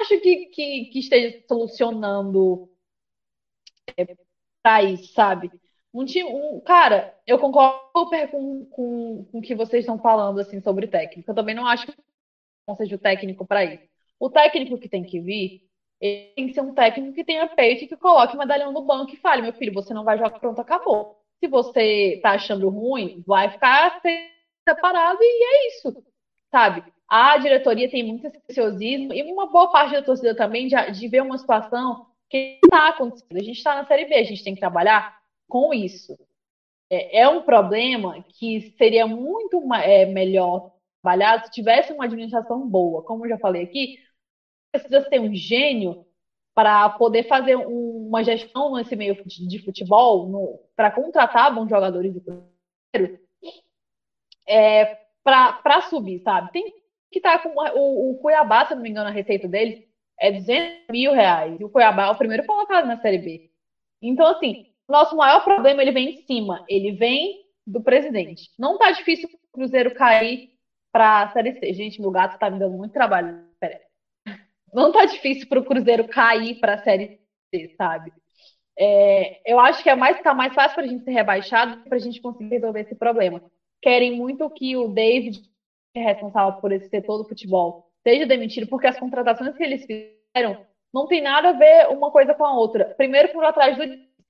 acho 0.00 0.20
que, 0.20 0.46
que, 0.46 0.84
que 0.86 0.98
esteja 0.98 1.42
solucionando 1.48 2.68
é, 3.96 4.16
para 4.62 4.82
isso, 4.82 5.12
sabe? 5.12 5.50
Um 5.92 6.04
time, 6.04 6.28
um, 6.28 6.60
cara, 6.60 7.16
eu 7.26 7.38
concordo 7.38 7.80
super 7.96 8.30
com, 8.30 8.64
com, 8.66 9.24
com 9.30 9.38
o 9.38 9.42
que 9.42 9.54
vocês 9.54 9.84
estão 9.84 9.98
falando 9.98 10.40
assim 10.40 10.60
sobre 10.60 10.88
técnico. 10.88 11.30
Eu 11.30 11.34
também 11.34 11.54
não 11.54 11.66
acho 11.66 11.86
que 11.86 11.94
não 12.66 12.74
seja 12.74 12.96
o 12.96 12.98
técnico 12.98 13.46
para 13.46 13.64
isso. 13.64 13.84
O 14.18 14.30
técnico 14.30 14.78
que 14.78 14.88
tem 14.88 15.04
que 15.04 15.20
vir, 15.20 15.68
ele 16.00 16.32
tem 16.34 16.46
que 16.48 16.54
ser 16.54 16.62
um 16.62 16.74
técnico 16.74 17.14
que 17.14 17.24
tenha 17.24 17.46
peito 17.48 17.84
e 17.84 17.88
que 17.88 17.96
coloque 17.96 18.34
o 18.34 18.38
medalhão 18.38 18.72
no 18.72 18.82
banco 18.84 19.12
e 19.12 19.16
fale, 19.16 19.42
meu 19.42 19.52
filho, 19.52 19.72
você 19.72 19.94
não 19.94 20.04
vai 20.04 20.18
jogar, 20.18 20.38
pronto, 20.40 20.60
acabou. 20.60 21.20
Se 21.40 21.48
você 21.48 22.18
tá 22.22 22.32
achando 22.32 22.68
ruim, 22.68 23.22
vai 23.26 23.50
ficar 23.50 24.00
separado 24.66 25.18
e 25.20 25.44
é 25.44 25.68
isso, 25.68 26.04
sabe? 26.50 26.93
A 27.08 27.36
diretoria 27.38 27.90
tem 27.90 28.02
muito 28.02 28.30
preciosismo 28.30 29.12
e 29.12 29.22
uma 29.22 29.46
boa 29.46 29.70
parte 29.70 29.92
da 29.92 30.02
torcida 30.02 30.34
também 30.34 30.66
de, 30.66 30.90
de 30.92 31.08
ver 31.08 31.22
uma 31.22 31.38
situação 31.38 32.06
que 32.28 32.58
está 32.64 32.88
acontecendo. 32.88 33.36
A 33.36 33.42
gente 33.42 33.56
está 33.56 33.74
na 33.74 33.86
Série 33.86 34.06
B, 34.06 34.14
a 34.14 34.24
gente 34.24 34.42
tem 34.42 34.54
que 34.54 34.60
trabalhar 34.60 35.18
com 35.48 35.72
isso. 35.72 36.18
É, 36.90 37.20
é 37.20 37.28
um 37.28 37.42
problema 37.42 38.24
que 38.28 38.74
seria 38.78 39.06
muito 39.06 39.62
é, 39.74 40.06
melhor 40.06 40.72
trabalhado 41.02 41.46
se 41.46 41.52
tivesse 41.52 41.92
uma 41.92 42.04
administração 42.04 42.66
boa. 42.66 43.02
Como 43.02 43.24
eu 43.24 43.30
já 43.30 43.38
falei 43.38 43.62
aqui, 43.62 43.98
precisa 44.72 45.06
ser 45.08 45.20
um 45.20 45.34
gênio 45.34 46.06
para 46.54 46.88
poder 46.90 47.24
fazer 47.24 47.56
um, 47.56 48.06
uma 48.08 48.22
gestão 48.22 48.74
nesse 48.74 48.96
meio 48.96 49.16
de 49.24 49.58
futebol, 49.64 50.68
para 50.76 50.90
contratar 50.90 51.54
bons 51.54 51.68
jogadores 51.68 52.12
de 52.12 52.20
primeiro, 52.20 53.20
é, 54.46 54.98
para 55.22 55.82
subir, 55.82 56.20
sabe? 56.22 56.52
Tem 56.52 56.83
que 57.14 57.20
tá 57.20 57.38
com 57.38 57.50
o, 57.50 58.10
o, 58.10 58.18
Cuiabá, 58.18 58.66
se 58.66 58.74
não 58.74 58.82
me 58.82 58.90
engano, 58.90 59.08
a 59.08 59.12
receita 59.12 59.46
dele 59.46 59.86
é 60.18 60.32
200 60.32 60.88
mil 60.90 61.12
reais. 61.12 61.60
E 61.60 61.64
o 61.64 61.70
Cuiabá 61.70 62.06
é 62.06 62.10
o 62.10 62.18
primeiro 62.18 62.44
colocado 62.44 62.86
na 62.86 63.00
Série 63.00 63.18
B. 63.18 63.50
Então, 64.02 64.26
assim, 64.26 64.66
nosso 64.88 65.16
maior 65.16 65.44
problema 65.44 65.80
ele 65.80 65.92
vem 65.92 66.10
em 66.10 66.26
cima. 66.26 66.64
Ele 66.68 66.90
vem 66.90 67.44
do 67.64 67.80
presidente. 67.80 68.50
Não 68.58 68.76
tá 68.76 68.90
difícil 68.90 69.28
o 69.28 69.52
Cruzeiro 69.52 69.94
cair 69.94 70.50
para 70.92 71.30
Série 71.32 71.56
C. 71.60 71.72
Gente, 71.72 72.00
meu 72.00 72.10
gato 72.10 72.36
tá 72.36 72.50
me 72.50 72.58
dando 72.58 72.76
muito 72.76 72.92
trabalho. 72.92 73.44
Pera 73.60 73.80
aí. 74.26 74.34
Não 74.74 74.90
tá 74.90 75.04
difícil 75.04 75.48
para 75.48 75.60
o 75.60 75.64
Cruzeiro 75.64 76.08
cair 76.08 76.58
para 76.58 76.82
Série 76.82 77.20
C, 77.54 77.72
sabe? 77.76 78.12
É, 78.76 79.40
eu 79.46 79.60
acho 79.60 79.84
que 79.84 79.88
é 79.88 79.94
mais, 79.94 80.20
tá 80.20 80.34
mais 80.34 80.52
fácil 80.52 80.74
para 80.74 80.84
a 80.84 80.88
gente 80.88 81.04
ser 81.04 81.12
rebaixado 81.12 81.84
para 81.84 81.94
a 81.94 82.00
gente 82.00 82.20
conseguir 82.20 82.50
resolver 82.50 82.80
esse 82.80 82.96
problema. 82.96 83.40
querem 83.80 84.16
muito 84.16 84.50
que 84.50 84.76
o 84.76 84.88
David, 84.88 85.40
que 85.94 86.00
é 86.00 86.02
responsável 86.02 86.60
por 86.60 86.72
esse 86.72 86.88
setor 86.88 87.18
do 87.18 87.28
futebol, 87.28 87.88
seja 88.02 88.26
demitido, 88.26 88.66
porque 88.66 88.88
as 88.88 88.98
contratações 88.98 89.56
que 89.56 89.62
eles 89.62 89.86
fizeram 89.86 90.58
não 90.92 91.06
tem 91.06 91.22
nada 91.22 91.50
a 91.50 91.52
ver 91.52 91.88
uma 91.88 92.10
coisa 92.10 92.34
com 92.34 92.44
a 92.44 92.54
outra. 92.54 92.86
Primeiro 92.96 93.32
por 93.32 93.44
atrás 93.44 93.76
do 93.78 93.84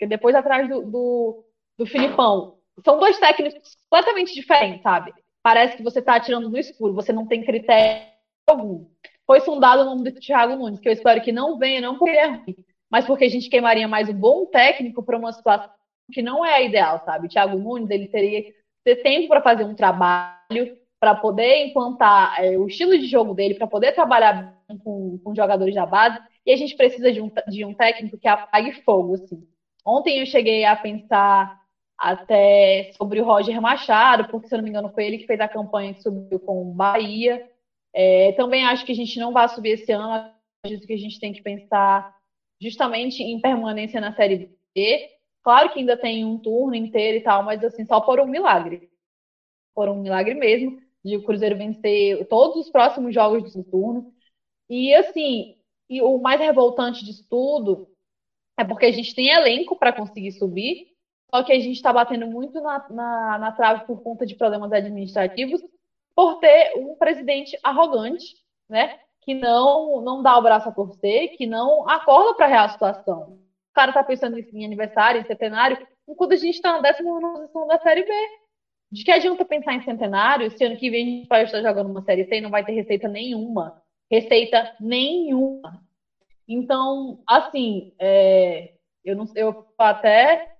depois 0.06 0.34
atrás 0.34 0.68
do, 0.68 0.82
do, 0.82 1.44
do 1.78 1.86
Filipão. 1.86 2.58
São 2.84 2.98
dois 2.98 3.18
técnicos 3.18 3.76
completamente 3.88 4.34
diferentes, 4.34 4.82
sabe? 4.82 5.14
Parece 5.42 5.76
que 5.76 5.82
você 5.82 6.00
está 6.00 6.16
atirando 6.16 6.50
no 6.50 6.58
escuro, 6.58 6.92
você 6.92 7.12
não 7.12 7.26
tem 7.26 7.42
critério 7.42 8.06
algum. 8.46 8.86
Foi 9.26 9.40
fundado 9.40 9.82
o 9.82 9.84
nome 9.86 10.10
do 10.10 10.20
Thiago 10.20 10.56
Nunes, 10.56 10.80
que 10.80 10.88
eu 10.88 10.92
espero 10.92 11.22
que 11.22 11.32
não 11.32 11.56
venha, 11.58 11.80
não 11.80 11.96
porque 11.96 12.10
ele 12.10 12.18
é 12.18 12.26
ruim, 12.26 12.56
mas 12.90 13.06
porque 13.06 13.24
a 13.24 13.28
gente 13.28 13.48
queimaria 13.48 13.88
mais 13.88 14.08
um 14.10 14.14
bom 14.14 14.44
técnico 14.46 15.02
para 15.02 15.16
uma 15.16 15.32
situação 15.32 15.70
que 16.12 16.20
não 16.20 16.44
é 16.44 16.56
a 16.56 16.62
ideal, 16.62 17.02
sabe? 17.04 17.28
Thiago 17.28 17.56
Nunes, 17.56 17.88
ele 17.88 18.08
teria 18.08 18.42
que 18.42 18.54
ter 18.84 18.96
tempo 18.96 19.28
para 19.28 19.40
fazer 19.40 19.64
um 19.64 19.74
trabalho, 19.74 20.76
para 21.04 21.14
poder 21.16 21.66
implantar 21.66 22.42
é, 22.42 22.56
o 22.56 22.66
estilo 22.66 22.98
de 22.98 23.04
jogo 23.04 23.34
dele, 23.34 23.56
para 23.56 23.66
poder 23.66 23.92
trabalhar 23.92 24.58
com, 24.82 25.18
com 25.22 25.34
jogadores 25.34 25.74
da 25.74 25.84
base, 25.84 26.18
e 26.46 26.50
a 26.50 26.56
gente 26.56 26.74
precisa 26.74 27.12
de 27.12 27.20
um, 27.20 27.30
de 27.46 27.62
um 27.62 27.74
técnico 27.74 28.16
que 28.16 28.26
apague 28.26 28.72
fogo, 28.80 29.12
assim. 29.12 29.46
Ontem 29.84 30.18
eu 30.18 30.24
cheguei 30.24 30.64
a 30.64 30.74
pensar 30.74 31.60
até 31.98 32.90
sobre 32.96 33.20
o 33.20 33.24
Roger 33.24 33.60
Machado, 33.60 34.30
porque, 34.30 34.48
se 34.48 34.54
eu 34.54 34.56
não 34.56 34.64
me 34.64 34.70
engano, 34.70 34.88
foi 34.94 35.04
ele 35.04 35.18
que 35.18 35.26
fez 35.26 35.38
a 35.40 35.46
campanha 35.46 35.92
que 35.92 36.02
subiu 36.02 36.40
com 36.40 36.62
o 36.62 36.72
Bahia. 36.72 37.50
É, 37.92 38.32
também 38.32 38.64
acho 38.64 38.86
que 38.86 38.92
a 38.92 38.96
gente 38.96 39.18
não 39.18 39.30
vai 39.30 39.46
subir 39.50 39.72
esse 39.72 39.92
ano, 39.92 40.32
acredito 40.64 40.86
que 40.86 40.94
a 40.94 40.98
gente 40.98 41.20
tem 41.20 41.34
que 41.34 41.42
pensar 41.42 42.16
justamente 42.58 43.22
em 43.22 43.38
permanência 43.42 44.00
na 44.00 44.14
Série 44.14 44.56
B. 44.74 45.10
Claro 45.42 45.70
que 45.70 45.80
ainda 45.80 45.98
tem 45.98 46.24
um 46.24 46.38
turno 46.38 46.74
inteiro 46.74 47.18
e 47.18 47.20
tal, 47.20 47.42
mas 47.42 47.62
assim, 47.62 47.84
só 47.84 48.00
por 48.00 48.20
um 48.20 48.26
milagre. 48.26 48.88
Por 49.74 49.88
um 49.88 50.00
milagre 50.00 50.32
mesmo, 50.32 50.82
de 51.04 51.16
o 51.16 51.22
Cruzeiro 51.22 51.56
vencer 51.56 52.26
todos 52.28 52.56
os 52.56 52.70
próximos 52.70 53.14
jogos 53.14 53.54
do 53.54 53.64
turno. 53.64 54.12
E 54.68 54.94
assim, 54.94 55.56
e 55.88 56.00
o 56.00 56.18
mais 56.18 56.40
revoltante 56.40 57.04
disso 57.04 57.26
tudo 57.28 57.88
é 58.58 58.64
porque 58.64 58.86
a 58.86 58.92
gente 58.92 59.14
tem 59.14 59.28
elenco 59.28 59.76
para 59.76 59.92
conseguir 59.92 60.32
subir, 60.32 60.88
só 61.30 61.42
que 61.42 61.52
a 61.52 61.60
gente 61.60 61.72
está 61.76 61.92
batendo 61.92 62.26
muito 62.26 62.60
na, 62.60 62.88
na, 62.88 63.38
na 63.38 63.52
trave 63.52 63.84
por 63.86 64.02
conta 64.02 64.24
de 64.24 64.36
problemas 64.36 64.72
administrativos, 64.72 65.60
por 66.14 66.38
ter 66.38 66.72
um 66.76 66.96
presidente 66.96 67.58
arrogante, 67.62 68.36
né? 68.68 68.98
Que 69.20 69.34
não, 69.34 70.00
não 70.00 70.22
dá 70.22 70.38
o 70.38 70.42
braço 70.42 70.68
a 70.68 70.72
torcer, 70.72 71.36
que 71.36 71.46
não 71.46 71.88
acorda 71.88 72.34
para 72.34 72.46
a 72.46 72.48
real 72.48 72.68
situação 72.68 73.44
o 73.70 73.74
cara 73.74 73.92
tá 73.92 74.04
pensando 74.04 74.38
em 74.38 74.64
aniversário, 74.64 75.20
em 75.20 75.24
centenário, 75.24 75.76
enquanto 76.08 76.30
a 76.30 76.36
gente 76.36 76.54
está 76.54 76.74
na 76.74 76.80
décima 76.80 77.20
posição 77.20 77.66
da 77.66 77.76
Série 77.80 78.04
B. 78.04 78.12
De 78.94 79.02
que 79.02 79.10
adianta 79.10 79.44
pensar 79.44 79.74
em 79.74 79.82
centenário 79.82 80.48
se 80.56 80.64
ano 80.64 80.76
que 80.76 80.88
vem 80.88 81.02
a 81.02 81.10
gente 81.10 81.28
vai 81.28 81.42
estar 81.42 81.60
jogando 81.60 81.90
uma 81.90 82.04
Série 82.04 82.26
C 82.26 82.36
e 82.36 82.40
não 82.40 82.48
vai 82.48 82.64
ter 82.64 82.70
receita 82.70 83.08
nenhuma? 83.08 83.82
Receita 84.08 84.76
nenhuma. 84.80 85.82
Então, 86.46 87.20
assim, 87.26 87.92
é, 87.98 88.74
eu 89.04 89.16
não 89.16 89.26
eu 89.34 89.66
até 89.76 90.54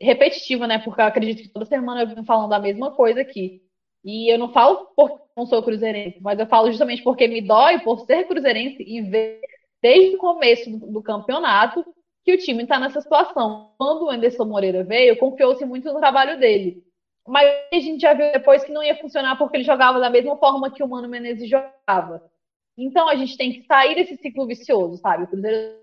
repetitiva, 0.00 0.66
né? 0.66 0.78
Porque 0.78 0.98
eu 0.98 1.04
acredito 1.04 1.42
que 1.42 1.52
toda 1.52 1.66
semana 1.66 2.00
eu 2.00 2.08
venho 2.08 2.24
falando 2.24 2.54
a 2.54 2.58
mesma 2.58 2.90
coisa 2.92 3.20
aqui. 3.20 3.62
E 4.02 4.32
eu 4.32 4.38
não 4.38 4.50
falo 4.50 4.92
porque 4.96 5.22
não 5.36 5.44
sou 5.44 5.62
cruzeirense, 5.62 6.20
mas 6.22 6.38
eu 6.38 6.46
falo 6.46 6.70
justamente 6.70 7.02
porque 7.02 7.28
me 7.28 7.42
dói 7.42 7.80
por 7.80 8.06
ser 8.06 8.26
cruzeirense 8.26 8.82
e 8.82 9.02
ver 9.02 9.40
desde 9.82 10.16
o 10.16 10.18
começo 10.18 10.70
do, 10.70 10.90
do 10.90 11.02
campeonato 11.02 11.84
que 12.24 12.32
o 12.32 12.38
time 12.38 12.62
está 12.62 12.78
nessa 12.78 13.00
situação. 13.00 13.72
Quando 13.78 14.04
o 14.04 14.10
Anderson 14.10 14.44
Moreira 14.44 14.84
veio, 14.84 15.18
confiou-se 15.18 15.64
muito 15.64 15.92
no 15.92 15.98
trabalho 15.98 16.38
dele. 16.38 16.82
Mas 17.26 17.48
a 17.72 17.78
gente 17.78 18.00
já 18.00 18.14
viu 18.14 18.32
depois 18.32 18.64
que 18.64 18.72
não 18.72 18.82
ia 18.82 18.96
funcionar 18.96 19.36
porque 19.36 19.56
ele 19.56 19.64
jogava 19.64 20.00
da 20.00 20.10
mesma 20.10 20.36
forma 20.36 20.70
que 20.70 20.82
o 20.82 20.88
Mano 20.88 21.08
Menezes 21.08 21.48
jogava. 21.48 22.22
Então 22.76 23.08
a 23.08 23.14
gente 23.14 23.36
tem 23.36 23.52
que 23.52 23.66
sair 23.66 23.94
desse 23.94 24.16
ciclo 24.16 24.46
vicioso, 24.46 24.96
sabe? 24.96 25.24
O 25.24 25.26
Cruzeiro 25.26 25.80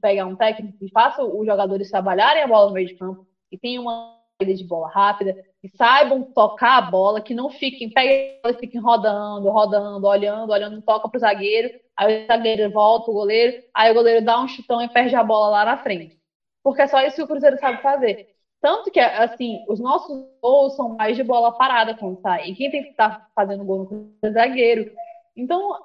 pegar 0.00 0.26
um 0.26 0.36
técnico 0.36 0.78
que 0.78 0.90
faça 0.90 1.22
os 1.22 1.46
jogadores 1.46 1.90
trabalharem 1.90 2.42
a 2.42 2.46
bola 2.46 2.68
no 2.68 2.74
meio 2.74 2.88
de 2.88 2.94
campo 2.94 3.26
e 3.50 3.58
tenha 3.58 3.80
uma 3.80 4.17
de 4.44 4.64
bola 4.64 4.88
rápida, 4.88 5.36
que 5.60 5.68
saibam 5.76 6.22
tocar 6.22 6.78
a 6.78 6.82
bola, 6.82 7.20
que 7.20 7.34
não 7.34 7.50
fiquem, 7.50 7.90
peguem 7.90 8.40
fiquem 8.60 8.80
rodando, 8.80 9.50
rodando, 9.50 10.06
olhando, 10.06 10.52
olhando, 10.52 10.82
toca 10.82 11.08
pro 11.08 11.18
zagueiro, 11.18 11.78
aí 11.96 12.24
o 12.24 12.26
zagueiro 12.26 12.70
volta 12.70 13.10
o 13.10 13.14
goleiro, 13.14 13.64
aí 13.74 13.90
o 13.90 13.94
goleiro 13.94 14.24
dá 14.24 14.40
um 14.40 14.46
chutão 14.46 14.80
e 14.80 14.88
perde 14.88 15.16
a 15.16 15.24
bola 15.24 15.48
lá 15.48 15.64
na 15.64 15.78
frente. 15.78 16.16
Porque 16.62 16.82
é 16.82 16.86
só 16.86 17.00
isso 17.04 17.16
que 17.16 17.22
o 17.22 17.26
Cruzeiro 17.26 17.58
sabe 17.58 17.82
fazer. 17.82 18.28
Tanto 18.60 18.90
que, 18.90 19.00
assim, 19.00 19.64
os 19.68 19.80
nossos 19.80 20.24
gols 20.40 20.74
são 20.76 20.90
mais 20.90 21.16
de 21.16 21.22
bola 21.22 21.52
parada 21.52 21.94
quando 21.94 22.20
sai. 22.20 22.50
E 22.50 22.54
quem 22.54 22.70
tem 22.70 22.82
que 22.82 22.90
estar 22.90 23.10
tá 23.10 23.28
fazendo 23.34 23.64
gol 23.64 23.78
no 23.78 23.86
Cruzeiro 23.86 24.18
é 24.22 24.30
zagueiro. 24.30 24.92
Então, 25.36 25.76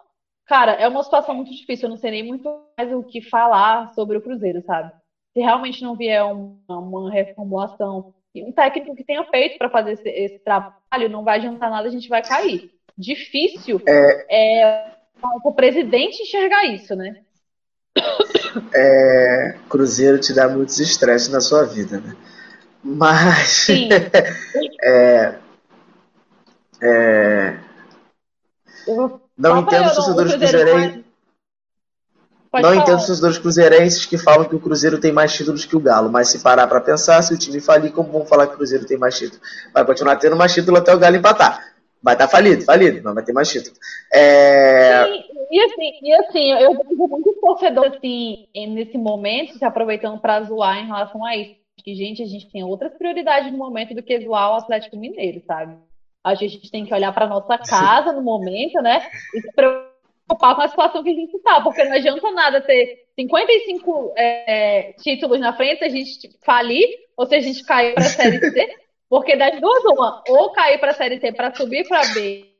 cara, 0.45 0.73
é 0.73 0.88
uma 0.88 1.03
situação 1.03 1.35
muito 1.35 1.51
difícil. 1.51 1.85
Eu 1.85 1.91
não 1.91 1.97
sei 1.97 2.11
nem 2.11 2.23
muito 2.23 2.63
mais 2.77 2.91
o 2.91 3.03
que 3.03 3.21
falar 3.21 3.93
sobre 3.93 4.17
o 4.17 4.21
Cruzeiro, 4.21 4.61
sabe? 4.63 4.91
Se 5.34 5.39
realmente 5.39 5.81
não 5.84 5.95
vier 5.95 6.23
uma, 6.25 6.80
uma 6.80 7.11
reformulação 7.11 8.13
um 8.35 8.51
técnico 8.51 8.95
que 8.95 9.03
tenha 9.03 9.23
feito 9.26 9.57
para 9.57 9.69
fazer 9.69 9.93
esse, 9.93 10.10
esse, 10.10 10.39
trabalho 10.39 11.10
não 11.10 11.23
vai 11.23 11.38
adiantar 11.38 11.69
nada, 11.69 11.88
a 11.88 11.91
gente 11.91 12.10
vai 12.10 12.23
cair. 12.23 12.72
Difícil 12.97 13.81
é, 13.88 14.61
é 14.61 14.91
o 15.43 15.51
presidente 15.51 16.22
enxergar 16.22 16.65
isso, 16.65 16.95
né? 16.95 17.18
É, 18.73 19.55
Cruzeiro 19.69 20.19
te 20.19 20.34
dá 20.34 20.49
muitos 20.49 20.80
estresses 20.80 21.30
na 21.30 21.41
sua 21.41 21.64
vida, 21.64 21.99
né? 21.99 22.15
Mas. 22.84 23.68
é, 24.81 25.35
é, 26.81 27.57
não 29.38 29.60
entendo 29.60 29.88
os 29.88 29.95
torcedores 29.95 30.35
cruzeirenses. 30.35 31.02
Pode 32.53 32.61
não 32.61 32.69
falar. 32.69 32.84
entendo 32.84 32.99
os 32.99 33.07
torcedores 33.07 33.39
cruzeirenses 33.39 34.05
que 34.05 34.15
falam 34.15 34.47
que 34.47 34.55
o 34.55 34.59
Cruzeiro 34.59 34.99
tem 34.99 35.11
mais 35.11 35.34
títulos 35.34 35.65
que 35.65 35.75
o 35.75 35.80
Galo, 35.80 36.11
mas 36.11 36.27
se 36.27 36.38
parar 36.38 36.67
para 36.67 36.80
pensar, 36.80 37.19
se 37.23 37.34
o 37.34 37.38
time 37.38 37.59
falir, 37.59 37.91
como 37.91 38.11
vão 38.11 38.27
falar 38.27 38.45
que 38.45 38.53
o 38.53 38.57
Cruzeiro 38.57 38.85
tem 38.85 38.95
mais 38.95 39.17
títulos? 39.17 39.41
Vai 39.73 39.84
continuar 39.84 40.17
tendo 40.17 40.35
mais 40.35 40.53
títulos 40.53 40.80
até 40.80 40.93
o 40.93 40.99
Galo 40.99 41.15
empatar. 41.15 41.73
Vai 41.99 42.13
estar 42.13 42.27
tá 42.27 42.31
falido, 42.31 42.63
falido, 42.63 43.01
mas 43.03 43.15
vai 43.15 43.23
ter 43.23 43.34
mais 43.34 43.49
títulos. 43.49 43.80
É... 44.13 45.03
E, 45.07 45.57
e, 45.57 45.61
assim, 45.63 45.91
e 46.03 46.13
assim, 46.13 46.51
eu 46.51 46.77
vejo 46.77 47.07
muito 47.07 47.34
torcedor 47.41 47.88
assim, 47.88 48.45
nesse 48.53 48.99
momento, 48.99 49.57
se 49.57 49.65
aproveitando 49.65 50.19
para 50.19 50.43
zoar 50.43 50.77
em 50.77 50.85
relação 50.85 51.25
a 51.25 51.35
isso. 51.35 51.55
Que, 51.84 51.95
gente, 51.95 52.21
a 52.21 52.27
gente 52.27 52.51
tem 52.51 52.63
outras 52.63 52.93
prioridades 52.93 53.51
no 53.51 53.57
momento 53.57 53.95
do 53.95 54.03
que 54.03 54.21
zoar 54.21 54.51
o 54.51 54.57
Atlético 54.57 54.95
Mineiro, 54.95 55.41
sabe? 55.47 55.75
A 56.23 56.35
gente 56.35 56.69
tem 56.69 56.85
que 56.85 56.93
olhar 56.93 57.11
para 57.13 57.25
nossa 57.25 57.57
casa 57.57 58.11
no 58.11 58.21
momento, 58.21 58.80
né? 58.80 59.01
E 59.34 59.41
se 59.41 59.51
preocupar 59.53 59.93
preocupar 60.27 60.55
com 60.55 60.61
a 60.61 60.67
situação 60.67 61.03
que 61.03 61.09
a 61.09 61.13
gente 61.13 61.35
está, 61.35 61.61
porque 61.61 61.83
não 61.83 61.93
adianta 61.93 62.31
nada 62.31 62.61
ter 62.61 63.05
55 63.15 64.13
é, 64.17 64.93
títulos 65.01 65.39
na 65.39 65.53
frente 65.53 65.79
se 65.79 65.85
a 65.85 65.89
gente 65.89 66.29
falir 66.45 66.87
ou 67.15 67.25
se 67.25 67.35
a 67.35 67.39
gente 67.39 67.63
cair 67.63 67.93
para 67.93 68.05
a 68.05 68.09
Série 68.09 68.39
C, 68.39 68.75
porque 69.09 69.35
das 69.35 69.59
duas, 69.59 69.83
uma, 69.85 70.23
ou 70.27 70.51
cair 70.51 70.79
para 70.79 70.91
a 70.91 70.95
Série 70.95 71.19
C 71.19 71.31
para 71.31 71.53
subir 71.53 71.87
para 71.87 72.01
B 72.13 72.53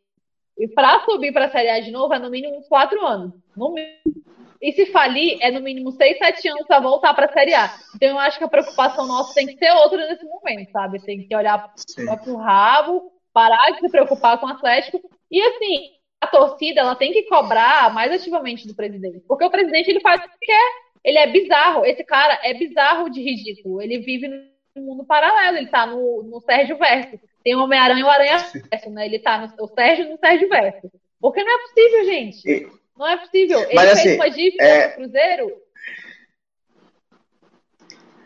e 0.58 0.68
para 0.68 1.04
subir 1.06 1.32
para 1.32 1.46
a 1.46 1.50
Série 1.50 1.70
A 1.70 1.80
de 1.80 1.92
novo 1.92 2.14
é 2.14 2.20
no 2.20 2.30
mínimo 2.30 2.58
uns 2.58 2.68
4 2.68 3.06
anos. 3.06 3.34
No 3.56 3.74
mínimo. 3.74 4.24
E 4.62 4.72
se 4.72 4.86
falir, 4.86 5.38
é 5.42 5.52
no 5.52 5.60
mínimo 5.60 5.92
6, 5.92 6.18
7 6.18 6.48
anos 6.48 6.66
para 6.66 6.80
voltar 6.80 7.14
para 7.14 7.26
a 7.26 7.34
Série 7.34 7.54
A. 7.54 7.70
Então 7.96 8.10
eu 8.10 8.20
acho 8.20 8.38
que 8.38 8.46
a 8.46 8.50
preocupação 8.50 9.06
nossa 9.06 9.34
tem 9.34 9.46
que 9.46 9.58
ser 9.58 9.72
outra 9.72 10.08
nesse 10.08 10.24
momento, 10.24 10.72
sabe? 10.72 11.04
Tem 11.04 11.28
que 11.28 11.36
olhar 11.36 11.74
para 11.96 12.32
o 12.32 12.38
rabo, 12.38 13.12
parar 13.34 13.72
de 13.72 13.82
se 13.82 13.90
preocupar 13.90 14.40
com 14.40 14.46
o 14.46 14.50
Atlético. 14.50 15.02
E 15.30 15.42
assim, 15.42 15.90
a 16.24 16.28
torcida 16.28 16.82
ela 16.82 16.96
tem 16.96 17.12
que 17.12 17.24
cobrar 17.24 17.94
mais 17.94 18.12
ativamente 18.12 18.68
do 18.68 18.74
presidente. 18.74 19.24
Porque 19.28 19.46
o 19.46 19.52
presidente 19.52 19.90
ele 19.90 20.00
faz 20.00 20.22
o 20.22 20.24
que 20.24 20.46
quer. 20.46 20.72
Ele 21.04 21.18
é 21.18 21.28
bizarro. 21.28 21.86
Esse 21.86 22.04
cara 22.04 22.40
é 22.44 22.54
bizarro 22.54 23.10
de 23.10 23.22
ridículo. 23.22 23.82
Ele 23.82 24.00
vive 24.00 24.28
no 24.28 24.82
mundo 24.82 25.06
paralelo. 25.06 25.58
Ele 25.58 25.68
tá 25.68 25.86
no, 25.86 26.24
no 26.24 26.40
Sérgio 26.42 26.78
Verso. 26.78 27.20
Tem 27.44 27.56
o 27.56 27.64
Homem-Aranha 27.64 28.00
e 28.00 28.04
o 28.04 28.10
Aranha 28.10 28.38
Verso, 28.38 28.90
né? 28.90 29.06
Ele 29.06 29.20
tá 29.20 29.38
no 29.38 29.66
o 29.66 29.68
Sérgio 29.68 30.10
no 30.10 30.18
Sérgio 30.18 30.48
Verso. 30.48 30.90
Porque 31.20 31.44
não 31.44 31.54
é 31.54 31.62
possível, 31.62 32.06
gente. 32.06 32.68
Não 32.98 33.08
é 33.08 33.18
possível. 33.18 33.60
Ele 33.60 33.76
Mas, 33.76 33.90
fez 33.90 34.00
assim, 34.00 34.16
uma 34.16 34.30
dívida 34.30 34.64
é... 34.64 34.88
no 34.88 34.96
Cruzeiro. 34.96 35.52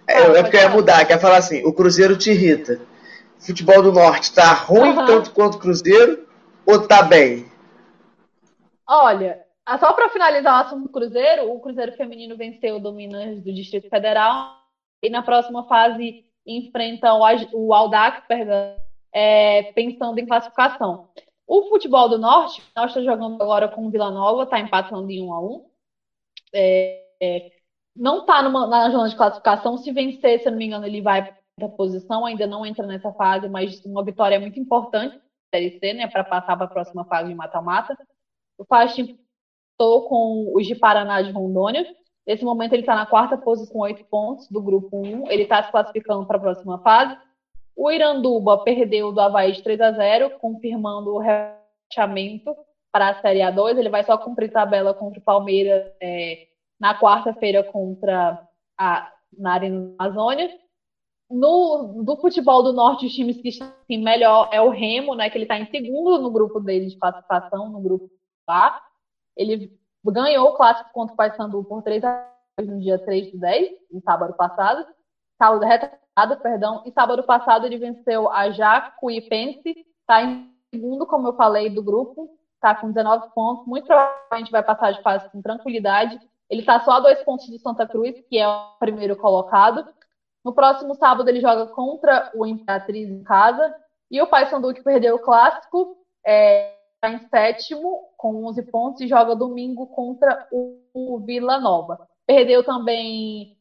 É, 0.10 0.20
eu, 0.22 0.36
é 0.36 0.42
porque 0.44 0.56
eu 0.56 0.62
ia 0.62 0.70
mudar, 0.70 1.06
quer 1.06 1.20
falar 1.20 1.38
assim, 1.38 1.66
o 1.66 1.74
Cruzeiro 1.74 2.16
te 2.16 2.30
irrita. 2.30 2.80
Futebol 3.40 3.82
do 3.82 3.92
Norte 3.92 4.34
tá 4.34 4.54
ruim 4.54 4.92
uhum. 4.92 5.06
tanto 5.06 5.32
quanto 5.32 5.56
o 5.56 5.60
Cruzeiro 5.60 6.26
ou 6.66 6.88
tá 6.88 7.02
bem? 7.02 7.46
Olha, 8.90 9.46
só 9.80 9.94
para 9.94 10.10
finalizar 10.10 10.64
o 10.64 10.66
assunto 10.66 10.84
do 10.84 10.90
Cruzeiro, 10.90 11.52
o 11.52 11.60
Cruzeiro 11.60 11.92
feminino 11.94 12.38
venceu 12.38 12.78
o 12.78 12.80
Dominas 12.80 13.42
do 13.42 13.54
Distrito 13.54 13.90
Federal 13.90 14.56
e 15.04 15.10
na 15.10 15.22
próxima 15.22 15.66
fase 15.66 16.26
enfrenta 16.46 17.14
o 17.14 17.74
Aldax, 17.74 18.26
perdão, 18.28 18.78
é, 19.12 19.72
pensando 19.74 20.18
em 20.20 20.26
classificação. 20.26 21.10
O 21.46 21.70
futebol 21.70 22.08
do 22.08 22.18
Norte, 22.18 22.62
nós 22.76 22.88
estamos 22.88 23.06
jogando 23.06 23.42
agora 23.42 23.68
com 23.68 23.88
o 23.88 23.90
Vila 23.90 24.10
Nova, 24.10 24.44
está 24.44 24.60
empatando 24.60 25.10
em 25.12 25.22
1 25.22 25.34
a 25.34 25.42
1 25.42 25.66
é, 26.54 27.06
é, 27.22 27.52
não 27.96 28.20
está 28.20 28.42
na 28.44 28.90
zona 28.90 29.10
de 29.10 29.16
classificação. 29.16 29.78
Se 29.78 29.92
vencer, 29.92 30.40
se 30.40 30.50
não 30.50 30.58
me 30.58 30.66
engano, 30.66 30.86
ele 30.86 31.02
vai 31.02 31.36
posição, 31.76 32.24
ainda 32.24 32.46
não 32.46 32.64
entra 32.64 32.86
nessa 32.86 33.12
fase, 33.14 33.50
mas 33.50 33.84
uma 33.84 34.04
vitória 34.04 34.36
é 34.36 34.40
muito 34.40 34.60
importante 34.60 35.20
C, 35.52 35.94
né, 35.94 36.08
para 36.08 36.24
passar 36.24 36.56
para 36.56 36.66
a 36.66 36.70
próxima 36.70 37.04
fase 37.06 37.30
de 37.30 37.36
mata-mata. 37.36 37.98
O 38.58 38.66
Fast 38.66 39.02
estou 39.72 40.08
com 40.08 40.52
os 40.56 40.66
de 40.66 40.76
Paraná 40.76 41.22
de 41.22 41.32
Rondônia. 41.32 41.86
Nesse 42.26 42.44
momento 42.44 42.74
ele 42.74 42.82
está 42.82 42.96
na 42.96 43.06
quarta 43.06 43.38
posição 43.38 43.72
com 43.72 43.80
oito 43.80 44.04
pontos 44.06 44.50
do 44.50 44.62
grupo 44.62 44.98
1. 44.98 45.30
Ele 45.32 45.44
está 45.44 45.64
se 45.64 45.72
classificando 45.72 46.26
para 46.26 46.38
a 46.38 46.42
próxima 46.42 46.80
fase. 46.80 47.18
O 47.76 47.92
Iranduba 47.92 48.64
perdeu 48.64 49.12
do 49.12 49.22
Havaí 49.22 49.52
de 49.52 49.62
3 49.62 49.80
a 49.80 49.92
0, 49.92 50.40
confirmando 50.40 51.14
o 51.14 51.20
rebaixamento 51.20 52.56
para 52.92 53.10
a 53.10 53.22
Série 53.22 53.40
A2. 53.40 53.78
Ele 53.78 53.90
vai 53.90 54.04
só 54.04 54.18
cumprir 54.18 54.52
tabela 54.52 54.94
contra 54.94 55.20
o 55.20 55.24
Palmeiras 55.24 55.92
é, 56.02 56.48
na 56.80 57.00
quarta-feira 57.00 57.64
contra 57.64 58.44
a 58.78 59.14
na 59.38 59.54
Arena 59.54 59.94
Amazônia. 59.98 60.50
No, 61.30 62.04
do 62.04 62.16
futebol 62.18 62.64
do 62.64 62.72
norte, 62.72 63.06
os 63.06 63.14
times 63.14 63.42
que 63.42 63.50
estão 63.50 63.72
melhor 63.90 64.50
é 64.52 64.62
o 64.62 64.70
Remo, 64.70 65.14
né? 65.14 65.30
Que 65.30 65.38
ele 65.38 65.44
está 65.44 65.60
em 65.60 65.70
segundo 65.70 66.22
no 66.22 66.32
grupo 66.32 66.60
dele 66.60 66.88
de 66.88 66.98
participação, 66.98 67.70
no 67.70 67.82
grupo 67.82 68.10
Ele 69.36 69.78
ganhou 70.06 70.50
o 70.50 70.56
clássico 70.56 70.90
contra 70.94 71.14
o 71.14 71.18
Paysandu 71.18 71.64
por 71.64 71.82
3 71.84 72.04
a 72.04 72.32
2 72.58 72.70
no 72.70 72.80
dia 72.80 72.98
3 72.98 73.32
de 73.32 73.38
10, 73.38 73.72
no 73.92 74.02
sábado 74.02 74.34
passado. 74.34 74.86
Sábado 75.38 75.64
retrasado, 75.64 76.42
perdão. 76.42 76.84
E 76.86 76.92
sábado 76.92 77.24
passado 77.24 77.66
ele 77.66 77.78
venceu 77.78 78.30
a 78.32 78.50
Jacuipense, 78.50 79.86
está 80.02 80.24
em 80.24 80.52
segundo, 80.74 81.06
como 81.06 81.28
eu 81.28 81.34
falei, 81.34 81.70
do 81.70 81.84
grupo, 81.84 82.30
está 82.56 82.74
com 82.76 82.92
19 82.92 83.30
pontos. 83.34 83.68
Muito 83.68 83.86
provavelmente 83.86 84.52
vai 84.52 84.64
passar 84.64 84.92
de 84.92 85.02
fase 85.02 85.30
com 85.30 85.42
tranquilidade. 85.42 86.20
Ele 86.50 86.62
está 86.62 86.80
só 86.80 86.92
a 86.94 87.00
dois 87.00 87.22
pontos 87.24 87.48
do 87.50 87.60
Santa 87.60 87.88
Cruz, 87.88 88.20
que 88.28 88.38
é 88.38 88.48
o 88.48 88.78
primeiro 88.80 89.16
colocado. 89.16 89.88
No 90.44 90.54
próximo 90.54 90.96
sábado 90.96 91.30
ele 91.30 91.42
joga 91.42 91.68
contra 91.68 92.32
o 92.34 92.46
Imperatriz 92.46 93.10
em 93.10 93.24
casa. 93.24 93.76
E 94.10 94.22
o 94.22 94.28
Paysandu, 94.28 94.74
que 94.74 94.82
perdeu 94.82 95.16
o 95.16 95.20
clássico, 95.20 95.98
está 96.98 97.12
em 97.12 97.28
sétimo, 97.30 98.10
com 98.18 98.46
11 98.46 98.64
pontos, 98.64 99.02
e 99.02 99.08
joga 99.08 99.36
domingo 99.36 99.88
contra 99.88 100.48
o 100.52 101.20
Vila 101.20 101.60
Nova. 101.60 102.08
Perdeu 102.26 102.64
também 102.64 103.58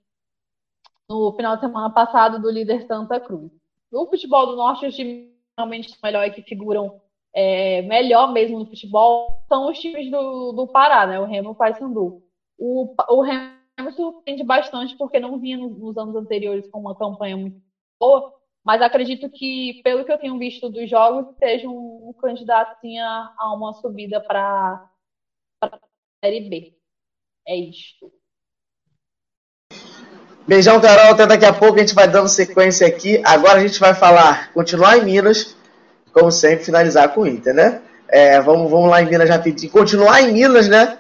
no 1.09 1.33
final 1.35 1.57
de 1.57 1.61
semana 1.61 1.91
passado 1.91 2.41
do 2.41 2.51
líder 2.51 2.87
Santa 2.87 3.21
Cruz. 3.21 3.51
No 3.93 4.07
futebol 4.07 4.47
do 4.47 4.57
Norte, 4.57 4.87
os 4.87 4.97
times 4.97 5.31
realmente 5.57 5.97
melhores 6.03 6.35
que 6.35 6.43
figuram 6.43 7.01
é, 7.33 7.83
melhor 7.83 8.33
mesmo 8.33 8.59
no 8.59 8.67
futebol 8.67 9.45
são 9.49 9.71
os 9.71 9.79
times 9.79 10.11
do, 10.11 10.53
do 10.53 10.67
Pará, 10.67 11.07
né? 11.07 11.21
O 11.21 11.25
Remo 11.25 11.51
e 11.51 11.53
o 11.53 11.55
Paysandu. 11.55 12.23
O, 12.59 12.95
o 13.11 13.23
Remo 13.23 13.93
surpreende 13.93 14.43
bastante 14.43 14.97
porque 14.97 15.21
não 15.21 15.39
vinha 15.39 15.59
nos 15.59 15.97
anos 15.97 16.17
anteriores 16.17 16.67
com 16.69 16.81
uma 16.81 16.97
campanha 16.97 17.37
muito 17.37 17.61
boa, 18.01 18.33
mas 18.67 18.83
acredito 18.83 19.31
que, 19.31 19.81
pelo 19.85 20.05
que 20.05 20.11
eu 20.11 20.19
tenho 20.19 20.37
visto 20.41 20.69
dos 20.69 20.91
jogos, 20.91 21.37
seja 21.39 21.69
um, 21.69 22.13
candidato 22.21 22.73
assim, 22.73 22.99
a, 22.99 23.33
a 23.39 23.55
uma 23.55 23.73
subida 23.75 24.21
para 24.21 24.85
a 25.63 25.79
Série 26.25 26.51
B. 26.51 26.75
É 27.47 27.55
isto. 27.55 28.11
Beijão, 30.49 30.81
Carol. 30.81 31.13
Até 31.13 31.29
daqui 31.29 31.45
a 31.45 31.53
pouco 31.53 31.77
a 31.77 31.79
gente 31.79 31.95
vai 31.95 32.09
dando 32.09 32.27
sequência 32.27 32.89
aqui. 32.89 33.23
Agora 33.25 33.61
a 33.61 33.65
gente 33.65 33.79
vai 33.79 33.95
falar, 33.95 34.53
continuar 34.53 34.99
em 34.99 35.05
Minas, 35.05 35.57
como 36.13 36.33
sempre, 36.33 36.65
finalizar 36.65 37.15
com 37.15 37.21
o 37.21 37.27
Inter, 37.29 37.55
né? 37.55 37.81
É, 38.09 38.41
vamos, 38.41 38.69
vamos 38.69 38.91
lá 38.91 39.01
em 39.01 39.09
Minas 39.09 39.31
rapidinho. 39.31 39.71
Continuar 39.71 40.23
em 40.23 40.33
Minas, 40.33 40.67
né? 40.67 40.99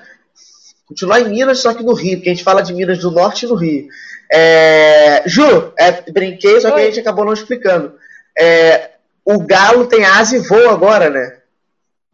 Continuar 0.86 1.20
em 1.20 1.30
Minas, 1.30 1.59
só 1.59 1.74
que 1.74 1.82
no 1.82 1.94
Rio, 1.94 2.18
porque 2.18 2.30
a 2.30 2.32
gente 2.32 2.44
fala 2.44 2.62
de 2.62 2.72
Minas 2.72 2.98
do 2.98 3.10
Norte 3.10 3.44
e 3.44 3.48
do 3.48 3.56
Rio. 3.56 3.88
É, 4.32 5.22
Ju, 5.28 5.72
é, 5.78 6.10
brinquei, 6.10 6.60
só 6.60 6.70
que 6.70 6.76
Oi. 6.76 6.82
a 6.82 6.86
gente 6.86 7.00
acabou 7.00 7.24
não 7.24 7.32
explicando. 7.32 7.98
É, 8.38 8.92
o 9.24 9.38
Galo 9.44 9.86
tem 9.86 10.04
asa 10.04 10.36
e 10.36 10.40
voa 10.40 10.72
agora, 10.72 11.10
né? 11.10 11.40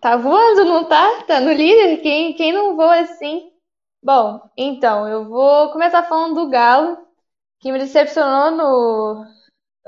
Tá 0.01 0.17
voando, 0.17 0.65
não 0.65 0.85
tá? 0.85 1.23
Tá 1.27 1.41
no 1.41 1.53
líder? 1.53 1.99
Quem, 1.99 2.35
quem 2.35 2.53
não 2.53 2.75
voa 2.75 3.01
assim? 3.01 3.51
Bom, 4.03 4.41
então, 4.57 5.07
eu 5.07 5.25
vou 5.25 5.71
começar 5.71 6.03
falando 6.03 6.35
do 6.35 6.49
Galo, 6.49 6.99
que 7.61 7.71
me 7.71 7.79
decepcionou 7.79 8.51
no, 8.51 9.25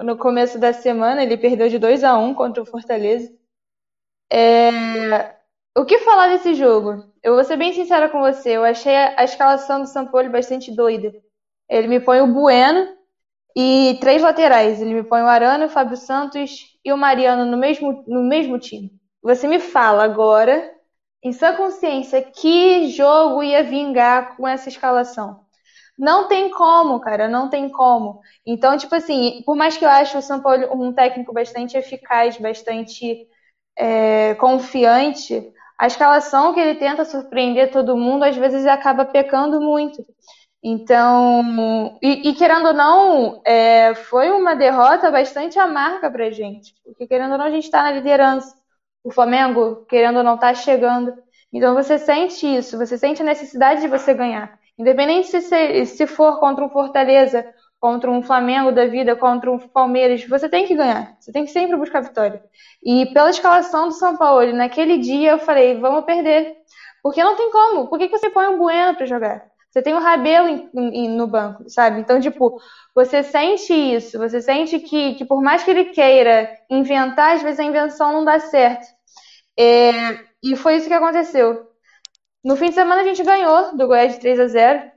no 0.05 0.17
começo 0.17 0.59
da 0.59 0.73
semana. 0.73 1.23
Ele 1.23 1.37
perdeu 1.37 1.69
de 1.69 1.79
2 1.79 2.05
a 2.05 2.17
1 2.17 2.35
contra 2.35 2.63
o 2.63 2.67
Fortaleza. 2.67 3.33
É, 4.33 5.35
o 5.77 5.85
que 5.85 5.99
falar 5.99 6.29
desse 6.29 6.55
jogo? 6.55 7.05
Eu 7.23 7.35
vou 7.35 7.43
ser 7.43 7.57
bem 7.57 7.73
sincera 7.73 8.09
com 8.09 8.21
você. 8.21 8.51
Eu 8.51 8.65
achei 8.65 8.95
a 8.95 9.25
escalação 9.25 9.81
do 9.81 9.89
São 9.89 10.07
Paulo 10.07 10.31
bastante 10.31 10.71
doida. 10.71 11.13
Ele 11.69 11.89
me 11.89 12.01
põe 12.01 12.21
o 12.21 12.33
Bueno 12.33 12.89
e 13.57 13.97
três 14.01 14.23
laterais. 14.23 14.81
Ele 14.81 14.95
me 14.95 15.05
põe 15.05 15.23
o 15.23 15.27
Arana, 15.27 15.67
o 15.67 15.71
Fábio 15.71 15.97
Santos 15.97 16.79
e 16.85 16.93
o 16.93 16.97
Mariano 16.97 17.45
no 17.45 17.57
mesmo, 17.57 18.05
no 18.07 18.23
mesmo 18.23 18.59
time. 18.59 18.91
Você 19.23 19.49
me 19.49 19.59
fala 19.59 20.05
agora, 20.05 20.71
em 21.23 21.33
sua 21.33 21.53
consciência, 21.55 22.23
que 22.23 22.89
jogo 22.89 23.43
ia 23.43 23.63
vingar 23.63 24.37
com 24.37 24.47
essa 24.47 24.69
escalação? 24.69 25.41
Não 25.99 26.29
tem 26.29 26.51
como, 26.51 27.01
cara, 27.01 27.29
não 27.29 27.49
tem 27.49 27.69
como. 27.69 28.21
Então, 28.47 28.77
tipo 28.77 28.95
assim, 28.95 29.43
por 29.47 29.57
mais 29.57 29.77
que 29.77 29.85
eu 29.85 29.89
ache 29.89 30.17
o 30.19 30.23
São 30.23 30.41
Paulo 30.43 30.67
um 30.75 30.93
técnico 30.93 31.33
bastante 31.33 31.77
eficaz, 31.77 32.37
bastante 32.37 33.27
é, 33.79 34.35
confiante, 34.35 35.53
a 35.79 35.87
escalação 35.87 36.53
que 36.53 36.61
ele 36.61 36.79
tenta 36.79 37.05
surpreender 37.05 37.71
todo 37.71 37.97
mundo, 37.97 38.25
às 38.25 38.37
vezes 38.37 38.67
acaba 38.67 39.05
pecando 39.05 39.61
muito. 39.61 40.05
Então, 40.67 41.99
e, 42.03 42.31
e 42.31 42.35
querendo 42.35 42.69
ou 42.69 42.73
não, 42.75 43.43
é, 43.45 43.95
foi 43.95 44.31
uma 44.31 44.55
derrota 44.57 45.11
bastante 45.11 45.59
amarga 45.59 46.11
pra 46.11 46.31
gente. 46.31 46.75
Porque 46.83 47.07
querendo 47.07 47.33
ou 47.33 47.39
não, 47.39 47.45
a 47.45 47.51
gente 47.51 47.65
está 47.65 47.83
na 47.83 47.93
liderança. 47.93 48.57
O 49.05 49.11
Flamengo, 49.11 49.85
querendo 49.87 50.17
ou 50.17 50.25
não, 50.25 50.37
está 50.37 50.55
chegando. 50.55 51.15
Então 51.53 51.75
você 51.75 51.99
sente 51.99 52.47
isso, 52.47 52.79
você 52.79 52.97
sente 52.97 53.21
a 53.21 53.25
necessidade 53.25 53.83
de 53.83 53.89
você 53.89 54.15
ganhar. 54.15 54.59
Independente 54.79 55.29
se, 55.41 55.87
se 55.87 56.07
for 56.07 56.41
contra 56.41 56.65
um 56.65 56.71
Fortaleza 56.71 57.45
contra 57.85 58.11
um 58.11 58.23
Flamengo 58.23 58.73
da 58.73 58.87
vida, 58.87 59.15
contra 59.15 59.53
um 59.53 59.59
Palmeiras, 59.59 60.25
você 60.27 60.49
tem 60.49 60.67
que 60.67 60.75
ganhar. 60.75 61.15
Você 61.21 61.31
tem 61.31 61.45
que 61.45 61.51
sempre 61.51 61.77
buscar 61.77 62.01
vitória. 62.01 62.43
E 62.83 63.05
pela 63.13 63.29
escalação 63.29 63.89
do 63.89 63.93
São 63.93 64.17
Paulo, 64.17 64.51
naquele 64.55 64.97
dia 64.97 65.33
eu 65.33 65.39
falei, 65.39 65.79
vamos 65.79 66.07
perder. 66.07 66.57
Porque 67.03 67.23
não 67.23 67.37
tem 67.37 67.51
como. 67.51 67.89
Por 67.89 67.99
que, 67.99 68.09
que 68.09 68.17
você 68.17 68.31
põe 68.31 68.47
um 68.47 68.57
Bueno 68.57 68.97
para 68.97 69.05
jogar? 69.05 69.54
Você 69.75 69.83
tem 69.83 69.93
o 69.93 69.99
Rabelo 69.99 70.47
em, 70.47 70.71
em, 70.73 71.09
no 71.09 71.27
banco, 71.27 71.69
sabe? 71.69 71.99
Então, 71.99 72.21
tipo, 72.21 72.61
você 72.95 73.25
sente 73.25 73.73
isso, 73.73 74.17
você 74.17 74.41
sente 74.41 74.79
que, 74.79 75.17
que 75.17 75.25
por 75.25 75.43
mais 75.43 75.65
que 75.65 75.71
ele 75.73 75.87
queira 75.87 76.49
inventar, 76.71 77.35
às 77.35 77.43
vezes 77.43 77.59
a 77.59 77.65
invenção 77.65 78.13
não 78.13 78.25
dá 78.25 78.39
certo. 78.39 78.87
É, 79.59 79.91
e 80.41 80.55
foi 80.55 80.77
isso 80.77 80.87
que 80.87 80.95
aconteceu. 80.95 81.69
No 82.45 82.55
fim 82.55 82.69
de 82.69 82.77
semana 82.77 83.01
a 83.03 83.05
gente 83.05 83.25
ganhou 83.25 83.77
do 83.77 83.89
Goiás 83.89 84.13
de 84.13 84.21
3 84.21 84.39
a 84.39 84.47
0 84.47 84.93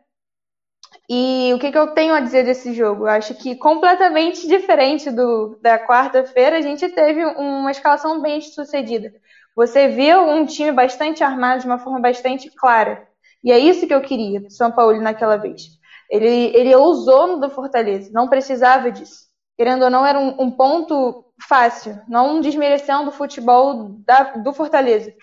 e 1.09 1.51
o 1.55 1.59
que, 1.59 1.71
que 1.71 1.77
eu 1.77 1.95
tenho 1.95 2.13
a 2.13 2.19
dizer 2.19 2.45
desse 2.45 2.71
jogo? 2.71 3.05
Eu 3.05 3.09
acho 3.09 3.33
que 3.33 3.55
completamente 3.55 4.47
diferente 4.47 5.09
do 5.09 5.57
da 5.59 5.79
quarta-feira, 5.79 6.57
a 6.57 6.61
gente 6.61 6.87
teve 6.89 7.25
uma 7.25 7.71
escalação 7.71 8.21
bem 8.21 8.41
sucedida. 8.41 9.11
Você 9.55 9.87
viu 9.87 10.21
um 10.21 10.45
time 10.45 10.71
bastante 10.71 11.23
armado 11.23 11.61
de 11.61 11.67
uma 11.67 11.79
forma 11.79 11.99
bastante 11.99 12.51
clara. 12.51 13.06
E 13.43 13.51
é 13.51 13.59
isso 13.59 13.87
que 13.87 13.93
eu 13.93 14.01
queria 14.01 14.41
do 14.41 14.51
São 14.51 14.71
Paulo 14.71 14.99
naquela 15.01 15.37
vez. 15.37 15.77
Ele, 16.09 16.55
ele 16.55 16.75
ousou 16.75 17.27
no 17.27 17.39
do 17.39 17.49
Fortaleza, 17.49 18.09
não 18.13 18.27
precisava 18.27 18.91
disso. 18.91 19.27
Querendo 19.57 19.83
ou 19.83 19.89
não, 19.89 20.05
era 20.05 20.19
um, 20.19 20.41
um 20.41 20.51
ponto 20.51 21.25
fácil, 21.47 21.99
não 22.07 22.41
desmerecendo 22.41 23.09
o 23.09 23.13
futebol 23.13 23.89
da, 24.05 24.23
do 24.35 24.53
Fortaleza. 24.53 25.13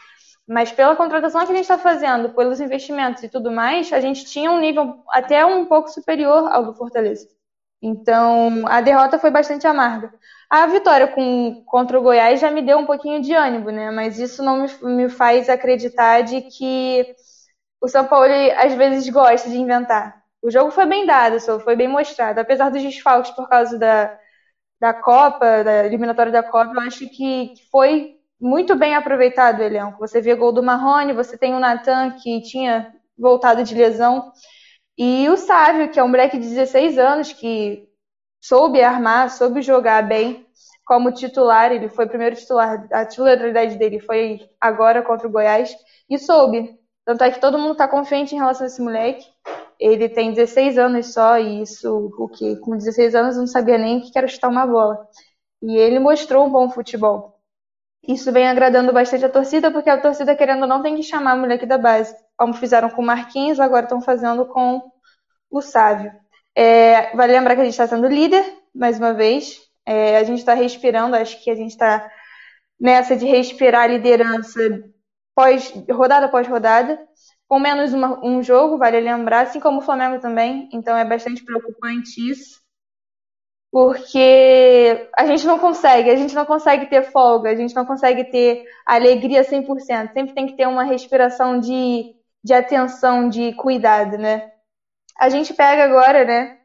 Mas 0.47 0.71
pela 0.71 0.97
contratação 0.97 1.41
que 1.47 1.53
a 1.53 1.55
gente 1.55 1.63
está 1.65 1.79
fazendo, 1.79 2.31
pelos 2.35 2.61
investimentos 2.61 3.23
e 3.23 3.29
tudo 3.29 3.51
mais, 3.51 3.93
a 3.93 4.01
gente 4.01 4.27
tinha 4.27 4.51
um 4.51 4.61
nível 4.61 5.03
até 5.11 5.45
um 5.45 5.65
pouco 5.65 5.89
superior 5.89 6.53
ao 6.53 6.65
do 6.67 6.75
Fortaleza. 6.75 7.27
Então, 7.81 8.67
a 8.67 8.81
derrota 8.81 9.19
foi 9.19 9.31
bastante 9.31 9.67
amarga. 9.67 10.13
A 10.51 10.67
vitória 10.67 11.09
com, 11.09 11.63
contra 11.67 11.99
o 11.99 12.03
Goiás 12.03 12.41
já 12.41 12.51
me 12.51 12.63
deu 12.63 12.79
um 12.79 12.87
pouquinho 12.87 13.21
de 13.21 13.35
ânimo, 13.35 13.71
né? 13.71 13.91
Mas 13.91 14.19
isso 14.19 14.43
não 14.43 14.63
me, 14.63 14.95
me 14.95 15.09
faz 15.09 15.49
acreditar 15.49 16.23
de 16.23 16.43
que 16.43 17.15
o 17.85 17.89
São 17.89 18.07
Paulo 18.07 18.33
às 18.57 18.73
vezes 18.73 19.07
gosta 19.11 19.51
de 19.51 19.59
inventar. 19.59 20.23
O 20.43 20.51
jogo 20.51 20.71
foi 20.71 20.87
bem 20.87 21.05
dado, 21.05 21.39
foi 21.61 21.77
bem 21.77 21.87
mostrado. 21.87 22.41
Apesar 22.41 22.71
dos 22.71 22.83
desfalques 22.83 23.31
por 23.33 23.47
causa 23.47 23.79
da, 23.79 24.19
da 24.81 24.95
Copa, 24.95 25.63
da 25.63 25.85
eliminatória 25.85 26.33
da 26.33 26.43
Copa, 26.43 26.73
eu 26.75 26.81
acho 26.81 27.07
que 27.11 27.53
foi 27.71 28.17
muito 28.41 28.75
bem 28.75 28.95
aproveitado 28.95 29.61
o 29.61 29.63
elenco. 29.63 29.99
Você 29.99 30.23
vê 30.23 30.35
gol 30.35 30.51
do 30.51 30.63
Marrone, 30.63 31.13
você 31.13 31.37
tem 31.37 31.55
o 31.55 31.61
Natan, 31.61 32.13
que 32.13 32.41
tinha 32.41 32.91
voltado 33.19 33.63
de 33.63 33.75
lesão, 33.75 34.33
e 34.97 35.29
o 35.29 35.37
Sávio, 35.37 35.91
que 35.91 36.01
é 36.01 36.05
um 36.05 36.09
moleque 36.09 36.39
de 36.39 36.49
16 36.49 36.97
anos, 36.99 37.33
que 37.35 37.87
soube 38.41 38.83
armar, 38.83 39.31
soube 39.31 39.61
jogar 39.61 40.03
bem 40.03 40.47
como 40.87 41.13
titular. 41.13 41.71
Ele 41.71 41.91
foi 41.91 42.07
o 42.07 42.09
primeiro 42.09 42.35
titular, 42.35 42.87
a 42.91 43.05
titularidade 43.05 43.77
dele 43.77 44.01
foi 44.01 44.41
agora 44.59 45.03
contra 45.03 45.29
o 45.29 45.31
Goiás, 45.31 45.77
e 46.09 46.19
soube. 46.19 46.83
Tanto 47.05 47.23
é 47.23 47.31
que 47.31 47.41
todo 47.41 47.59
mundo 47.59 47.73
está 47.73 47.87
confiante 47.87 48.35
em 48.35 48.39
relação 48.39 48.65
a 48.65 48.67
esse 48.69 48.81
moleque. 48.81 49.27
Ele 49.79 50.09
tem 50.09 50.33
16 50.33 50.79
anos 50.79 51.13
só, 51.13 51.39
e 51.39 51.63
isso, 51.63 52.13
o 52.19 52.29
que 52.29 52.57
com 52.57 52.77
16 52.77 53.15
anos 53.15 53.37
não 53.37 53.47
sabia 53.47 53.77
nem 53.77 54.01
que 54.01 54.17
era 54.17 54.27
chutar 54.27 54.49
uma 54.49 54.67
bola. 54.67 55.07
E 55.63 55.77
ele 55.77 55.99
mostrou 55.99 56.47
um 56.47 56.51
bom 56.51 56.71
futebol. 56.71 57.35
Isso 58.07 58.31
vem 58.33 58.47
agradando 58.47 58.93
bastante 58.93 59.25
a 59.25 59.31
torcida, 59.31 59.71
porque 59.71 59.89
a 59.89 60.01
torcida, 60.01 60.37
querendo 60.37 60.63
ou 60.63 60.69
não, 60.69 60.83
tem 60.83 60.95
que 60.95 61.03
chamar 61.03 61.35
o 61.37 61.41
moleque 61.41 61.67
da 61.67 61.79
base. 61.79 62.15
Como 62.37 62.53
fizeram 62.55 62.91
com 62.91 63.03
o 63.03 63.05
Marquinhos, 63.07 63.59
agora 63.59 63.85
estão 63.85 64.01
fazendo 64.01 64.47
com 64.47 64.83
o 65.51 65.61
Sávio. 65.63 66.13
É, 66.55 67.15
vale 67.17 67.33
lembrar 67.33 67.55
que 67.55 67.63
a 67.63 67.65
gente 67.65 67.73
está 67.73 67.87
sendo 67.87 68.07
líder, 68.07 68.45
mais 68.75 68.99
uma 68.99 69.15
vez. 69.15 69.61
É, 69.87 70.19
a 70.19 70.25
gente 70.25 70.39
está 70.39 70.55
respirando, 70.55 71.17
acho 71.17 71.43
que 71.43 71.51
a 71.51 71.55
gente 71.55 71.71
está 71.71 72.11
nessa 72.79 73.17
de 73.17 73.27
respirar 73.27 73.83
a 73.83 73.87
liderança 73.87 74.61
pós, 75.35 75.73
rodada 75.91 76.27
após 76.27 76.47
rodada, 76.47 76.99
com 77.49 77.59
menos 77.59 77.93
uma, 77.93 78.25
um 78.25 78.43
jogo, 78.43 78.79
vale 78.79 79.01
lembrar, 79.01 79.43
assim 79.43 79.61
como 79.61 79.79
o 79.79 79.83
Flamengo 79.83 80.21
também, 80.21 80.69
então 80.73 80.97
é 80.97 81.05
bastante 81.05 81.45
preocupante 81.45 82.31
isso, 82.31 82.63
porque 83.71 85.09
a 85.17 85.27
gente 85.27 85.45
não 85.47 85.59
consegue, 85.59 86.09
a 86.09 86.17
gente 86.17 86.35
não 86.35 86.47
consegue 86.47 86.87
ter 86.87 87.11
folga, 87.11 87.51
a 87.51 87.55
gente 87.57 87.75
não 87.75 87.85
consegue 87.85 88.25
ter 88.25 88.65
alegria 88.87 89.43
100%, 89.43 90.13
sempre 90.13 90.35
tem 90.35 90.47
que 90.47 90.57
ter 90.57 90.69
uma 90.69 90.85
respiração 90.85 91.59
de, 91.59 92.15
de 92.43 92.55
atenção, 92.55 93.29
de 93.29 93.53
cuidado, 93.55 94.17
né? 94.17 94.51
A 95.19 95.29
gente 95.29 95.53
pega 95.55 95.85
agora, 95.85 96.25
né, 96.25 96.59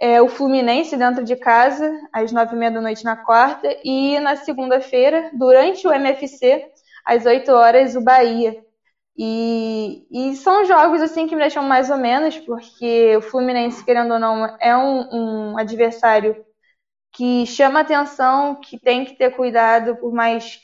é, 0.00 0.20
o 0.20 0.28
Fluminense 0.28 0.96
dentro 0.96 1.22
de 1.22 1.36
casa, 1.36 1.92
às 2.12 2.32
nove 2.32 2.56
e 2.56 2.58
meia 2.58 2.72
da 2.72 2.80
noite 2.80 3.04
na 3.04 3.16
quarta, 3.16 3.68
e 3.84 4.18
na 4.18 4.34
segunda-feira, 4.34 5.30
durante 5.34 5.86
o 5.86 5.92
MFC, 5.92 6.71
às 7.04 7.26
oito 7.26 7.52
horas, 7.52 7.96
o 7.96 8.00
Bahia. 8.00 8.62
E, 9.16 10.06
e, 10.10 10.36
são 10.36 10.64
jogos 10.64 11.02
assim 11.02 11.26
que 11.26 11.34
me 11.34 11.42
deixam 11.42 11.62
mais 11.62 11.90
ou 11.90 11.98
menos, 11.98 12.38
porque 12.38 13.16
o 13.16 13.22
Fluminense, 13.22 13.84
querendo 13.84 14.14
ou 14.14 14.18
não, 14.18 14.56
é 14.58 14.76
um, 14.76 15.52
um 15.52 15.58
adversário 15.58 16.44
que 17.12 17.46
chama 17.46 17.80
atenção, 17.80 18.56
que 18.56 18.78
tem 18.78 19.04
que 19.04 19.16
ter 19.16 19.30
cuidado 19.36 19.96
por 19.96 20.12
mais 20.12 20.60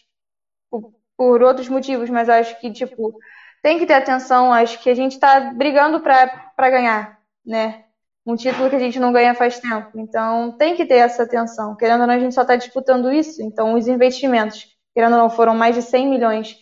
por, 0.70 0.94
por 1.16 1.43
outros 1.43 1.69
motivos, 1.69 2.10
mas 2.10 2.28
acho 2.28 2.59
que 2.60 2.73
tipo 2.73 3.15
tem 3.62 3.78
que 3.78 3.86
ter 3.86 3.94
atenção, 3.94 4.52
acho 4.52 4.82
que 4.82 4.90
a 4.90 4.94
gente 4.94 5.12
está 5.12 5.40
brigando 5.52 6.01
para 6.01 6.70
ganhar, 6.70 7.20
né? 7.44 7.85
um 8.28 8.36
título 8.36 8.69
que 8.69 8.77
a 8.77 8.78
gente 8.78 9.01
não 9.01 9.10
ganha 9.10 9.35
faz 9.35 9.59
tempo. 9.59 9.98
Então 9.98 10.52
tem 10.52 10.77
que 10.77 10.85
ter 10.85 10.97
essa 10.97 11.23
atenção. 11.23 11.74
Querendo 11.74 12.02
ou 12.02 12.06
não, 12.06 12.15
a 12.15 12.19
gente 12.19 12.35
só 12.35 12.43
está 12.43 12.56
disputando 12.56 13.10
isso. 13.10 13.43
Então 13.43 13.74
os 13.74 13.89
investimentos, 13.89 14.66
querendo 14.99 15.12
ou 15.12 15.19
não, 15.20 15.31
foram 15.31 15.55
mais 15.55 15.77
de 15.77 15.83
100 15.83 16.09
milhões. 16.09 16.57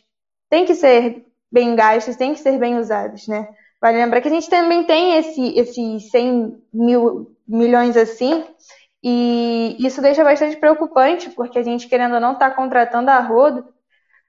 Tem 0.51 0.67
que 0.67 0.75
ser 0.75 1.25
bem 1.51 1.75
gastos, 1.75 2.17
tem 2.17 2.35
que 2.35 2.41
ser 2.41 2.59
bem 2.59 2.79
usados, 2.79 3.27
né? 3.27 3.49
Vale 3.81 3.97
lembrar 3.97 4.21
que 4.21 4.29
a 4.29 4.31
gente 4.31 4.51
também 4.51 4.85
tem 4.85 5.17
esse, 5.17 5.59
esses 5.59 6.11
100 6.11 6.63
mil 6.71 7.35
milhões 7.49 7.97
assim, 7.97 8.45
e 9.03 9.75
isso 9.79 10.03
deixa 10.03 10.23
bastante 10.23 10.55
preocupante, 10.59 11.31
porque 11.31 11.59
a 11.59 11.63
gente, 11.63 11.89
querendo 11.89 12.17
ou 12.17 12.21
não, 12.21 12.35
está 12.35 12.51
contratando 12.51 13.11
a 13.11 13.21
rodo, 13.21 13.65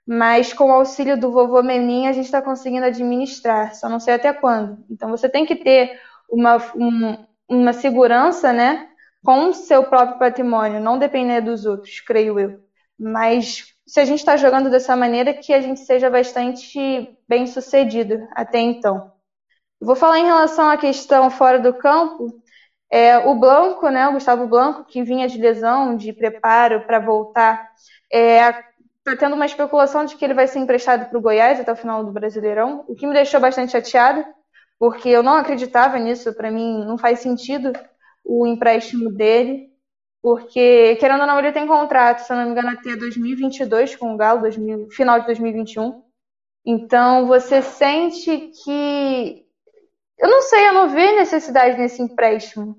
mas 0.07 0.53
com 0.53 0.69
o 0.69 0.71
auxílio 0.71 1.19
do 1.19 1.29
vovô 1.29 1.61
Menin 1.61 2.07
a 2.07 2.13
gente 2.13 2.27
está 2.27 2.41
conseguindo 2.41 2.85
administrar, 2.85 3.75
só 3.75 3.89
não 3.89 3.99
sei 3.99 4.13
até 4.13 4.31
quando. 4.31 4.85
Então 4.89 5.09
você 5.09 5.27
tem 5.27 5.45
que 5.45 5.55
ter 5.57 5.99
uma, 6.29 6.55
um, 6.77 7.17
uma 7.49 7.73
segurança, 7.73 8.53
né, 8.53 8.87
com 9.21 9.49
o 9.49 9.53
seu 9.53 9.83
próprio 9.83 10.17
patrimônio, 10.17 10.79
não 10.79 10.97
depender 10.97 11.41
dos 11.41 11.65
outros, 11.65 11.99
creio 11.99 12.39
eu. 12.39 12.61
Mas 12.97 13.75
se 13.87 14.01
a 14.01 14.05
gente 14.05 14.19
está 14.19 14.35
jogando 14.35 14.69
dessa 14.69 14.95
maneira, 14.97 15.33
que 15.33 15.53
a 15.53 15.61
gente 15.61 15.79
seja 15.79 16.09
bastante 16.09 17.17
bem 17.27 17.47
sucedido 17.47 18.27
até 18.35 18.59
então. 18.59 19.13
Vou 19.79 19.95
falar 19.95 20.19
em 20.19 20.25
relação 20.25 20.69
à 20.69 20.75
questão 20.75 21.29
fora 21.29 21.57
do 21.57 21.73
campo. 21.73 22.41
É, 22.91 23.17
o 23.17 23.35
Blanco, 23.35 23.89
né, 23.89 24.07
o 24.09 24.13
Gustavo 24.13 24.45
Blanco, 24.45 24.83
que 24.83 25.03
vinha 25.03 25.27
de 25.27 25.37
lesão, 25.37 25.95
de 25.95 26.11
preparo 26.11 26.81
para 26.85 26.99
voltar, 26.99 27.71
está 28.11 29.11
é, 29.13 29.15
tendo 29.17 29.35
uma 29.35 29.45
especulação 29.45 30.03
de 30.03 30.17
que 30.17 30.25
ele 30.25 30.33
vai 30.33 30.47
ser 30.47 30.59
emprestado 30.59 31.09
para 31.09 31.17
o 31.17 31.21
Goiás 31.21 31.59
até 31.59 31.71
o 31.71 31.75
final 31.75 32.03
do 32.03 32.11
Brasileirão, 32.11 32.83
o 32.87 32.95
que 32.95 33.07
me 33.07 33.13
deixou 33.13 33.39
bastante 33.39 33.71
chateada, 33.71 34.27
porque 34.77 35.07
eu 35.09 35.23
não 35.23 35.33
acreditava 35.33 35.97
nisso, 35.97 36.33
para 36.33 36.51
mim 36.51 36.83
não 36.85 36.97
faz 36.97 37.19
sentido 37.19 37.71
o 38.23 38.45
empréstimo 38.45 39.11
dele, 39.11 39.69
porque, 40.21 40.95
querendo 40.97 41.21
ou 41.21 41.27
não, 41.27 41.39
ele 41.39 41.51
tem 41.51 41.67
contrato, 41.67 42.19
se 42.19 42.31
eu 42.31 42.37
não 42.37 42.45
me 42.45 42.51
engano, 42.51 42.69
até 42.69 42.95
2022 42.95 43.95
com 43.95 44.13
o 44.13 44.17
Galo, 44.17 44.41
2000, 44.41 44.89
final 44.91 45.19
de 45.19 45.25
2021. 45.27 46.03
Então, 46.65 47.27
você 47.27 47.61
sente 47.61 48.51
que. 48.63 49.45
Eu 50.17 50.29
não 50.29 50.41
sei, 50.41 50.67
eu 50.67 50.73
não 50.73 50.89
vejo 50.89 51.15
necessidade 51.15 51.77
nesse 51.77 52.01
empréstimo. 52.01 52.75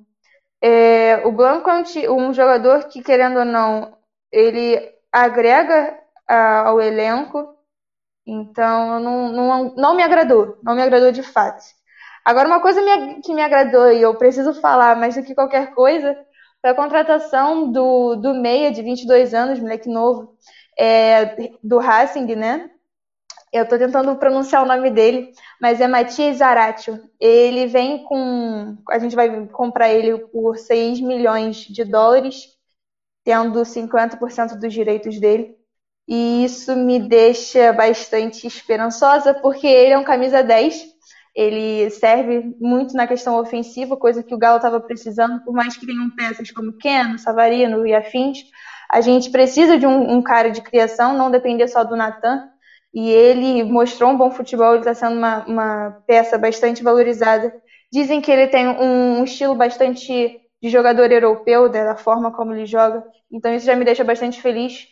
É, 0.60 1.22
o 1.24 1.32
Blanco 1.32 1.70
é 1.70 1.82
um, 2.10 2.28
um, 2.28 2.34
jogador 2.34 2.88
que, 2.88 3.02
querendo 3.02 3.38
ou 3.38 3.44
não, 3.44 3.96
ele 4.32 4.92
agrega 5.12 5.96
a, 6.28 6.68
ao 6.68 6.80
elenco. 6.80 7.54
Então, 8.26 9.00
não, 9.00 9.32
não, 9.32 9.74
não 9.74 9.94
me 9.94 10.02
agradou. 10.02 10.58
Não 10.62 10.74
me 10.74 10.82
agradou 10.82 11.12
de 11.12 11.22
fato. 11.22 11.64
Agora, 12.24 12.48
uma 12.48 12.60
coisa 12.60 12.80
que 13.24 13.32
me 13.32 13.40
agradou 13.40 13.90
e 13.90 14.02
eu 14.02 14.14
preciso 14.16 14.52
falar 14.60 14.96
mais 14.96 15.14
do 15.14 15.22
que 15.22 15.34
qualquer 15.34 15.72
coisa 15.74 16.14
foi 16.68 16.72
a 16.72 16.74
contratação 16.74 17.70
do, 17.70 18.16
do 18.16 18.34
Meia, 18.34 18.70
de 18.70 18.82
22 18.82 19.32
anos, 19.32 19.58
moleque 19.58 19.88
novo, 19.88 20.36
é, 20.78 21.52
do 21.62 21.78
Racing, 21.78 22.34
né? 22.34 22.70
Eu 23.50 23.62
estou 23.62 23.78
tentando 23.78 24.14
pronunciar 24.16 24.62
o 24.62 24.66
nome 24.66 24.90
dele, 24.90 25.32
mas 25.58 25.80
é 25.80 25.88
Matias 25.88 26.36
Zaratio. 26.36 27.00
Ele 27.18 27.66
vem 27.66 28.04
com. 28.04 28.76
A 28.90 28.98
gente 28.98 29.16
vai 29.16 29.46
comprar 29.46 29.88
ele 29.88 30.18
por 30.26 30.58
6 30.58 31.00
milhões 31.00 31.56
de 31.56 31.84
dólares, 31.84 32.48
tendo 33.24 33.62
50% 33.62 34.58
dos 34.58 34.72
direitos 34.72 35.18
dele. 35.18 35.56
E 36.06 36.44
isso 36.44 36.76
me 36.76 36.98
deixa 36.98 37.72
bastante 37.72 38.46
esperançosa, 38.46 39.32
porque 39.32 39.66
ele 39.66 39.94
é 39.94 39.98
um 39.98 40.04
camisa 40.04 40.42
10 40.42 40.97
ele 41.38 41.88
serve 41.90 42.52
muito 42.60 42.94
na 42.94 43.06
questão 43.06 43.38
ofensiva, 43.38 43.96
coisa 43.96 44.24
que 44.24 44.34
o 44.34 44.38
Galo 44.38 44.56
estava 44.56 44.80
precisando, 44.80 45.40
por 45.44 45.54
mais 45.54 45.76
que 45.76 45.86
tenham 45.86 46.10
peças 46.10 46.50
como 46.50 46.72
Keno, 46.72 47.16
Savarino 47.16 47.86
e 47.86 47.94
afins, 47.94 48.38
a 48.90 49.00
gente 49.00 49.30
precisa 49.30 49.78
de 49.78 49.86
um, 49.86 50.16
um 50.16 50.20
cara 50.20 50.50
de 50.50 50.60
criação, 50.60 51.16
não 51.16 51.30
depender 51.30 51.68
só 51.68 51.84
do 51.84 51.94
Natan, 51.94 52.48
e 52.92 53.08
ele 53.08 53.62
mostrou 53.62 54.10
um 54.10 54.16
bom 54.16 54.32
futebol, 54.32 54.70
ele 54.72 54.78
está 54.80 54.94
sendo 54.94 55.16
uma, 55.16 55.44
uma, 55.46 56.02
peça 56.08 56.36
bastante 56.36 56.82
valorizada. 56.82 57.54
Dizem 57.92 58.20
que 58.20 58.32
ele 58.32 58.48
tem 58.48 58.66
um, 58.66 59.20
um 59.20 59.24
estilo 59.24 59.54
bastante 59.54 60.40
de 60.60 60.68
jogador 60.68 61.12
europeu, 61.12 61.70
né, 61.70 61.84
da 61.84 61.94
forma 61.94 62.32
como 62.32 62.52
ele 62.52 62.66
joga, 62.66 63.04
então 63.30 63.54
isso 63.54 63.64
já 63.64 63.76
me 63.76 63.84
deixa 63.84 64.02
bastante 64.02 64.42
feliz. 64.42 64.88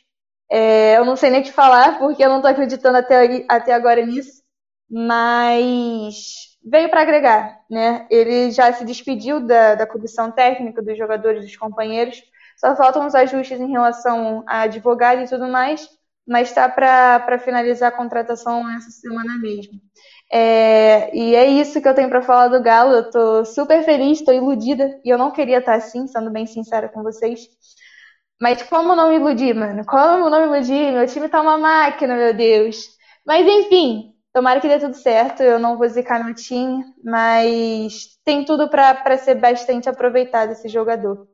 É, 0.48 0.96
eu 0.96 1.04
não 1.04 1.16
sei 1.16 1.28
nem 1.28 1.40
o 1.40 1.44
que 1.44 1.50
falar, 1.50 1.98
porque 1.98 2.24
eu 2.24 2.28
não 2.28 2.36
estou 2.36 2.52
acreditando 2.52 2.98
até, 2.98 3.44
até 3.48 3.72
agora 3.72 4.06
nisso, 4.06 4.45
mas 4.90 6.56
veio 6.64 6.88
para 6.90 7.02
agregar, 7.02 7.60
né? 7.70 8.06
Ele 8.10 8.50
já 8.50 8.72
se 8.72 8.84
despediu 8.84 9.40
da, 9.40 9.74
da 9.74 9.86
comissão 9.86 10.30
técnica, 10.30 10.82
dos 10.82 10.96
jogadores, 10.98 11.44
dos 11.44 11.56
companheiros. 11.56 12.22
Só 12.56 12.74
faltam 12.76 13.06
os 13.06 13.14
ajustes 13.14 13.60
em 13.60 13.70
relação 13.70 14.44
a 14.48 14.62
advogado 14.62 15.22
e 15.22 15.28
tudo 15.28 15.46
mais, 15.48 15.88
mas 16.26 16.48
está 16.48 16.68
para 16.68 17.38
finalizar 17.38 17.90
a 17.92 17.96
contratação 17.96 18.68
essa 18.70 18.90
semana 18.90 19.38
mesmo. 19.38 19.80
É, 20.32 21.14
e 21.16 21.34
é 21.36 21.46
isso 21.46 21.80
que 21.80 21.88
eu 21.88 21.94
tenho 21.94 22.08
para 22.08 22.22
falar 22.22 22.48
do 22.48 22.62
Galo. 22.62 22.92
Eu 22.94 23.10
tô 23.10 23.44
super 23.44 23.84
feliz, 23.84 24.18
estou 24.18 24.34
iludida 24.34 25.00
e 25.04 25.08
eu 25.10 25.18
não 25.18 25.30
queria 25.30 25.58
estar 25.58 25.74
assim, 25.74 26.06
sendo 26.06 26.30
bem 26.30 26.46
sincera 26.46 26.88
com 26.88 27.02
vocês. 27.02 27.40
Mas 28.40 28.62
como 28.62 28.94
não 28.94 29.10
me 29.10 29.16
iludir, 29.16 29.54
mano? 29.54 29.84
Como 29.86 30.28
não 30.30 30.40
me 30.40 30.56
iludir? 30.56 30.92
Meu 30.92 31.06
time 31.06 31.28
tá 31.28 31.40
uma 31.40 31.56
máquina, 31.58 32.14
meu 32.16 32.34
Deus. 32.34 32.88
Mas 33.26 33.46
enfim, 33.46 34.14
Tomara 34.36 34.60
que 34.60 34.68
dê 34.68 34.78
tudo 34.78 34.94
certo. 34.94 35.42
Eu 35.42 35.58
não 35.58 35.78
vou 35.78 35.88
zicar 35.88 36.22
meu 36.22 36.34
time, 36.34 36.84
mas 37.02 38.18
tem 38.22 38.44
tudo 38.44 38.68
para 38.68 39.16
ser 39.16 39.34
bastante 39.36 39.88
aproveitado 39.88 40.50
esse 40.50 40.68
jogador. 40.68 41.26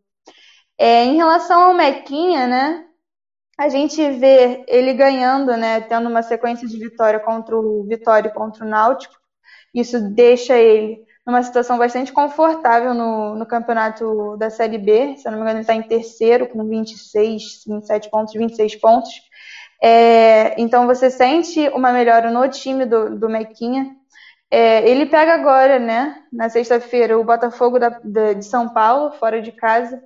É, 0.79 1.03
em 1.05 1.16
relação 1.16 1.62
ao 1.62 1.74
Mequinha, 1.74 2.47
né? 2.47 2.85
A 3.59 3.69
gente 3.69 4.09
vê 4.12 4.65
ele 4.69 4.95
ganhando, 4.95 5.57
né? 5.57 5.81
Tendo 5.81 6.09
uma 6.09 6.23
sequência 6.23 6.69
de 6.69 6.79
vitória 6.79 7.19
contra 7.19 7.59
o 7.59 7.85
Vitória 7.89 8.29
e 8.29 8.33
contra 8.33 8.65
o 8.65 8.69
Náutico. 8.69 9.15
Isso 9.74 9.99
deixa 10.15 10.57
ele 10.57 11.03
numa 11.27 11.43
situação 11.43 11.79
bastante 11.79 12.12
confortável 12.12 12.95
no, 12.95 13.35
no 13.35 13.47
campeonato 13.47 14.37
da 14.37 14.49
Série 14.49 14.79
B. 14.79 15.16
Se 15.16 15.27
eu 15.27 15.33
não 15.33 15.39
me 15.39 15.43
engano, 15.43 15.57
ele 15.59 15.62
está 15.62 15.74
em 15.74 15.83
terceiro, 15.83 16.47
com 16.47 16.65
26, 16.69 17.65
27 17.66 18.09
pontos, 18.11 18.33
26 18.33 18.77
pontos. 18.81 19.11
É, 19.82 20.60
então 20.60 20.86
você 20.86 21.10
sente 21.10 21.68
uma 21.70 21.92
melhora 21.92 22.30
no 22.30 22.48
time 22.48 22.86
do, 22.86 23.18
do 23.18 23.28
Mequinha. 23.28 23.96
É, 24.50 24.88
ele 24.88 25.06
pega 25.06 25.34
agora, 25.34 25.78
né, 25.78 26.24
na 26.32 26.48
sexta-feira, 26.48 27.18
o 27.18 27.24
Botafogo 27.24 27.78
da, 27.78 27.88
da, 28.04 28.32
de 28.34 28.44
São 28.44 28.68
Paulo, 28.68 29.12
fora 29.12 29.42
de 29.42 29.50
casa. 29.52 30.02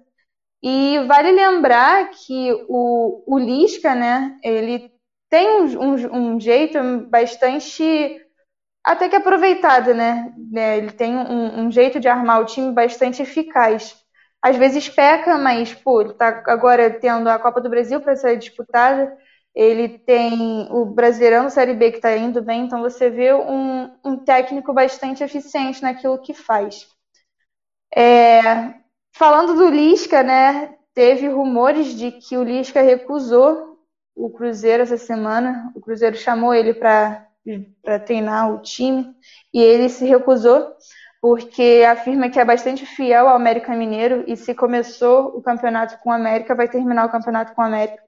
E 0.62 0.98
vale 1.06 1.32
lembrar 1.32 2.10
que 2.10 2.52
o, 2.68 3.22
o 3.26 3.38
Lisca, 3.38 3.94
né, 3.94 4.38
ele 4.42 4.90
tem 5.28 5.48
um, 5.48 5.80
um, 5.80 6.34
um 6.34 6.40
jeito 6.40 6.78
bastante 7.08 8.20
até 8.84 9.08
que 9.08 9.16
aproveitada, 9.16 9.92
né? 9.92 10.32
né? 10.50 10.78
Ele 10.78 10.92
tem 10.92 11.16
um, 11.16 11.64
um, 11.64 11.70
jeito 11.72 11.98
de 11.98 12.08
armar 12.08 12.40
o 12.40 12.44
time 12.44 12.72
bastante 12.72 13.20
eficaz. 13.20 13.96
Às 14.40 14.56
vezes 14.56 14.88
peca, 14.88 15.36
mas 15.36 15.74
pô, 15.74 16.00
ele 16.02 16.14
tá 16.14 16.42
agora 16.46 16.88
tendo 16.88 17.28
a 17.28 17.38
Copa 17.38 17.60
do 17.60 17.68
Brasil 17.68 18.00
para 18.00 18.14
ser 18.14 18.36
disputada. 18.38 19.12
Ele 19.56 19.88
tem 19.88 20.68
o 20.70 20.84
Brasileirão 20.84 21.48
Série 21.48 21.72
B 21.72 21.90
que 21.90 21.96
está 21.96 22.14
indo 22.14 22.42
bem, 22.42 22.66
então 22.66 22.82
você 22.82 23.08
vê 23.08 23.32
um, 23.32 23.90
um, 24.04 24.18
técnico 24.18 24.70
bastante 24.74 25.24
eficiente 25.24 25.80
naquilo 25.80 26.20
que 26.20 26.34
faz. 26.34 26.86
É, 27.94 28.74
falando 29.12 29.54
do 29.54 29.70
Lisca, 29.70 30.22
né? 30.22 30.74
Teve 30.92 31.28
rumores 31.28 31.94
de 31.94 32.12
que 32.12 32.36
o 32.36 32.42
Lisca 32.42 32.82
recusou 32.82 33.78
o 34.14 34.28
Cruzeiro 34.28 34.82
essa 34.82 34.98
semana. 34.98 35.72
O 35.74 35.80
Cruzeiro 35.80 36.16
chamou 36.16 36.52
ele 36.52 36.74
para 36.74 37.26
treinar 38.04 38.52
o 38.52 38.60
time 38.60 39.14
e 39.54 39.62
ele 39.62 39.88
se 39.88 40.04
recusou 40.04 40.70
porque 41.18 41.82
afirma 41.88 42.28
que 42.28 42.38
é 42.38 42.44
bastante 42.44 42.84
fiel 42.84 43.26
ao 43.26 43.36
América 43.36 43.74
Mineiro 43.74 44.22
e 44.26 44.36
se 44.36 44.54
começou 44.54 45.28
o 45.36 45.42
campeonato 45.42 45.98
com 45.98 46.10
o 46.10 46.12
América, 46.12 46.54
vai 46.54 46.68
terminar 46.68 47.06
o 47.06 47.10
campeonato 47.10 47.54
com 47.54 47.62
o 47.62 47.64
América. 47.64 48.05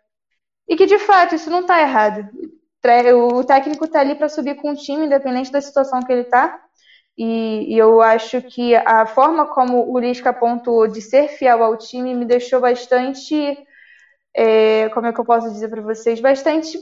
E 0.68 0.76
que 0.76 0.86
de 0.86 0.98
fato 0.98 1.34
isso 1.34 1.50
não 1.50 1.60
está 1.60 1.80
errado. 1.80 2.28
O 3.34 3.44
técnico 3.44 3.86
está 3.86 4.00
ali 4.00 4.14
para 4.14 4.28
subir 4.28 4.56
com 4.56 4.70
o 4.70 4.76
time, 4.76 5.06
independente 5.06 5.50
da 5.50 5.60
situação 5.60 6.00
que 6.00 6.12
ele 6.12 6.22
está. 6.22 6.62
E, 7.16 7.74
e, 7.74 7.76
eu 7.76 8.00
acho 8.00 8.40
que 8.42 8.76
a 8.76 9.04
forma 9.04 9.46
como 9.46 9.92
o 9.92 9.98
Lisca 9.98 10.32
pontuou 10.32 10.86
de 10.86 11.02
ser 11.02 11.28
fiel 11.28 11.64
ao 11.64 11.76
time 11.76 12.14
me 12.14 12.24
deixou 12.24 12.60
bastante, 12.60 13.58
é, 14.32 14.88
como 14.90 15.08
é 15.08 15.12
que 15.12 15.20
eu 15.20 15.24
posso 15.24 15.50
dizer 15.50 15.68
para 15.68 15.82
vocês, 15.82 16.20
bastante 16.20 16.78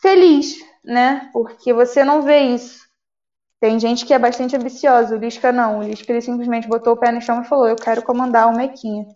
feliz, 0.00 0.56
né? 0.84 1.28
Porque 1.32 1.72
você 1.72 2.04
não 2.04 2.22
vê 2.22 2.40
isso. 2.40 2.82
Tem 3.60 3.78
gente 3.78 4.06
que 4.06 4.14
é 4.14 4.18
bastante 4.18 4.56
ambiciosa, 4.56 5.16
o 5.16 5.18
Lisca 5.18 5.50
não. 5.52 5.80
O 5.80 5.82
Lisca 5.82 6.12
ele 6.12 6.20
simplesmente 6.20 6.68
botou 6.68 6.94
o 6.94 6.96
pé 6.96 7.10
no 7.10 7.20
chão 7.20 7.42
e 7.42 7.44
falou: 7.44 7.66
Eu 7.68 7.76
quero 7.76 8.02
comandar 8.02 8.48
o 8.48 8.56
Mequinha. 8.56 9.06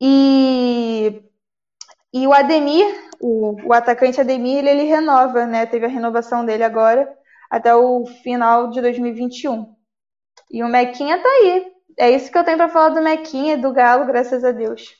E, 0.00 1.22
e 2.12 2.26
o 2.26 2.32
Ademir, 2.32 2.86
o, 3.20 3.56
o 3.68 3.72
atacante 3.72 4.20
Ademir, 4.20 4.58
ele, 4.58 4.70
ele 4.70 4.84
renova, 4.84 5.46
né? 5.46 5.66
Teve 5.66 5.86
a 5.86 5.88
renovação 5.88 6.44
dele 6.44 6.64
agora 6.64 7.08
até 7.50 7.74
o 7.74 8.04
final 8.22 8.70
de 8.70 8.80
2021. 8.80 9.74
E 10.50 10.62
o 10.62 10.68
Mequinha 10.68 11.18
tá 11.18 11.28
aí. 11.28 11.66
É 11.98 12.10
isso 12.10 12.30
que 12.30 12.38
eu 12.38 12.44
tenho 12.44 12.56
para 12.56 12.68
falar 12.68 12.90
do 12.90 13.02
Mequinha 13.02 13.54
e 13.54 13.60
do 13.60 13.72
Galo, 13.72 14.06
graças 14.06 14.44
a 14.44 14.52
Deus. 14.52 14.94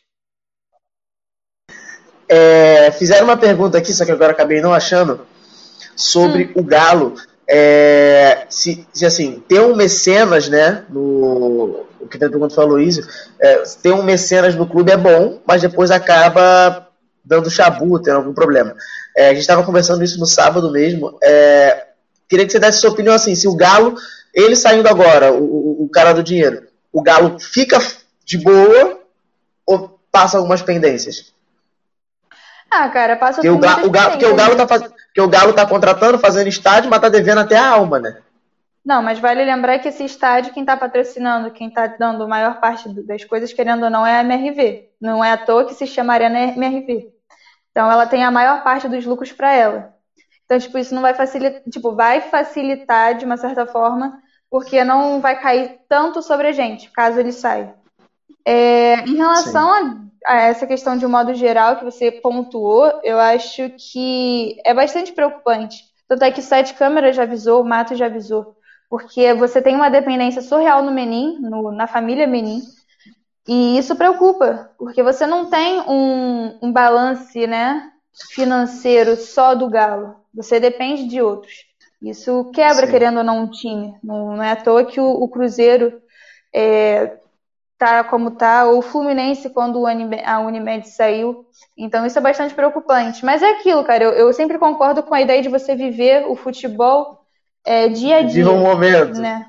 É, 2.29 2.91
fizeram 2.93 3.25
uma 3.25 3.37
pergunta 3.37 3.79
aqui, 3.79 3.93
só 3.93 4.05
que 4.05 4.13
agora 4.13 4.33
acabei 4.33 4.61
não 4.61 4.73
achando, 4.73 5.27
sobre 5.97 6.47
hum. 6.47 6.61
o 6.61 6.63
Galo. 6.63 7.15
É, 7.49 8.47
se, 8.49 8.87
se, 8.93 9.05
assim, 9.05 9.43
ter 9.49 9.61
um 9.61 9.75
mecenas, 9.75 10.49
né, 10.49 10.85
no, 10.89 11.85
o 11.99 12.07
que 12.09 12.17
pergunta 12.17 12.55
foi 12.55 12.63
a 12.63 12.67
Luísio, 12.67 13.05
é, 13.41 13.63
ter 13.83 13.93
um 13.93 14.05
mecenas 14.05 14.55
no 14.55 14.69
clube 14.69 14.93
é 14.93 14.97
bom, 14.97 15.41
mas 15.45 15.63
depois 15.63 15.91
acaba 15.91 16.90
dando 17.25 17.51
chabu, 17.51 18.01
tendo 18.01 18.17
algum 18.17 18.35
problema. 18.35 18.75
É, 19.17 19.27
a 19.27 19.31
gente 19.31 19.41
estava 19.41 19.63
conversando 19.63 20.03
isso 20.03 20.19
no 20.19 20.27
sábado 20.27 20.71
mesmo, 20.71 21.19
é, 21.23 21.87
queria 22.29 22.47
que 22.47 22.53
você 22.53 22.59
desse 22.59 22.79
sua 22.79 22.91
opinião 22.91 23.15
assim, 23.15 23.35
se 23.35 23.49
o 23.49 23.57
Galo, 23.57 23.97
ele 24.33 24.57
saindo 24.57 24.89
agora, 24.89 25.33
o, 25.33 25.43
o, 25.43 25.85
o 25.85 25.89
cara 25.89 26.13
do 26.13 26.23
dinheiro, 26.23 26.67
o 26.93 27.03
Galo 27.03 27.39
fica 27.39 27.79
de 28.25 28.39
boa 28.39 29.01
ou 29.67 30.01
passa 30.11 30.39
algumas 30.39 30.63
pendências? 30.63 31.33
Ah, 32.71 32.89
cara, 32.89 33.17
passa 33.17 33.37
porque 33.37 33.51
o, 33.51 33.59
Galo, 33.59 33.87
o 33.87 33.91
Galo, 33.91 34.11
porque 34.13 34.27
o 34.27 34.37
Galo 34.37 34.57
tá 34.57 34.67
porque 34.67 35.21
o 35.21 35.29
Galo 35.29 35.53
tá 35.53 35.67
contratando, 35.67 36.19
fazendo 36.21 36.49
estádio, 36.49 36.89
mas 36.89 37.01
tá 37.01 37.09
devendo 37.09 37.39
até 37.39 37.57
a 37.57 37.69
alma, 37.69 37.99
né? 37.99 38.19
Não, 38.85 39.03
mas 39.03 39.19
vale 39.19 39.45
lembrar 39.45 39.79
que 39.79 39.89
esse 39.89 40.05
estádio, 40.05 40.53
quem 40.55 40.63
está 40.63 40.77
patrocinando, 40.77 41.51
quem 41.51 41.69
está 41.69 41.87
dando 41.87 42.25
a 42.25 42.29
maior 42.29 42.61
parte 42.61 42.89
das 43.05 43.25
coisas, 43.25 43.53
querendo 43.53 43.85
ou 43.85 43.91
não, 43.91 44.07
é 44.07 44.19
a 44.19 44.21
MRV. 44.21 44.91
Não 45.01 45.23
é 45.23 45.33
à 45.33 45.37
toa 45.37 45.67
que 45.67 45.75
se 45.75 45.87
chama 45.87 46.15
Arena 46.15 46.39
MRV. 46.39 47.13
Então 47.71 47.91
ela 47.91 48.07
tem 48.07 48.25
a 48.25 48.31
maior 48.31 48.63
parte 48.63 48.89
dos 48.89 49.05
lucros 49.05 49.33
para 49.33 49.53
ela. 49.53 49.95
Então, 50.45 50.59
tipo, 50.59 50.79
isso 50.79 50.95
não 50.95 51.03
vai 51.03 51.15
facilitar, 51.15 51.63
tipo, 51.71 51.95
vai 51.95 52.21
facilitar 52.23 53.15
de 53.17 53.25
uma 53.25 53.37
certa 53.37 53.67
forma, 53.67 54.21
porque 54.51 54.83
não 54.83 55.21
vai 55.21 55.41
cair 55.41 55.79
tanto 55.89 56.21
sobre 56.23 56.49
a 56.49 56.53
gente, 56.53 56.91
caso 56.91 57.21
ele 57.21 57.31
saia. 57.31 57.75
É, 58.45 58.97
em 59.05 59.15
relação 59.15 60.11
a 60.27 60.43
essa 60.43 60.67
questão 60.67 60.97
de 60.97 61.07
um 61.07 61.09
modo 61.09 61.35
geral 61.35 61.77
que 61.77 61.85
você 61.85 62.11
pontuou, 62.11 63.01
eu 63.05 63.21
acho 63.21 63.71
que 63.79 64.57
é 64.65 64.75
bastante 64.75 65.13
preocupante. 65.13 65.85
Tanto 66.09 66.25
é 66.25 66.33
que 66.33 66.43
Sete 66.43 66.75
Câmeras 66.75 67.15
já 67.15 67.23
avisou, 67.23 67.63
o 67.63 67.65
Mato 67.65 67.95
já 67.95 68.07
avisou, 68.07 68.57
porque 68.91 69.33
você 69.35 69.63
tem 69.63 69.77
uma 69.77 69.89
dependência 69.89 70.43
surreal 70.43 70.83
no 70.83 70.91
Menin, 70.91 71.39
no, 71.41 71.71
na 71.71 71.87
família 71.87 72.27
Menin, 72.27 72.61
e 73.47 73.79
isso 73.79 73.95
preocupa, 73.95 74.73
porque 74.77 75.01
você 75.01 75.29
não 75.29 75.49
tem 75.49 75.81
um, 75.83 76.59
um 76.61 76.73
balance 76.73 77.47
né, 77.47 77.89
financeiro 78.33 79.15
só 79.17 79.55
do 79.55 79.71
Galo, 79.71 80.17
você 80.35 80.59
depende 80.59 81.07
de 81.07 81.23
outros. 81.23 81.71
Isso 82.03 82.51
quebra, 82.53 82.87
Sim. 82.87 82.93
querendo 82.93 83.19
ou 83.19 83.25
não, 83.25 83.43
um 83.43 83.51
time. 83.51 83.95
Não, 84.03 84.37
não 84.37 84.43
é 84.43 84.53
à 84.53 84.57
toa 84.57 84.85
que 84.85 84.99
o, 84.99 85.05
o 85.05 85.29
Cruzeiro 85.29 86.01
é, 86.53 87.19
tá 87.79 88.03
como 88.03 88.33
tá, 88.33 88.65
ou 88.65 88.79
o 88.79 88.83
Fluminense 88.83 89.51
quando 89.51 89.87
a 89.87 90.41
Unimed 90.41 90.89
saiu. 90.89 91.45
Então 91.77 92.05
isso 92.07 92.19
é 92.19 92.23
bastante 92.23 92.55
preocupante. 92.55 93.25
Mas 93.25 93.43
é 93.43 93.51
aquilo, 93.51 93.85
cara, 93.85 94.05
eu, 94.05 94.13
eu 94.13 94.33
sempre 94.33 94.59
concordo 94.59 95.03
com 95.03 95.15
a 95.15 95.21
ideia 95.21 95.43
de 95.43 95.49
você 95.49 95.77
viver 95.77 96.27
o 96.27 96.35
futebol 96.35 97.20
é, 97.65 97.89
dia 97.89 98.19
a 98.19 98.23
dia. 98.23 98.45
Viva 98.45 98.53
um 98.53 98.63
momento. 98.63 99.19
Né? 99.21 99.47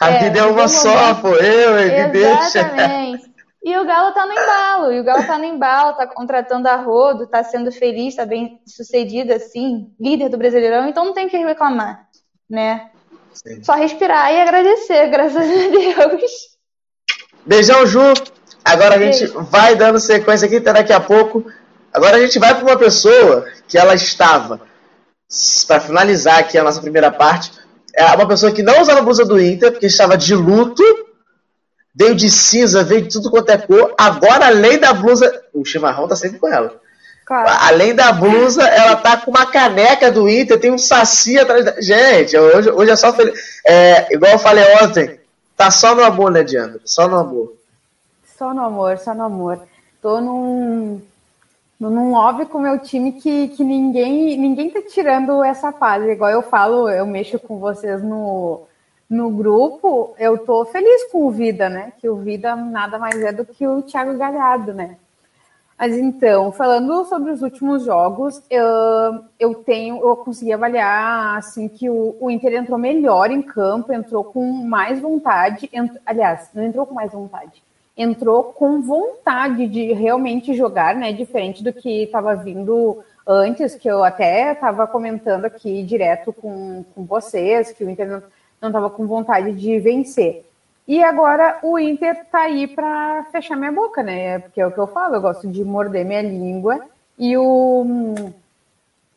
A 0.00 0.10
é, 0.10 0.18
vida 0.24 0.40
é 0.40 0.44
uma 0.44 0.64
um 0.64 0.68
só, 0.68 1.14
pô, 1.14 1.28
eu, 1.28 2.10
deixa. 2.10 2.60
Exatamente. 2.60 3.32
E 3.64 3.78
o 3.78 3.84
Galo 3.84 4.12
tá 4.12 4.26
no 4.26 4.32
embalo, 4.32 4.92
e 4.92 5.00
o 5.00 5.04
Galo 5.04 5.24
tá 5.24 5.38
no 5.38 5.44
embalo, 5.44 5.96
tá 5.96 6.04
contratando 6.04 6.66
a 6.66 6.76
rodo, 6.76 7.28
tá 7.28 7.44
sendo 7.44 7.70
feliz, 7.70 8.16
tá 8.16 8.26
bem 8.26 8.60
sucedido, 8.66 9.32
assim, 9.32 9.88
líder 10.00 10.28
do 10.28 10.36
Brasileirão, 10.36 10.88
então 10.88 11.04
não 11.04 11.14
tem 11.14 11.28
que 11.28 11.36
reclamar, 11.36 12.08
né? 12.50 12.90
Sim. 13.32 13.62
Só 13.62 13.74
respirar 13.74 14.32
e 14.32 14.40
agradecer, 14.40 15.06
graças 15.08 15.36
a 15.36 15.68
Deus. 15.70 16.32
Beijão, 17.46 17.86
Ju. 17.86 18.00
Agora 18.64 18.96
a 18.96 18.98
gente 18.98 19.26
vai 19.50 19.76
dando 19.76 19.98
sequência 20.00 20.46
aqui 20.46 20.56
até 20.56 20.72
daqui 20.72 20.92
a 20.92 21.00
pouco. 21.00 21.44
Agora 21.92 22.16
a 22.16 22.20
gente 22.20 22.38
vai 22.38 22.54
para 22.54 22.64
uma 22.64 22.78
pessoa 22.78 23.46
que 23.68 23.78
ela 23.78 23.94
estava, 23.94 24.60
para 25.66 25.80
finalizar 25.80 26.38
aqui 26.38 26.58
a 26.58 26.64
nossa 26.64 26.80
primeira 26.80 27.10
parte, 27.10 27.52
é 27.94 28.04
uma 28.14 28.26
pessoa 28.26 28.52
que 28.52 28.62
não 28.62 28.80
usava 28.80 29.00
a 29.00 29.02
blusa 29.02 29.24
do 29.24 29.40
Inter, 29.40 29.70
porque 29.72 29.86
estava 29.86 30.16
de 30.16 30.34
luto, 30.34 30.82
veio 31.94 32.14
de 32.14 32.30
cinza, 32.30 32.82
veio 32.82 33.02
de 33.02 33.08
tudo 33.08 33.30
quanto 33.30 33.50
é 33.50 33.58
cor. 33.58 33.94
Agora, 33.98 34.46
além 34.46 34.78
da 34.78 34.92
blusa. 34.92 35.42
O 35.52 35.64
chimarrão 35.64 36.08
tá 36.08 36.16
sempre 36.16 36.38
com 36.38 36.48
ela. 36.48 36.80
Claro. 37.26 37.48
Além 37.66 37.94
da 37.94 38.12
blusa, 38.12 38.62
ela 38.62 38.96
tá 38.96 39.16
com 39.16 39.30
uma 39.30 39.46
caneca 39.46 40.10
do 40.10 40.28
Inter, 40.28 40.58
tem 40.58 40.72
um 40.72 40.78
saci 40.78 41.38
atrás 41.38 41.64
da. 41.64 41.80
Gente, 41.80 42.36
hoje, 42.36 42.70
hoje 42.70 42.90
é 42.90 42.96
só. 42.96 43.14
É, 43.66 44.14
igual 44.14 44.32
eu 44.32 44.38
falei 44.38 44.64
ontem, 44.82 45.20
Tá 45.62 45.70
só 45.70 45.94
no 45.94 46.02
amor, 46.02 46.32
né, 46.32 46.42
Diandra? 46.42 46.80
Só 46.84 47.06
no 47.06 47.16
amor. 47.16 47.54
Só 48.36 48.52
no 48.52 48.62
amor, 48.62 48.98
só 48.98 49.14
no 49.14 49.22
amor. 49.22 49.62
Tô 50.00 50.20
num, 50.20 51.00
num 51.90 52.12
lobby 52.12 52.46
com 52.46 52.58
o 52.58 52.62
meu 52.62 52.78
time 52.78 53.12
que, 53.12 53.48
que 53.48 53.64
ninguém 53.64 54.36
ninguém 54.36 54.70
tá 54.70 54.80
tirando 54.82 55.42
essa 55.42 55.72
paz. 55.72 56.04
Igual 56.04 56.30
eu 56.30 56.42
falo, 56.42 56.88
eu 56.88 57.06
mexo 57.06 57.38
com 57.38 57.58
vocês 57.58 58.02
no, 58.02 58.62
no 59.08 59.30
grupo, 59.30 60.14
eu 60.18 60.38
tô 60.38 60.64
feliz 60.64 61.10
com 61.10 61.26
o 61.26 61.30
Vida, 61.30 61.68
né? 61.68 61.92
Que 61.98 62.08
o 62.08 62.16
Vida 62.16 62.56
nada 62.56 62.98
mais 62.98 63.20
é 63.22 63.32
do 63.32 63.44
que 63.44 63.66
o 63.66 63.82
Thiago 63.82 64.16
Galhardo, 64.16 64.72
né? 64.72 64.96
Mas 65.78 65.96
então, 65.96 66.52
falando 66.52 67.04
sobre 67.06 67.32
os 67.32 67.42
últimos 67.42 67.84
jogos, 67.84 68.40
eu, 68.48 68.64
eu 69.36 69.54
tenho, 69.54 70.00
eu 70.00 70.16
consegui 70.16 70.52
avaliar 70.52 71.36
assim 71.36 71.66
que 71.66 71.90
o, 71.90 72.16
o 72.20 72.30
Inter 72.30 72.54
entrou 72.54 72.78
melhor 72.78 73.32
em 73.32 73.42
campo, 73.42 73.92
entrou 73.92 74.22
com 74.22 74.44
mais 74.64 75.00
vontade, 75.00 75.68
ent, 75.72 75.90
aliás, 76.06 76.50
não 76.54 76.62
entrou 76.62 76.86
com 76.86 76.94
mais 76.94 77.10
vontade, 77.10 77.62
entrou 77.96 78.44
com 78.44 78.80
vontade 78.80 79.66
de 79.66 79.92
realmente 79.92 80.54
jogar, 80.54 80.94
né? 80.94 81.12
Diferente 81.12 81.62
do 81.62 81.72
que 81.72 82.04
estava 82.04 82.34
vindo 82.34 83.02
antes, 83.26 83.74
que 83.74 83.88
eu 83.88 84.02
até 84.02 84.52
estava 84.52 84.86
comentando 84.86 85.44
aqui 85.44 85.82
direto 85.82 86.32
com, 86.32 86.84
com 86.94 87.04
vocês, 87.04 87.72
que 87.72 87.84
o 87.84 87.90
Inter 87.90 88.22
não 88.60 88.68
estava 88.68 88.90
com 88.90 89.06
vontade 89.06 89.52
de 89.52 89.78
vencer. 89.78 90.44
E 90.86 91.02
agora 91.02 91.58
o 91.62 91.78
Inter 91.78 92.24
tá 92.26 92.40
aí 92.40 92.66
para 92.66 93.24
fechar 93.30 93.56
minha 93.56 93.70
boca, 93.70 94.02
né? 94.02 94.40
Porque 94.40 94.60
é 94.60 94.66
o 94.66 94.72
que 94.72 94.78
eu 94.78 94.86
falo, 94.86 95.14
eu 95.14 95.20
gosto 95.20 95.46
de 95.48 95.64
morder 95.64 96.04
minha 96.04 96.22
língua. 96.22 96.80
E 97.18 97.36
o 97.36 98.14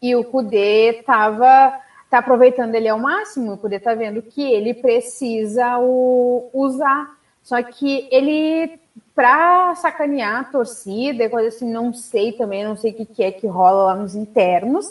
e 0.01 0.15
o 0.15 0.23
Kudê 0.23 1.01
tava 1.05 1.79
tá 2.09 2.19
aproveitando 2.19 2.75
ele 2.75 2.87
ao 2.87 2.99
máximo. 2.99 3.53
O 3.53 3.57
Kudê 3.57 3.79
tá 3.79 3.95
vendo 3.95 4.21
que 4.21 4.41
ele 4.41 4.73
precisa 4.73 5.79
o, 5.79 6.49
usar. 6.53 7.15
Só 7.45 7.61
que 7.61 8.09
ele 8.11 8.79
para 9.13 9.73
sacanear 9.75 10.41
a 10.41 10.43
torcida 10.43 11.29
coisa 11.29 11.47
assim, 11.47 11.71
não 11.71 11.93
sei 11.93 12.33
também, 12.33 12.65
não 12.65 12.75
sei 12.75 12.91
o 12.91 12.95
que, 12.95 13.05
que 13.05 13.23
é 13.23 13.31
que 13.31 13.47
rola 13.47 13.85
lá 13.85 13.95
nos 13.95 14.15
internos. 14.15 14.87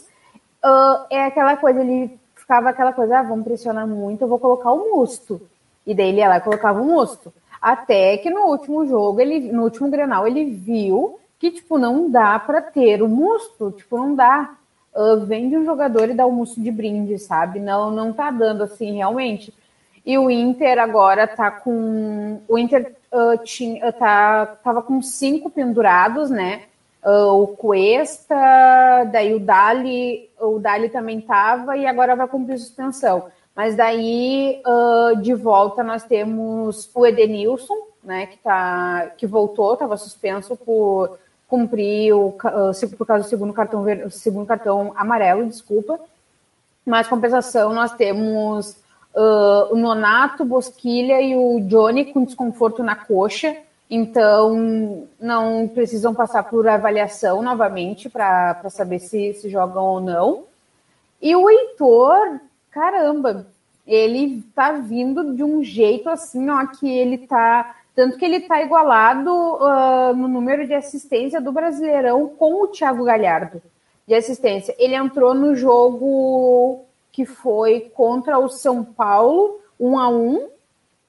Uh, 0.64 1.05
é 1.10 1.26
aquela 1.26 1.56
coisa, 1.56 1.81
ele 1.81 2.18
ficava 2.35 2.70
aquela 2.70 2.93
coisa, 2.93 3.18
ah, 3.18 3.22
vamos 3.22 3.44
pressionar 3.44 3.86
muito, 3.86 4.22
eu 4.22 4.28
vou 4.28 4.39
colocar 4.39 4.72
o 4.72 4.94
Musto. 4.94 5.43
E 5.86 5.94
daí 5.94 6.09
ele 6.09 6.18
ia 6.18 6.28
lá 6.28 6.36
e 6.39 6.40
colocava 6.40 6.81
o 6.81 6.86
Musto. 6.86 7.35
Até 7.60 8.16
que 8.18 8.31
no 8.31 8.47
último 8.47 8.86
jogo, 8.86 9.20
ele, 9.20 9.52
no 9.52 9.64
último 9.64 9.90
Grenal, 9.90 10.26
ele 10.26 10.44
viu 10.44 11.18
que, 11.39 11.51
tipo, 11.51 11.76
não 11.76 12.09
dá 12.09 12.39
para 12.39 12.62
ter 12.62 13.02
o 13.02 13.09
Musto, 13.09 13.72
tipo, 13.72 13.98
não 13.98 14.14
dá. 14.14 14.55
Uh, 14.94 15.26
vende 15.26 15.56
um 15.56 15.64
jogador 15.64 16.09
e 16.09 16.14
dá 16.14 16.24
o 16.24 16.31
Musto 16.31 16.60
de 16.60 16.70
brinde, 16.70 17.18
sabe? 17.18 17.59
Não, 17.59 17.90
não 17.90 18.12
tá 18.12 18.31
dando 18.31 18.62
assim, 18.62 18.93
realmente. 18.93 19.52
E 20.05 20.18
o 20.18 20.31
Inter 20.31 20.78
agora 20.78 21.26
tá 21.26 21.51
com. 21.51 22.40
O 22.47 22.59
Inter 22.59 22.94
uh, 23.10 23.43
tinha, 23.43 23.90
tá, 23.93 24.47
tava 24.62 24.82
com 24.82 25.01
cinco 25.01 25.48
pendurados, 25.48 26.28
né? 26.28 26.62
Uh, 27.02 27.43
o 27.43 27.47
Cuesta, 27.48 28.35
daí 29.12 29.35
o 29.35 29.40
Dali, 29.40 30.31
o 30.40 30.59
Dali 30.59 30.89
também 30.89 31.20
tava 31.20 31.76
e 31.76 31.86
agora 31.86 32.16
vai 32.16 32.26
cumprir 32.26 32.59
suspensão. 32.59 33.26
Mas 33.55 33.76
daí 33.76 34.62
uh, 34.66 35.16
de 35.20 35.32
volta 35.35 35.82
nós 35.82 36.02
temos 36.02 36.90
o 36.94 37.06
Edenilson, 37.06 37.74
né? 38.02 38.26
Que, 38.26 38.36
tá, 38.39 39.10
que 39.16 39.26
voltou, 39.26 39.72
estava 39.72 39.97
suspenso 39.97 40.55
por 40.56 41.18
cumprir 41.48 42.12
o, 42.12 42.32
por 42.97 43.06
causa 43.06 43.24
do 43.24 43.28
segundo 43.28 43.52
cartão, 43.52 43.85
segundo 44.10 44.47
cartão 44.47 44.93
amarelo, 44.97 45.47
desculpa. 45.47 45.98
Mas 46.85 47.06
compensação 47.06 47.72
nós 47.72 47.93
temos 47.93 48.76
uh, 49.15 49.73
o 49.73 49.77
Nonato, 49.77 50.45
Bosquilha 50.45 51.20
e 51.20 51.36
o 51.36 51.61
Johnny 51.61 52.07
com 52.07 52.24
desconforto 52.24 52.82
na 52.82 52.97
coxa, 52.97 53.57
então 53.89 55.07
não 55.20 55.69
precisam 55.69 56.15
passar 56.15 56.43
por 56.45 56.66
avaliação 56.66 57.43
novamente 57.43 58.09
para 58.09 58.69
saber 58.70 58.99
se, 58.99 59.35
se 59.35 59.49
jogam 59.49 59.85
ou 59.85 60.01
não. 60.01 60.45
E 61.20 61.35
o 61.36 61.49
Heitor, 61.49 62.41
caramba, 62.70 63.47
ele 63.86 64.43
tá 64.55 64.73
vindo 64.73 65.35
de 65.35 65.45
um 65.45 65.62
jeito 65.62 66.09
assim, 66.09 66.51
ó, 66.51 66.66
que 66.66 66.89
ele 66.89 67.19
tá. 67.19 67.77
Tanto 67.95 68.19
que 68.19 68.24
ele 68.24 68.41
tá 68.41 68.61
igualado 68.61 69.31
uh, 69.31 70.16
no 70.16 70.27
número 70.27 70.66
de 70.66 70.74
assistência 70.74 71.41
do 71.41 71.53
Brasileirão 71.53 72.27
com 72.27 72.65
o 72.65 72.66
Thiago 72.66 73.05
Galhardo 73.05 73.62
de 74.07 74.15
assistência. 74.15 74.74
Ele 74.78 74.97
entrou 74.97 75.32
no 75.32 75.55
jogo 75.55 76.85
que 77.15 77.24
foi 77.24 77.93
contra 77.95 78.41
o 78.41 78.49
São 78.49 78.82
Paulo, 78.82 79.61
um 79.78 79.97
a 79.97 80.09
um. 80.09 80.49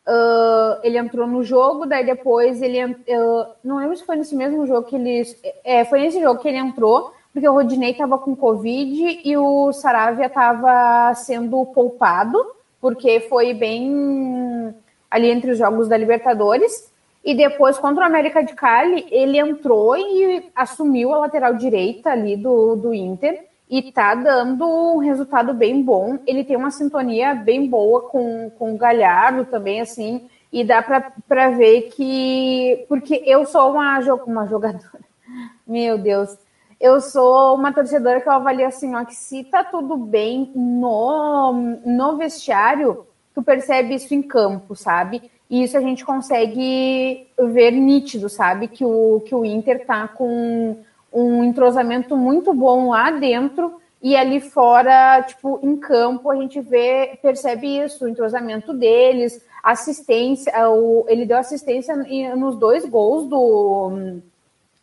Uh, 0.08 0.78
ele 0.84 1.00
entrou 1.00 1.26
no 1.26 1.44
jogo, 1.44 1.88
daí 1.88 2.06
depois 2.06 2.62
ele. 2.62 2.86
Uh, 2.86 3.48
não 3.64 3.80
lembro 3.80 3.98
se 3.98 4.06
foi 4.06 4.16
nesse 4.16 4.36
mesmo 4.36 4.68
jogo 4.68 4.86
que 4.86 4.96
ele. 4.96 5.24
É, 5.64 5.84
foi 5.84 6.02
nesse 6.02 6.22
jogo 6.22 6.40
que 6.40 6.48
ele 6.48 6.60
entrou, 6.60 7.12
porque 7.34 7.50
o 7.50 7.54
Rodinei 7.54 7.90
estava 7.90 8.20
com 8.20 8.36
Covid 8.36 9.22
e 9.24 9.36
o 9.36 9.74
Saravia 9.74 10.28
estava 10.28 11.12
sendo 11.16 11.66
poupado, 11.66 12.38
porque 12.80 13.22
foi 13.22 13.56
bem 13.56 14.76
ali 15.10 15.32
entre 15.32 15.52
os 15.52 15.58
jogos 15.58 15.88
da 15.88 15.98
Libertadores. 15.98 16.94
E 17.24 17.34
depois, 17.34 17.80
contra 17.80 18.04
o 18.04 18.08
América 18.08 18.44
de 18.44 18.54
Cali, 18.54 19.08
ele 19.10 19.40
entrou 19.40 19.98
e 19.98 20.52
assumiu 20.56 21.16
a 21.16 21.18
lateral 21.18 21.56
direita 21.56 22.12
ali 22.12 22.38
do, 22.38 22.76
do 22.76 22.94
Inter 22.94 23.44
e 23.70 23.92
tá 23.92 24.14
dando 24.16 24.66
um 24.66 24.98
resultado 25.00 25.54
bem 25.54 25.82
bom. 25.82 26.20
Ele 26.26 26.44
tem 26.44 26.56
uma 26.56 26.72
sintonia 26.72 27.34
bem 27.34 27.68
boa 27.68 28.02
com, 28.10 28.50
com 28.52 28.74
o 28.74 28.78
Galhardo 28.78 29.46
também, 29.46 29.82
assim, 29.82 30.28
e 30.52 30.64
dá 30.64 30.82
para 30.82 31.50
ver 31.50 31.90
que. 31.96 32.86
Porque 32.88 33.24
eu 33.26 33.46
sou 33.46 33.72
uma, 33.72 34.00
uma 34.26 34.46
jogadora, 34.48 35.02
meu 35.66 35.98
Deus, 35.98 36.38
eu 36.80 37.02
sou 37.02 37.56
uma 37.56 37.74
torcedora 37.74 38.22
que 38.22 38.28
eu 38.28 38.34
avalio 38.34 38.68
assim, 38.68 38.96
ó, 38.96 39.04
que 39.04 39.16
se 39.16 39.44
tá 39.46 39.64
tudo 39.64 39.98
bem 39.98 40.52
no, 40.56 41.54
no 41.86 42.18
vestiário, 42.18 43.06
tu 43.34 43.42
percebe 43.42 43.96
isso 43.96 44.14
em 44.14 44.22
campo, 44.22 44.76
sabe? 44.76 45.32
E 45.50 45.64
isso 45.64 45.78
a 45.78 45.82
gente 45.82 46.04
consegue 46.04 47.28
ver 47.38 47.72
nítido, 47.72 48.30
sabe? 48.30 48.68
Que 48.68 48.84
o, 48.84 49.22
que 49.26 49.36
o 49.36 49.46
Inter 49.46 49.86
tá 49.86 50.08
com 50.08 50.78
um 51.16 51.44
entrosamento 51.46 52.18
muito 52.18 52.54
bom 52.54 52.90
lá 52.90 53.10
dentro 53.10 53.80
e 54.02 54.16
ali 54.16 54.42
fora, 54.42 55.24
tipo, 55.24 55.60
em 55.64 55.78
campo, 55.78 56.30
a 56.30 56.36
gente 56.36 56.60
vê, 56.60 57.18
percebe 57.22 57.80
isso, 57.80 58.04
o 58.04 58.08
entrosamento 58.10 58.74
deles, 58.74 59.44
assistência, 59.64 60.54
o, 60.70 61.06
ele 61.08 61.26
deu 61.26 61.38
assistência 61.38 61.96
nos 62.36 62.58
dois 62.58 62.86
gols 62.86 63.28
do, 63.28 64.20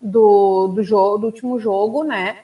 do, 0.01 0.69
do, 0.69 0.83
jogo, 0.83 1.19
do 1.19 1.27
último 1.27 1.61
jogo, 1.61 2.03
né? 2.03 2.39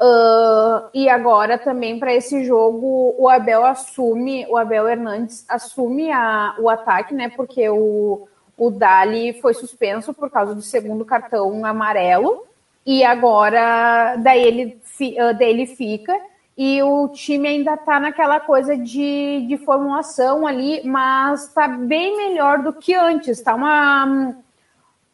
Uh, 0.00 0.88
e 0.94 1.08
agora 1.08 1.58
também 1.58 1.98
para 1.98 2.14
esse 2.14 2.44
jogo 2.44 3.14
o 3.18 3.28
Abel 3.28 3.64
assume, 3.64 4.46
o 4.48 4.56
Abel 4.56 4.88
Hernandes 4.88 5.44
assume 5.48 6.10
a, 6.10 6.54
o 6.58 6.70
ataque, 6.70 7.12
né? 7.12 7.28
Porque 7.28 7.68
o, 7.68 8.26
o 8.56 8.70
Dali 8.70 9.34
foi 9.34 9.52
suspenso 9.52 10.14
por 10.14 10.30
causa 10.30 10.54
do 10.54 10.62
segundo 10.62 11.04
cartão 11.04 11.64
amarelo 11.66 12.46
e 12.84 13.04
agora 13.04 14.16
daí 14.16 14.42
ele, 14.42 14.80
ah, 15.18 15.32
daí 15.32 15.50
ele 15.50 15.66
fica 15.66 16.18
e 16.56 16.82
o 16.82 17.08
time 17.08 17.48
ainda 17.48 17.74
está 17.74 17.98
naquela 17.98 18.38
coisa 18.38 18.76
de, 18.76 19.46
de 19.48 19.56
formulação 19.58 20.46
ali, 20.46 20.82
mas 20.84 21.48
está 21.48 21.66
bem 21.66 22.16
melhor 22.16 22.62
do 22.62 22.72
que 22.72 22.94
antes. 22.94 23.38
Está 23.38 23.54
uma, 23.54 24.36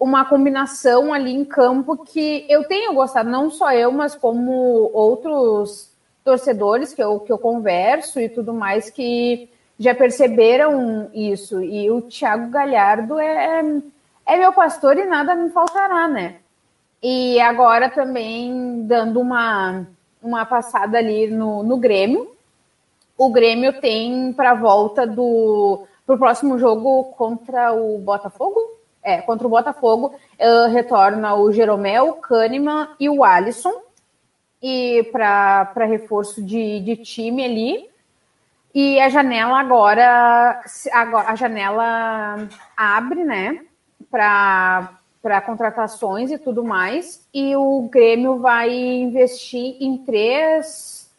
uma 0.00 0.24
combinação 0.24 1.12
ali 1.12 1.32
em 1.32 1.44
campo 1.44 1.96
que 2.04 2.44
eu 2.48 2.64
tenho 2.64 2.92
gostado, 2.92 3.30
não 3.30 3.50
só 3.50 3.72
eu, 3.72 3.92
mas 3.92 4.16
como 4.16 4.90
outros 4.92 5.92
torcedores 6.24 6.92
que 6.92 7.02
eu, 7.02 7.20
que 7.20 7.32
eu 7.32 7.38
converso 7.38 8.20
e 8.20 8.28
tudo 8.28 8.52
mais, 8.52 8.90
que 8.90 9.48
já 9.78 9.94
perceberam 9.94 11.08
isso. 11.14 11.62
E 11.62 11.88
o 11.90 12.02
Thiago 12.02 12.50
Galhardo 12.50 13.18
é, 13.18 13.62
é 14.26 14.36
meu 14.36 14.52
pastor 14.52 14.96
e 14.96 15.04
nada 15.04 15.36
me 15.36 15.50
faltará, 15.50 16.08
né? 16.08 16.36
E 17.02 17.40
agora 17.40 17.88
também 17.88 18.82
dando 18.86 19.20
uma, 19.20 19.86
uma 20.22 20.44
passada 20.44 20.98
ali 20.98 21.28
no, 21.28 21.62
no 21.62 21.76
Grêmio. 21.76 22.34
O 23.16 23.30
Grêmio 23.30 23.80
tem 23.80 24.32
para 24.32 24.54
volta 24.54 25.06
do 25.06 25.86
pro 26.06 26.18
próximo 26.18 26.58
jogo 26.58 27.04
contra 27.16 27.72
o 27.72 27.98
Botafogo. 27.98 28.58
É, 29.02 29.22
contra 29.22 29.46
o 29.46 29.50
Botafogo, 29.50 30.14
uh, 30.38 30.70
retorna 30.70 31.34
o 31.34 31.52
Jeromel, 31.52 32.08
o 32.08 32.14
Kahneman 32.14 32.88
e 32.98 33.08
o 33.08 33.24
Alisson. 33.24 33.72
E 34.60 35.08
para 35.12 35.84
reforço 35.86 36.42
de, 36.42 36.80
de 36.80 36.96
time 36.96 37.44
ali. 37.44 37.88
E 38.74 39.00
a 39.00 39.08
janela 39.08 39.58
agora, 39.58 40.62
agora 40.92 41.28
a 41.28 41.34
janela 41.36 42.48
abre, 42.76 43.24
né? 43.24 43.64
Para 44.10 44.97
para 45.22 45.40
contratações 45.40 46.30
e 46.30 46.38
tudo 46.38 46.62
mais, 46.64 47.26
e 47.34 47.56
o 47.56 47.88
Grêmio 47.90 48.38
vai 48.38 48.74
investir 48.74 49.76
em 49.80 49.98
três, 49.98 51.10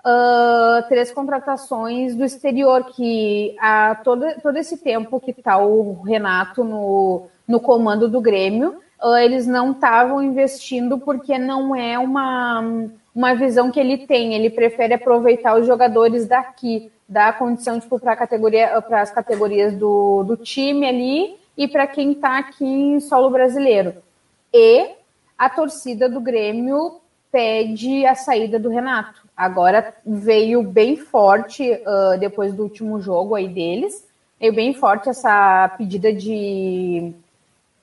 uh, 0.00 0.86
três 0.88 1.10
contratações 1.10 2.14
do 2.14 2.24
exterior, 2.24 2.84
que 2.84 3.56
a, 3.58 3.96
todo, 3.96 4.24
todo 4.42 4.56
esse 4.56 4.78
tempo 4.78 5.20
que 5.20 5.32
está 5.32 5.58
o 5.58 6.02
Renato 6.02 6.62
no, 6.62 7.26
no 7.46 7.60
comando 7.60 8.08
do 8.08 8.20
Grêmio, 8.20 8.80
uh, 9.02 9.16
eles 9.16 9.46
não 9.46 9.72
estavam 9.72 10.22
investindo 10.22 10.98
porque 10.98 11.36
não 11.36 11.74
é 11.74 11.98
uma, 11.98 12.88
uma 13.14 13.34
visão 13.34 13.70
que 13.70 13.80
ele 13.80 13.98
tem, 13.98 14.34
ele 14.34 14.50
prefere 14.50 14.94
aproveitar 14.94 15.58
os 15.58 15.66
jogadores 15.66 16.26
daqui, 16.26 16.92
dar 17.08 17.36
condição 17.36 17.80
tipo, 17.80 17.98
para 17.98 18.14
categoria, 18.14 18.78
as 18.92 19.10
categorias 19.10 19.74
do, 19.74 20.22
do 20.22 20.36
time 20.36 20.86
ali, 20.86 21.36
e 21.58 21.66
para 21.66 21.88
quem 21.88 22.12
está 22.12 22.38
aqui 22.38 22.64
em 22.64 23.00
solo 23.00 23.28
brasileiro. 23.30 23.96
E 24.54 24.92
a 25.36 25.50
torcida 25.50 26.08
do 26.08 26.20
Grêmio 26.20 27.00
pede 27.32 28.06
a 28.06 28.14
saída 28.14 28.60
do 28.60 28.68
Renato. 28.68 29.22
Agora 29.36 29.92
veio 30.06 30.62
bem 30.62 30.96
forte 30.96 31.68
uh, 31.72 32.18
depois 32.18 32.54
do 32.54 32.62
último 32.62 33.00
jogo 33.00 33.34
aí 33.34 33.48
deles, 33.48 34.06
veio 34.38 34.54
bem 34.54 34.72
forte 34.72 35.08
essa 35.08 35.68
pedida 35.76 36.12
de, 36.12 37.12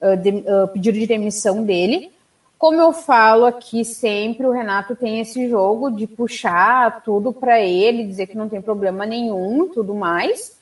uh, 0.02 0.18
de 0.18 0.30
uh, 0.30 0.68
pedido 0.70 0.98
de 0.98 1.06
demissão 1.06 1.64
dele. 1.64 2.12
Como 2.58 2.80
eu 2.80 2.94
falo 2.94 3.46
aqui 3.46 3.84
sempre, 3.84 4.48
o 4.48 4.52
Renato 4.52 4.96
tem 4.96 5.20
esse 5.20 5.50
jogo 5.50 5.92
de 5.92 6.08
puxar 6.08 7.04
tudo 7.04 7.34
para 7.34 7.60
ele, 7.60 8.08
dizer 8.08 8.28
que 8.28 8.38
não 8.38 8.48
tem 8.48 8.62
problema 8.62 9.06
nenhum, 9.06 9.68
tudo 9.68 9.94
mais. 9.94 10.58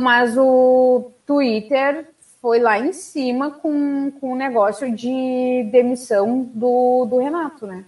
mas 0.00 0.36
o 0.38 1.10
Twitter 1.26 2.06
foi 2.42 2.58
lá 2.58 2.76
em 2.76 2.92
cima 2.92 3.52
com, 3.52 4.10
com 4.20 4.32
o 4.32 4.36
negócio 4.36 4.92
de 4.92 5.68
demissão 5.70 6.50
do, 6.52 7.06
do 7.08 7.18
Renato, 7.18 7.68
né? 7.68 7.84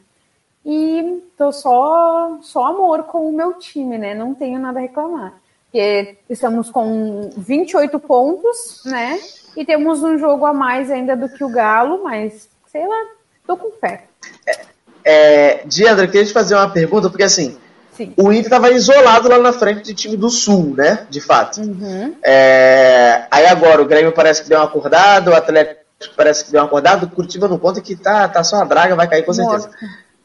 E 0.64 1.22
tô 1.36 1.50
só, 1.50 2.38
só 2.40 2.66
amor 2.66 3.02
com 3.02 3.28
o 3.28 3.32
meu 3.32 3.54
time, 3.54 3.98
né? 3.98 4.14
Não 4.14 4.32
tenho 4.32 4.60
nada 4.60 4.78
a 4.78 4.82
reclamar. 4.82 5.34
Porque 5.64 6.16
estamos 6.30 6.70
com 6.70 7.30
28 7.36 7.98
pontos, 7.98 8.82
né? 8.86 9.18
E 9.56 9.64
temos 9.64 10.04
um 10.04 10.16
jogo 10.16 10.46
a 10.46 10.54
mais 10.54 10.88
ainda 10.88 11.16
do 11.16 11.28
que 11.28 11.42
o 11.42 11.50
Galo, 11.50 12.04
mas 12.04 12.48
sei 12.68 12.86
lá, 12.86 13.06
tô 13.44 13.56
com 13.56 13.72
fé. 13.72 14.04
É, 14.46 14.60
é, 15.04 15.62
Diandra, 15.66 16.06
queria 16.06 16.24
te 16.24 16.32
fazer 16.32 16.54
uma 16.54 16.70
pergunta, 16.70 17.10
porque 17.10 17.24
assim, 17.24 17.58
Sim. 17.96 18.12
O 18.16 18.32
Inter 18.32 18.46
estava 18.46 18.70
isolado 18.70 19.28
lá 19.28 19.38
na 19.38 19.52
frente 19.52 19.92
do 19.92 19.94
time 19.94 20.16
do 20.16 20.28
Sul, 20.28 20.74
né? 20.76 21.06
De 21.08 21.20
fato. 21.20 21.60
Uhum. 21.60 22.16
É, 22.24 23.26
aí 23.30 23.46
agora 23.46 23.80
o 23.80 23.86
Grêmio 23.86 24.12
parece 24.12 24.42
que 24.42 24.48
deu 24.48 24.58
uma 24.58 24.64
acordada, 24.64 25.30
o 25.30 25.34
Atlético 25.34 25.84
parece 26.16 26.44
que 26.44 26.50
deu 26.50 26.60
uma 26.60 26.66
acordada, 26.66 27.06
o 27.06 27.10
Curitiba 27.10 27.46
não 27.46 27.58
conta 27.58 27.80
que 27.80 27.94
tá, 27.94 28.28
tá 28.28 28.42
só 28.42 28.56
uma 28.56 28.66
draga, 28.66 28.96
vai 28.96 29.08
cair 29.08 29.24
com 29.24 29.32
certeza. 29.32 29.70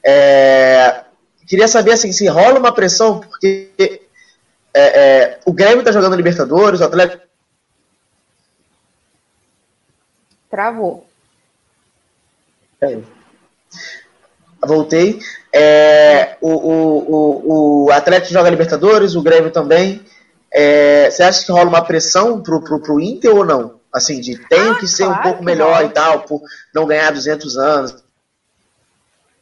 É, 0.04 1.04
queria 1.46 1.68
saber 1.68 1.92
assim, 1.92 2.12
se 2.12 2.28
rola 2.28 2.60
uma 2.60 2.74
pressão, 2.74 3.20
porque 3.20 3.70
é, 4.74 4.82
é, 4.82 5.40
o 5.46 5.54
Grêmio 5.54 5.84
tá 5.84 5.92
jogando 5.92 6.16
Libertadores, 6.16 6.82
o 6.82 6.86
Atlético. 6.86 7.24
Travou. 10.50 11.08
Peraí. 12.80 13.04
Voltei. 14.66 15.20
É, 15.54 16.38
o, 16.42 16.50
o, 16.50 17.06
o, 17.08 17.86
o 17.86 17.92
Atlético 17.92 18.34
joga 18.34 18.50
Libertadores, 18.50 19.16
o 19.16 19.22
Grêmio 19.22 19.52
também. 19.52 20.02
É, 20.52 21.10
você 21.10 21.24
acha 21.24 21.46
que 21.46 21.52
rola 21.52 21.70
uma 21.70 21.84
pressão 21.84 22.42
pro, 22.42 22.62
pro, 22.62 22.82
pro 22.82 23.00
Inter 23.00 23.36
ou 23.36 23.46
não? 23.46 23.80
Assim, 23.94 24.20
de 24.20 24.38
tem 24.48 24.72
Ah, 24.72 24.76
que 24.76 24.88
ser 24.88 25.04
um 25.04 25.08
claro 25.08 25.24
pouco 25.24 25.40
que 25.40 25.46
melhor 25.46 25.84
e 25.84 25.90
tal, 25.90 26.22
por 26.22 26.42
não 26.74 26.86
ganhar 26.86 27.12
200 27.12 27.58
anos. 27.58 28.04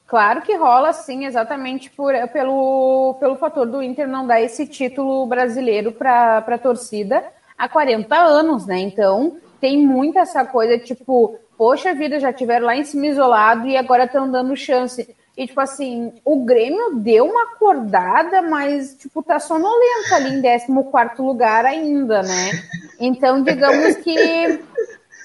Claro 0.07 0.41
que 0.41 0.55
rola, 0.55 0.93
sim, 0.93 1.25
exatamente 1.25 1.89
por, 1.89 2.13
pelo, 2.29 3.17
pelo 3.19 3.35
fator 3.35 3.65
do 3.65 3.83
Inter 3.83 4.07
não 4.07 4.25
dar 4.25 4.41
esse 4.41 4.65
título 4.65 5.25
brasileiro 5.25 5.91
para 5.91 6.37
a 6.37 6.57
torcida 6.57 7.25
há 7.57 7.67
40 7.67 8.15
anos, 8.15 8.65
né? 8.65 8.79
Então, 8.79 9.37
tem 9.59 9.85
muito 9.85 10.19
essa 10.19 10.45
coisa, 10.45 10.77
tipo, 10.77 11.37
poxa 11.57 11.93
vida, 11.93 12.19
já 12.19 12.31
tiveram 12.31 12.65
lá 12.65 12.75
em 12.75 12.83
cima 12.83 13.07
isolado 13.07 13.67
e 13.67 13.75
agora 13.75 14.05
estão 14.05 14.29
dando 14.29 14.55
chance. 14.55 15.15
E, 15.37 15.45
tipo 15.45 15.61
assim, 15.61 16.13
o 16.25 16.43
Grêmio 16.43 16.95
deu 16.95 17.25
uma 17.25 17.43
acordada, 17.43 18.41
mas, 18.41 18.95
tipo, 18.95 19.21
tá 19.21 19.39
sonolento 19.39 20.13
ali 20.13 20.35
em 20.35 20.41
14 20.41 21.21
lugar 21.21 21.63
ainda, 21.63 22.23
né? 22.23 22.51
Então, 22.99 23.43
digamos 23.43 23.97
que 23.97 24.59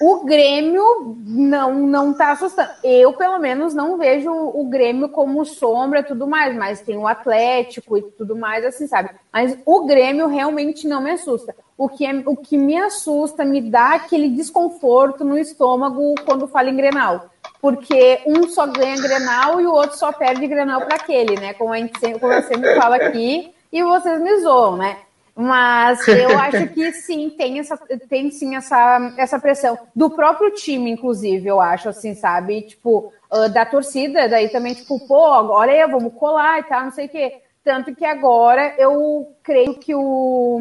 o 0.05 0.25
Grêmio 0.25 1.15
não 1.25 1.73
não 1.75 2.13
tá 2.13 2.33
assustando. 2.33 2.71
Eu, 2.83 3.13
pelo 3.13 3.39
menos, 3.39 3.73
não 3.73 3.97
vejo 3.97 4.29
o 4.29 4.65
Grêmio 4.65 5.07
como 5.07 5.45
sombra 5.45 6.01
e 6.01 6.03
tudo 6.03 6.27
mais, 6.27 6.53
mas 6.53 6.81
tem 6.81 6.97
o 6.97 7.07
Atlético 7.07 7.97
e 7.97 8.01
tudo 8.01 8.35
mais, 8.35 8.65
assim, 8.65 8.85
sabe? 8.85 9.11
Mas 9.31 9.57
o 9.65 9.85
Grêmio 9.85 10.27
realmente 10.27 10.89
não 10.89 11.01
me 11.01 11.11
assusta. 11.11 11.55
O 11.77 11.87
que, 11.87 12.05
é, 12.05 12.21
o 12.25 12.35
que 12.35 12.57
me 12.57 12.77
assusta, 12.77 13.45
me 13.45 13.61
dá 13.61 13.93
aquele 13.93 14.27
desconforto 14.27 15.23
no 15.23 15.37
estômago 15.37 16.15
quando 16.25 16.49
fala 16.49 16.69
em 16.69 16.75
Grenal. 16.75 17.29
Porque 17.61 18.19
um 18.27 18.49
só 18.49 18.67
ganha 18.67 19.01
Grenal 19.01 19.61
e 19.61 19.65
o 19.65 19.71
outro 19.71 19.97
só 19.97 20.11
perde 20.11 20.45
Grenal 20.47 20.81
para 20.81 20.97
aquele, 20.97 21.39
né? 21.39 21.53
Como, 21.53 21.71
a 21.71 21.77
gente 21.77 21.97
sempre, 21.97 22.19
como 22.19 22.33
eu 22.33 22.43
sempre 22.43 22.75
falo 22.75 22.95
aqui, 22.95 23.53
e 23.71 23.81
vocês 23.81 24.21
me 24.21 24.37
zoam, 24.41 24.75
né? 24.75 24.97
Mas 25.35 26.05
eu 26.07 26.37
acho 26.37 26.67
que 26.67 26.91
sim, 26.91 27.29
tem 27.29 27.59
essa, 27.59 27.77
tem 28.07 28.29
sim 28.31 28.55
essa, 28.55 29.13
essa 29.17 29.39
pressão 29.39 29.77
do 29.95 30.09
próprio 30.09 30.51
time, 30.51 30.91
inclusive, 30.91 31.47
eu 31.47 31.59
acho, 31.59 31.89
assim, 31.89 32.13
sabe? 32.13 32.61
Tipo, 32.61 33.11
ah, 33.31 33.47
da 33.47 33.65
torcida, 33.65 34.29
daí 34.29 34.49
também, 34.49 34.73
tipo, 34.73 34.99
pô, 35.07 35.15
olha 35.17 35.73
aí, 35.73 35.91
vamos 35.91 36.13
colar 36.13 36.59
e 36.59 36.63
tal, 36.63 36.83
não 36.85 36.91
sei 36.91 37.07
o 37.07 37.09
quê. 37.09 37.41
Tanto 37.63 37.95
que 37.95 38.05
agora 38.05 38.75
eu 38.77 39.33
creio 39.41 39.75
que 39.75 39.95
o 39.95 40.59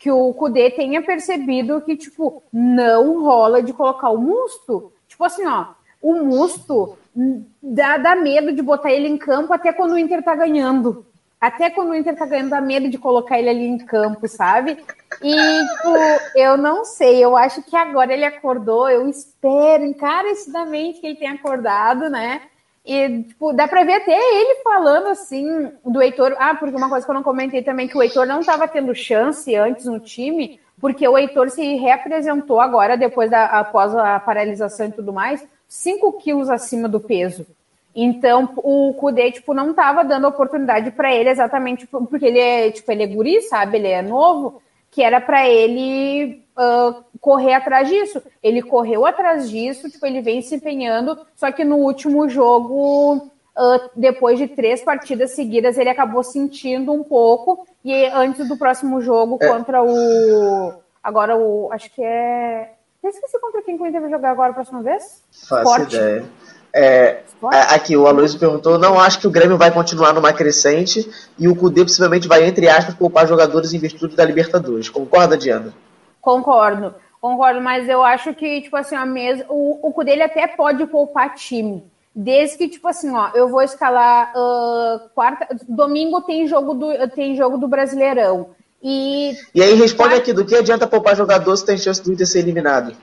que 0.00 0.10
o 0.10 0.32
Kudê 0.32 0.70
tenha 0.70 1.02
percebido 1.02 1.82
que, 1.82 1.94
tipo, 1.94 2.42
não 2.50 3.22
rola 3.22 3.62
de 3.62 3.70
colocar 3.70 4.08
o 4.08 4.16
Musto. 4.16 4.90
Tipo 5.06 5.24
assim, 5.24 5.46
ó, 5.46 5.66
o 6.00 6.14
Musto 6.14 6.96
hum, 7.14 7.44
dá, 7.62 7.98
dá 7.98 8.16
medo 8.16 8.50
de 8.50 8.62
botar 8.62 8.90
ele 8.90 9.06
em 9.06 9.18
campo 9.18 9.52
até 9.52 9.74
quando 9.74 9.92
o 9.92 9.98
Inter 9.98 10.22
tá 10.22 10.34
ganhando. 10.34 11.04
Até 11.40 11.70
quando 11.70 11.90
o 11.90 11.94
Inter 11.94 12.14
tá 12.14 12.26
ganhando, 12.26 12.50
dá 12.50 12.60
medo 12.60 12.90
de 12.90 12.98
colocar 12.98 13.38
ele 13.38 13.48
ali 13.48 13.66
em 13.66 13.78
campo, 13.78 14.28
sabe? 14.28 14.76
E, 15.22 15.32
tipo, 15.32 15.88
eu 16.36 16.56
não 16.58 16.84
sei, 16.84 17.24
eu 17.24 17.36
acho 17.36 17.62
que 17.62 17.74
agora 17.74 18.12
ele 18.12 18.24
acordou, 18.26 18.88
eu 18.90 19.08
espero 19.08 19.84
encarecidamente 19.84 21.00
que 21.00 21.06
ele 21.06 21.16
tenha 21.16 21.32
acordado, 21.32 22.10
né? 22.10 22.42
E, 22.84 23.22
tipo, 23.22 23.52
dá 23.52 23.66
pra 23.66 23.84
ver 23.84 23.94
até 23.94 24.12
ele 24.12 24.62
falando 24.62 25.08
assim 25.08 25.72
do 25.84 26.02
Heitor. 26.02 26.34
Ah, 26.38 26.54
porque 26.54 26.76
uma 26.76 26.88
coisa 26.88 27.04
que 27.06 27.10
eu 27.10 27.14
não 27.14 27.22
comentei 27.22 27.62
também, 27.62 27.88
que 27.88 27.96
o 27.96 28.02
Heitor 28.02 28.26
não 28.26 28.40
estava 28.40 28.68
tendo 28.68 28.94
chance 28.94 29.54
antes 29.56 29.86
no 29.86 29.98
time, 29.98 30.60
porque 30.78 31.06
o 31.06 31.16
Heitor 31.16 31.50
se 31.50 31.76
reapresentou 31.76 32.60
agora, 32.60 32.96
depois 32.96 33.30
da 33.30 33.46
após 33.46 33.94
a 33.94 34.18
paralisação 34.20 34.86
e 34.86 34.92
tudo 34.92 35.12
mais, 35.12 35.46
5 35.68 36.12
quilos 36.14 36.50
acima 36.50 36.88
do 36.88 37.00
peso. 37.00 37.46
Então, 37.94 38.50
o 38.58 38.94
Kudê, 38.94 39.32
tipo, 39.32 39.52
não 39.52 39.74
tava 39.74 40.04
dando 40.04 40.28
oportunidade 40.28 40.90
para 40.92 41.12
ele 41.14 41.30
exatamente 41.30 41.86
porque 41.86 42.24
ele 42.26 42.38
é, 42.38 42.70
tipo, 42.70 42.90
ele 42.92 43.02
é 43.02 43.06
guri, 43.06 43.42
sabe? 43.42 43.78
Ele 43.78 43.88
é 43.88 44.00
novo, 44.02 44.62
que 44.90 45.02
era 45.02 45.20
para 45.20 45.48
ele 45.48 46.42
ah, 46.56 46.94
correr 47.20 47.54
atrás 47.54 47.88
disso. 47.88 48.22
Ele 48.42 48.62
correu 48.62 49.04
atrás 49.06 49.50
disso, 49.50 49.90
tipo, 49.90 50.06
ele 50.06 50.20
vem 50.20 50.40
se 50.42 50.54
empenhando, 50.54 51.18
só 51.34 51.50
que 51.50 51.64
no 51.64 51.76
último 51.76 52.28
jogo, 52.28 53.28
ah, 53.56 53.88
depois 53.96 54.38
de 54.38 54.46
três 54.46 54.82
partidas 54.82 55.32
seguidas, 55.32 55.76
ele 55.76 55.90
acabou 55.90 56.22
sentindo 56.22 56.92
um 56.92 57.02
pouco, 57.02 57.66
e 57.84 58.06
antes 58.06 58.46
do 58.48 58.56
próximo 58.56 59.00
jogo 59.00 59.38
É. 59.40 59.48
contra 59.48 59.82
o. 59.82 60.74
Agora 61.02 61.36
o. 61.36 61.72
Acho 61.72 61.90
que 61.92 62.02
é. 62.04 62.72
Eu 63.02 63.08
esqueci 63.10 63.38
contra 63.40 63.62
quem 63.62 63.78
que 63.78 63.88
Inter 63.88 64.00
vai 64.02 64.10
jogar 64.10 64.30
agora 64.30 64.50
a 64.50 64.54
próxima 64.54 64.82
vez? 64.82 65.24
Faço 65.48 65.62
Sport. 65.62 65.92
ideia. 65.94 66.24
É, 66.72 67.20
a- 67.42 67.74
aqui, 67.74 67.96
o 67.96 68.06
Aloysio 68.06 68.38
perguntou: 68.38 68.78
não 68.78 68.98
acho 68.98 69.18
que 69.20 69.26
o 69.26 69.30
Grêmio 69.30 69.56
vai 69.58 69.70
continuar 69.70 70.12
numa 70.12 70.32
crescente 70.32 71.08
e 71.38 71.48
o 71.48 71.56
Cudê 71.56 71.82
possivelmente 71.82 72.28
vai, 72.28 72.44
entre 72.44 72.68
aspas, 72.68 72.94
poupar 72.94 73.26
jogadores 73.26 73.72
em 73.72 73.78
virtude 73.78 74.14
da 74.16 74.24
Libertadores. 74.24 74.88
Concorda, 74.88 75.36
Diana? 75.36 75.74
Concordo, 76.20 76.94
concordo, 77.20 77.60
mas 77.60 77.88
eu 77.88 78.02
acho 78.04 78.34
que, 78.34 78.60
tipo 78.62 78.76
assim, 78.76 78.94
a 78.94 79.06
mesa, 79.06 79.44
o, 79.48 79.88
o 79.88 79.92
cu 79.92 80.04
dele 80.04 80.22
até 80.22 80.46
pode 80.46 80.86
poupar 80.86 81.34
time. 81.34 81.82
Desde 82.14 82.58
que, 82.58 82.68
tipo 82.68 82.86
assim, 82.88 83.10
ó, 83.14 83.30
eu 83.34 83.48
vou 83.48 83.62
escalar 83.62 84.32
ah, 84.34 85.00
quarta. 85.14 85.46
Domingo 85.68 86.20
tem 86.22 86.46
jogo 86.46 86.74
do, 86.74 87.08
tem 87.10 87.36
jogo 87.36 87.56
do 87.56 87.68
Brasileirão. 87.68 88.50
E 88.82 89.34
E 89.54 89.62
aí 89.62 89.74
responde 89.74 90.14
aqui: 90.14 90.32
do 90.32 90.44
que 90.44 90.54
adianta 90.56 90.86
poupar 90.86 91.16
jogador 91.16 91.56
se 91.56 91.64
tem 91.64 91.78
chance 91.78 92.02
do 92.02 92.12
Inter 92.12 92.26
ser 92.26 92.40
eliminado? 92.40 92.94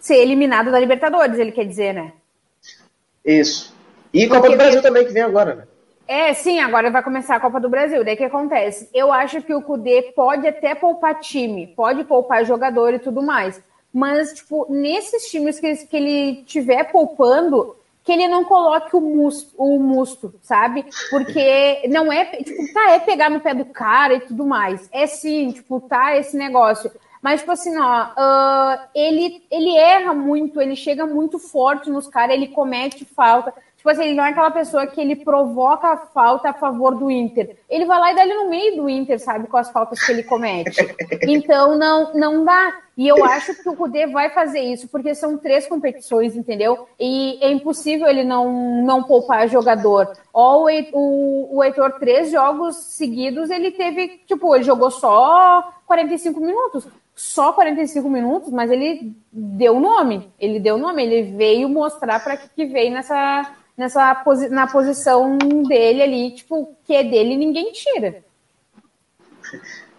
Ser 0.00 0.16
eliminado 0.16 0.70
da 0.70 0.78
Libertadores, 0.78 1.38
ele 1.38 1.52
quer 1.52 1.64
dizer, 1.66 1.94
né? 1.94 2.12
Isso. 3.24 3.74
E 4.12 4.26
Copa 4.26 4.40
Porque 4.40 4.54
do 4.54 4.58
Brasil 4.58 4.82
também, 4.82 5.06
que 5.06 5.12
vem 5.12 5.22
agora, 5.22 5.54
né? 5.54 5.64
É, 6.08 6.34
sim, 6.34 6.58
agora 6.58 6.90
vai 6.90 7.02
começar 7.04 7.36
a 7.36 7.40
Copa 7.40 7.60
do 7.60 7.68
Brasil. 7.68 8.02
Daí 8.04 8.14
o 8.14 8.16
que 8.16 8.24
acontece? 8.24 8.88
Eu 8.92 9.12
acho 9.12 9.40
que 9.42 9.54
o 9.54 9.62
Kudê 9.62 10.12
pode 10.14 10.46
até 10.46 10.74
poupar 10.74 11.20
time, 11.20 11.68
pode 11.68 12.02
poupar 12.02 12.44
jogador 12.44 12.92
e 12.92 12.98
tudo 12.98 13.22
mais. 13.22 13.62
Mas, 13.92 14.32
tipo, 14.32 14.66
nesses 14.68 15.30
times 15.30 15.60
que, 15.60 15.66
ele- 15.66 15.86
que 15.86 15.96
ele 15.96 16.42
tiver 16.44 16.90
poupando, 16.90 17.76
que 18.02 18.10
ele 18.10 18.26
não 18.26 18.44
coloque 18.44 18.96
o 18.96 19.00
musto, 19.00 19.52
o 19.56 19.78
musto, 19.78 20.34
sabe? 20.42 20.84
Porque 21.10 21.82
não 21.88 22.12
é, 22.12 22.24
tipo, 22.24 22.72
tá, 22.72 22.90
é 22.90 22.98
pegar 22.98 23.30
no 23.30 23.40
pé 23.40 23.54
do 23.54 23.64
cara 23.66 24.14
e 24.14 24.20
tudo 24.20 24.44
mais. 24.44 24.88
É 24.92 25.06
sim, 25.06 25.52
tipo, 25.52 25.80
tá 25.80 26.16
esse 26.16 26.36
negócio. 26.36 26.90
Mas, 27.22 27.40
tipo 27.40 27.52
assim, 27.52 27.76
ó, 27.76 27.82
ah, 28.16 28.88
ele, 28.94 29.42
ele 29.50 29.76
erra 29.76 30.14
muito, 30.14 30.60
ele 30.60 30.74
chega 30.74 31.06
muito 31.06 31.38
forte 31.38 31.90
nos 31.90 32.08
caras, 32.08 32.34
ele 32.34 32.48
comete 32.48 33.04
falta. 33.04 33.52
Tipo 33.80 33.88
assim, 33.88 34.04
ele 34.04 34.14
não 34.14 34.24
é 34.26 34.28
aquela 34.28 34.50
pessoa 34.50 34.86
que 34.86 35.00
ele 35.00 35.16
provoca 35.16 35.88
a 35.88 35.96
falta 35.96 36.50
a 36.50 36.52
favor 36.52 36.94
do 36.94 37.10
Inter. 37.10 37.56
Ele 37.66 37.86
vai 37.86 37.98
lá 37.98 38.12
e 38.12 38.14
dá 38.14 38.22
ele 38.24 38.34
no 38.34 38.50
meio 38.50 38.76
do 38.76 38.90
Inter, 38.90 39.18
sabe, 39.18 39.48
com 39.48 39.56
as 39.56 39.70
faltas 39.70 40.04
que 40.04 40.12
ele 40.12 40.22
comete. 40.22 40.76
Então, 41.22 41.78
não, 41.78 42.12
não 42.12 42.44
dá. 42.44 42.76
E 42.96 43.08
eu 43.08 43.24
acho 43.24 43.54
que 43.54 43.68
o 43.68 43.76
Kudê 43.76 44.06
vai 44.06 44.28
fazer 44.28 44.60
isso, 44.60 44.86
porque 44.88 45.14
são 45.14 45.38
três 45.38 45.66
competições, 45.66 46.36
entendeu? 46.36 46.86
E 46.98 47.38
é 47.40 47.50
impossível 47.50 48.06
ele 48.06 48.24
não, 48.24 48.82
não 48.82 49.02
poupar 49.02 49.48
jogador. 49.48 50.12
Ó, 50.34 50.66
o, 50.92 51.56
o 51.56 51.64
Heitor, 51.64 51.92
três 51.98 52.30
jogos 52.30 52.76
seguidos, 52.76 53.48
ele 53.48 53.70
teve, 53.70 54.20
tipo, 54.26 54.54
ele 54.54 54.64
jogou 54.64 54.90
só 54.90 55.72
45 55.86 56.40
minutos. 56.40 56.86
Só 57.22 57.52
45 57.52 58.08
minutos, 58.08 58.50
mas 58.50 58.70
ele 58.70 59.14
deu 59.30 59.76
o 59.76 59.80
nome. 59.80 60.32
Ele 60.40 60.58
deu 60.58 60.76
o 60.76 60.78
nome, 60.78 61.04
ele 61.04 61.36
veio 61.36 61.68
mostrar 61.68 62.18
para 62.24 62.34
que, 62.34 62.48
que 62.48 62.64
veio 62.64 62.90
nessa, 62.94 63.52
nessa 63.76 64.14
posi 64.14 64.48
na 64.48 64.66
posição 64.66 65.36
dele 65.36 66.02
ali, 66.02 66.30
tipo, 66.30 66.74
que 66.82 66.94
é 66.94 67.04
dele 67.04 67.36
ninguém 67.36 67.72
tira. 67.72 68.24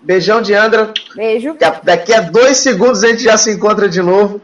Beijão, 0.02 0.42
Diandra. 0.42 0.92
Beijo. 1.16 1.56
Daqui 1.84 2.12
a 2.12 2.22
dois 2.22 2.58
segundos 2.58 3.04
a 3.04 3.10
gente 3.10 3.22
já 3.22 3.38
se 3.38 3.52
encontra 3.52 3.88
de 3.88 4.02
novo. 4.02 4.42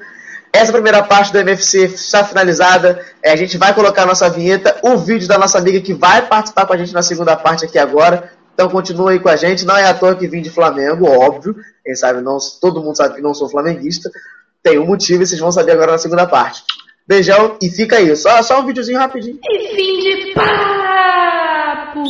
Essa 0.53 0.71
primeira 0.71 1.01
parte 1.01 1.33
do 1.33 1.39
MFC 1.39 1.85
está 1.85 2.23
finalizada. 2.23 3.03
É, 3.23 3.31
a 3.31 3.35
gente 3.35 3.57
vai 3.57 3.73
colocar 3.73 4.03
a 4.03 4.05
nossa 4.05 4.29
vinheta, 4.29 4.77
o 4.83 4.97
vídeo 4.97 5.27
da 5.27 5.39
nossa 5.39 5.57
amiga 5.57 5.81
que 5.81 5.95
vai 5.95 6.27
participar 6.27 6.67
com 6.67 6.73
a 6.73 6.77
gente 6.77 6.93
na 6.93 7.01
segunda 7.01 7.35
parte 7.35 7.65
aqui 7.65 7.79
agora. 7.79 8.36
Então 8.57 8.71
continua 8.71 9.11
aí 9.11 9.19
com 9.19 9.29
a 9.29 9.35
gente. 9.35 9.63
Não 9.67 9.77
é 9.77 9.85
à 9.85 9.93
toa 9.93 10.15
que 10.15 10.27
vim 10.27 10.41
de 10.41 10.49
Flamengo, 10.49 11.07
óbvio. 11.07 11.55
Quem 11.85 11.93
sabe, 11.95 12.21
não, 12.21 12.39
todo 12.59 12.81
mundo 12.81 12.97
sabe 12.97 13.13
que 13.13 13.21
não 13.21 13.31
sou 13.31 13.47
flamenguista. 13.47 14.09
Tem 14.63 14.79
um 14.79 14.87
motivo 14.87 15.21
e 15.21 15.27
vocês 15.27 15.39
vão 15.39 15.51
saber 15.51 15.73
agora 15.73 15.91
na 15.91 15.99
segunda 15.99 16.25
parte. 16.25 16.63
Beijão 17.07 17.55
e 17.61 17.69
fica 17.69 17.97
aí. 17.97 18.15
Só, 18.15 18.41
só 18.41 18.59
um 18.59 18.65
videozinho 18.65 18.97
rapidinho. 18.97 19.37
E 19.47 19.75
fim 19.75 19.99
de 19.99 20.33
papo! 20.33 22.03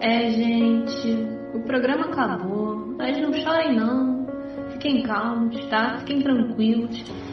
É, 0.00 0.30
gente, 0.30 1.28
o 1.52 1.60
programa 1.60 2.06
acabou, 2.06 2.76
mas 2.96 3.20
não 3.20 3.34
chorem 3.34 3.76
não. 3.76 4.26
Fiquem 4.72 5.02
calmos, 5.02 5.62
tá? 5.66 5.98
Fiquem 5.98 6.22
tranquilos. 6.22 7.04